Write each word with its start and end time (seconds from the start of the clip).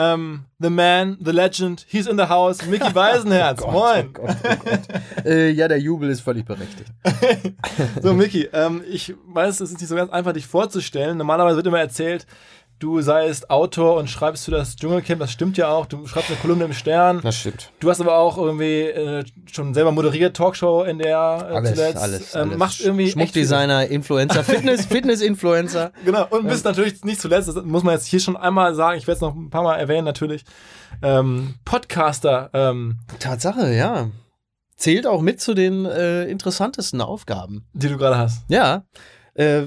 Ähm, 0.00 0.44
the 0.58 0.70
Man, 0.70 1.18
the 1.22 1.30
Legend, 1.30 1.84
he's 1.86 2.06
in 2.06 2.16
the 2.16 2.26
house, 2.26 2.64
Mickey 2.64 2.84
Weisenherz. 2.94 3.60
Oh 3.60 3.66
Gott, 3.66 3.72
Moin. 3.74 4.06
Oh 4.06 4.12
Gott, 4.12 4.36
oh 4.42 4.56
Gott. 4.64 5.26
äh, 5.26 5.50
ja, 5.50 5.68
der 5.68 5.78
Jubel 5.78 6.08
ist 6.08 6.22
völlig 6.22 6.46
berechtigt. 6.46 6.90
so, 8.02 8.14
Mickey, 8.14 8.48
ähm, 8.54 8.82
ich 8.90 9.14
weiß, 9.26 9.60
es 9.60 9.72
ist 9.72 9.78
nicht 9.78 9.88
so 9.88 9.96
ganz 9.96 10.10
einfach, 10.10 10.32
dich 10.32 10.46
vorzustellen. 10.46 11.18
Normalerweise 11.18 11.56
wird 11.56 11.66
immer 11.66 11.80
erzählt, 11.80 12.26
du 12.80 13.00
seist 13.02 13.50
Autor 13.50 13.96
und 13.96 14.10
schreibst 14.10 14.46
für 14.46 14.50
das 14.50 14.74
Dschungelcamp. 14.74 15.20
Das 15.20 15.30
stimmt 15.30 15.56
ja 15.56 15.68
auch. 15.68 15.86
Du 15.86 16.06
schreibst 16.06 16.30
eine 16.30 16.38
Kolumne 16.40 16.64
im 16.64 16.72
Stern. 16.72 17.20
Das 17.22 17.36
stimmt. 17.36 17.70
Du 17.78 17.90
hast 17.90 18.00
aber 18.00 18.16
auch 18.16 18.36
irgendwie 18.36 18.80
äh, 18.82 19.24
schon 19.52 19.74
selber 19.74 19.92
moderiert, 19.92 20.36
Talkshow 20.36 20.82
in 20.82 20.98
der 20.98 21.16
äh, 21.16 21.54
Alles, 21.54 21.74
zuletzt. 21.74 21.96
alles, 21.98 22.34
ähm, 22.34 22.40
alles. 22.40 22.58
Machst 22.58 22.80
irgendwie 22.80 23.10
Schmuckdesigner, 23.10 23.86
Influencer, 23.86 24.42
Fitness, 24.42 24.86
Fitness-Influencer. 24.90 25.92
Genau, 26.04 26.26
und 26.30 26.48
bist 26.48 26.64
natürlich 26.64 27.04
nicht 27.04 27.20
zuletzt, 27.20 27.48
das 27.48 27.62
muss 27.62 27.84
man 27.84 27.94
jetzt 27.94 28.06
hier 28.06 28.20
schon 28.20 28.36
einmal 28.36 28.74
sagen, 28.74 28.98
ich 28.98 29.06
werde 29.06 29.16
es 29.16 29.20
noch 29.20 29.34
ein 29.34 29.50
paar 29.50 29.62
Mal 29.62 29.76
erwähnen 29.76 30.04
natürlich, 30.04 30.44
ähm, 31.02 31.54
Podcaster. 31.64 32.50
Ähm, 32.52 32.98
Tatsache, 33.18 33.72
ja. 33.74 34.08
Zählt 34.76 35.06
auch 35.06 35.20
mit 35.20 35.42
zu 35.42 35.52
den 35.52 35.84
äh, 35.84 36.24
interessantesten 36.24 37.02
Aufgaben. 37.02 37.66
die 37.74 37.88
du 37.88 37.98
gerade 37.98 38.16
hast. 38.16 38.44
Ja. 38.48 38.84
Äh, 39.34 39.62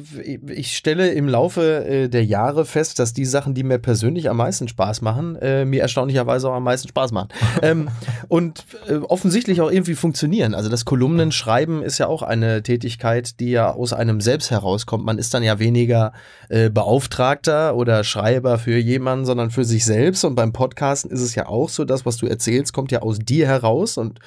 ich 0.48 0.76
stelle 0.76 1.12
im 1.12 1.28
Laufe 1.28 1.86
äh, 1.86 2.10
der 2.10 2.26
Jahre 2.26 2.66
fest, 2.66 3.00
dass 3.00 3.14
die 3.14 3.26
Sachen, 3.26 3.54
die 3.54 3.64
mir 3.64 3.80
persönlich 3.80 4.30
am 4.30 4.38
meisten 4.38 4.68
Spaß 4.68 5.02
machen, 5.02 5.36
äh, 5.38 5.66
mir 5.66 5.82
erstaunlicherweise 5.82 6.50
auch 6.50 6.56
am 6.56 6.64
meisten 6.64 6.88
Spaß 6.88 7.12
machen. 7.12 7.30
ähm, 7.62 7.90
und 8.28 8.66
offensichtlich 9.08 9.62
auch 9.62 9.72
irgendwie 9.72 9.96
funktionieren. 9.96 10.54
Also 10.56 10.70
das 10.70 10.86
Kolumnenschreiben 10.86 11.82
ist 11.82 11.98
ja 11.98 12.08
auch 12.08 12.22
eine 12.22 12.64
Tätigkeit, 12.64 13.40
die 13.40 13.52
ja 13.52 13.72
aus 13.72 13.94
einem 13.94 14.22
selbst 14.22 14.52
herauskommt. 14.52 15.06
Man 15.06 15.18
ist 15.18 15.34
dann 15.34 15.44
ja 15.44 15.60
weniger 15.60 16.14
äh, 16.50 16.70
Beauftragter 16.70 17.76
oder 17.76 18.04
Schreiber 18.04 18.58
für 18.58 18.78
jemanden, 18.78 19.26
sondern 19.26 19.52
für 19.52 19.66
sich 19.66 19.86
selbst. 19.86 20.24
Und 20.26 20.36
beim 20.36 20.54
Podcasten 20.54 21.12
ist 21.12 21.22
es 21.22 21.36
ja 21.36 21.48
auch 21.48 21.70
so, 21.70 21.86
das, 21.86 22.06
was 22.06 22.18
du 22.18 22.28
erzählst, 22.28 22.74
kommt 22.74 22.92
ja 22.92 23.02
aus 23.02 23.20
dir 23.20 23.48
heraus 23.48 23.98
und 23.98 24.20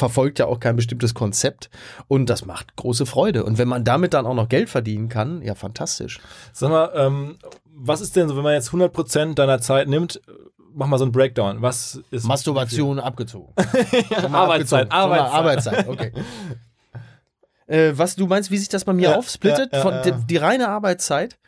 verfolgt 0.00 0.40
ja 0.40 0.46
auch 0.46 0.58
kein 0.58 0.74
bestimmtes 0.74 1.14
Konzept 1.14 1.70
und 2.08 2.28
das 2.28 2.44
macht 2.44 2.74
große 2.74 3.06
Freude. 3.06 3.44
Und 3.44 3.58
wenn 3.58 3.68
man 3.68 3.84
damit 3.84 4.14
dann 4.14 4.26
auch 4.26 4.34
noch 4.34 4.48
Geld 4.48 4.68
verdienen 4.68 5.08
kann, 5.08 5.42
ja, 5.42 5.54
fantastisch. 5.54 6.18
Sag 6.52 6.70
mal, 6.70 6.90
ähm, 6.96 7.38
was 7.72 8.00
ist 8.00 8.16
denn 8.16 8.28
so, 8.28 8.36
wenn 8.36 8.42
man 8.42 8.54
jetzt 8.54 8.70
100% 8.70 9.34
deiner 9.34 9.60
Zeit 9.60 9.88
nimmt, 9.88 10.20
mach 10.74 10.86
mal 10.88 10.98
so 10.98 11.04
einen 11.04 11.12
Breakdown. 11.12 11.62
Was 11.62 12.00
ist 12.10 12.26
Masturbation 12.26 12.98
abgezogen. 12.98 13.52
Arbeitszeit, 14.32 14.90
Abgezogen. 14.90 14.92
Arbeitszeit. 14.92 15.86
Arbeitszeit, 15.86 15.88
okay. 15.88 16.12
äh, 17.66 17.92
was 17.94 18.16
du 18.16 18.26
meinst, 18.26 18.50
wie 18.50 18.58
sich 18.58 18.68
das 18.68 18.84
bei 18.84 18.92
mir 18.92 19.10
Ja, 19.10 19.16
aufsplittet? 19.16 19.72
ja, 19.72 19.80
Von. 19.82 19.94
Die, 20.04 20.12
die 20.26 20.36
reine 20.36 20.68
Arbeitszeit? 20.68 21.38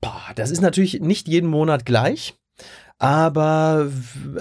Boah, 0.00 0.22
das 0.36 0.50
ist 0.50 0.60
natürlich 0.60 1.00
nicht 1.00 1.26
jeden 1.26 1.50
Monat 1.50 1.84
gleich. 1.84 2.37
Aber 3.00 3.92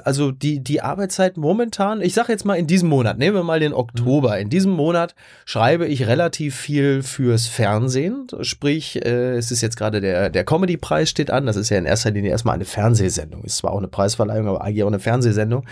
also 0.04 0.32
die, 0.32 0.64
die 0.64 0.82
Arbeitszeit 0.82 1.38
momentan, 1.38 2.02
ich 2.02 2.16
sage 2.16 2.32
jetzt 2.32 2.44
mal 2.44 2.56
in 2.56 2.66
diesem 2.66 2.90
Monat, 2.90 3.20
nehmen 3.20 3.36
wir 3.36 3.44
mal 3.44 3.60
den 3.60 3.74
Oktober. 3.74 4.40
In 4.40 4.50
diesem 4.50 4.72
Monat 4.72 5.14
schreibe 5.46 5.86
ich 5.86 6.08
relativ 6.08 6.56
viel 6.56 7.04
fürs 7.04 7.46
Fernsehen. 7.46 8.28
Sprich, 8.42 9.06
äh, 9.06 9.36
es 9.36 9.52
ist 9.52 9.62
jetzt 9.62 9.78
gerade 9.78 10.02
der, 10.02 10.32
der 10.32 10.44
Comedy-Preis 10.44 11.08
steht 11.08 11.30
an. 11.30 11.46
Das 11.46 11.56
ist 11.56 11.70
ja 11.70 11.78
in 11.78 11.86
erster 11.86 12.10
Linie 12.10 12.32
erstmal 12.32 12.56
eine 12.56 12.66
Fernsehsendung. 12.66 13.44
Ist 13.44 13.58
zwar 13.58 13.74
auch 13.74 13.78
eine 13.78 13.90
Preisverleihung, 13.90 14.48
aber 14.48 14.64
eigentlich 14.64 14.84
auch 14.84 14.88
eine 14.88 15.00
Fernsehsendung. 15.00 15.68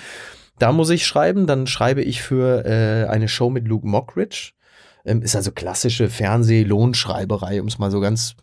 Da 0.59 0.71
muss 0.71 0.91
ich 0.91 1.07
schreiben. 1.07 1.47
Dann 1.47 1.65
schreibe 1.65 2.03
ich 2.03 2.21
für 2.21 2.65
äh, 2.65 3.09
eine 3.09 3.27
Show 3.27 3.49
mit 3.49 3.67
Luke 3.67 3.87
Mockridge. 3.87 4.51
Ähm, 5.05 5.23
ist 5.23 5.35
also 5.35 5.51
klassische 5.51 6.07
Fernseh-Lohnschreiberei, 6.07 7.61
um 7.61 7.67
es 7.67 7.79
mal 7.79 7.89
so 7.89 7.99
ganz 7.99 8.35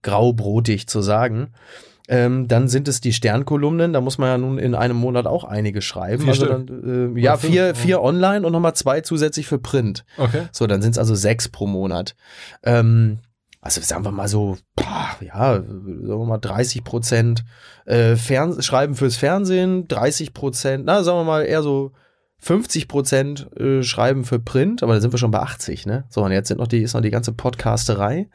graubrotig 0.00 0.86
zu 0.86 1.02
sagen. 1.02 1.52
Ähm, 2.12 2.48
dann 2.48 2.66
sind 2.66 2.88
es 2.88 3.00
die 3.00 3.12
Sternkolumnen, 3.12 3.92
da 3.92 4.00
muss 4.00 4.18
man 4.18 4.28
ja 4.28 4.36
nun 4.36 4.58
in 4.58 4.74
einem 4.74 4.96
Monat 4.96 5.28
auch 5.28 5.44
einige 5.44 5.80
schreiben. 5.80 6.24
Vier 6.24 6.32
also 6.32 6.46
dann, 6.46 7.14
äh, 7.16 7.20
ja, 7.20 7.36
fünf, 7.36 7.52
vier, 7.52 7.74
vier 7.76 8.02
online 8.02 8.44
und 8.44 8.52
nochmal 8.52 8.74
zwei 8.74 9.00
zusätzlich 9.00 9.46
für 9.46 9.60
Print. 9.60 10.04
Okay. 10.16 10.48
So, 10.50 10.66
dann 10.66 10.82
sind 10.82 10.90
es 10.90 10.98
also 10.98 11.14
sechs 11.14 11.48
pro 11.48 11.68
Monat. 11.68 12.16
Ähm, 12.64 13.20
also 13.60 13.80
sagen 13.80 14.04
wir 14.04 14.10
mal 14.10 14.26
so, 14.26 14.58
ja, 15.20 15.54
sagen 15.54 16.04
wir 16.04 16.26
mal 16.26 16.38
30 16.38 16.82
Prozent 16.82 17.44
äh, 17.84 18.16
Fern 18.16 18.60
Schreiben 18.60 18.96
fürs 18.96 19.14
Fernsehen, 19.14 19.86
30 19.86 20.34
Prozent, 20.34 20.86
na, 20.86 21.04
sagen 21.04 21.18
wir 21.18 21.24
mal 21.24 21.44
eher 21.44 21.62
so 21.62 21.92
50 22.38 22.88
Prozent 22.88 23.56
äh, 23.56 23.84
Schreiben 23.84 24.24
für 24.24 24.40
Print, 24.40 24.82
aber 24.82 24.94
da 24.94 25.00
sind 25.00 25.12
wir 25.12 25.18
schon 25.18 25.30
bei 25.30 25.38
80, 25.38 25.86
ne? 25.86 26.06
So, 26.08 26.24
und 26.24 26.32
jetzt 26.32 26.48
sind 26.48 26.58
noch 26.58 26.66
die, 26.66 26.82
ist 26.82 26.94
noch 26.94 27.02
die 27.02 27.10
ganze 27.10 27.32
Podcasterei. 27.32 28.28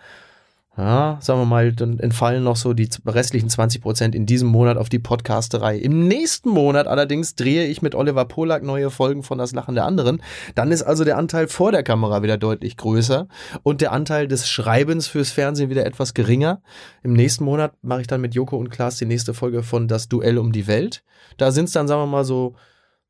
Ja, 0.77 1.17
sagen 1.21 1.39
wir 1.39 1.45
mal, 1.45 1.71
dann 1.71 1.99
entfallen 1.99 2.43
noch 2.43 2.57
so 2.57 2.73
die 2.73 2.89
restlichen 3.05 3.49
20 3.49 3.81
Prozent 3.81 4.13
in 4.13 4.25
diesem 4.25 4.49
Monat 4.49 4.75
auf 4.75 4.89
die 4.89 4.99
Podcasterei. 4.99 5.77
Im 5.77 6.05
nächsten 6.09 6.49
Monat 6.49 6.85
allerdings 6.87 7.35
drehe 7.35 7.65
ich 7.65 7.81
mit 7.81 7.95
Oliver 7.95 8.25
Polak 8.25 8.61
neue 8.61 8.89
Folgen 8.89 9.23
von 9.23 9.37
Das 9.37 9.53
Lachen 9.53 9.75
der 9.75 9.85
anderen. 9.85 10.21
Dann 10.53 10.73
ist 10.73 10.83
also 10.83 11.05
der 11.05 11.17
Anteil 11.17 11.47
vor 11.47 11.71
der 11.71 11.83
Kamera 11.83 12.23
wieder 12.23 12.37
deutlich 12.37 12.75
größer 12.75 13.29
und 13.63 13.79
der 13.79 13.93
Anteil 13.93 14.27
des 14.27 14.49
Schreibens 14.49 15.07
fürs 15.07 15.31
Fernsehen 15.31 15.69
wieder 15.69 15.85
etwas 15.85 16.13
geringer. 16.13 16.61
Im 17.03 17.13
nächsten 17.13 17.45
Monat 17.45 17.73
mache 17.81 18.01
ich 18.01 18.07
dann 18.07 18.19
mit 18.19 18.35
Joko 18.35 18.57
und 18.57 18.69
Klaas 18.69 18.97
die 18.97 19.05
nächste 19.05 19.33
Folge 19.33 19.63
von 19.63 19.87
Das 19.87 20.09
Duell 20.09 20.37
um 20.37 20.51
die 20.51 20.67
Welt. 20.67 21.03
Da 21.37 21.51
sind 21.51 21.65
es 21.65 21.71
dann, 21.71 21.87
sagen 21.87 22.01
wir 22.01 22.07
mal 22.07 22.25
so, 22.25 22.55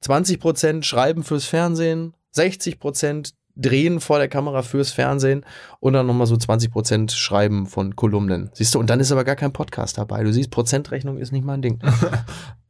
20 0.02 0.40
Prozent 0.40 0.86
Schreiben 0.86 1.24
fürs 1.24 1.46
Fernsehen, 1.46 2.14
60 2.30 2.80
Prozent 2.80 3.35
Drehen 3.56 4.00
vor 4.00 4.18
der 4.18 4.28
Kamera 4.28 4.62
fürs 4.62 4.92
Fernsehen 4.92 5.46
und 5.80 5.94
dann 5.94 6.08
nochmal 6.08 6.28
so 6.28 6.36
20 6.36 6.72
Prozent 6.72 7.12
Schreiben 7.12 7.66
von 7.68 7.96
Kolumnen. 7.96 8.50
Siehst 8.54 8.76
du, 8.76 8.80
und 8.80 8.90
dann 8.90 9.00
ist 9.00 9.12
aber 9.12 9.24
gar 9.24 9.36
kein 9.36 9.54
Podcast 9.54 9.98
dabei. 9.98 10.24
Du 10.24 10.34
siehst, 10.34 10.52
Prozentrechnung 10.52 11.18
ist 11.18 11.32
nicht 11.32 11.46
mein 11.46 11.62
Ding. 11.62 11.80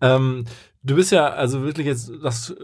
Ähm, 0.02 0.44
du 0.84 0.96
bist 0.96 1.14
ja 1.14 1.30
also 1.30 1.64
wirklich 1.64 1.88
jetzt 1.88 2.12
das 2.22 2.50
äh, 2.52 2.56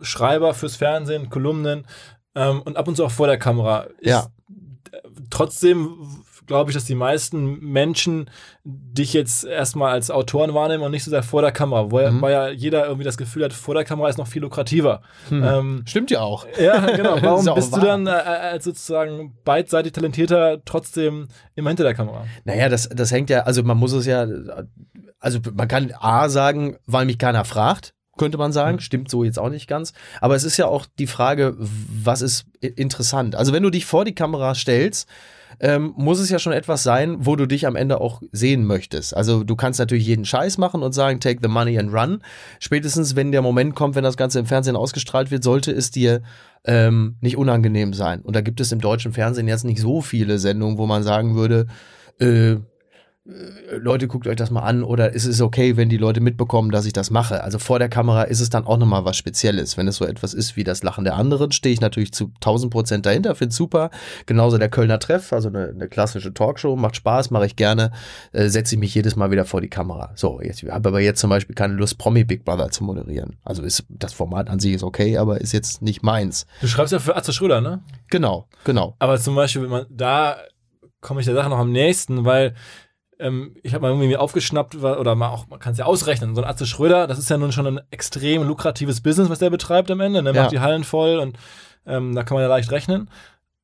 Schreiber 0.00 0.54
fürs 0.54 0.74
Fernsehen, 0.74 1.28
Kolumnen 1.28 1.86
ähm, 2.34 2.62
und 2.62 2.76
ab 2.78 2.88
und 2.88 2.96
zu 2.96 3.04
auch 3.04 3.10
vor 3.10 3.26
der 3.26 3.38
Kamera. 3.38 3.82
Ist, 4.00 4.08
Ja. 4.08 4.26
Trotzdem 5.30 5.96
glaube 6.48 6.70
ich, 6.70 6.74
dass 6.74 6.84
die 6.84 6.96
meisten 6.96 7.60
Menschen 7.60 8.28
dich 8.64 9.12
jetzt 9.12 9.44
erstmal 9.44 9.92
als 9.92 10.10
Autoren 10.10 10.52
wahrnehmen 10.54 10.82
und 10.82 10.90
nicht 10.90 11.04
so 11.04 11.10
sehr 11.10 11.22
vor 11.22 11.42
der 11.42 11.52
Kamera, 11.52 11.92
wo 11.92 11.98
Mhm. 12.00 12.20
weil 12.20 12.32
ja 12.32 12.48
jeder 12.48 12.84
irgendwie 12.86 13.04
das 13.04 13.16
Gefühl 13.16 13.44
hat, 13.44 13.52
vor 13.52 13.74
der 13.74 13.84
Kamera 13.84 14.08
ist 14.08 14.18
noch 14.18 14.26
viel 14.26 14.42
lukrativer. 14.42 15.02
Hm. 15.28 15.44
Ähm, 15.44 15.82
Stimmt 15.86 16.10
ja 16.10 16.20
auch. 16.22 16.46
ja, 16.60 16.80
genau. 16.96 17.16
Warum 17.22 17.54
bist 17.54 17.72
du 17.72 17.76
wahr. 17.76 17.84
dann 17.86 18.06
äh, 18.08 18.10
als 18.10 18.64
sozusagen 18.64 19.36
beidseitig 19.44 19.92
talentierter 19.92 20.60
trotzdem 20.64 21.28
immer 21.54 21.70
hinter 21.70 21.84
der 21.84 21.94
Kamera? 21.94 22.24
Naja, 22.44 22.68
das, 22.68 22.88
das 22.88 23.12
hängt 23.12 23.30
ja, 23.30 23.40
also 23.42 23.62
man 23.62 23.76
muss 23.76 23.92
es 23.92 24.06
ja, 24.06 24.26
also 25.20 25.38
man 25.54 25.68
kann 25.68 25.92
A 26.00 26.28
sagen, 26.28 26.76
weil 26.86 27.06
mich 27.06 27.18
keiner 27.18 27.44
fragt, 27.44 27.94
könnte 28.16 28.38
man 28.38 28.52
sagen. 28.52 28.76
Mhm. 28.76 28.80
Stimmt 28.80 29.10
so 29.10 29.22
jetzt 29.22 29.38
auch 29.38 29.48
nicht 29.50 29.68
ganz. 29.68 29.92
Aber 30.20 30.34
es 30.34 30.44
ist 30.44 30.56
ja 30.56 30.66
auch 30.66 30.86
die 30.98 31.06
Frage, 31.06 31.54
was 31.58 32.20
ist 32.22 32.46
interessant? 32.60 33.36
Also 33.36 33.52
wenn 33.52 33.62
du 33.62 33.70
dich 33.70 33.86
vor 33.86 34.04
die 34.04 34.14
Kamera 34.14 34.54
stellst, 34.54 35.08
ähm, 35.60 35.92
muss 35.96 36.20
es 36.20 36.30
ja 36.30 36.38
schon 36.38 36.52
etwas 36.52 36.82
sein, 36.82 37.16
wo 37.20 37.36
du 37.36 37.46
dich 37.46 37.66
am 37.66 37.76
Ende 37.76 38.00
auch 38.00 38.22
sehen 38.32 38.64
möchtest. 38.64 39.16
Also 39.16 39.44
du 39.44 39.56
kannst 39.56 39.78
natürlich 39.78 40.06
jeden 40.06 40.24
Scheiß 40.24 40.58
machen 40.58 40.82
und 40.82 40.92
sagen, 40.92 41.20
take 41.20 41.40
the 41.42 41.48
money 41.48 41.78
and 41.78 41.92
run. 41.92 42.22
Spätestens, 42.60 43.16
wenn 43.16 43.32
der 43.32 43.42
Moment 43.42 43.74
kommt, 43.74 43.94
wenn 43.94 44.04
das 44.04 44.16
Ganze 44.16 44.38
im 44.38 44.46
Fernsehen 44.46 44.76
ausgestrahlt 44.76 45.30
wird, 45.30 45.42
sollte 45.42 45.72
es 45.72 45.90
dir 45.90 46.22
ähm, 46.64 47.16
nicht 47.20 47.36
unangenehm 47.36 47.92
sein. 47.92 48.20
Und 48.20 48.36
da 48.36 48.40
gibt 48.40 48.60
es 48.60 48.72
im 48.72 48.80
deutschen 48.80 49.12
Fernsehen 49.12 49.48
jetzt 49.48 49.64
nicht 49.64 49.80
so 49.80 50.00
viele 50.00 50.38
Sendungen, 50.38 50.78
wo 50.78 50.86
man 50.86 51.02
sagen 51.02 51.34
würde, 51.34 51.66
äh, 52.20 52.56
Leute, 53.76 54.08
guckt 54.08 54.26
euch 54.26 54.36
das 54.36 54.50
mal 54.50 54.62
an 54.62 54.82
oder 54.82 55.12
ist 55.12 55.26
es 55.26 55.42
okay, 55.42 55.76
wenn 55.76 55.90
die 55.90 55.98
Leute 55.98 56.20
mitbekommen, 56.20 56.70
dass 56.70 56.86
ich 56.86 56.94
das 56.94 57.10
mache? 57.10 57.44
Also 57.44 57.58
vor 57.58 57.78
der 57.78 57.90
Kamera 57.90 58.22
ist 58.22 58.40
es 58.40 58.48
dann 58.48 58.66
auch 58.66 58.78
nochmal 58.78 59.04
was 59.04 59.18
Spezielles. 59.18 59.76
Wenn 59.76 59.86
es 59.86 59.96
so 59.96 60.06
etwas 60.06 60.32
ist 60.32 60.56
wie 60.56 60.64
das 60.64 60.82
Lachen 60.82 61.04
der 61.04 61.14
anderen, 61.14 61.52
stehe 61.52 61.74
ich 61.74 61.82
natürlich 61.82 62.14
zu 62.14 62.32
1000 62.36 62.72
Prozent 62.72 63.04
dahinter, 63.04 63.34
finde 63.34 63.54
super. 63.54 63.90
Genauso 64.24 64.56
der 64.56 64.70
Kölner 64.70 64.98
Treff, 64.98 65.34
also 65.34 65.48
eine, 65.48 65.68
eine 65.68 65.88
klassische 65.88 66.32
Talkshow, 66.32 66.74
macht 66.74 66.96
Spaß, 66.96 67.30
mache 67.30 67.44
ich 67.44 67.56
gerne, 67.56 67.92
äh, 68.32 68.48
setze 68.48 68.76
ich 68.76 68.80
mich 68.80 68.94
jedes 68.94 69.14
Mal 69.14 69.30
wieder 69.30 69.44
vor 69.44 69.60
die 69.60 69.68
Kamera. 69.68 70.12
So, 70.14 70.40
jetzt 70.40 70.62
ich 70.62 70.70
habe 70.70 70.88
aber 70.88 71.00
jetzt 71.00 71.20
zum 71.20 71.28
Beispiel 71.28 71.54
keine 71.54 71.74
Lust, 71.74 71.98
Promi 71.98 72.24
Big 72.24 72.46
Brother 72.46 72.70
zu 72.70 72.82
moderieren. 72.82 73.36
Also 73.44 73.62
ist 73.62 73.84
das 73.90 74.14
Format 74.14 74.48
an 74.48 74.58
sich 74.58 74.72
ist 74.72 74.82
okay, 74.82 75.18
aber 75.18 75.42
ist 75.42 75.52
jetzt 75.52 75.82
nicht 75.82 76.02
meins. 76.02 76.46
Du 76.62 76.66
schreibst 76.66 76.94
ja 76.94 76.98
für 76.98 77.14
Atze 77.14 77.34
Schröder, 77.34 77.60
ne? 77.60 77.82
Genau, 78.08 78.48
genau. 78.64 78.96
Aber 79.00 79.18
zum 79.18 79.34
Beispiel, 79.34 79.64
wenn 79.64 79.70
man, 79.70 79.86
da 79.90 80.38
komme 81.02 81.20
ich 81.20 81.26
der 81.26 81.34
Sache 81.34 81.50
noch 81.50 81.58
am 81.58 81.72
nächsten, 81.72 82.24
weil 82.24 82.54
ähm, 83.18 83.54
ich 83.62 83.74
habe 83.74 83.82
mal 83.82 83.90
irgendwie 83.90 84.16
aufgeschnappt, 84.16 84.76
oder 84.76 85.14
mal 85.14 85.28
auch, 85.28 85.46
man 85.48 85.58
kann 85.58 85.72
es 85.72 85.78
ja 85.78 85.84
ausrechnen, 85.84 86.34
so 86.34 86.42
ein 86.42 86.48
Atze 86.48 86.66
Schröder, 86.66 87.06
das 87.06 87.18
ist 87.18 87.30
ja 87.30 87.36
nun 87.38 87.52
schon 87.52 87.66
ein 87.66 87.80
extrem 87.90 88.42
lukratives 88.44 89.00
Business, 89.00 89.28
was 89.30 89.38
der 89.40 89.50
betreibt 89.50 89.90
am 89.90 90.00
Ende, 90.00 90.22
ne? 90.22 90.32
Ja. 90.32 90.42
macht 90.42 90.52
die 90.52 90.60
Hallen 90.60 90.84
voll 90.84 91.18
und 91.18 91.36
ähm, 91.86 92.14
da 92.14 92.22
kann 92.22 92.34
man 92.36 92.42
ja 92.42 92.48
leicht 92.48 92.70
rechnen. 92.70 93.10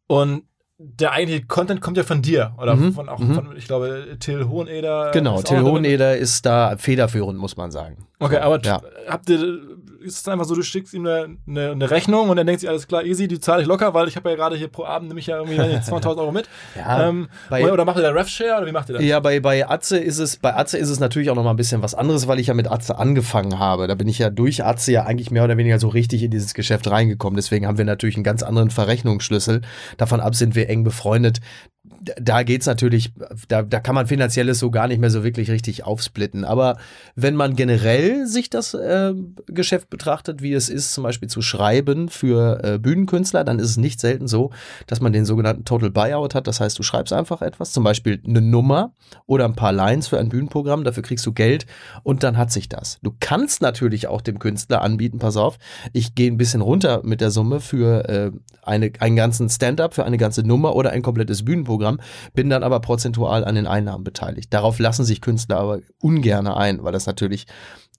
Und 0.06 0.45
der 0.79 1.12
eigentliche 1.12 1.47
Content 1.47 1.81
kommt 1.81 1.97
ja 1.97 2.03
von 2.03 2.21
dir 2.21 2.53
oder 2.59 2.75
Mhm, 2.75 2.93
von 2.93 3.09
auch 3.09 3.21
mhm. 3.21 3.35
von, 3.35 3.56
ich 3.56 3.67
glaube, 3.67 4.17
Till 4.19 4.49
Hoheneder. 4.49 5.12
Genau, 5.12 5.41
Till. 5.41 5.62
Hoheneder 5.62 6.17
ist 6.17 6.45
da 6.47 6.77
federführend, 6.77 7.39
muss 7.39 7.56
man 7.56 7.71
sagen. 7.71 8.06
Okay, 8.19 8.39
aber 8.39 8.61
Ja. 8.62 8.83
habt 9.09 9.31
ihr, 9.31 9.61
ist 10.05 10.19
es 10.19 10.29
einfach 10.29 10.45
so, 10.45 10.55
du 10.55 10.62
schickst 10.62 10.95
ihm 10.95 11.06
eine, 11.06 11.37
eine, 11.49 11.71
eine 11.73 11.91
Rechnung 11.91 12.29
und 12.29 12.37
dann 12.37 12.47
denkt 12.47 12.61
sich, 12.61 12.69
alles 12.69 12.87
klar, 12.87 13.05
easy, 13.05 13.27
die 13.29 13.41
zahle 13.41 13.62
ich 13.62 13.69
locker, 13.69 13.95
weil 13.95 14.09
ich 14.09 14.17
habe 14.17 14.31
ja 14.31 14.37
gerade 14.37 14.56
hier 14.56 14.69
pro 14.69 14.85
Abend, 14.85 15.09
nehme 15.09 15.21
ich 15.21 15.27
ja 15.27 15.37
irgendwie 15.39 15.56
dann 15.56 15.71
jetzt 15.71 15.91
200.000 15.91 16.19
Euro 16.19 16.33
mit. 16.33 16.49
Ja, 16.77 17.09
ähm, 17.09 17.29
bei- 17.51 17.71
oder, 17.73 17.85
macht 17.85 17.97
ihr 17.97 18.03
da 18.03 18.11
Rev-Share 18.11 18.59
oder 18.59 18.67
wie 18.67 18.73
macht 18.73 18.89
ihr 18.91 18.95
das? 18.95 19.03
Ja, 19.05 19.21
bei, 19.21 19.41
bei 19.41 19.69
Atze 19.69 19.99
ist 19.99 20.19
es, 20.19 20.37
bei 20.37 20.55
Atze 20.55 20.79
ist 20.79 20.91
es 20.91 21.01
natürlich 21.01 21.31
auch 21.31 21.35
noch 21.35 21.45
mal 21.45 21.51
ein 21.51 21.56
bisschen 21.56 21.83
was 21.83 21.95
anderes, 21.95 22.29
weil 22.29 22.39
ich 22.39 22.49
ja 22.49 22.55
mit 22.55 22.71
Atze 22.71 22.99
angefangen 22.99 23.59
habe. 23.59 23.87
Da 23.87 23.95
bin 23.95 24.09
ich 24.09 24.19
ja 24.19 24.31
durch 24.31 24.65
Atze 24.65 24.93
ja 24.93 25.05
eigentlich 25.05 25.31
mehr 25.31 25.45
oder 25.45 25.56
weniger 25.56 25.79
so 25.79 25.89
richtig 25.89 26.23
in 26.23 26.31
dieses 26.31 26.55
Geschäft 26.55 26.91
reingekommen. 26.91 27.37
Deswegen 27.37 27.67
haben 27.67 27.79
wir 27.79 27.85
natürlich 27.85 28.17
einen 28.17 28.25
ganz 28.25 28.43
anderen 28.43 28.71
Verrechnungsschlüssel. 28.71 29.62
Davon 29.97 30.21
ab 30.21 30.35
sind 30.35 30.55
wir 30.55 30.69
eng 30.69 30.85
befreundet. 30.85 31.41
Da 31.85 32.45
geht's 32.45 32.65
natürlich, 32.65 33.13
da, 33.49 33.63
da 33.63 33.79
kann 33.79 33.95
man 33.95 34.07
finanzielles 34.07 34.59
so 34.59 34.71
gar 34.71 34.89
nicht 34.89 35.01
mehr 35.01 35.11
so 35.11 35.23
wirklich 35.23 35.51
richtig 35.51 35.85
aufsplitten. 35.85 36.45
Aber 36.45 36.79
wenn 37.15 37.37
man 37.37 37.57
generell 37.57 38.27
sich 38.27 38.49
das 38.49 38.73
äh, 38.73 39.13
Geschäft 39.47 39.91
betrachtet, 39.91 40.41
wie 40.41 40.55
es 40.55 40.71
ist, 40.71 40.95
zum 40.95 41.05
Beispiel 41.05 41.29
zu 41.29 41.43
schreiben 41.43 42.09
für 42.09 42.65
äh, 42.65 42.79
Bühnenkünstler, 42.79 43.45
dann 43.45 43.59
ist 43.59 43.71
es 43.71 43.77
nicht 43.77 44.01
selten 44.01 44.29
so, 44.29 44.51
dass 44.87 45.01
man 45.01 45.13
den 45.13 45.27
sogenannten 45.27 45.65
Total 45.67 45.91
Buyout 45.91 46.35
hat. 46.35 46.47
Das 46.47 46.61
heißt, 46.61 46.79
du 46.79 46.83
schreibst 46.83 47.13
einfach 47.13 47.43
etwas, 47.43 47.73
zum 47.73 47.85
Beispiel 47.85 48.21
eine 48.27 48.41
Nummer 48.41 48.93
oder 49.27 49.45
ein 49.45 49.55
paar 49.55 49.73
Lines 49.73 50.09
für 50.09 50.19
ein 50.19 50.31
Bühnenprogramm, 50.31 50.85
dafür 50.85 51.03
kriegst 51.03 51.27
du 51.27 51.33
Geld 51.33 51.67
und 52.03 52.23
dann 52.23 52.39
hat 52.39 52.51
sich 52.51 52.69
das. 52.69 52.99
Du 53.03 53.15
kannst 53.21 53.61
natürlich 53.61 54.09
auch 54.09 54.23
dem 54.23 54.39
Künstler 54.39 54.81
anbieten, 54.83 55.19
pass 55.19 55.37
auf, 55.37 55.59
ich 55.93 56.15
gehe 56.15 56.31
ein 56.31 56.39
bisschen 56.39 56.63
runter 56.63 57.03
mit 57.05 57.21
der 57.21 57.31
Summe 57.31 57.61
für 57.61 58.09
äh, 58.09 58.31
eine, 58.63 58.93
einen 59.01 59.17
ganzen 59.17 59.51
Stand-up, 59.51 59.95
für 59.95 60.05
eine 60.05 60.17
ganze 60.17 60.43
Nummer 60.43 60.75
oder 60.75 60.91
ein 60.91 61.03
komplettes 61.03 61.45
Bühnenprogramm, 61.45 61.74
bin 62.35 62.50
dann 62.50 62.62
aber 62.62 62.81
prozentual 62.81 63.44
an 63.44 63.55
den 63.55 63.67
Einnahmen 63.67 64.05
beteiligt. 64.05 64.53
Darauf 64.53 64.79
lassen 64.79 65.05
sich 65.05 65.21
Künstler 65.21 65.59
aber 65.59 65.81
ungerne 66.00 66.56
ein, 66.56 66.82
weil 66.82 66.93
das 66.93 67.06
natürlich 67.06 67.47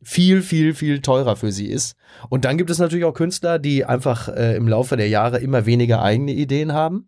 viel, 0.01 0.41
viel, 0.41 0.73
viel 0.73 1.01
teurer 1.01 1.35
für 1.35 1.51
sie 1.51 1.67
ist. 1.67 1.95
Und 2.29 2.45
dann 2.45 2.57
gibt 2.57 2.69
es 2.69 2.79
natürlich 2.79 3.05
auch 3.05 3.13
Künstler, 3.13 3.59
die 3.59 3.85
einfach 3.85 4.27
äh, 4.29 4.55
im 4.55 4.67
Laufe 4.67 4.97
der 4.97 5.09
Jahre 5.09 5.39
immer 5.39 5.65
weniger 5.65 6.01
eigene 6.01 6.33
Ideen 6.33 6.73
haben. 6.73 7.07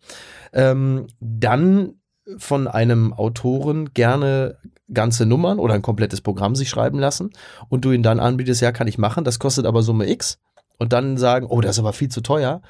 Ähm, 0.54 1.08
dann 1.20 1.96
von 2.38 2.68
einem 2.68 3.14
Autoren 3.14 3.94
gerne 3.94 4.58
ganze 4.92 5.26
Nummern 5.26 5.60
oder 5.60 5.74
ein 5.74 5.82
komplettes 5.82 6.22
Programm 6.22 6.56
sich 6.56 6.70
schreiben 6.70 7.00
lassen 7.00 7.32
und 7.70 7.86
du 7.86 7.92
ihn 7.92 8.04
dann 8.04 8.20
anbietest, 8.20 8.62
ja, 8.62 8.72
kann 8.72 8.88
ich 8.88 8.98
machen, 8.98 9.24
das 9.24 9.40
kostet 9.40 9.66
aber 9.66 9.82
Summe 9.84 10.10
X 10.10 10.40
und 10.78 10.94
dann 10.94 11.18
sagen, 11.18 11.48
oh, 11.48 11.62
das 11.62 11.76
ist 11.76 11.80
aber 11.80 11.94
viel 11.94 12.10
zu 12.10 12.22
teuer 12.22 12.62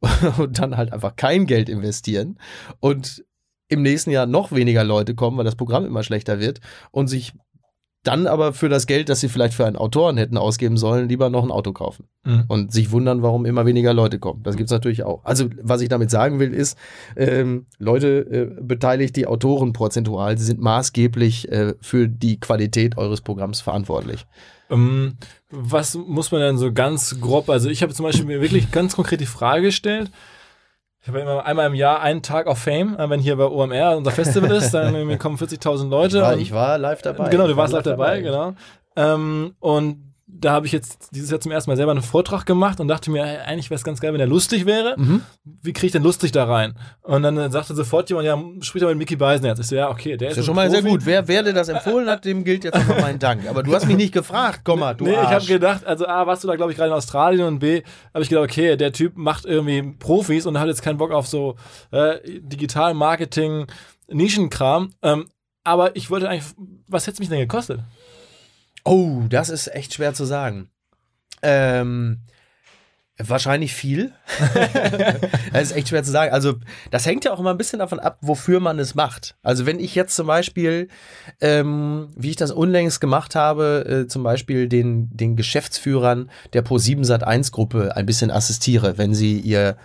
und 0.38 0.58
dann 0.58 0.76
halt 0.76 0.92
einfach 0.92 1.16
kein 1.16 1.46
Geld 1.46 1.68
investieren 1.68 2.38
und 2.80 3.24
im 3.68 3.82
nächsten 3.82 4.10
Jahr 4.10 4.26
noch 4.26 4.52
weniger 4.52 4.84
Leute 4.84 5.14
kommen, 5.14 5.36
weil 5.36 5.44
das 5.44 5.56
Programm 5.56 5.84
immer 5.84 6.02
schlechter 6.02 6.40
wird 6.40 6.60
und 6.90 7.08
sich 7.08 7.32
dann 8.04 8.28
aber 8.28 8.52
für 8.52 8.68
das 8.68 8.86
Geld, 8.86 9.08
das 9.08 9.20
sie 9.20 9.28
vielleicht 9.28 9.54
für 9.54 9.66
einen 9.66 9.76
Autoren 9.76 10.16
hätten 10.16 10.38
ausgeben 10.38 10.76
sollen, 10.76 11.08
lieber 11.08 11.30
noch 11.30 11.42
ein 11.42 11.50
Auto 11.50 11.72
kaufen 11.72 12.06
Mhm. 12.24 12.44
und 12.46 12.72
sich 12.72 12.90
wundern, 12.92 13.22
warum 13.22 13.44
immer 13.44 13.66
weniger 13.66 13.92
Leute 13.92 14.18
kommen. 14.18 14.42
Das 14.44 14.56
gibt's 14.56 14.70
natürlich 14.72 15.02
auch. 15.02 15.24
Also 15.24 15.46
was 15.62 15.80
ich 15.80 15.88
damit 15.88 16.10
sagen 16.10 16.38
will, 16.38 16.54
ist, 16.54 16.78
ähm, 17.16 17.66
Leute, 17.78 18.20
äh, 18.30 18.62
beteiligt 18.62 19.16
die 19.16 19.26
Autoren 19.26 19.72
prozentual, 19.72 20.38
sie 20.38 20.44
sind 20.44 20.60
maßgeblich 20.60 21.50
äh, 21.50 21.74
für 21.80 22.08
die 22.08 22.38
Qualität 22.38 22.96
eures 22.96 23.20
Programms 23.20 23.60
verantwortlich. 23.60 24.26
Ähm, 24.70 25.14
was 25.50 25.94
muss 25.94 26.30
man 26.30 26.40
denn 26.40 26.56
so 26.56 26.72
ganz 26.72 27.20
grob, 27.20 27.50
also 27.50 27.68
ich 27.68 27.82
habe 27.82 27.92
zum 27.92 28.04
Beispiel 28.04 28.26
mir 28.26 28.40
wirklich 28.40 28.70
ganz 28.70 28.94
konkret 28.94 29.20
die 29.20 29.26
Frage 29.26 29.62
gestellt, 29.62 30.10
ich 31.08 31.14
habe 31.14 31.20
immer 31.20 31.46
einmal 31.46 31.66
im 31.68 31.74
Jahr 31.74 32.02
einen 32.02 32.20
Tag 32.20 32.46
auf 32.46 32.58
Fame, 32.58 32.94
äh, 32.98 33.08
wenn 33.08 33.18
hier 33.18 33.36
bei 33.36 33.46
OMR 33.46 33.96
unser 33.96 34.10
Festival 34.10 34.50
ist, 34.50 34.74
dann 34.74 35.18
kommen 35.18 35.38
40.000 35.38 35.88
Leute. 35.88 36.18
Ich 36.18 36.22
war, 36.22 36.36
ich 36.36 36.52
war 36.52 36.76
live 36.76 37.00
dabei. 37.00 37.30
Genau, 37.30 37.46
du 37.46 37.56
war 37.56 37.62
warst 37.62 37.72
live 37.72 37.84
dabei, 37.84 38.20
genau. 38.20 38.52
Ähm, 38.94 39.54
und 39.58 40.07
da 40.30 40.52
habe 40.52 40.66
ich 40.66 40.72
jetzt 40.72 41.08
dieses 41.12 41.30
Jahr 41.30 41.40
zum 41.40 41.50
ersten 41.50 41.70
Mal 41.70 41.76
selber 41.76 41.92
einen 41.92 42.02
Vortrag 42.02 42.44
gemacht 42.44 42.80
und 42.80 42.86
dachte 42.88 43.10
mir, 43.10 43.24
eigentlich 43.44 43.70
wäre 43.70 43.78
es 43.78 43.82
ganz 43.84 44.00
geil, 44.00 44.12
wenn 44.12 44.18
der 44.18 44.26
lustig 44.26 44.66
wäre. 44.66 44.94
Mhm. 44.96 45.22
Wie 45.44 45.72
kriege 45.72 45.86
ich 45.86 45.92
denn 45.92 46.02
lustig 46.02 46.32
da 46.32 46.44
rein? 46.44 46.74
Und 47.02 47.22
dann 47.22 47.36
äh, 47.38 47.50
sagte 47.50 47.74
sofort 47.74 48.08
jemand, 48.10 48.26
ja, 48.26 48.38
sprich 48.60 48.82
doch 48.82 48.88
mit 48.90 48.98
Mickey 48.98 49.16
Beisenherz. 49.16 49.58
Ich 49.58 49.66
so, 49.66 49.74
ja, 49.74 49.90
okay, 49.90 50.16
der 50.16 50.28
ist, 50.28 50.32
Ist 50.32 50.38
ja 50.38 50.42
schon 50.44 50.54
mal 50.54 50.70
sehr 50.70 50.82
Profi. 50.82 50.92
gut. 50.92 51.06
Wer, 51.06 51.26
wer 51.26 51.42
dir 51.42 51.54
das 51.54 51.68
empfohlen 51.68 52.08
hat, 52.08 52.24
dem 52.26 52.44
gilt 52.44 52.62
jetzt 52.64 52.76
nochmal 52.76 53.00
mein 53.00 53.18
Dank. 53.18 53.48
Aber 53.48 53.62
du 53.62 53.74
hast 53.74 53.86
mich 53.86 53.96
nicht 53.96 54.12
gefragt, 54.12 54.60
komm 54.64 54.80
mal, 54.80 54.94
du 54.94 55.04
nee, 55.04 55.12
ich 55.12 55.16
habe 55.16 55.34
Arsch. 55.36 55.46
gedacht, 55.48 55.86
also 55.86 56.06
A, 56.06 56.26
warst 56.26 56.44
du 56.44 56.48
da, 56.48 56.56
glaube 56.56 56.72
ich, 56.72 56.76
gerade 56.78 56.90
in 56.90 56.96
Australien 56.96 57.46
und 57.46 57.58
B, 57.58 57.82
habe 58.12 58.22
ich 58.22 58.28
gedacht, 58.28 58.44
okay, 58.44 58.76
der 58.76 58.92
Typ 58.92 59.16
macht 59.16 59.46
irgendwie 59.46 59.94
Profis 59.98 60.44
und 60.46 60.58
hat 60.60 60.68
jetzt 60.68 60.82
keinen 60.82 60.98
Bock 60.98 61.10
auf 61.10 61.26
so 61.26 61.56
äh, 61.90 62.18
Digital-Marketing, 62.40 63.66
Nischenkram. 64.08 64.92
Ähm, 65.02 65.28
aber 65.64 65.96
ich 65.96 66.10
wollte 66.10 66.28
eigentlich, 66.28 66.54
was 66.86 67.06
hätte 67.06 67.14
es 67.14 67.18
mich 67.20 67.28
denn 67.28 67.40
gekostet? 67.40 67.80
Oh, 68.88 69.24
das 69.28 69.50
ist 69.50 69.66
echt 69.74 69.92
schwer 69.92 70.14
zu 70.14 70.24
sagen. 70.24 70.70
Ähm, 71.42 72.20
wahrscheinlich 73.18 73.74
viel. 73.74 74.12
das 75.52 75.64
ist 75.64 75.72
echt 75.72 75.88
schwer 75.88 76.02
zu 76.02 76.10
sagen. 76.10 76.32
Also, 76.32 76.54
das 76.90 77.04
hängt 77.04 77.26
ja 77.26 77.32
auch 77.32 77.38
immer 77.38 77.50
ein 77.50 77.58
bisschen 77.58 77.80
davon 77.80 77.98
ab, 77.98 78.16
wofür 78.22 78.60
man 78.60 78.78
es 78.78 78.94
macht. 78.94 79.36
Also, 79.42 79.66
wenn 79.66 79.78
ich 79.78 79.94
jetzt 79.94 80.16
zum 80.16 80.26
Beispiel, 80.26 80.88
ähm, 81.42 82.08
wie 82.16 82.30
ich 82.30 82.36
das 82.36 82.50
unlängst 82.50 82.98
gemacht 82.98 83.34
habe, 83.34 84.04
äh, 84.06 84.08
zum 84.08 84.22
Beispiel 84.22 84.68
den, 84.68 85.14
den 85.14 85.36
Geschäftsführern 85.36 86.30
der 86.54 86.64
Pro7 86.64 87.04
Sat1 87.04 87.52
Gruppe 87.52 87.94
ein 87.94 88.06
bisschen 88.06 88.30
assistiere, 88.30 88.96
wenn 88.96 89.14
sie 89.14 89.38
ihr 89.38 89.76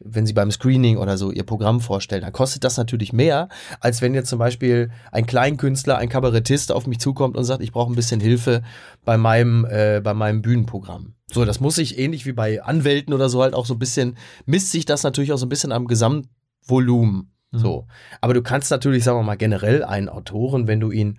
wenn 0.00 0.26
sie 0.26 0.32
beim 0.32 0.50
Screening 0.50 0.96
oder 0.96 1.18
so 1.18 1.30
ihr 1.30 1.44
Programm 1.44 1.80
vorstellen, 1.80 2.22
dann 2.22 2.32
kostet 2.32 2.64
das 2.64 2.76
natürlich 2.76 3.12
mehr, 3.12 3.48
als 3.80 4.00
wenn 4.00 4.14
jetzt 4.14 4.28
zum 4.28 4.38
Beispiel 4.38 4.90
ein 5.10 5.26
Kleinkünstler, 5.26 5.98
ein 5.98 6.08
Kabarettist 6.08 6.72
auf 6.72 6.86
mich 6.86 7.00
zukommt 7.00 7.36
und 7.36 7.44
sagt, 7.44 7.62
ich 7.62 7.72
brauche 7.72 7.92
ein 7.92 7.96
bisschen 7.96 8.20
Hilfe 8.20 8.62
bei 9.04 9.16
meinem, 9.16 9.64
äh, 9.64 10.00
bei 10.02 10.14
meinem 10.14 10.42
Bühnenprogramm. 10.42 11.14
So, 11.30 11.44
das 11.44 11.60
muss 11.60 11.78
ich 11.78 11.98
ähnlich 11.98 12.26
wie 12.26 12.32
bei 12.32 12.62
Anwälten 12.62 13.12
oder 13.12 13.28
so 13.28 13.42
halt 13.42 13.54
auch 13.54 13.66
so 13.66 13.74
ein 13.74 13.78
bisschen, 13.78 14.16
misst 14.46 14.70
sich 14.70 14.84
das 14.84 15.02
natürlich 15.02 15.32
auch 15.32 15.38
so 15.38 15.46
ein 15.46 15.50
bisschen 15.50 15.72
am 15.72 15.86
Gesamtvolumen. 15.86 17.32
So. 17.50 17.86
Aber 18.20 18.34
du 18.34 18.42
kannst 18.42 18.70
natürlich, 18.70 19.04
sagen 19.04 19.18
wir 19.18 19.24
mal, 19.24 19.36
generell 19.36 19.82
einen 19.84 20.08
Autoren, 20.08 20.66
wenn 20.66 20.80
du 20.80 20.90
ihn 20.90 21.18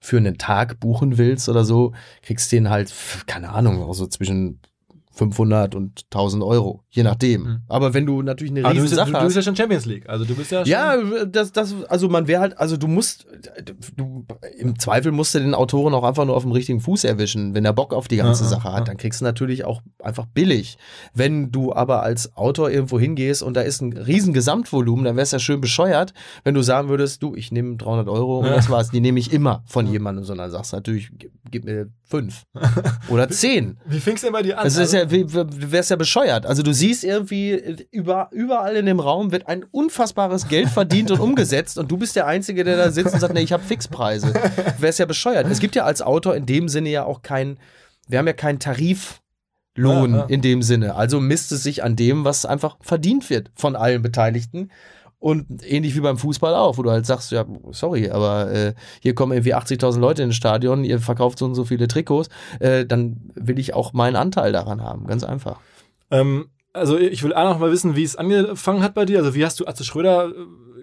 für 0.00 0.16
einen 0.16 0.38
Tag 0.38 0.80
buchen 0.80 1.18
willst 1.18 1.48
oder 1.48 1.64
so, 1.64 1.92
kriegst 2.22 2.52
den 2.52 2.70
halt, 2.70 2.92
keine 3.26 3.50
Ahnung, 3.50 3.82
auch 3.82 3.92
so 3.92 4.06
zwischen 4.06 4.60
500 5.12 5.74
und 5.74 6.04
1000 6.04 6.42
Euro, 6.44 6.84
je 6.88 7.02
nachdem. 7.02 7.42
Mhm. 7.42 7.62
Aber 7.68 7.94
wenn 7.94 8.06
du 8.06 8.22
natürlich 8.22 8.52
eine 8.52 8.70
riesen 8.70 8.88
ja, 8.88 8.94
Sache 8.96 9.12
du, 9.12 9.18
du 9.18 9.24
bist 9.24 9.36
hast. 9.36 9.36
ja 9.36 9.42
schon 9.42 9.56
Champions 9.56 9.84
League. 9.86 10.08
Also 10.08 10.24
du 10.24 10.34
bist 10.36 10.52
ja 10.52 10.60
schon. 10.64 10.70
Ja, 10.70 11.24
das, 11.26 11.50
das, 11.52 11.74
also 11.88 12.08
man 12.08 12.28
wäre 12.28 12.40
halt, 12.40 12.58
also 12.58 12.76
du 12.76 12.86
musst, 12.86 13.26
du, 13.96 14.24
im 14.58 14.78
Zweifel 14.78 15.10
musst 15.10 15.34
du 15.34 15.40
den 15.40 15.54
Autoren 15.54 15.94
auch 15.94 16.04
einfach 16.04 16.24
nur 16.24 16.36
auf 16.36 16.44
dem 16.44 16.52
richtigen 16.52 16.80
Fuß 16.80 17.04
erwischen. 17.04 17.54
Wenn 17.54 17.64
er 17.64 17.72
Bock 17.72 17.92
auf 17.92 18.06
die 18.06 18.16
ganze 18.16 18.44
Ja, 18.44 18.50
ja, 18.50 18.56
Sache 18.56 18.68
ja. 18.68 18.74
hat, 18.74 18.88
dann 18.88 18.96
kriegst 18.98 19.20
du 19.20 19.24
natürlich 19.24 19.64
auch 19.64 19.82
einfach 20.02 20.26
billig. 20.26 20.78
Wenn 21.12 21.50
du 21.50 21.72
aber 21.74 22.02
als 22.02 22.36
Autor 22.36 22.70
irgendwo 22.70 22.98
hingehst 23.00 23.42
und 23.42 23.54
da 23.54 23.62
ist 23.62 23.80
ein 23.80 23.92
riesen 23.96 24.32
Gesamtvolumen, 24.32 25.04
dann 25.04 25.16
wäre 25.16 25.24
es 25.24 25.32
ja 25.32 25.38
schön 25.40 25.60
bescheuert, 25.60 26.14
wenn 26.44 26.54
du 26.54 26.62
sagen 26.62 26.88
würdest, 26.88 27.22
du, 27.22 27.34
ich 27.34 27.50
nehme 27.50 27.76
300 27.76 28.08
Euro 28.08 28.38
und 28.38 28.46
Ja. 28.46 28.54
das 28.54 28.70
war's. 28.70 28.90
Die 28.90 29.00
nehme 29.00 29.18
ich 29.18 29.32
immer 29.32 29.62
von 29.66 29.86
jemandem, 29.86 30.24
sondern 30.24 30.50
sagst 30.50 30.72
natürlich, 30.72 31.10
gib, 31.18 31.32
gib 31.50 31.64
mir 31.64 31.88
fünf 32.10 32.42
oder 33.08 33.28
zehn. 33.30 33.78
Wie 33.86 34.00
fing's 34.00 34.20
denn 34.22 34.32
bei 34.32 34.42
dir 34.42 34.58
an? 34.58 34.64
Also 34.64 34.82
ist 34.82 34.94
Also, 34.94 35.06
ja, 35.06 35.10
wie- 35.10 35.72
wär's 35.72 35.88
ja 35.88 35.96
bescheuert. 35.96 36.44
Also 36.44 36.62
du 36.62 36.74
siehst 36.74 37.04
irgendwie, 37.04 37.86
über, 37.92 38.28
überall 38.32 38.76
in 38.76 38.86
dem 38.86 38.98
Raum 39.00 39.30
wird 39.32 39.46
ein 39.46 39.64
unfassbares 39.70 40.48
Geld 40.48 40.68
verdient 40.68 41.10
und 41.12 41.20
umgesetzt 41.20 41.78
und 41.78 41.90
du 41.90 41.96
bist 41.96 42.16
der 42.16 42.26
Einzige, 42.26 42.64
der 42.64 42.76
da 42.76 42.90
sitzt 42.90 43.14
und 43.14 43.20
sagt, 43.20 43.32
nee, 43.34 43.40
ich 43.42 43.52
habe 43.52 43.62
Fixpreise. 43.62 44.34
Wär's 44.78 44.98
ja 44.98 45.06
bescheuert. 45.06 45.46
Es 45.48 45.60
gibt 45.60 45.74
ja 45.76 45.84
als 45.84 46.02
Autor 46.02 46.34
in 46.34 46.46
dem 46.46 46.68
Sinne 46.68 46.90
ja 46.90 47.04
auch 47.04 47.22
kein, 47.22 47.58
wir 48.08 48.18
haben 48.18 48.26
ja 48.26 48.32
keinen 48.32 48.58
Tariflohn 48.58 49.20
Ja, 50.12 50.18
ja. 50.18 50.24
in 50.26 50.42
dem 50.42 50.62
Sinne. 50.62 50.94
Also 50.96 51.20
misst 51.20 51.52
es 51.52 51.62
sich 51.62 51.82
an 51.84 51.96
dem, 51.96 52.24
was 52.24 52.44
einfach 52.44 52.76
verdient 52.80 53.30
wird 53.30 53.50
von 53.54 53.76
allen 53.76 54.02
Beteiligten. 54.02 54.70
Und 55.20 55.62
ähnlich 55.62 55.94
wie 55.94 56.00
beim 56.00 56.16
Fußball 56.16 56.54
auch, 56.54 56.78
wo 56.78 56.82
du 56.82 56.90
halt 56.90 57.04
sagst, 57.04 57.30
ja, 57.30 57.44
sorry, 57.72 58.10
aber 58.10 58.50
äh, 58.50 58.74
hier 59.00 59.14
kommen 59.14 59.32
irgendwie 59.32 59.54
80.000 59.54 60.00
Leute 60.00 60.22
ins 60.22 60.34
Stadion, 60.34 60.82
ihr 60.82 60.98
verkauft 60.98 61.38
so 61.38 61.44
und 61.44 61.54
so 61.54 61.64
viele 61.64 61.88
Trikots, 61.88 62.30
äh, 62.58 62.86
dann 62.86 63.30
will 63.34 63.58
ich 63.58 63.74
auch 63.74 63.92
meinen 63.92 64.16
Anteil 64.16 64.50
daran 64.50 64.82
haben, 64.82 65.06
ganz 65.06 65.22
einfach. 65.22 65.60
ähm, 66.10 66.48
also 66.72 66.98
ich 66.98 67.22
will 67.22 67.34
auch 67.34 67.44
noch 67.44 67.58
mal 67.58 67.72
wissen, 67.72 67.96
wie 67.96 68.04
es 68.04 68.16
angefangen 68.16 68.82
hat 68.82 68.94
bei 68.94 69.04
dir. 69.04 69.18
Also 69.18 69.34
wie 69.34 69.44
hast 69.44 69.58
du 69.60 69.66
Atze 69.66 69.84
Schröder 69.84 70.28
äh, 70.28 70.32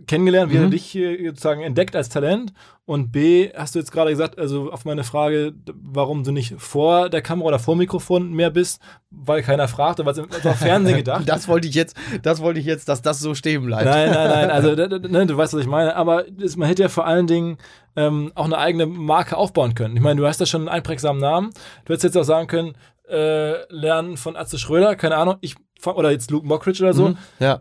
kennengelernt? 0.07 0.51
Wie 0.51 0.55
hat 0.57 0.63
er 0.63 0.67
Mhm. 0.67 0.71
dich 0.71 0.97
sozusagen 1.27 1.61
entdeckt 1.61 1.95
als 1.95 2.09
Talent? 2.09 2.53
Und 2.85 3.11
B, 3.11 3.49
hast 3.53 3.75
du 3.75 3.79
jetzt 3.79 3.91
gerade 3.91 4.11
gesagt, 4.11 4.39
also 4.39 4.71
auf 4.71 4.85
meine 4.85 5.03
Frage, 5.03 5.53
warum 5.73 6.23
du 6.23 6.31
nicht 6.31 6.55
vor 6.57 7.09
der 7.09 7.21
Kamera 7.21 7.49
oder 7.49 7.59
vor 7.59 7.75
dem 7.75 7.79
Mikrofon 7.79 8.31
mehr 8.31 8.49
bist, 8.49 8.81
weil 9.09 9.41
keiner 9.43 9.67
fragt, 9.67 9.99
oder 9.99 10.09
was 10.09 10.19
also 10.19 10.49
auf 10.49 10.55
Fernsehen 10.57 10.95
gedacht? 11.03 11.27
Das 11.27 11.49
wollte 11.49 11.67
ich 11.67 11.75
jetzt, 11.75 11.97
das 12.21 12.41
wollte 12.41 12.61
ich 12.61 12.65
jetzt, 12.65 12.87
dass 12.87 13.01
das 13.01 13.19
so 13.19 13.35
stehen 13.35 13.65
bleibt. 13.65 13.83
Nein, 13.85 14.09
nein, 14.11 14.29
nein, 14.29 14.49
also 14.49 14.69
ne, 14.75 15.25
du 15.25 15.35
weißt, 15.35 15.53
was 15.53 15.61
ich 15.61 15.67
meine. 15.67 15.97
Aber 15.97 16.23
das, 16.29 16.55
man 16.55 16.69
hätte 16.69 16.83
ja 16.83 16.89
vor 16.89 17.05
allen 17.05 17.27
Dingen 17.27 17.57
ähm, 17.97 18.31
auch 18.35 18.45
eine 18.45 18.57
eigene 18.57 18.85
Marke 18.85 19.35
aufbauen 19.35 19.75
können. 19.75 19.97
Ich 19.97 20.01
meine, 20.01 20.21
du 20.21 20.25
hast 20.25 20.39
ja 20.39 20.45
schon 20.45 20.61
einen 20.61 20.69
einprägsamen 20.69 21.21
Namen. 21.21 21.49
Du 21.83 21.91
hättest 21.93 22.05
jetzt 22.05 22.17
auch 22.17 22.23
sagen 22.23 22.47
können, 22.47 22.73
äh, 23.09 23.63
lernen 23.73 24.15
von 24.15 24.37
Atze 24.37 24.57
Schröder, 24.59 24.95
keine 24.95 25.17
Ahnung, 25.17 25.35
ich 25.41 25.55
oder 25.85 26.11
jetzt 26.11 26.31
Luke 26.31 26.47
Mockridge 26.47 26.83
oder 26.83 26.93
so. 26.93 27.09
Mhm. 27.09 27.17
Ja. 27.39 27.59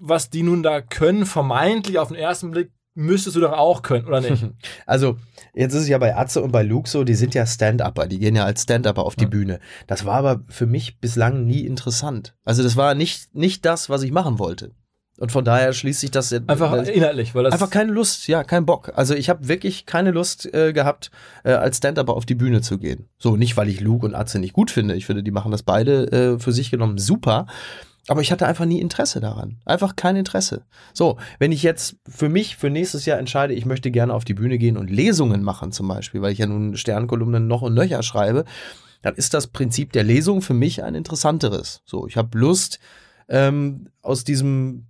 Was 0.00 0.30
die 0.30 0.42
nun 0.42 0.62
da 0.62 0.80
können, 0.80 1.26
vermeintlich 1.26 1.98
auf 1.98 2.08
den 2.08 2.16
ersten 2.16 2.50
Blick, 2.50 2.70
müsstest 2.94 3.36
du 3.36 3.40
doch 3.40 3.52
auch 3.52 3.82
können, 3.82 4.06
oder 4.06 4.20
nicht? 4.20 4.44
Also, 4.86 5.16
jetzt 5.54 5.74
ist 5.74 5.82
es 5.82 5.88
ja 5.88 5.98
bei 5.98 6.16
Atze 6.16 6.42
und 6.42 6.50
bei 6.50 6.62
Luke 6.62 6.88
so, 6.88 7.04
die 7.04 7.14
sind 7.14 7.34
ja 7.34 7.46
Stand-Upper, 7.46 8.06
die 8.06 8.18
gehen 8.18 8.34
ja 8.34 8.44
als 8.44 8.62
Stand-Upper 8.62 9.04
auf 9.04 9.14
die 9.14 9.24
Ja. 9.24 9.30
Bühne. 9.30 9.60
Das 9.86 10.04
war 10.04 10.14
aber 10.14 10.42
für 10.48 10.66
mich 10.66 10.98
bislang 10.98 11.46
nie 11.46 11.60
interessant. 11.60 12.34
Also, 12.44 12.62
das 12.62 12.76
war 12.76 12.94
nicht, 12.94 13.34
nicht 13.34 13.64
das, 13.64 13.88
was 13.88 14.02
ich 14.02 14.10
machen 14.10 14.38
wollte. 14.38 14.72
Und 15.18 15.32
von 15.32 15.44
daher 15.44 15.72
schließt 15.72 16.00
sich 16.00 16.12
das 16.12 16.30
jetzt. 16.30 16.48
Einfach 16.48 16.72
das, 16.72 16.88
inhaltlich, 16.88 17.34
weil 17.34 17.42
das 17.42 17.52
Einfach 17.52 17.70
keine 17.70 17.90
Lust, 17.90 18.28
ja, 18.28 18.44
kein 18.44 18.64
Bock. 18.64 18.92
Also 18.94 19.14
ich 19.14 19.28
habe 19.28 19.48
wirklich 19.48 19.84
keine 19.84 20.12
Lust 20.12 20.52
äh, 20.54 20.72
gehabt, 20.72 21.10
äh, 21.42 21.52
als 21.52 21.78
Stand-Upper 21.78 22.14
auf 22.14 22.24
die 22.24 22.36
Bühne 22.36 22.60
zu 22.60 22.78
gehen. 22.78 23.08
So, 23.18 23.36
nicht, 23.36 23.56
weil 23.56 23.68
ich 23.68 23.80
Luke 23.80 24.06
und 24.06 24.14
Atze 24.14 24.38
nicht 24.38 24.52
gut 24.52 24.70
finde. 24.70 24.94
Ich 24.94 25.06
finde, 25.06 25.24
die 25.24 25.32
machen 25.32 25.50
das 25.50 25.64
beide 25.64 26.12
äh, 26.12 26.38
für 26.38 26.52
sich 26.52 26.70
genommen 26.70 26.98
super. 26.98 27.46
Aber 28.08 28.22
ich 28.22 28.32
hatte 28.32 28.46
einfach 28.46 28.64
nie 28.64 28.80
Interesse 28.80 29.20
daran. 29.20 29.60
Einfach 29.66 29.94
kein 29.94 30.16
Interesse. 30.16 30.64
So, 30.94 31.18
wenn 31.38 31.52
ich 31.52 31.62
jetzt 31.62 31.96
für 32.08 32.28
mich 32.28 32.56
für 32.56 32.70
nächstes 32.70 33.04
Jahr 33.04 33.18
entscheide, 33.18 33.54
ich 33.54 33.66
möchte 33.66 33.90
gerne 33.90 34.14
auf 34.14 34.24
die 34.24 34.34
Bühne 34.34 34.58
gehen 34.58 34.78
und 34.78 34.90
Lesungen 34.90 35.42
machen 35.42 35.72
zum 35.72 35.88
Beispiel, 35.88 36.22
weil 36.22 36.32
ich 36.32 36.38
ja 36.38 36.46
nun 36.46 36.76
Sternkolumnen 36.76 37.46
noch 37.46 37.62
und 37.62 37.74
nöcher 37.74 38.02
schreibe, 38.02 38.44
dann 39.02 39.14
ist 39.14 39.34
das 39.34 39.46
Prinzip 39.46 39.92
der 39.92 40.04
Lesung 40.04 40.42
für 40.42 40.54
mich 40.54 40.82
ein 40.82 40.94
interessanteres. 40.94 41.82
So, 41.84 42.06
ich 42.06 42.16
habe 42.16 42.36
Lust, 42.36 42.80
ähm, 43.28 43.90
aus 44.02 44.24
diesem 44.24 44.86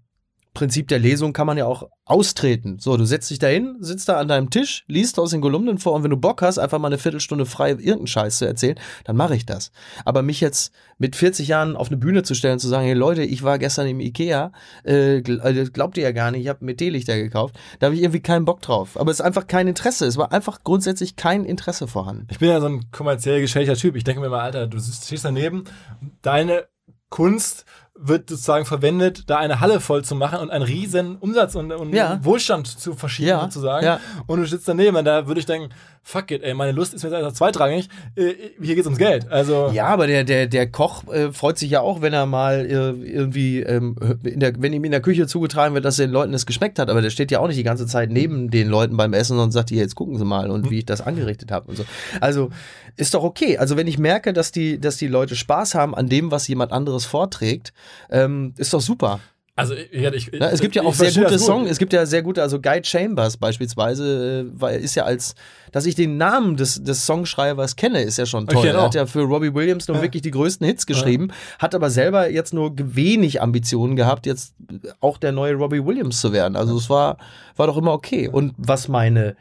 Prinzip 0.58 0.88
der 0.88 0.98
Lesung 0.98 1.32
kann 1.32 1.46
man 1.46 1.56
ja 1.56 1.66
auch 1.66 1.88
austreten. 2.04 2.80
So, 2.80 2.96
du 2.96 3.04
setzt 3.04 3.30
dich 3.30 3.38
da 3.38 3.46
hin, 3.46 3.76
sitzt 3.78 4.08
da 4.08 4.18
an 4.18 4.26
deinem 4.26 4.50
Tisch, 4.50 4.84
liest 4.88 5.20
aus 5.20 5.30
den 5.30 5.40
Kolumnen 5.40 5.78
vor 5.78 5.92
und 5.92 6.02
wenn 6.02 6.10
du 6.10 6.16
Bock 6.16 6.42
hast, 6.42 6.58
einfach 6.58 6.80
mal 6.80 6.88
eine 6.88 6.98
Viertelstunde 6.98 7.46
frei 7.46 7.70
irgendeinen 7.70 8.08
Scheiß 8.08 8.38
zu 8.38 8.44
erzählen, 8.44 8.74
dann 9.04 9.14
mache 9.14 9.36
ich 9.36 9.46
das. 9.46 9.70
Aber 10.04 10.22
mich 10.22 10.40
jetzt 10.40 10.72
mit 10.98 11.14
40 11.14 11.46
Jahren 11.46 11.76
auf 11.76 11.86
eine 11.86 11.96
Bühne 11.96 12.24
zu 12.24 12.34
stellen 12.34 12.54
und 12.54 12.58
zu 12.58 12.66
sagen, 12.66 12.86
hey 12.86 12.94
Leute, 12.94 13.22
ich 13.22 13.44
war 13.44 13.60
gestern 13.60 13.86
im 13.86 14.00
Ikea, 14.00 14.50
äh, 14.84 15.18
äh, 15.18 15.70
glaubt 15.70 15.96
ihr 15.96 16.02
ja 16.02 16.10
gar 16.10 16.32
nicht, 16.32 16.42
ich 16.42 16.48
habe 16.48 16.64
mir 16.64 16.74
Teelichter 16.74 17.16
gekauft, 17.16 17.54
da 17.78 17.86
habe 17.86 17.94
ich 17.94 18.02
irgendwie 18.02 18.22
keinen 18.22 18.44
Bock 18.44 18.60
drauf. 18.60 18.98
Aber 18.98 19.12
es 19.12 19.20
ist 19.20 19.24
einfach 19.24 19.46
kein 19.46 19.68
Interesse, 19.68 20.06
es 20.06 20.16
war 20.16 20.32
einfach 20.32 20.64
grundsätzlich 20.64 21.14
kein 21.14 21.44
Interesse 21.44 21.86
vorhanden. 21.86 22.26
Ich 22.32 22.40
bin 22.40 22.48
ja 22.48 22.60
so 22.60 22.66
ein 22.66 22.90
kommerziell 22.90 23.40
geschädigter 23.40 23.76
Typ. 23.76 23.94
Ich 23.94 24.02
denke 24.02 24.20
mir 24.20 24.26
immer, 24.26 24.42
Alter, 24.42 24.66
du 24.66 24.80
stehst 24.80 25.24
daneben, 25.24 25.66
deine 26.22 26.66
Kunst 27.10 27.64
wird 28.00 28.30
sozusagen 28.30 28.64
verwendet, 28.64 29.24
da 29.26 29.38
eine 29.38 29.60
Halle 29.60 29.80
voll 29.80 30.04
zu 30.04 30.14
machen 30.14 30.38
und 30.38 30.50
einen 30.50 30.64
riesen 30.64 31.16
Umsatz 31.16 31.54
und, 31.56 31.72
und 31.72 31.92
Ja. 31.94 32.20
Wohlstand 32.22 32.66
zu 32.66 32.94
verschieben 32.94 33.28
Ja, 33.28 33.42
sozusagen. 33.42 33.84
ja. 33.84 33.98
Und 34.26 34.38
du 34.40 34.46
sitzt 34.46 34.68
daneben 34.68 34.96
und 34.96 35.04
da 35.04 35.26
würde 35.26 35.40
ich 35.40 35.46
denken, 35.46 35.70
fuck 36.02 36.30
it, 36.30 36.42
ey, 36.42 36.54
meine 36.54 36.72
Lust 36.72 36.94
ist 36.94 37.02
mir 37.02 37.10
jetzt 37.10 37.18
einfach 37.18 37.32
zweitrangig. 37.32 37.88
Äh, 38.14 38.32
hier 38.62 38.76
geht's 38.76 38.86
ums 38.86 38.98
Geld. 38.98 39.28
Also 39.30 39.70
Ja, 39.74 39.86
aber 39.88 40.06
der, 40.06 40.24
der, 40.24 40.46
der 40.46 40.70
Koch 40.70 41.06
äh, 41.12 41.32
freut 41.32 41.58
sich 41.58 41.70
ja 41.70 41.80
auch, 41.80 42.00
wenn 42.00 42.12
er 42.14 42.24
mal 42.26 42.64
äh, 42.64 42.70
irgendwie, 43.10 43.60
ähm, 43.60 43.96
in 44.22 44.40
der, 44.40 44.52
wenn 44.58 44.72
ihm 44.72 44.84
in 44.84 44.92
der 44.92 45.02
Küche 45.02 45.26
zugetragen 45.26 45.74
wird, 45.74 45.84
dass 45.84 45.96
den 45.96 46.10
Leuten 46.10 46.32
es 46.32 46.46
geschmeckt 46.46 46.78
hat. 46.78 46.88
Aber 46.90 47.02
der 47.02 47.10
steht 47.10 47.30
ja 47.30 47.40
auch 47.40 47.48
nicht 47.48 47.58
die 47.58 47.64
ganze 47.64 47.86
Zeit 47.86 48.10
neben 48.10 48.48
den 48.50 48.68
Leuten 48.68 48.96
beim 48.96 49.12
Essen 49.12 49.38
und 49.38 49.50
sagt, 49.50 49.68
hier, 49.70 49.78
jetzt 49.82 49.96
gucken 49.96 50.16
Sie 50.18 50.24
mal 50.24 50.50
und 50.50 50.70
wie 50.70 50.78
ich 50.78 50.86
das 50.86 51.00
angerichtet 51.00 51.50
habe 51.50 51.68
und 51.68 51.76
so. 51.76 51.84
Also 52.20 52.50
ist 52.96 53.12
doch 53.14 53.22
okay. 53.22 53.58
Also 53.58 53.76
wenn 53.76 53.86
ich 53.86 53.98
merke, 53.98 54.32
dass 54.32 54.50
die, 54.50 54.80
dass 54.80 54.96
die 54.96 55.08
Leute 55.08 55.36
Spaß 55.36 55.74
haben 55.74 55.94
an 55.94 56.08
dem, 56.08 56.30
was 56.30 56.48
jemand 56.48 56.72
anderes 56.72 57.04
vorträgt, 57.04 57.72
ähm, 58.10 58.54
ist 58.56 58.72
doch 58.72 58.80
super. 58.80 59.20
Also 59.58 59.74
ich, 59.74 59.90
ich, 59.92 60.32
Ne? 60.32 60.50
Es 60.52 60.60
gibt 60.60 60.76
ja 60.76 60.84
auch 60.84 60.94
sehr 60.94 61.10
gute 61.10 61.36
gut. 61.36 61.40
Songs. 61.40 61.68
Es 61.68 61.78
gibt 61.78 61.92
ja 61.92 62.06
sehr 62.06 62.22
gute, 62.22 62.42
also 62.42 62.60
Guy 62.60 62.80
Chambers 62.84 63.36
beispielsweise, 63.36 64.46
äh, 64.46 64.60
weil 64.60 64.78
ist 64.78 64.94
ja 64.94 65.02
als, 65.02 65.34
dass 65.72 65.84
ich 65.84 65.96
den 65.96 66.16
Namen 66.16 66.56
des, 66.56 66.84
des 66.84 67.04
Songschreibers 67.04 67.74
kenne, 67.74 68.02
ist 68.02 68.18
ja 68.18 68.26
schon 68.26 68.46
toll. 68.46 68.62
kenn 68.62 68.76
Er 68.76 68.82
hat 68.82 68.94
ja 68.94 69.04
für 69.06 69.22
Robbie 69.22 69.52
Williams 69.52 69.88
nur 69.88 70.00
wirklich 70.00 70.22
die 70.22 70.30
größten 70.30 70.64
Hits 70.64 70.86
geschrieben, 70.86 71.32
hat 71.58 71.74
aber 71.74 71.90
selber 71.90 72.30
jetzt 72.30 72.54
nur 72.54 72.72
wenig 72.76 73.42
Ambitionen 73.42 73.96
gehabt, 73.96 74.26
jetzt 74.26 74.54
auch 75.00 75.18
der 75.18 75.32
neue 75.32 75.54
Robbie 75.54 75.84
Williams 75.84 76.20
zu 76.20 76.32
werden. 76.32 76.54
Also 76.54 76.76
es 76.76 76.88
war, 76.88 77.18
war 77.56 77.66
doch 77.66 77.76
immer 77.76 77.92
okay. 77.92 78.28
Und 78.28 78.54
was 78.58 78.86
meine 78.86 79.34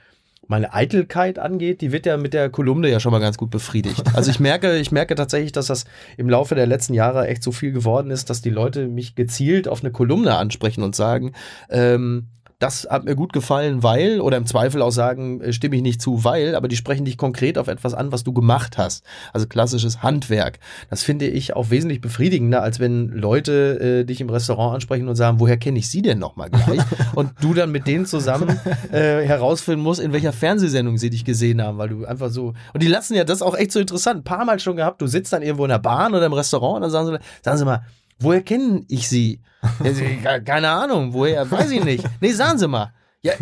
meine 0.47 0.73
Eitelkeit 0.73 1.39
angeht, 1.39 1.81
die 1.81 1.91
wird 1.91 2.05
ja 2.05 2.17
mit 2.17 2.33
der 2.33 2.49
Kolumne 2.49 2.89
ja 2.89 2.99
schon 2.99 3.11
mal 3.11 3.19
ganz 3.19 3.37
gut 3.37 3.49
befriedigt. 3.49 4.03
Also 4.13 4.31
ich 4.31 4.39
merke, 4.39 4.77
ich 4.77 4.91
merke 4.91 5.15
tatsächlich, 5.15 5.51
dass 5.51 5.67
das 5.67 5.85
im 6.17 6.29
Laufe 6.29 6.55
der 6.55 6.65
letzten 6.65 6.93
Jahre 6.93 7.27
echt 7.27 7.43
so 7.43 7.51
viel 7.51 7.71
geworden 7.71 8.09
ist, 8.09 8.29
dass 8.29 8.41
die 8.41 8.49
Leute 8.49 8.87
mich 8.87 9.15
gezielt 9.15 9.67
auf 9.67 9.83
eine 9.83 9.91
Kolumne 9.91 10.35
ansprechen 10.35 10.83
und 10.83 10.95
sagen, 10.95 11.33
ähm, 11.69 12.27
das 12.59 12.87
hat 12.89 13.05
mir 13.05 13.15
gut 13.15 13.33
gefallen, 13.33 13.83
weil, 13.83 14.19
oder 14.19 14.37
im 14.37 14.47
Zweifel 14.47 14.81
auch 14.81 14.91
sagen, 14.91 15.41
äh, 15.41 15.53
stimme 15.53 15.75
ich 15.75 15.83
nicht 15.83 16.01
zu, 16.01 16.23
weil, 16.23 16.55
aber 16.55 16.67
die 16.67 16.75
sprechen 16.75 17.05
dich 17.05 17.17
konkret 17.17 17.57
auf 17.59 17.67
etwas 17.67 17.93
an, 17.93 18.11
was 18.11 18.23
du 18.23 18.33
gemacht 18.33 18.79
hast. 18.79 19.05
Also 19.31 19.45
klassisches 19.45 20.01
Handwerk. 20.01 20.57
Das 20.89 21.03
finde 21.03 21.27
ich 21.27 21.55
auch 21.55 21.69
wesentlich 21.69 22.01
befriedigender, 22.01 22.63
als 22.63 22.79
wenn 22.79 23.09
Leute 23.09 24.01
äh, 24.01 24.05
dich 24.05 24.21
im 24.21 24.29
Restaurant 24.29 24.73
ansprechen 24.73 25.07
und 25.07 25.15
sagen, 25.15 25.39
woher 25.39 25.57
kenne 25.57 25.77
ich 25.77 25.87
sie 25.89 26.01
denn 26.01 26.17
nochmal 26.17 26.49
gleich? 26.49 26.81
und 27.15 27.31
du 27.41 27.53
dann 27.53 27.71
mit 27.71 27.85
denen 27.85 28.07
zusammen 28.07 28.59
äh, 28.91 29.21
herausfinden 29.21 29.83
musst, 29.83 29.99
in 29.99 30.11
welcher 30.11 30.33
Fernsehsendung 30.33 30.97
sie 30.97 31.11
dich 31.11 31.25
gesehen 31.25 31.61
haben, 31.61 31.77
weil 31.77 31.89
du 31.89 32.05
einfach 32.05 32.31
so. 32.31 32.53
Und 32.73 32.81
die 32.81 32.87
lassen 32.87 33.13
ja 33.13 33.23
das 33.23 33.43
auch 33.43 33.55
echt 33.55 33.71
so 33.71 33.79
interessant. 33.79 34.21
Ein 34.21 34.23
paar 34.23 34.45
Mal 34.45 34.59
schon 34.59 34.77
gehabt, 34.77 34.99
du 34.99 35.05
sitzt 35.05 35.31
dann 35.31 35.43
irgendwo 35.43 35.65
in 35.65 35.69
der 35.69 35.79
Bahn 35.79 36.15
oder 36.15 36.25
im 36.25 36.33
Restaurant 36.33 36.77
und 36.77 36.81
dann 36.81 36.91
sagen 36.91 37.07
sie, 37.07 37.19
sagen 37.43 37.57
sie 37.59 37.65
mal, 37.65 37.85
woher 38.19 38.41
kenne 38.41 38.83
ich 38.87 39.07
sie? 39.09 39.41
Ja, 40.23 40.39
Keine 40.39 40.69
Ahnung, 40.69 41.13
woher, 41.13 41.49
weiß 41.49 41.71
ich 41.71 41.83
nicht. 41.83 42.05
Nee, 42.21 42.31
sagen 42.31 42.57
Sie 42.57 42.67
mal. 42.67 42.93
Ja, 43.23 43.33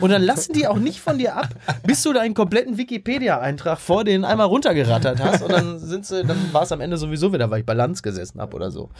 und 0.00 0.10
dann 0.10 0.22
lassen 0.22 0.52
die 0.52 0.66
auch 0.66 0.78
nicht 0.78 1.00
von 1.00 1.18
dir 1.18 1.36
ab, 1.36 1.48
bis 1.82 2.02
du 2.02 2.12
deinen 2.12 2.32
kompletten 2.32 2.78
Wikipedia-Eintrag 2.78 3.78
vor 3.78 4.04
denen 4.04 4.24
einmal 4.24 4.46
runtergerattert 4.46 5.20
hast 5.20 5.42
und 5.42 5.50
dann 5.52 5.78
sind 5.80 6.06
sie, 6.06 6.24
dann 6.24 6.38
war 6.52 6.62
es 6.62 6.72
am 6.72 6.80
Ende 6.80 6.96
sowieso 6.96 7.32
wieder, 7.32 7.50
weil 7.50 7.60
ich 7.60 7.66
bei 7.66 7.74
Lanz 7.74 8.02
gesessen 8.02 8.40
habe 8.40 8.54
oder 8.54 8.70
so. 8.70 8.90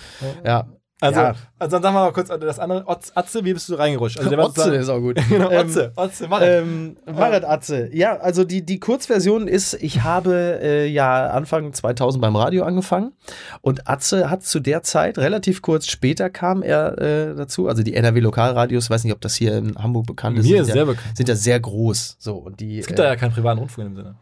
Ja. 0.45 0.67
Also, 1.05 1.21
ja. 1.21 1.35
also 1.59 1.77
dann 1.77 1.83
sagen 1.83 1.95
wir 1.95 2.01
mal 2.05 2.13
kurz 2.13 2.29
das 2.29 2.59
andere. 2.59 2.85
Otz, 2.87 3.13
Atze, 3.15 3.45
wie 3.45 3.53
bist 3.53 3.69
du 3.69 3.75
reingerutscht? 3.75 4.19
Also 4.19 4.31
Otze 4.31 4.45
sozusagen- 4.47 4.75
ist 4.81 4.89
auch 4.89 5.01
gut. 5.01 5.17
Genau, 5.29 5.51
Ähm, 5.51 5.67
Otze, 5.69 5.93
Otze, 5.97 6.27
mach 6.29 6.41
es. 6.41 6.63
Ähm, 6.63 6.97
Marit 7.07 7.45
Atze. 7.45 7.91
Ja, 7.95 8.17
also 8.17 8.45
die, 8.45 8.65
die 8.65 8.79
Kurzversion 8.81 9.49
ist, 9.49 9.75
ich 9.75 10.03
habe 10.03 10.59
äh, 10.63 10.87
ja 10.87 11.31
Anfang 11.31 11.73
2000 11.73 12.21
beim 12.23 12.37
Radio 12.37 12.65
angefangen 12.65 13.13
und 13.61 13.89
Atze 13.89 14.31
hat 14.31 14.45
zu 14.45 14.61
der 14.61 14.83
Zeit, 14.83 15.19
relativ 15.19 15.63
kurz 15.63 15.87
später 15.87 16.31
kam 16.31 16.63
er 16.63 16.99
äh, 16.99 17.35
dazu, 17.35 17.69
also 17.69 17.83
die 17.83 17.95
NRW 17.95 18.21
Lokalradios, 18.21 18.91
weiß 18.91 19.05
nicht, 19.05 19.13
ob 19.13 19.21
das 19.21 19.35
hier 19.35 19.57
in 19.59 19.75
Hamburg 19.77 20.07
bekannt 20.07 20.39
ist, 20.39 20.45
Mir 20.47 20.57
sind 20.59 20.63
ist 20.63 20.69
ja, 20.69 20.75
sehr 20.75 20.87
bekannt. 20.87 21.17
sind 21.17 21.29
ja 21.29 21.37
sehr 21.37 21.61
groß. 21.61 22.17
So, 22.19 22.37
und 22.37 22.61
die, 22.61 22.79
Es 22.79 22.87
gibt 22.87 22.99
da 22.99 23.05
ja 23.05 23.17
keinen 23.17 23.33
privaten 23.33 23.59
Rundfunk 23.59 23.89
in 23.89 23.95
dem 23.95 23.97
Sinne. 23.97 24.15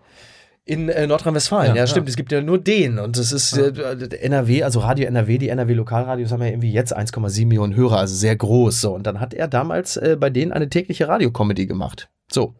In 0.64 0.88
äh, 0.88 1.06
Nordrhein-Westfalen, 1.06 1.70
ja, 1.74 1.82
Ja, 1.82 1.86
stimmt. 1.86 2.06
ja. 2.06 2.10
Es 2.10 2.16
gibt 2.16 2.30
ja 2.32 2.40
nur 2.40 2.58
den. 2.58 2.98
Und 2.98 3.18
das 3.18 3.32
ist 3.32 3.56
äh, 3.56 3.72
NRW, 4.20 4.62
also 4.62 4.80
Radio 4.80 5.06
NRW, 5.06 5.38
die 5.38 5.48
NRW-Lokalradios 5.48 6.30
haben 6.30 6.42
ja 6.42 6.48
irgendwie 6.48 6.72
jetzt 6.72 6.96
1,7 6.96 7.46
Millionen 7.46 7.74
Hörer, 7.74 7.98
also 7.98 8.14
sehr 8.14 8.36
groß. 8.36 8.80
So. 8.80 8.94
Und 8.94 9.06
dann 9.06 9.18
hat 9.20 9.34
er 9.34 9.48
damals 9.48 9.96
äh, 9.96 10.16
bei 10.18 10.30
denen 10.30 10.52
eine 10.52 10.68
tägliche 10.68 11.08
Radiocomedy 11.08 11.66
gemacht. 11.66 12.08
So. 12.30 12.54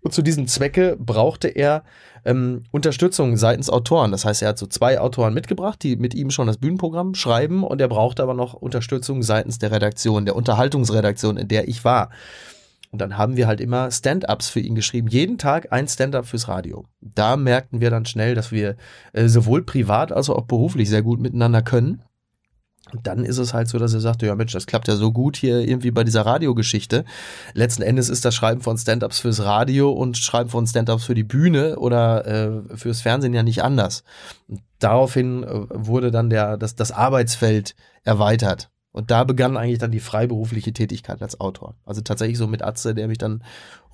Und 0.00 0.12
zu 0.12 0.22
diesem 0.22 0.46
Zwecke 0.48 0.96
brauchte 0.98 1.48
er 1.48 1.84
ähm, 2.24 2.64
Unterstützung 2.72 3.36
seitens 3.36 3.70
Autoren. 3.70 4.10
Das 4.10 4.24
heißt, 4.24 4.42
er 4.42 4.48
hat 4.48 4.58
so 4.58 4.66
zwei 4.66 4.98
Autoren 5.00 5.34
mitgebracht, 5.34 5.82
die 5.82 5.96
mit 5.96 6.14
ihm 6.14 6.30
schon 6.30 6.46
das 6.46 6.56
Bühnenprogramm 6.58 7.14
schreiben 7.14 7.62
und 7.64 7.80
er 7.80 7.88
brauchte 7.88 8.22
aber 8.22 8.34
noch 8.34 8.54
Unterstützung 8.54 9.22
seitens 9.22 9.58
der 9.58 9.70
Redaktion, 9.70 10.24
der 10.24 10.36
Unterhaltungsredaktion, 10.36 11.36
in 11.36 11.48
der 11.48 11.68
ich 11.68 11.84
war. 11.84 12.10
Und 12.90 13.00
dann 13.00 13.18
haben 13.18 13.36
wir 13.36 13.46
halt 13.46 13.60
immer 13.60 13.90
Stand-ups 13.90 14.48
für 14.48 14.60
ihn 14.60 14.74
geschrieben. 14.74 15.08
Jeden 15.08 15.36
Tag 15.36 15.72
ein 15.72 15.88
Stand-up 15.88 16.26
fürs 16.26 16.48
Radio. 16.48 16.86
Da 17.00 17.36
merkten 17.36 17.80
wir 17.80 17.90
dann 17.90 18.06
schnell, 18.06 18.34
dass 18.34 18.50
wir 18.50 18.76
äh, 19.12 19.28
sowohl 19.28 19.62
privat 19.62 20.10
als 20.10 20.30
auch 20.30 20.46
beruflich 20.46 20.88
sehr 20.88 21.02
gut 21.02 21.20
miteinander 21.20 21.62
können. 21.62 22.02
Und 22.92 23.06
dann 23.06 23.24
ist 23.24 23.36
es 23.36 23.52
halt 23.52 23.68
so, 23.68 23.78
dass 23.78 23.92
er 23.92 24.00
sagte, 24.00 24.26
ja 24.26 24.34
Mensch, 24.34 24.52
das 24.52 24.66
klappt 24.66 24.88
ja 24.88 24.96
so 24.96 25.12
gut 25.12 25.36
hier 25.36 25.60
irgendwie 25.60 25.90
bei 25.90 26.04
dieser 26.04 26.24
Radiogeschichte. 26.24 27.04
Letzten 27.52 27.82
Endes 27.82 28.08
ist 28.08 28.24
das 28.24 28.34
Schreiben 28.34 28.62
von 28.62 28.78
Stand-ups 28.78 29.18
fürs 29.18 29.44
Radio 29.44 29.90
und 29.90 30.16
Schreiben 30.16 30.48
von 30.48 30.66
Stand-ups 30.66 31.04
für 31.04 31.14
die 31.14 31.24
Bühne 31.24 31.78
oder 31.78 32.26
äh, 32.26 32.76
fürs 32.76 33.02
Fernsehen 33.02 33.34
ja 33.34 33.42
nicht 33.42 33.62
anders. 33.62 34.04
Und 34.46 34.62
daraufhin 34.78 35.44
äh, 35.44 35.66
wurde 35.70 36.10
dann 36.10 36.30
der, 36.30 36.56
das, 36.56 36.76
das 36.76 36.90
Arbeitsfeld 36.90 37.74
erweitert. 38.04 38.70
Und 38.92 39.10
da 39.10 39.24
begann 39.24 39.56
eigentlich 39.56 39.78
dann 39.78 39.90
die 39.90 40.00
freiberufliche 40.00 40.72
Tätigkeit 40.72 41.22
als 41.22 41.40
Autor. 41.40 41.74
Also 41.84 42.00
tatsächlich 42.00 42.38
so 42.38 42.46
mit 42.46 42.62
Atze, 42.62 42.94
der 42.94 43.06
mich 43.06 43.18
dann 43.18 43.44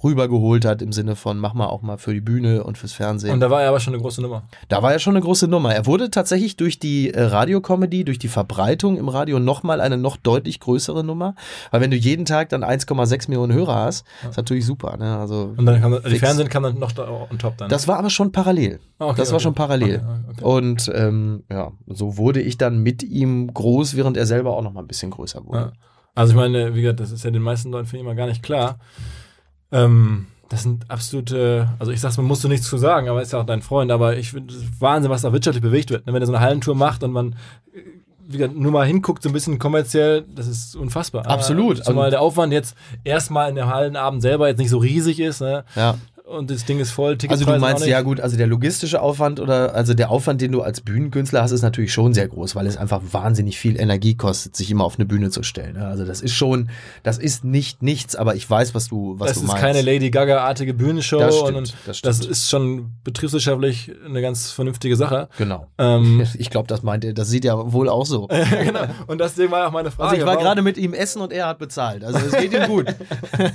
rübergeholt 0.05 0.65
hat 0.65 0.83
im 0.83 0.93
Sinne 0.93 1.17
von, 1.17 1.39
mach 1.39 1.55
mal 1.55 1.67
auch 1.67 1.83
mal 1.83 1.97
für 1.97 2.13
die 2.13 2.21
Bühne 2.21 2.63
und 2.63 2.79
fürs 2.79 2.93
Fernsehen. 2.93 3.33
Und 3.33 3.41
da 3.41 3.51
war 3.51 3.63
er 3.63 3.71
aber 3.71 3.81
schon 3.81 3.95
eine 3.95 4.03
große 4.03 4.21
Nummer. 4.23 4.45
Da 4.69 4.83
war 4.83 4.93
ja 4.93 4.99
schon 4.99 5.15
eine 5.15 5.25
große 5.25 5.49
Nummer. 5.49 5.75
Er 5.75 5.87
wurde 5.87 6.11
tatsächlich 6.11 6.57
durch 6.57 6.79
die 6.79 7.13
äh, 7.13 7.23
Radiocomedy, 7.23 8.05
durch 8.05 8.19
die 8.19 8.29
Verbreitung 8.29 8.97
im 8.99 9.09
Radio 9.09 9.39
nochmal 9.39 9.81
eine 9.81 9.97
noch 9.97 10.17
deutlich 10.17 10.61
größere 10.61 11.03
Nummer. 11.03 11.35
Weil 11.71 11.81
wenn 11.81 11.91
du 11.91 11.97
jeden 11.97 12.25
Tag 12.25 12.51
dann 12.51 12.63
1,6 12.63 13.29
Millionen 13.29 13.53
Hörer 13.53 13.75
hast, 13.75 14.07
ist 14.29 14.37
natürlich 14.37 14.67
super. 14.67 14.97
Ne? 14.97 15.17
Also 15.17 15.55
Und 15.57 15.67
dann 15.67 15.81
kam 15.81 15.93
die 15.93 16.11
fix. 16.11 16.21
Fernsehen 16.21 16.49
kam 16.49 16.63
dann 16.63 16.79
noch 16.79 16.93
da 16.93 17.09
on 17.09 17.39
top 17.39 17.57
dann. 17.57 17.69
Das 17.69 17.89
war 17.89 17.99
aber 17.99 18.11
schon 18.11 18.31
parallel. 18.31 18.81
Ah, 18.99 19.07
okay, 19.07 19.17
das 19.17 19.31
war 19.31 19.37
okay. 19.37 19.43
schon 19.43 19.55
parallel. 19.55 20.03
Okay. 20.31 20.45
Und 20.45 20.91
ähm, 20.95 21.45
ja, 21.51 21.73
so 21.87 22.17
wurde 22.19 22.41
ich 22.41 22.59
dann 22.59 22.79
mit 22.79 23.03
ihm 23.03 23.53
groß, 23.53 23.97
während 23.97 24.17
er 24.17 24.27
selber 24.27 24.57
auch 24.57 24.63
noch 24.63 24.73
mal 24.73 24.81
ein 24.81 24.87
bisschen 24.87 25.11
größer 25.11 25.45
wurde. 25.47 25.59
Ja. 25.59 25.73
Also 26.15 26.33
ich 26.33 26.37
meine, 26.37 26.75
wie 26.75 26.83
gesagt, 26.83 27.01
das 27.01 27.11
ist 27.11 27.25
ja 27.25 27.31
den 27.31 27.43
meisten 27.43 27.73
Leuten 27.73 27.87
finde 27.87 27.99
ich 27.99 28.03
immer 28.07 28.15
gar 28.15 28.27
nicht 28.27 28.43
klar. 28.43 28.79
Ähm, 29.75 30.27
das 30.49 30.63
sind 30.63 30.91
absolute, 30.91 31.69
also 31.79 31.91
ich 31.91 32.01
sag's, 32.01 32.17
man 32.17 32.27
musst 32.27 32.45
du 32.45 32.49
nichts 32.49 32.69
zu 32.69 32.79
sagen, 32.79 33.09
aber 33.09 33.23
ist 33.23 33.33
ja 33.33 33.41
auch 33.41 33.47
dein 33.47 33.63
Freund, 33.63 33.91
aber 33.91 34.17
ich 34.17 34.31
finde 34.31 34.55
Wahnsinn, 34.79 35.11
was 35.11 35.23
da 35.23 35.33
wirtschaftlich 35.33 35.63
bewegt 35.63 35.91
wird. 35.91 36.07
ne? 36.07 36.13
Wenn 36.13 36.23
er 36.23 36.27
so 36.27 36.33
eine 36.33 36.45
Hallentour 36.45 36.75
macht 36.75 37.03
und 37.03 37.13
man 37.13 37.33
äh, 37.75 37.81
wie 38.27 38.39
gesagt, 38.39 38.57
nur 38.57 38.73
mal 38.73 38.87
hinguckt, 38.87 39.23
so 39.23 39.29
ein 39.29 39.33
bisschen 39.33 39.59
kommerziell, 39.59 40.25
das 40.35 40.47
ist 40.47 40.77
unfassbar. 40.77 41.27
Absolut. 41.27 41.85
Zumal 41.85 42.11
der 42.11 42.23
Aufwand 42.23 42.53
jetzt 42.53 42.75
erstmal 43.05 43.51
in 43.51 43.57
dem 43.57 43.67
Hallenabend 43.67 44.23
selber 44.23 44.49
jetzt 44.49 44.59
nicht 44.59 44.71
so 44.71 44.79
riesig 44.79 45.21
ist, 45.21 45.41
ne? 45.41 45.65
Ja. 45.77 45.99
Und 46.27 46.51
das 46.51 46.65
Ding 46.65 46.81
ist 46.81 46.91
voll, 46.91 47.13
Also 47.13 47.19
Ticketpreise 47.19 47.45
du 47.45 47.53
auch 47.53 47.61
meinst, 47.61 47.87
ja 47.87 48.01
gut, 48.01 48.19
also 48.19 48.39
der 48.39 48.47
logistische 48.47 49.03
Aufwand 49.03 49.41
oder 49.41 49.75
also 49.75 49.93
der 49.93 50.09
Aufwand, 50.11 50.41
den 50.41 50.53
du 50.53 50.63
als 50.63 50.81
Bühnenkünstler 50.81 51.43
hast, 51.43 51.51
ist 51.51 51.61
natürlich 51.61 51.93
schon 51.93 52.15
sehr 52.15 52.27
groß, 52.29 52.57
weil 52.57 52.67
es 52.67 52.79
einfach 52.79 53.03
wahnsinnig 53.13 53.59
viel 53.59 53.79
Energie 53.79 54.15
kostet, 54.15 54.57
sich 54.57 54.71
immer 54.71 54.85
auf 54.85 54.99
eine 54.99 55.05
Bühne 55.05 55.29
zu 55.29 55.43
stellen. 55.43 55.75
ne? 55.75 55.87
Also 55.87 56.07
das 56.07 56.23
ist 56.23 56.33
schon, 56.33 56.71
das 57.03 57.19
ist 57.19 57.45
nicht 57.45 57.83
nichts, 57.83 58.17
aber 58.17 58.37
ich 58.37 58.49
weiß, 58.49 58.75
was 58.75 58.89
du, 58.89 59.17
was 59.19 59.29
das 59.29 59.37
du 59.37 59.43
ist 59.43 59.49
meinst. 59.49 59.63
keine 59.63 59.83
Lady 59.83 60.11
Gaga-artige 60.11 60.73
Bühnenshow 60.73 61.19
Das 61.19 61.37
stimmt, 61.37 61.59
und 61.59 61.75
das 61.85 62.01
das, 62.01 62.21
ist 62.21 62.49
schon 62.49 62.93
betriebswirtschaftlich 63.05 63.93
eine 64.07 64.23
ganz 64.23 64.51
vernünftige 64.51 64.97
Sache. 64.97 65.29
Genau. 65.37 65.67
Ähm, 65.77 66.27
Ich 66.39 66.49
glaube, 66.49 66.69
das 66.69 66.83
meint 66.83 67.05
er, 67.05 67.13
das 67.13 67.29
sieht 67.29 67.45
er 67.45 67.73
wohl 67.75 67.91
auch 67.91 68.07
so. 68.07 68.29
genau. 68.63 68.85
Und 69.09 69.21
deswegen 69.21 69.53
war 69.53 69.69
auch 69.69 69.73
meine 69.73 69.91
Frage. 69.91 70.11
Also 70.13 70.23
ich 70.23 70.27
war 70.27 70.39
gerade 70.39 70.63
mit 70.63 70.79
ihm 70.79 70.95
essen 70.95 71.21
und 71.21 71.35
er 71.35 71.49
hat 71.49 71.59
bezahlt. 71.59 72.03
Also 72.03 72.19
es 72.19 72.33
geht 72.33 72.55
ihm 72.55 72.67
gut. 72.67 72.87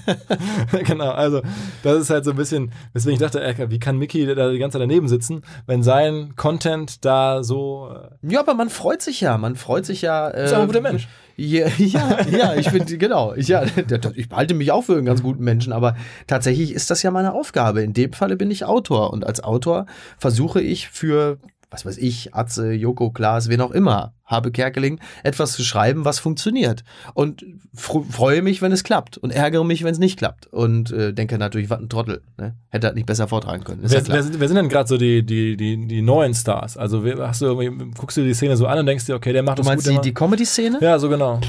genau, 0.85 1.09
also 1.09 1.41
das 1.81 2.01
ist 2.01 2.09
halt 2.11 2.25
so 2.25 2.31
ein 2.31 2.37
bisschen, 2.37 2.58
weswegen 2.93 3.15
ich 3.15 3.19
dachte, 3.19 3.43
ey, 3.43 3.69
wie 3.69 3.79
kann 3.79 3.97
Mickey 3.97 4.25
da 4.33 4.49
die 4.49 4.59
ganze 4.59 4.77
Zeit 4.77 4.83
daneben 4.83 5.07
sitzen, 5.07 5.41
wenn 5.65 5.83
sein 5.83 6.33
Content 6.35 7.03
da 7.05 7.43
so. 7.43 7.91
Äh, 8.21 8.33
Ja, 8.33 8.41
aber 8.41 8.53
man 8.53 8.69
freut 8.69 9.01
sich 9.01 9.21
ja, 9.21 9.37
man 9.37 9.55
freut 9.55 9.85
sich 9.85 10.01
ja. 10.01 10.29
Äh, 10.29 10.45
Ist 10.45 10.53
auch 10.53 10.61
ein 10.61 10.67
guter 10.67 10.81
Mensch. 10.81 11.07
Ja, 11.39 11.67
ja, 11.77 12.17
ja 12.29 12.55
ich 12.55 12.69
bin, 12.69 12.85
genau. 12.85 13.33
Ich, 13.33 13.47
ja, 13.47 13.63
ich 13.63 14.29
halte 14.31 14.53
mich 14.53 14.71
auch 14.71 14.83
für 14.83 14.97
einen 14.97 15.05
ganz 15.05 15.23
guten 15.23 15.43
Menschen, 15.43 15.71
aber 15.71 15.95
tatsächlich 16.27 16.73
ist 16.73 16.91
das 16.91 17.01
ja 17.01 17.11
meine 17.11 17.33
Aufgabe. 17.33 17.81
In 17.81 17.93
dem 17.93 18.11
Falle 18.11 18.35
bin 18.35 18.51
ich 18.51 18.65
Autor 18.65 19.13
und 19.13 19.25
als 19.25 19.41
Autor 19.41 19.85
versuche 20.17 20.61
ich 20.61 20.89
für, 20.89 21.37
was 21.71 21.85
weiß 21.85 21.97
ich, 21.97 22.35
Atze, 22.35 22.73
Joko, 22.73 23.11
Klaas, 23.11 23.47
wen 23.47 23.61
auch 23.61 23.71
immer, 23.71 24.13
Habe 24.29 24.51
Kerkeling, 24.51 24.99
etwas 25.23 25.51
zu 25.53 25.63
schreiben, 25.63 26.05
was 26.05 26.19
funktioniert. 26.19 26.83
Und 27.13 27.43
fr 27.73 27.99
freue 28.09 28.41
mich, 28.41 28.61
wenn 28.61 28.71
es 28.71 28.83
klappt 28.83 29.17
und 29.17 29.31
ärgere 29.31 29.65
mich, 29.65 29.83
wenn 29.83 29.91
es 29.91 29.99
nicht 29.99 30.17
klappt. 30.17 30.47
Und 30.47 30.91
äh, 30.91 31.13
denke 31.13 31.37
natürlich, 31.37 31.69
was 31.69 31.79
ein 31.79 31.89
Trottel. 31.89 32.21
Ne? 32.37 32.53
Hätte 32.69 32.87
halt 32.87 32.95
nicht 32.95 33.07
besser 33.07 33.27
vortragen 33.27 33.63
können. 33.63 33.81
Wer, 33.83 33.99
ja 34.01 34.07
wer, 34.07 34.23
sind, 34.23 34.39
wer 34.39 34.47
sind 34.47 34.55
denn 34.57 34.69
gerade 34.69 34.87
so 34.87 34.97
die, 34.97 35.25
die, 35.25 35.57
die, 35.57 35.87
die 35.87 36.01
neuen 36.01 36.33
Stars? 36.35 36.77
Also 36.77 37.03
wer, 37.03 37.27
hast 37.27 37.41
du 37.41 37.47
irgendwie, 37.47 37.91
guckst 37.97 38.15
du 38.17 38.21
die 38.23 38.33
Szene 38.35 38.55
so 38.55 38.67
an 38.67 38.77
und 38.79 38.85
denkst 38.85 39.05
dir, 39.07 39.15
okay, 39.15 39.33
der 39.33 39.41
macht 39.43 39.57
Du 39.57 39.63
das 39.63 39.67
meinst 39.67 39.85
gut. 39.85 39.91
die, 39.91 39.95
der 39.95 40.01
die 40.03 40.09
macht- 40.11 40.17
Comedy-Szene? 40.19 40.77
ja, 40.79 40.99
so 40.99 41.09
genau. 41.09 41.41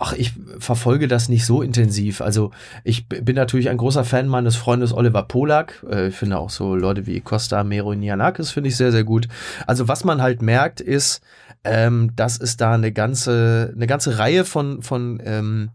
Ach, 0.00 0.12
ich 0.12 0.32
verfolge 0.58 1.06
das 1.08 1.28
nicht 1.28 1.46
so 1.46 1.62
intensiv. 1.62 2.20
Also 2.20 2.50
ich 2.82 3.06
bin 3.08 3.36
natürlich 3.36 3.70
ein 3.70 3.76
großer 3.76 4.04
Fan 4.04 4.26
meines 4.26 4.56
Freundes 4.56 4.92
Oliver 4.92 5.22
Polak. 5.22 5.84
Äh, 5.88 6.08
Ich 6.08 6.16
finde 6.16 6.38
auch 6.38 6.50
so 6.50 6.74
Leute 6.74 7.06
wie 7.06 7.20
Costa 7.20 7.62
Meronianakis 7.64 8.50
finde 8.50 8.68
ich 8.70 8.76
sehr, 8.76 8.90
sehr 8.92 9.04
gut. 9.04 9.28
Also 9.68 9.86
was 9.88 10.02
man 10.04 10.20
halt 10.20 10.42
merkt 10.42 10.80
ist, 10.80 11.20
ähm, 11.68 12.12
dass 12.16 12.40
es 12.40 12.56
da 12.56 12.72
eine 12.72 12.92
ganze, 12.92 13.72
eine 13.74 13.86
ganze 13.86 14.18
Reihe 14.18 14.44
von, 14.44 14.82
von 14.82 15.20
ähm, 15.24 15.70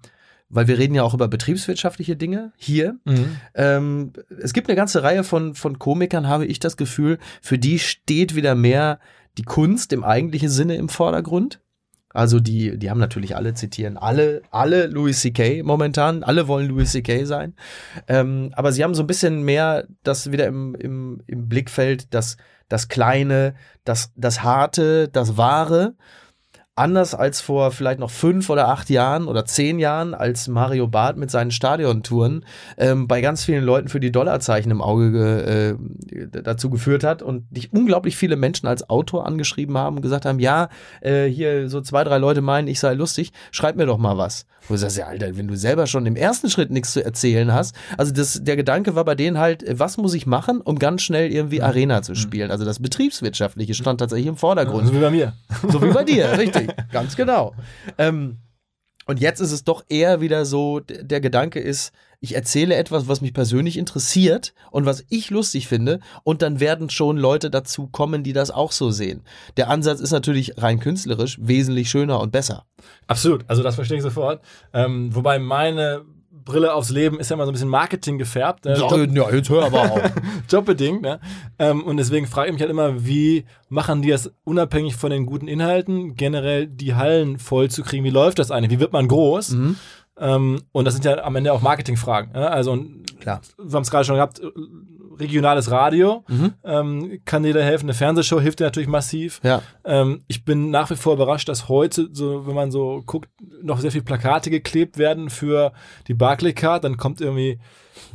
weil 0.50 0.68
wir 0.68 0.78
reden 0.78 0.94
ja 0.94 1.04
auch 1.04 1.16
über 1.16 1.28
betriebswirtschaftliche 1.28 2.16
Dinge 2.16 2.54
hier. 2.58 2.96
Mhm. 3.06 3.38
Ähm, 3.56 4.14
es 4.40 4.54
gibt 4.54 4.70
eine 4.70 4.76
ganze 4.76 5.02
Reihe 5.02 5.24
von, 5.24 5.56
von 5.56 5.80
Komikern, 5.80 6.28
habe 6.28 6.46
ich 6.46 6.60
das 6.60 6.78
Gefühl, 6.78 7.18
für 7.42 7.58
die 7.58 7.80
steht 7.80 8.36
wieder 8.36 8.54
mehr 8.54 9.00
die 9.38 9.44
Kunst 9.44 9.92
im 9.94 10.04
eigentlichen 10.04 10.50
Sinne 10.50 10.76
im 10.76 10.90
Vordergrund. 10.90 11.60
Also 12.14 12.40
die, 12.40 12.78
die 12.78 12.90
haben 12.90 13.00
natürlich 13.00 13.36
alle 13.36 13.56
zitieren, 13.56 13.98
alle, 13.98 14.44
alle 14.52 14.86
Louis 14.86 15.20
C.K. 15.20 15.64
momentan, 15.64 16.24
alle 16.24 16.48
wollen 16.48 16.68
Louis 16.68 16.92
C.K. 16.92 17.26
sein. 17.26 17.56
Ähm, 18.08 18.52
aber 18.54 18.72
sie 18.72 18.84
haben 18.84 18.94
so 18.94 19.04
ein 19.04 19.08
bisschen 19.08 19.44
mehr 19.44 19.88
das 20.04 20.32
wieder 20.32 20.46
im, 20.46 20.76
im, 20.76 21.22
im 21.26 21.50
Blickfeld, 21.50 22.14
das, 22.14 22.38
das 22.70 22.88
Kleine, 22.88 23.56
das, 23.84 24.12
das 24.16 24.44
Harte, 24.44 25.10
das 25.10 25.38
Wahre. 25.38 25.96
Anders 26.76 27.14
als 27.14 27.40
vor 27.40 27.70
vielleicht 27.70 28.00
noch 28.00 28.10
fünf 28.10 28.50
oder 28.50 28.68
acht 28.68 28.90
Jahren 28.90 29.28
oder 29.28 29.46
zehn 29.46 29.78
Jahren, 29.78 30.16
als 30.16 30.48
Mario 30.48 30.88
Barth 30.88 31.18
mit 31.18 31.30
seinen 31.30 31.52
Stadiontouren 31.52 32.46
ähm, 32.78 33.08
bei 33.08 33.22
ganz 33.22 33.44
vielen 33.44 33.64
Leuten 33.64 33.90
für 33.90 34.00
die 34.00 34.12
Dollarzeichen 34.12 34.72
im 34.72 34.82
Auge 34.82 35.12
ge, 35.12 36.18
äh, 36.24 36.42
dazu 36.42 36.72
geführt 36.72 37.04
hat 37.04 37.22
und 37.22 37.46
dich 37.52 37.72
unglaublich 37.74 38.18
viele 38.18 38.38
Menschen 38.38 38.66
als 38.66 38.90
Autor 38.90 39.28
angeschrieben 39.28 39.78
haben 39.78 39.98
und 39.98 40.02
gesagt 40.02 40.26
haben, 40.26 40.40
ja, 40.40 40.70
äh, 41.02 41.26
hier 41.26 41.70
so 41.70 41.80
zwei, 41.80 42.04
drei 42.04 42.18
Leute 42.18 42.42
meinen, 42.42 42.68
ich 42.68 42.80
sei 42.80 42.96
lustig, 42.96 43.34
schreib 43.52 43.76
mir 43.76 43.86
doch 43.86 44.00
mal 44.00 44.18
was. 44.18 44.48
Wo 44.68 44.76
du 44.76 44.78
sagst, 44.80 44.98
ja, 44.98 45.08
Alter, 45.08 45.36
wenn 45.38 45.48
du 45.48 45.58
selber 45.58 45.88
schon 45.88 46.06
im 46.06 46.16
ersten 46.16 46.50
Schritt 46.50 46.72
nichts 46.72 46.94
zu 46.94 47.04
erzählen 47.04 47.54
hast. 47.54 47.76
Also 47.98 48.14
das, 48.14 48.44
der 48.44 48.56
Gedanke 48.56 48.96
war 48.96 49.04
bei 49.04 49.14
denen 49.14 49.38
halt, 49.38 49.62
äh, 49.62 49.78
was 49.78 49.98
muss 49.98 50.14
ich 50.14 50.26
machen, 50.26 50.62
um 50.62 50.80
ganz 50.80 51.04
schnell 51.04 51.32
irgendwie 51.32 51.62
Arena 51.62 52.02
zu 52.02 52.16
spielen? 52.16 52.50
Also 52.50 52.66
das 52.66 52.82
Betriebswirtschaftliche 52.82 53.76
stand 53.76 54.00
tatsächlich 54.00 54.28
im 54.28 54.38
Vordergrund. 54.38 54.88
So 54.88 54.96
wie 54.96 55.02
bei 55.02 55.12
mir. 55.12 55.34
So 55.70 55.82
wie 55.84 55.92
bei 55.92 56.04
dir, 56.04 56.38
richtig. 56.38 56.63
Ganz 56.92 57.16
genau. 57.16 57.56
Ähm, 57.98 58.38
und 59.06 59.20
jetzt 59.20 59.40
ist 59.42 59.52
es 59.52 59.64
doch 59.64 59.84
eher 59.90 60.22
wieder 60.22 60.46
so, 60.46 60.80
der 60.80 61.20
Gedanke 61.20 61.60
ist, 61.60 61.92
ich 62.24 62.36
erzähle 62.36 62.76
etwas, 62.76 63.10
was 63.10 63.20
mich 63.20 63.34
persönlich 63.34 63.76
interessiert 63.76 64.54
und 64.72 64.86
was 64.86 65.04
ich 65.10 65.30
lustig 65.30 65.68
finde 65.68 66.00
und 66.24 66.42
dann 66.42 66.62
werden 66.62 66.90
schon 66.90 67.18
Leute 67.18 67.52
dazu 67.52 67.88
kommen, 67.88 68.24
die 68.24 68.32
das 68.32 68.50
auch 68.50 68.72
so 68.72 68.92
sehen. 68.92 69.24
Der 69.58 69.70
Ansatz 69.70 70.00
ist 70.00 70.12
natürlich 70.12 70.54
rein 70.58 70.80
künstlerisch 70.80 71.38
wesentlich 71.42 71.90
schöner 71.90 72.22
und 72.22 72.32
besser. 72.32 72.66
Absolut, 73.08 73.44
also 73.50 73.62
das 73.62 73.76
verstehe 73.76 73.98
ich 73.98 74.04
sofort. 74.04 74.42
Ähm, 74.72 75.14
wobei 75.14 75.38
meine 75.38 76.06
Brille 76.46 76.74
aufs 76.74 76.90
Leben 76.90 77.20
ist 77.20 77.30
ja 77.30 77.36
immer 77.36 77.46
so 77.46 77.52
ein 77.52 77.54
bisschen 77.54 77.70
Marketing 77.70 78.18
gefärbt. 78.18 78.66
Äh, 78.66 78.78
Job, 78.78 78.92
ja, 79.12 79.32
jetzt 79.32 79.50
hör 79.50 79.66
aber 79.66 79.92
auf. 79.92 80.02
jobbedingt. 80.50 81.02
Ne? 81.02 81.20
Ähm, 81.60 81.84
und 81.84 81.98
deswegen 81.98 82.28
frage 82.28 82.48
ich 82.48 82.54
mich 82.54 82.62
halt 82.62 82.72
immer, 82.72 83.06
wie 83.06 83.46
machen 83.70 84.02
die 84.02 84.10
das 84.10 84.32
unabhängig 84.44 84.96
von 84.96 85.10
den 85.12 85.26
guten 85.26 85.48
Inhalten, 85.48 86.16
generell 86.16 86.68
die 86.68 86.96
Hallen 86.96 87.40
voll 87.40 87.70
zu 87.70 87.84
kriegen? 87.84 88.04
Wie 88.04 88.10
läuft 88.10 88.40
das 88.40 88.52
eigentlich? 88.52 88.72
Wie 88.72 88.80
wird 88.80 88.94
man 88.94 89.08
groß? 89.08 89.52
Mhm. 89.52 89.76
Ähm, 90.18 90.62
und 90.72 90.86
das 90.86 90.94
sind 90.94 91.06
ja 91.06 91.24
am 91.24 91.36
Ende 91.36 91.54
auch 91.54 91.62
Marketingfragen. 91.62 92.34
Ne? 92.34 92.50
Also, 92.50 92.72
und 92.72 93.20
Klar. 93.20 93.42
wir 93.58 93.74
haben 93.74 93.84
es 93.84 93.92
gerade 93.92 94.06
schon 94.06 94.16
gehabt, 94.16 94.42
regionales 95.20 95.72
Radio 95.72 96.24
Mhm. 96.28 96.54
ähm, 96.64 97.20
kann 97.26 97.44
dir 97.44 97.54
da 97.54 97.60
helfen. 97.62 97.86
Eine 97.86 97.94
Fernsehshow 97.94 98.40
hilft 98.40 98.60
dir 98.60 98.66
natürlich 98.66 98.90
massiv. 98.90 99.40
Ja. 99.44 99.62
Ähm, 99.86 100.24
ich 100.28 100.46
bin 100.46 100.70
nach 100.70 100.90
wie 100.90 100.96
vor 100.96 101.14
überrascht, 101.14 101.50
dass 101.50 101.68
heute, 101.70 102.10
so, 102.12 102.46
wenn 102.48 102.56
man 102.56 102.72
so 102.72 103.02
guckt, 103.06 103.30
noch 103.62 103.80
sehr 103.80 103.92
viele 103.92 104.04
Plakate 104.04 104.50
geklebt 104.50 104.98
werden 104.98 105.30
für 105.30 105.74
die 106.08 106.14
Barclaycard. 106.14 106.84
Dann 106.84 106.98
kommt 106.98 107.22
irgendwie, 107.22 107.60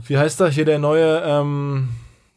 wie 0.07 0.19
heißt 0.19 0.41
das 0.41 0.55
hier 0.55 0.65
der 0.65 0.79
neue 0.79 1.23
ähm, 1.25 1.89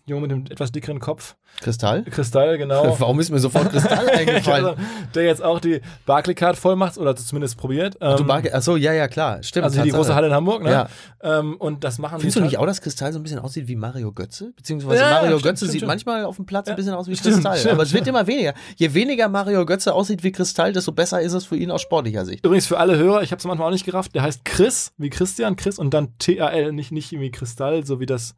Junge 0.06 0.22
mit 0.28 0.32
dem 0.32 0.46
etwas 0.52 0.72
dickeren 0.72 1.00
Kopf? 1.00 1.36
Kristall? 1.60 2.04
Kristall, 2.04 2.58
genau. 2.58 2.96
Warum 3.00 3.20
ist 3.20 3.30
mir 3.30 3.40
sofort 3.40 3.70
Kristall 3.72 4.10
eingefallen? 4.14 4.66
Also, 4.66 4.78
der 5.14 5.24
jetzt 5.26 5.44
auch 5.44 5.60
die 5.60 5.82
Barclaycard 6.06 6.58
voll 6.58 6.76
macht 6.76 6.98
oder 6.98 7.16
zumindest 7.16 7.58
probiert. 7.58 7.98
Ähm, 8.02 8.18
Du 8.18 8.24
Barke- 8.26 8.54
Achso, 8.54 8.76
ja, 8.78 8.94
ja, 8.94 9.08
klar. 9.08 9.44
Stimmt. 9.44 9.66
also 9.66 9.82
die 9.84 9.90
große 9.92 10.16
Halle 10.16 10.28
in 10.28 10.34
Hamburg, 10.34 10.64
ne? 10.64 10.72
Ja. 10.72 10.90
Ähm, 11.22 11.56
und 11.58 11.84
das 11.84 12.00
machen 12.00 12.20
Findest 12.20 12.38
du 12.38 12.42
nicht 12.42 12.58
auch, 12.58 12.66
dass 12.66 12.82
Kristall 12.82 13.14
so 13.14 13.20
ein 13.20 13.24
bisschen 13.24 13.40
aussieht 13.40 13.68
wie 13.68 13.76
Mario 13.76 14.12
Götze? 14.12 14.54
Beziehungsweise 14.56 15.02
Ja, 15.04 15.10
Mario 15.12 15.28
stimmt, 15.38 15.44
Götze 15.44 15.58
stimmt, 15.58 15.72
sieht 15.72 15.80
stimmt. 15.82 15.88
manchmal 15.90 16.26
auf 16.26 16.36
dem 16.38 16.46
Platz 16.46 16.68
ein 16.68 16.76
bisschen 16.76 16.94
aus 16.94 17.08
wie 17.08 17.16
Kristall. 17.16 17.60
aber 17.70 17.84
es 17.84 17.94
wird 17.94 18.08
immer 18.08 18.26
weniger. 18.26 18.54
Je 18.78 18.94
weniger 18.94 19.30
Mario 19.30 19.66
Götze 19.66 19.94
aussieht 19.94 20.24
wie 20.24 20.32
Kristall, 20.32 20.74
desto 20.74 20.92
besser 20.94 21.22
ist 21.22 21.34
es 21.34 21.46
für 21.46 21.58
ihn 21.58 21.70
aus 21.70 21.82
sportlicher 21.82 22.26
Sicht. 22.26 22.46
Übrigens 22.46 22.66
für 22.66 22.80
alle 22.80 22.98
Hörer, 22.98 23.22
ich 23.22 23.32
habe 23.32 23.40
es 23.40 23.46
manchmal 23.46 23.68
auch 23.68 23.72
nicht 23.74 23.86
gerafft, 23.86 24.16
der 24.16 24.24
heißt 24.24 24.46
Chris, 24.46 24.94
wie 24.98 25.10
Christian, 25.10 25.56
Chris 25.58 25.78
und 25.78 25.94
dann 25.94 26.18
T-A-L, 26.18 26.72
nicht, 26.72 26.92
nicht 26.92 27.12
irgendwie 27.12 27.32
Kristall, 27.32 27.86
so 27.86 28.00
wie 28.00 28.06
das 28.06 28.36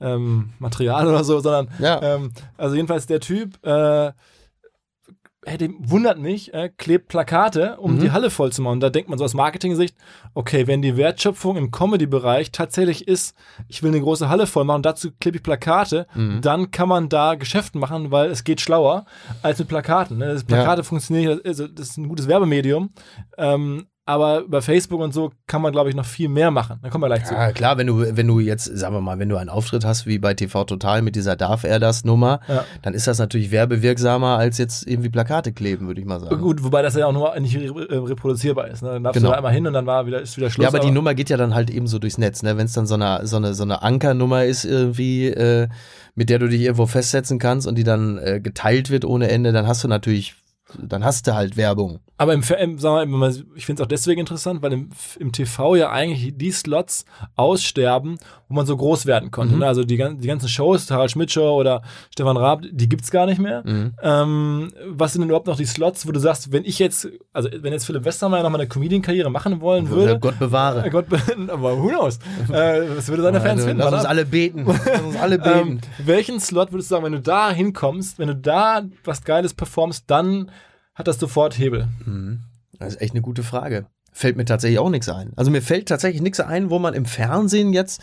ähm, 0.00 0.50
Material 0.58 1.06
oder 1.08 1.24
so, 1.24 1.40
sondern 1.40 1.68
Ja. 1.78 2.00
ähm, 2.02 2.32
also 2.56 2.74
jedenfalls 2.76 3.06
der 3.06 3.20
Typ, 3.20 3.64
äh, 3.66 4.12
dem 5.60 5.76
wundert 5.78 6.18
mich, 6.18 6.52
äh, 6.54 6.70
klebt 6.76 7.06
Plakate, 7.06 7.76
um 7.78 7.94
Mhm. 7.94 8.00
die 8.00 8.10
Halle 8.10 8.30
voll 8.30 8.50
zu 8.52 8.62
machen. 8.62 8.74
Und 8.74 8.80
da 8.80 8.90
denkt 8.90 9.08
man 9.08 9.16
so 9.16 9.24
aus 9.24 9.32
Marketing-Sicht, 9.32 9.96
okay, 10.34 10.66
wenn 10.66 10.82
die 10.82 10.96
Wertschöpfung 10.96 11.56
im 11.56 11.70
Comedy-Bereich 11.70 12.50
tatsächlich 12.50 13.06
ist, 13.06 13.36
ich 13.68 13.80
will 13.84 13.90
eine 13.92 14.00
große 14.00 14.28
Halle 14.28 14.48
voll 14.48 14.64
machen, 14.64 14.82
dazu 14.82 15.10
klebe 15.20 15.36
ich 15.36 15.44
Plakate, 15.44 16.08
Mhm. 16.14 16.40
dann 16.40 16.72
kann 16.72 16.88
man 16.88 17.08
da 17.08 17.36
Geschäft 17.36 17.76
machen, 17.76 18.10
weil 18.10 18.28
es 18.28 18.42
geht 18.42 18.60
schlauer 18.60 19.04
als 19.40 19.60
mit 19.60 19.68
Plakaten. 19.68 20.18
Ne? 20.18 20.26
Das 20.32 20.42
Plakate 20.42 20.82
funktionieren, 20.82 21.40
also 21.44 21.68
das 21.68 21.90
ist 21.90 21.96
ein 21.98 22.08
gutes 22.08 22.26
Werbemedium, 22.26 22.90
ähm, 23.38 23.86
aber 24.08 24.40
über 24.42 24.62
Facebook 24.62 25.00
und 25.00 25.12
so 25.12 25.32
kann 25.48 25.60
man, 25.60 25.72
glaube 25.72 25.90
ich, 25.90 25.96
noch 25.96 26.04
viel 26.04 26.28
mehr 26.28 26.52
machen. 26.52 26.78
Da 26.82 26.90
kommen 26.90 27.02
wir 27.02 27.08
gleich 27.08 27.24
zu. 27.24 27.34
Ja, 27.34 27.50
klar, 27.50 27.76
wenn 27.76 27.88
du, 27.88 28.16
wenn 28.16 28.26
du 28.28 28.38
jetzt, 28.38 28.64
sagen 28.64 28.94
wir 28.94 29.00
mal, 29.00 29.18
wenn 29.18 29.28
du 29.28 29.36
einen 29.36 29.50
Auftritt 29.50 29.84
hast 29.84 30.06
wie 30.06 30.18
bei 30.20 30.32
TV 30.32 30.62
Total 30.64 31.02
mit 31.02 31.16
dieser 31.16 31.34
Darf 31.34 31.64
er 31.64 31.80
das 31.80 32.04
Nummer, 32.04 32.38
Ja. 32.46 32.64
dann 32.82 32.94
ist 32.94 33.08
das 33.08 33.18
natürlich 33.18 33.50
werbewirksamer 33.50 34.38
als 34.38 34.58
jetzt 34.58 34.86
irgendwie 34.86 35.08
Plakate 35.08 35.52
kleben, 35.52 35.88
würde 35.88 36.00
ich 36.00 36.06
mal 36.06 36.20
sagen. 36.20 36.40
Gut, 36.40 36.62
wobei 36.62 36.82
das 36.82 36.94
ja 36.94 37.06
auch 37.06 37.12
nur 37.12 37.38
nicht 37.40 37.56
äh, 37.56 37.68
reproduzierbar 37.68 38.68
ist. 38.68 38.82
Ne? 38.82 38.90
Dann 38.90 39.02
darfst 39.04 39.16
Genau. 39.18 39.28
du 39.28 39.32
da 39.32 39.36
einmal 39.38 39.52
hin 39.52 39.66
und 39.66 39.72
dann 39.72 39.86
war 39.86 40.06
wieder, 40.06 40.20
ist 40.22 40.36
wieder 40.36 40.50
Schluss. 40.50 40.62
Ja, 40.62 40.68
aber 40.68 40.78
die 40.78 40.92
Nummer 40.92 41.14
geht 41.14 41.28
ja 41.28 41.36
dann 41.36 41.54
halt 41.54 41.68
eben 41.70 41.88
so 41.88 41.98
durchs 41.98 42.16
Netz, 42.16 42.44
ne? 42.44 42.56
Wenn 42.56 42.66
es 42.66 42.72
dann 42.74 42.86
so 42.86 42.94
eine, 42.94 43.26
so 43.26 43.36
eine, 43.36 43.54
so 43.54 43.64
eine 43.64 43.82
Ankernummer 43.82 44.44
ist 44.44 44.64
irgendwie, 44.64 45.26
äh, 45.26 45.66
mit 46.14 46.30
der 46.30 46.38
du 46.38 46.46
dich 46.48 46.60
irgendwo 46.62 46.86
festsetzen 46.86 47.40
kannst 47.40 47.66
und 47.66 47.74
die 47.76 47.84
dann 47.84 48.18
äh, 48.18 48.40
geteilt 48.40 48.88
wird 48.90 49.04
ohne 49.04 49.28
Ende, 49.30 49.52
dann 49.52 49.66
hast 49.66 49.82
du 49.82 49.88
natürlich, 49.88 50.36
dann 50.78 51.04
hast 51.04 51.26
du 51.26 51.34
halt 51.34 51.56
Werbung. 51.56 52.00
Aber 52.18 52.34
im, 52.34 52.42
im, 52.58 52.78
sagen 52.78 53.10
wir 53.10 53.18
mal, 53.18 53.34
ich 53.54 53.66
finde 53.66 53.82
es 53.82 53.86
auch 53.86 53.88
deswegen 53.88 54.20
interessant, 54.20 54.62
weil 54.62 54.72
im, 54.72 54.90
im 55.18 55.32
TV 55.32 55.76
ja 55.76 55.90
eigentlich 55.90 56.36
die 56.36 56.50
Slots 56.50 57.04
aussterben, 57.36 58.18
wo 58.48 58.54
man 58.54 58.64
so 58.66 58.76
groß 58.76 59.06
werden 59.06 59.30
konnte. 59.32 59.54
Mhm. 59.54 59.60
Ne? 59.60 59.66
Also 59.66 59.82
die, 59.82 59.96
die 59.96 60.26
ganzen 60.28 60.48
Shows, 60.48 60.88
Harald 60.90 61.10
Schmidt 61.10 61.32
Show 61.32 61.58
oder 61.58 61.82
Stefan 62.12 62.36
Raab, 62.36 62.62
die 62.70 62.88
gibt's 62.88 63.10
gar 63.10 63.26
nicht 63.26 63.40
mehr. 63.40 63.62
Mhm. 63.66 63.92
Ähm, 64.02 64.72
was 64.86 65.12
sind 65.12 65.22
denn 65.22 65.30
überhaupt 65.30 65.48
noch 65.48 65.56
die 65.56 65.64
Slots, 65.64 66.06
wo 66.06 66.12
du 66.12 66.20
sagst, 66.20 66.52
wenn 66.52 66.64
ich 66.64 66.78
jetzt, 66.78 67.08
also 67.32 67.48
wenn 67.60 67.72
jetzt 67.72 67.86
Philipp 67.86 68.04
Westermeier 68.04 68.42
noch 68.44 68.50
mal 68.50 68.58
eine 68.60 68.68
Comedian-Karriere 68.68 69.30
machen 69.30 69.60
wollen 69.60 69.90
würde, 69.90 70.18
Gott 70.20 70.38
bewahre. 70.38 70.88
Gott, 70.90 71.08
be- 71.08 71.20
aber 71.48 71.76
who 71.78 71.88
knows? 71.88 72.18
äh, 72.52 72.82
was 72.96 73.08
würde 73.08 73.22
seine 73.22 73.40
Fans 73.40 73.62
Also, 73.62 73.66
finden? 73.66 73.82
lass 73.84 73.92
uns 73.94 74.04
alle 74.04 74.24
beten. 74.24 74.64
Lass 74.66 75.00
uns 75.02 75.16
alle 75.16 75.38
beten. 75.38 75.68
ähm, 75.68 75.80
welchen 76.04 76.38
Slot 76.38 76.70
würdest 76.72 76.90
du 76.90 76.94
sagen, 76.94 77.04
wenn 77.04 77.12
du 77.12 77.20
da 77.20 77.50
hinkommst, 77.50 78.18
wenn 78.20 78.28
du 78.28 78.36
da 78.36 78.82
was 79.04 79.24
Geiles 79.24 79.54
performst, 79.54 80.04
dann 80.08 80.50
hat 80.94 81.08
das 81.08 81.18
sofort 81.18 81.58
Hebel? 81.58 81.88
Das 82.78 82.94
ist 82.94 83.00
echt 83.00 83.12
eine 83.12 83.22
gute 83.22 83.42
Frage. 83.42 83.86
Fällt 84.16 84.38
mir 84.38 84.46
tatsächlich 84.46 84.78
auch 84.78 84.88
nichts 84.88 85.10
ein. 85.10 85.34
Also 85.36 85.50
mir 85.50 85.60
fällt 85.60 85.88
tatsächlich 85.88 86.22
nichts 86.22 86.40
ein, 86.40 86.70
wo 86.70 86.78
man 86.78 86.94
im 86.94 87.04
Fernsehen 87.04 87.74
jetzt 87.74 88.00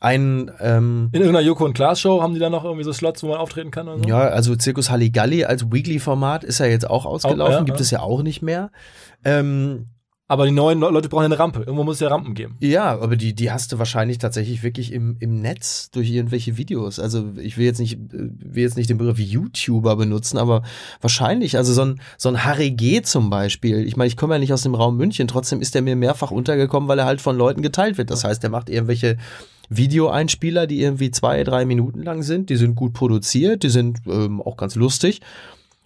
ein, 0.00 0.50
ähm, 0.60 1.10
In 1.12 1.20
irgendeiner 1.20 1.44
Joko 1.46 1.66
und 1.66 1.74
Klaas 1.74 2.00
Show 2.00 2.22
haben 2.22 2.32
die 2.32 2.40
da 2.40 2.48
noch 2.48 2.64
irgendwie 2.64 2.84
so 2.84 2.92
Slots, 2.94 3.22
wo 3.22 3.28
man 3.28 3.36
auftreten 3.36 3.70
kann 3.70 3.86
oder 3.86 3.98
so? 3.98 4.08
ja, 4.08 4.20
also 4.20 4.56
Zirkus 4.56 4.88
Halligalli 4.88 5.44
als 5.44 5.70
Weekly-Format 5.70 6.42
ist 6.42 6.58
ja 6.58 6.64
jetzt 6.64 6.88
auch 6.88 7.04
ausgelaufen, 7.04 7.42
Auch, 7.42 7.58
ja, 7.58 7.64
gibt 7.64 7.78
ja. 7.78 7.82
es 7.82 7.90
ja 7.90 8.00
auch 8.00 8.22
nicht 8.22 8.40
mehr. 8.40 8.70
Ähm, 9.26 9.88
Aber 10.32 10.46
die 10.46 10.50
neuen 10.52 10.80
Le- 10.80 10.88
Leute 10.88 11.10
brauchen 11.10 11.26
eine 11.26 11.38
Rampe. 11.38 11.58
Irgendwo 11.60 11.84
muss 11.84 11.96
es 11.96 12.00
ja 12.00 12.08
Rampen 12.08 12.32
geben. 12.32 12.56
ja, 12.60 12.98
aber 12.98 13.16
die, 13.16 13.34
die 13.34 13.50
hast 13.50 13.70
du 13.70 13.78
wahrscheinlich 13.78 14.16
tatsächlich 14.16 14.62
wirklich 14.62 14.90
im, 14.90 15.16
im 15.20 15.42
Netz 15.42 15.90
durch 15.90 16.08
irgendwelche 16.10 16.56
Videos. 16.56 16.98
Also 16.98 17.32
ich 17.38 17.58
will 17.58 17.66
jetzt 17.66 17.80
nicht, 17.80 17.98
äh, 18.14 18.30
will 18.40 18.62
jetzt 18.62 18.78
nicht 18.78 18.88
den 18.88 18.96
Begriff 18.96 19.18
YouTuber 19.18 19.94
benutzen, 19.96 20.38
aber 20.38 20.62
wahrscheinlich, 21.02 21.58
also 21.58 21.74
so 21.74 21.82
ein, 21.84 22.00
so 22.16 22.30
ein 22.30 22.44
Harry 22.44 22.70
G 22.70 23.02
zum 23.02 23.28
Beispiel. 23.28 23.86
Ich 23.86 23.96
meine, 23.98 24.08
ich 24.08 24.16
komme 24.16 24.34
ja 24.34 24.38
nicht 24.38 24.54
aus 24.54 24.62
dem 24.62 24.74
Raum 24.74 24.96
München, 24.96 25.28
trotzdem 25.28 25.60
ist 25.60 25.74
der 25.74 25.82
mir 25.82 25.96
mehrfach 25.96 26.30
untergekommen, 26.30 26.88
weil 26.88 26.98
er 26.98 27.04
halt 27.04 27.20
von 27.20 27.36
Leuten 27.36 27.60
geteilt 27.60 27.98
wird. 27.98 28.10
Das 28.10 28.24
heißt, 28.24 28.42
er 28.42 28.48
macht 28.48 28.70
irgendwelche 28.70 29.18
Videoeinspieler, 29.68 30.66
die 30.66 30.80
irgendwie 30.80 31.10
zwei, 31.10 31.44
drei 31.44 31.64
Minuten 31.64 32.02
lang 32.02 32.22
sind. 32.22 32.50
Die 32.50 32.56
sind 32.56 32.74
gut 32.74 32.92
produziert, 32.94 33.62
die 33.64 33.68
sind 33.70 33.98
ähm, 34.06 34.40
auch 34.40 34.56
ganz 34.56 34.74
lustig. 34.76 35.20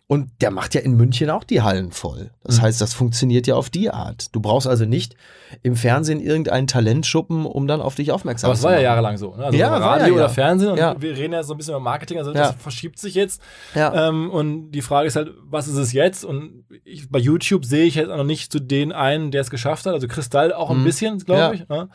Und 0.08 0.30
der 0.40 0.52
macht 0.52 0.74
ja 0.76 0.82
in 0.82 0.92
München 0.96 1.30
auch 1.30 1.42
die 1.42 1.62
Hallen 1.62 1.90
voll. 1.90 2.30
Das 2.44 2.58
Mhm. 2.58 2.62
heißt, 2.62 2.80
das 2.80 2.94
funktioniert 2.94 3.48
ja 3.48 3.56
auf 3.56 3.70
die 3.70 3.90
Art. 3.90 4.32
Du 4.36 4.40
brauchst 4.40 4.68
also 4.68 4.84
nicht 4.84 5.16
im 5.64 5.74
Fernsehen 5.74 6.20
irgendeinen 6.20 6.68
Talentschuppen, 6.68 7.44
um 7.44 7.66
dann 7.66 7.80
auf 7.80 7.96
dich 7.96 8.12
aufmerksam 8.12 8.48
Aber 8.48 8.54
es 8.54 8.60
zu 8.60 8.66
war 8.66 8.72
ja 8.72 8.76
machen. 8.76 8.84
jahrelang 8.84 9.16
so. 9.16 9.34
Ne? 9.34 9.44
Also 9.46 9.58
Ja, 9.58 9.76
Radio 9.76 10.06
ja, 10.08 10.12
oder 10.14 10.22
ja. 10.22 10.28
Fernsehen 10.28 10.70
und 10.70 10.78
Ja. 10.78 10.94
wir 11.00 11.16
reden 11.16 11.32
ja 11.32 11.42
so 11.42 11.54
ein 11.54 11.56
bisschen 11.56 11.72
über 11.74 11.80
Marketing, 11.80 12.18
also 12.18 12.32
das 12.32 12.54
verschiebt 12.54 13.00
sich 13.00 13.14
jetzt. 13.16 13.42
Ja. 13.74 14.08
Ähm, 14.08 14.30
und 14.30 14.70
die 14.70 14.82
Frage 14.82 15.08
ist 15.08 15.16
halt, 15.16 15.32
was 15.42 15.66
ist 15.66 15.76
es 15.76 15.92
jetzt? 15.92 16.24
Und 16.24 16.64
ich, 16.84 17.10
bei 17.10 17.18
YouTube 17.18 17.64
sehe 17.64 17.84
ich 17.84 17.96
jetzt 17.96 18.08
auch 18.10 18.16
noch 18.16 18.24
nicht 18.24 18.52
zu 18.52 18.60
den 18.60 18.92
einen, 18.92 19.32
der 19.32 19.40
es 19.40 19.50
geschafft 19.50 19.86
hat. 19.86 19.92
Also 19.94 20.06
Kristall 20.06 20.52
auch 20.52 20.70
ein 20.70 20.80
Mhm. 20.80 20.84
bisschen, 20.84 21.18
glaube 21.18 21.56
ich. 21.56 21.68
Ne? 21.68 21.88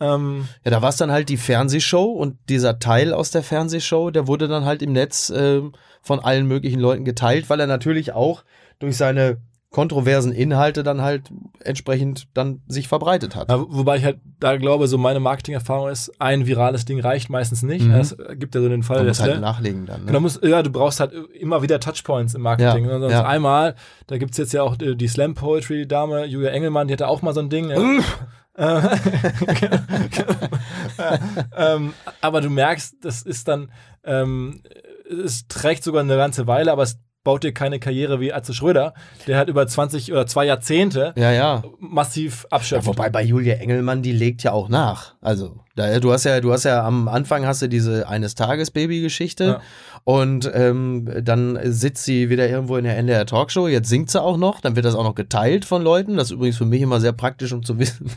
Ähm, 0.00 0.46
Ja, 0.64 0.70
da 0.70 0.82
war 0.82 0.90
es 0.90 0.96
dann 0.96 1.10
halt 1.10 1.28
die 1.28 1.36
Fernsehshow 1.36 2.04
und 2.04 2.36
dieser 2.48 2.78
Teil 2.78 3.12
aus 3.12 3.30
der 3.30 3.42
Fernsehshow, 3.42 4.10
der 4.10 4.26
wurde 4.26 4.46
dann 4.48 4.64
halt 4.64 4.82
im 4.82 4.92
Netz 4.92 5.32
ähm, 5.34 5.72
von 6.02 6.20
allen 6.20 6.46
möglichen 6.46 6.80
Leuten 6.80 7.04
geteilt, 7.04 7.50
weil 7.50 7.60
er 7.60 7.66
natürlich 7.66 8.12
auch 8.12 8.44
durch 8.78 8.96
seine 8.96 9.38
kontroversen 9.70 10.32
Inhalte 10.32 10.82
dann 10.82 11.02
halt 11.02 11.24
entsprechend 11.62 12.26
dann 12.32 12.62
sich 12.68 12.88
verbreitet 12.88 13.36
hat. 13.36 13.50
Ja, 13.50 13.58
wobei 13.68 13.98
ich 13.98 14.04
halt 14.04 14.18
da 14.40 14.56
glaube, 14.56 14.88
so 14.88 14.96
meine 14.96 15.20
Marketingerfahrung 15.20 15.90
ist, 15.90 16.10
ein 16.18 16.46
virales 16.46 16.86
Ding 16.86 17.00
reicht 17.00 17.28
meistens 17.28 17.62
nicht. 17.62 17.84
Mhm. 17.84 17.92
Es 17.96 18.16
gibt 18.38 18.54
ja 18.54 18.62
so 18.62 18.68
den 18.70 18.82
Fall, 18.82 19.04
dass 19.04 19.18
muss 19.18 19.20
halt 19.20 19.32
der- 19.34 19.40
nachlegen 19.40 19.84
dann. 19.84 20.00
Ne? 20.02 20.06
Genau, 20.06 20.20
musst, 20.20 20.42
ja, 20.42 20.62
du 20.62 20.70
brauchst 20.70 21.00
halt 21.00 21.12
immer 21.38 21.60
wieder 21.60 21.80
Touchpoints 21.80 22.34
im 22.34 22.40
Marketing. 22.40 22.86
Ja, 22.86 22.94
Und 22.94 23.00
sonst 23.02 23.12
ja. 23.12 23.26
einmal, 23.26 23.74
da 24.06 24.16
gibt 24.16 24.30
es 24.30 24.38
jetzt 24.38 24.54
ja 24.54 24.62
auch 24.62 24.80
äh, 24.80 24.94
die 24.94 25.06
Slam 25.08 25.34
Poetry 25.34 25.86
Dame, 25.86 26.24
Julia 26.24 26.48
Engelmann, 26.50 26.86
die 26.88 26.94
hatte 26.94 27.06
auch 27.08 27.20
mal 27.20 27.34
so 27.34 27.40
ein 27.40 27.50
Ding. 27.50 27.70
Ja. 28.58 28.92
Äh, 28.92 28.98
ähm, 31.56 31.94
aber 32.20 32.40
du 32.40 32.50
merkst, 32.50 32.96
das 33.02 33.22
ist 33.22 33.48
dann, 33.48 33.70
ähm, 34.04 34.62
es 35.24 35.46
trägt 35.48 35.84
sogar 35.84 36.02
eine 36.02 36.16
ganze 36.16 36.46
Weile, 36.46 36.72
aber 36.72 36.82
es 36.82 36.98
baut 37.24 37.44
dir 37.44 37.52
keine 37.52 37.78
Karriere 37.78 38.20
wie 38.20 38.32
Atze 38.32 38.54
Schröder, 38.54 38.94
der 39.26 39.36
halt 39.36 39.48
über 39.48 39.66
20 39.66 40.12
oder 40.12 40.26
zwei 40.26 40.46
Jahrzehnte 40.46 41.12
Ja, 41.16 41.30
ja. 41.30 41.62
massiv 41.78 42.44
Ja, 42.44 42.56
abschöpft. 42.56 42.86
wobei 42.86 43.10
bei 43.10 43.22
Julia 43.22 43.56
Engelmann, 43.56 44.02
die 44.02 44.12
legt 44.12 44.42
ja 44.44 44.52
auch 44.52 44.68
nach. 44.68 45.14
Also, 45.20 45.60
da, 45.76 45.98
du 46.00 46.12
hast 46.12 46.24
ja, 46.24 46.40
du 46.40 46.52
hast 46.52 46.64
ja 46.64 46.84
am 46.86 47.06
Anfang 47.06 47.44
hast 47.46 47.60
du 47.60 47.68
diese 47.68 48.08
eines 48.08 48.34
Tages 48.34 48.70
Baby-Geschichte 48.70 49.44
Ja. 49.44 49.60
Und 50.08 50.50
ähm, 50.54 51.06
dann 51.22 51.58
sitzt 51.64 52.04
sie 52.04 52.30
wieder 52.30 52.48
irgendwo 52.48 52.78
in 52.78 52.84
der 52.84 52.96
NDR 52.96 53.26
Talkshow. 53.26 53.68
Jetzt 53.68 53.90
singt 53.90 54.10
sie 54.10 54.18
auch 54.22 54.38
noch, 54.38 54.62
dann 54.62 54.74
wird 54.74 54.86
das 54.86 54.94
auch 54.94 55.04
noch 55.04 55.14
geteilt 55.14 55.66
von 55.66 55.82
Leuten. 55.82 56.16
Das 56.16 56.28
ist 56.28 56.30
übrigens 56.30 56.56
für 56.56 56.64
mich 56.64 56.80
immer 56.80 56.98
sehr 56.98 57.12
praktisch, 57.12 57.52
um 57.52 57.62
zu 57.62 57.78
wissen, 57.78 58.10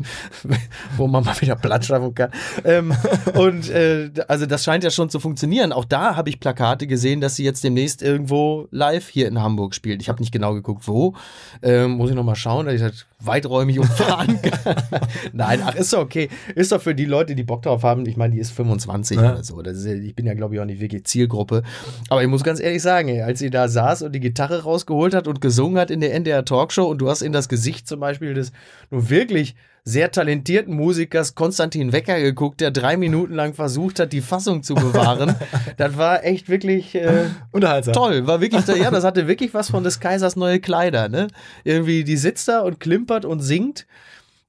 wo 0.96 1.08
man 1.08 1.26
mal 1.26 1.36
wieder 1.42 1.58
Platz 1.58 1.88
schaffen 1.88 2.16
kann. 2.16 2.32
Ähm, 2.64 2.94
und 3.34 3.70
äh, 3.70 4.10
also 4.30 4.46
das 4.46 4.64
scheint 4.64 4.86
ja 4.86 4.90
schon 4.90 5.10
zu 5.10 5.20
funktionieren. 5.20 5.74
Auch 5.74 5.84
da 5.84 6.16
habe 6.16 6.30
ich 6.30 6.40
Plakate 6.40 6.88
gesehen, 6.88 7.20
dass 7.20 7.36
sie 7.36 7.44
jetzt 7.44 7.62
demnächst 7.62 8.02
irgendwo 8.02 8.70
live 8.72 9.10
hier 9.10 9.28
in 9.28 9.42
Hamburg 9.42 9.76
spielt. 9.76 10.02
Ich 10.02 10.08
habe 10.08 10.22
nicht 10.22 10.32
genau 10.32 10.54
geguckt, 10.54 10.88
wo. 10.88 11.16
Ähm, 11.62 11.92
muss 11.98 12.10
ich 12.10 12.16
noch 12.16 12.24
mal 12.24 12.36
schauen, 12.36 12.68
dass 12.68 12.76
ich 12.76 12.82
das 12.82 13.06
weiträumig 13.20 13.80
umfahren 13.80 14.42
kann. 14.42 14.76
Nein, 15.34 15.62
ach, 15.66 15.76
ist 15.76 15.92
doch 15.92 16.00
okay. 16.00 16.30
Ist 16.56 16.72
doch 16.72 16.82
für 16.82 16.96
die 16.96 17.06
Leute, 17.06 17.36
die 17.36 17.44
Bock 17.44 17.64
drauf 17.64 17.84
haben. 17.84 18.06
Ich 18.06 18.16
meine, 18.16 18.34
die 18.34 18.40
ist 18.40 18.52
25 18.52 19.18
Ja. 19.18 19.34
oder 19.34 19.44
so. 19.44 19.60
Ist, 19.60 19.86
ich 19.86 20.16
bin 20.16 20.26
ja, 20.26 20.34
glaube 20.34 20.56
ich, 20.56 20.62
auch 20.62 20.66
nicht 20.66 20.80
wirklich 20.80 21.04
Zielgruppe. 21.04 21.64
Aber 22.10 22.22
ich 22.22 22.28
muss 22.28 22.44
ganz 22.44 22.60
ehrlich 22.60 22.82
sagen, 22.82 23.10
ey, 23.10 23.22
als 23.22 23.40
sie 23.40 23.50
da 23.50 23.68
saß 23.68 24.02
und 24.04 24.12
die 24.14 24.20
Gitarre 24.20 24.64
rausgeholt 24.64 25.14
hat 25.14 25.28
und 25.28 25.42
gesungen 25.42 25.80
hat 25.80 25.92
in 25.92 26.02
der 26.02 26.14
NDR 26.14 26.46
Talkshow 26.46 26.86
und 26.86 27.00
du 27.00 27.10
hast 27.10 27.22
in 27.22 27.32
das 27.32 27.50
Gesicht 27.50 27.88
zum 27.88 28.00
Beispiel 28.00 28.34
des 28.34 28.52
nur 28.90 29.10
wirklich 29.10 29.56
sehr 29.84 30.12
talentierten 30.12 30.76
Musikers 30.76 31.34
Konstantin 31.34 31.92
Wecker 31.92 32.20
geguckt, 32.20 32.62
der 32.62 32.72
drei 32.72 32.98
Minuten 32.98 33.34
lang 33.34 33.54
versucht 33.54 34.00
hat, 34.00 34.14
die 34.14 34.22
Fassung 34.22 34.62
zu 34.62 34.76
bewahren. 34.76 35.36
das 35.78 35.98
war 35.98 36.24
echt 36.24 36.50
wirklich 36.50 36.94
äh, 36.94 37.26
Unterhaltsam. 37.52 37.94
toll. 37.94 38.28
War 38.28 38.42
wirklich, 38.42 38.66
ja, 38.68 38.92
das 38.92 39.04
hatte 39.04 39.28
wirklich 39.28 39.54
was 39.54 39.72
von 39.72 39.84
des 39.84 40.00
Kaisers 40.00 40.36
neue 40.36 40.60
Kleider, 40.60 41.10
ne? 41.10 41.28
Irgendwie, 41.64 42.04
die 42.04 42.18
sitzt 42.18 42.48
da 42.48 42.62
und 42.62 42.80
klimpert 42.80 43.26
und 43.26 43.40
singt. 43.40 43.88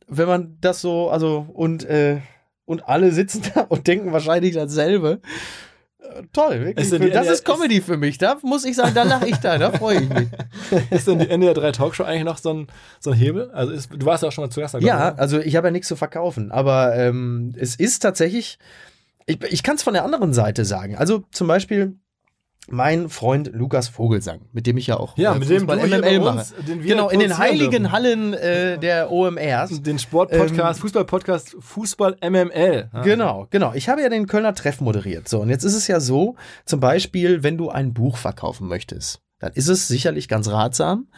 Wenn 0.06 0.28
man 0.28 0.58
das 0.60 0.82
so, 0.82 1.08
also, 1.08 1.46
und, 1.54 1.84
äh, 1.84 2.18
und 2.66 2.86
alle 2.86 3.12
sitzen 3.12 3.42
da 3.54 3.62
und 3.62 3.86
denken 3.86 4.12
wahrscheinlich 4.12 4.54
dasselbe. 4.54 5.20
Toll, 6.32 6.64
wirklich. 6.64 6.86
Ist 6.86 6.92
das 6.92 7.00
NDR 7.00 7.22
ist 7.22 7.44
Comedy 7.44 7.80
für 7.80 7.96
mich. 7.96 8.18
Da 8.18 8.36
muss 8.42 8.64
ich 8.64 8.76
sagen, 8.76 8.94
da 8.94 9.02
lache 9.02 9.28
ich 9.28 9.36
da, 9.36 9.58
da 9.58 9.70
freue 9.72 10.02
ich 10.02 10.08
mich. 10.08 10.28
Ist 10.90 11.08
denn 11.08 11.18
die 11.18 11.28
NDR 11.28 11.54
3 11.54 11.72
Talkshow 11.72 12.04
eigentlich 12.04 12.24
noch 12.24 12.38
so 12.38 12.52
ein, 12.52 12.66
so 13.00 13.10
ein 13.10 13.16
Hebel? 13.16 13.50
Also 13.52 13.72
ist, 13.72 13.90
du 13.92 14.04
warst 14.06 14.22
ja 14.22 14.28
auch 14.28 14.32
schon 14.32 14.44
mal 14.44 14.50
zuerst 14.50 14.74
da. 14.74 14.78
Ja, 14.78 15.10
ne? 15.10 15.18
also 15.18 15.38
ich 15.38 15.56
habe 15.56 15.68
ja 15.68 15.70
nichts 15.70 15.88
zu 15.88 15.96
verkaufen, 15.96 16.50
aber 16.50 16.94
ähm, 16.96 17.54
es 17.56 17.76
ist 17.76 18.00
tatsächlich, 18.00 18.58
ich, 19.26 19.42
ich 19.44 19.62
kann 19.62 19.76
es 19.76 19.82
von 19.82 19.94
der 19.94 20.04
anderen 20.04 20.32
Seite 20.32 20.64
sagen. 20.64 20.96
Also 20.96 21.24
zum 21.30 21.46
Beispiel 21.48 21.96
mein 22.68 23.08
Freund 23.08 23.50
Lukas 23.52 23.88
Vogelsang, 23.88 24.42
mit 24.52 24.66
dem 24.66 24.76
ich 24.76 24.86
ja 24.86 24.96
auch 24.98 25.18
Ja, 25.18 25.34
äh, 25.34 25.38
mit 25.38 25.50
dem 25.50 25.58
Fußball 25.68 25.78
MML 25.78 26.00
bei 26.00 26.18
mache. 26.20 26.38
uns, 26.38 26.54
wir 26.64 26.76
Genau, 26.76 27.08
in 27.10 27.18
den 27.20 27.36
heiligen. 27.38 27.90
Hallen 27.92 28.34
äh, 28.34 28.78
der 28.78 29.10
OMRs. 29.10 29.82
Den 29.82 29.98
Sportpodcast, 29.98 30.78
Ähm, 30.78 30.82
Fußballpodcast, 30.82 31.56
Fußball 31.58 32.16
MML. 32.22 32.90
Ja. 32.92 33.02
Genau, 33.02 33.46
genau. 33.50 33.72
Ich 33.74 33.88
habe 33.88 34.00
ja 34.02 34.08
den 34.08 34.26
Kölner 34.26 34.54
Treff 34.54 34.80
moderiert. 34.80 35.28
So, 35.28 35.40
und 35.40 35.50
jetzt 35.50 35.64
ist 35.64 35.74
es 35.74 35.88
ja 35.88 35.98
so, 36.00 36.36
zum 36.64 36.78
Beispiel, 36.80 37.42
wenn 37.42 37.58
du 37.58 37.68
ein 37.70 37.92
Buch 37.94 38.16
verkaufen 38.16 38.68
möchtest, 38.68 39.20
dann 39.40 39.52
ist 39.54 39.66
es 39.68 39.88
sicherlich 39.88 40.28
ganz 40.28 40.48
ratsam, 40.48 41.08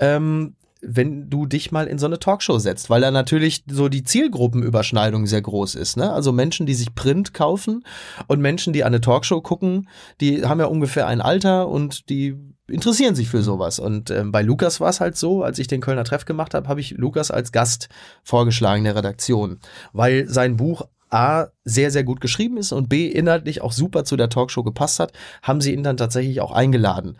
ähm, 0.00 0.56
wenn 0.80 1.28
du 1.28 1.46
dich 1.46 1.72
mal 1.72 1.86
in 1.86 1.98
so 1.98 2.06
eine 2.06 2.18
Talkshow 2.18 2.58
setzt, 2.58 2.90
weil 2.90 3.00
da 3.00 3.10
natürlich 3.10 3.64
so 3.68 3.88
die 3.88 4.04
Zielgruppenüberschneidung 4.04 5.26
sehr 5.26 5.42
groß 5.42 5.74
ist. 5.74 5.96
Ne? 5.96 6.12
Also 6.12 6.32
Menschen, 6.32 6.66
die 6.66 6.74
sich 6.74 6.94
Print 6.94 7.34
kaufen 7.34 7.84
und 8.26 8.40
Menschen, 8.40 8.72
die 8.72 8.84
eine 8.84 9.00
Talkshow 9.00 9.40
gucken, 9.40 9.88
die 10.20 10.44
haben 10.44 10.60
ja 10.60 10.66
ungefähr 10.66 11.06
ein 11.06 11.20
Alter 11.20 11.68
und 11.68 12.08
die 12.08 12.36
interessieren 12.68 13.14
sich 13.14 13.28
für 13.28 13.42
sowas. 13.42 13.78
Und 13.78 14.10
ähm, 14.10 14.30
bei 14.30 14.42
Lukas 14.42 14.80
war 14.80 14.90
es 14.90 15.00
halt 15.00 15.16
so, 15.16 15.42
als 15.42 15.58
ich 15.58 15.66
den 15.66 15.80
Kölner 15.80 16.04
Treff 16.04 16.24
gemacht 16.24 16.54
habe, 16.54 16.68
habe 16.68 16.80
ich 16.80 16.92
Lukas 16.92 17.30
als 17.30 17.50
Gast 17.50 17.88
vorgeschlagen 18.22 18.84
der 18.84 18.94
Redaktion, 18.94 19.58
weil 19.92 20.28
sein 20.28 20.56
Buch 20.56 20.82
A 21.10 21.46
sehr, 21.64 21.90
sehr 21.90 22.04
gut 22.04 22.20
geschrieben 22.20 22.58
ist 22.58 22.72
und 22.72 22.88
B 22.88 23.06
inhaltlich 23.06 23.62
auch 23.62 23.72
super 23.72 24.04
zu 24.04 24.16
der 24.16 24.28
Talkshow 24.28 24.62
gepasst 24.62 25.00
hat, 25.00 25.12
haben 25.42 25.62
sie 25.62 25.72
ihn 25.72 25.82
dann 25.82 25.96
tatsächlich 25.96 26.42
auch 26.42 26.52
eingeladen. 26.52 27.16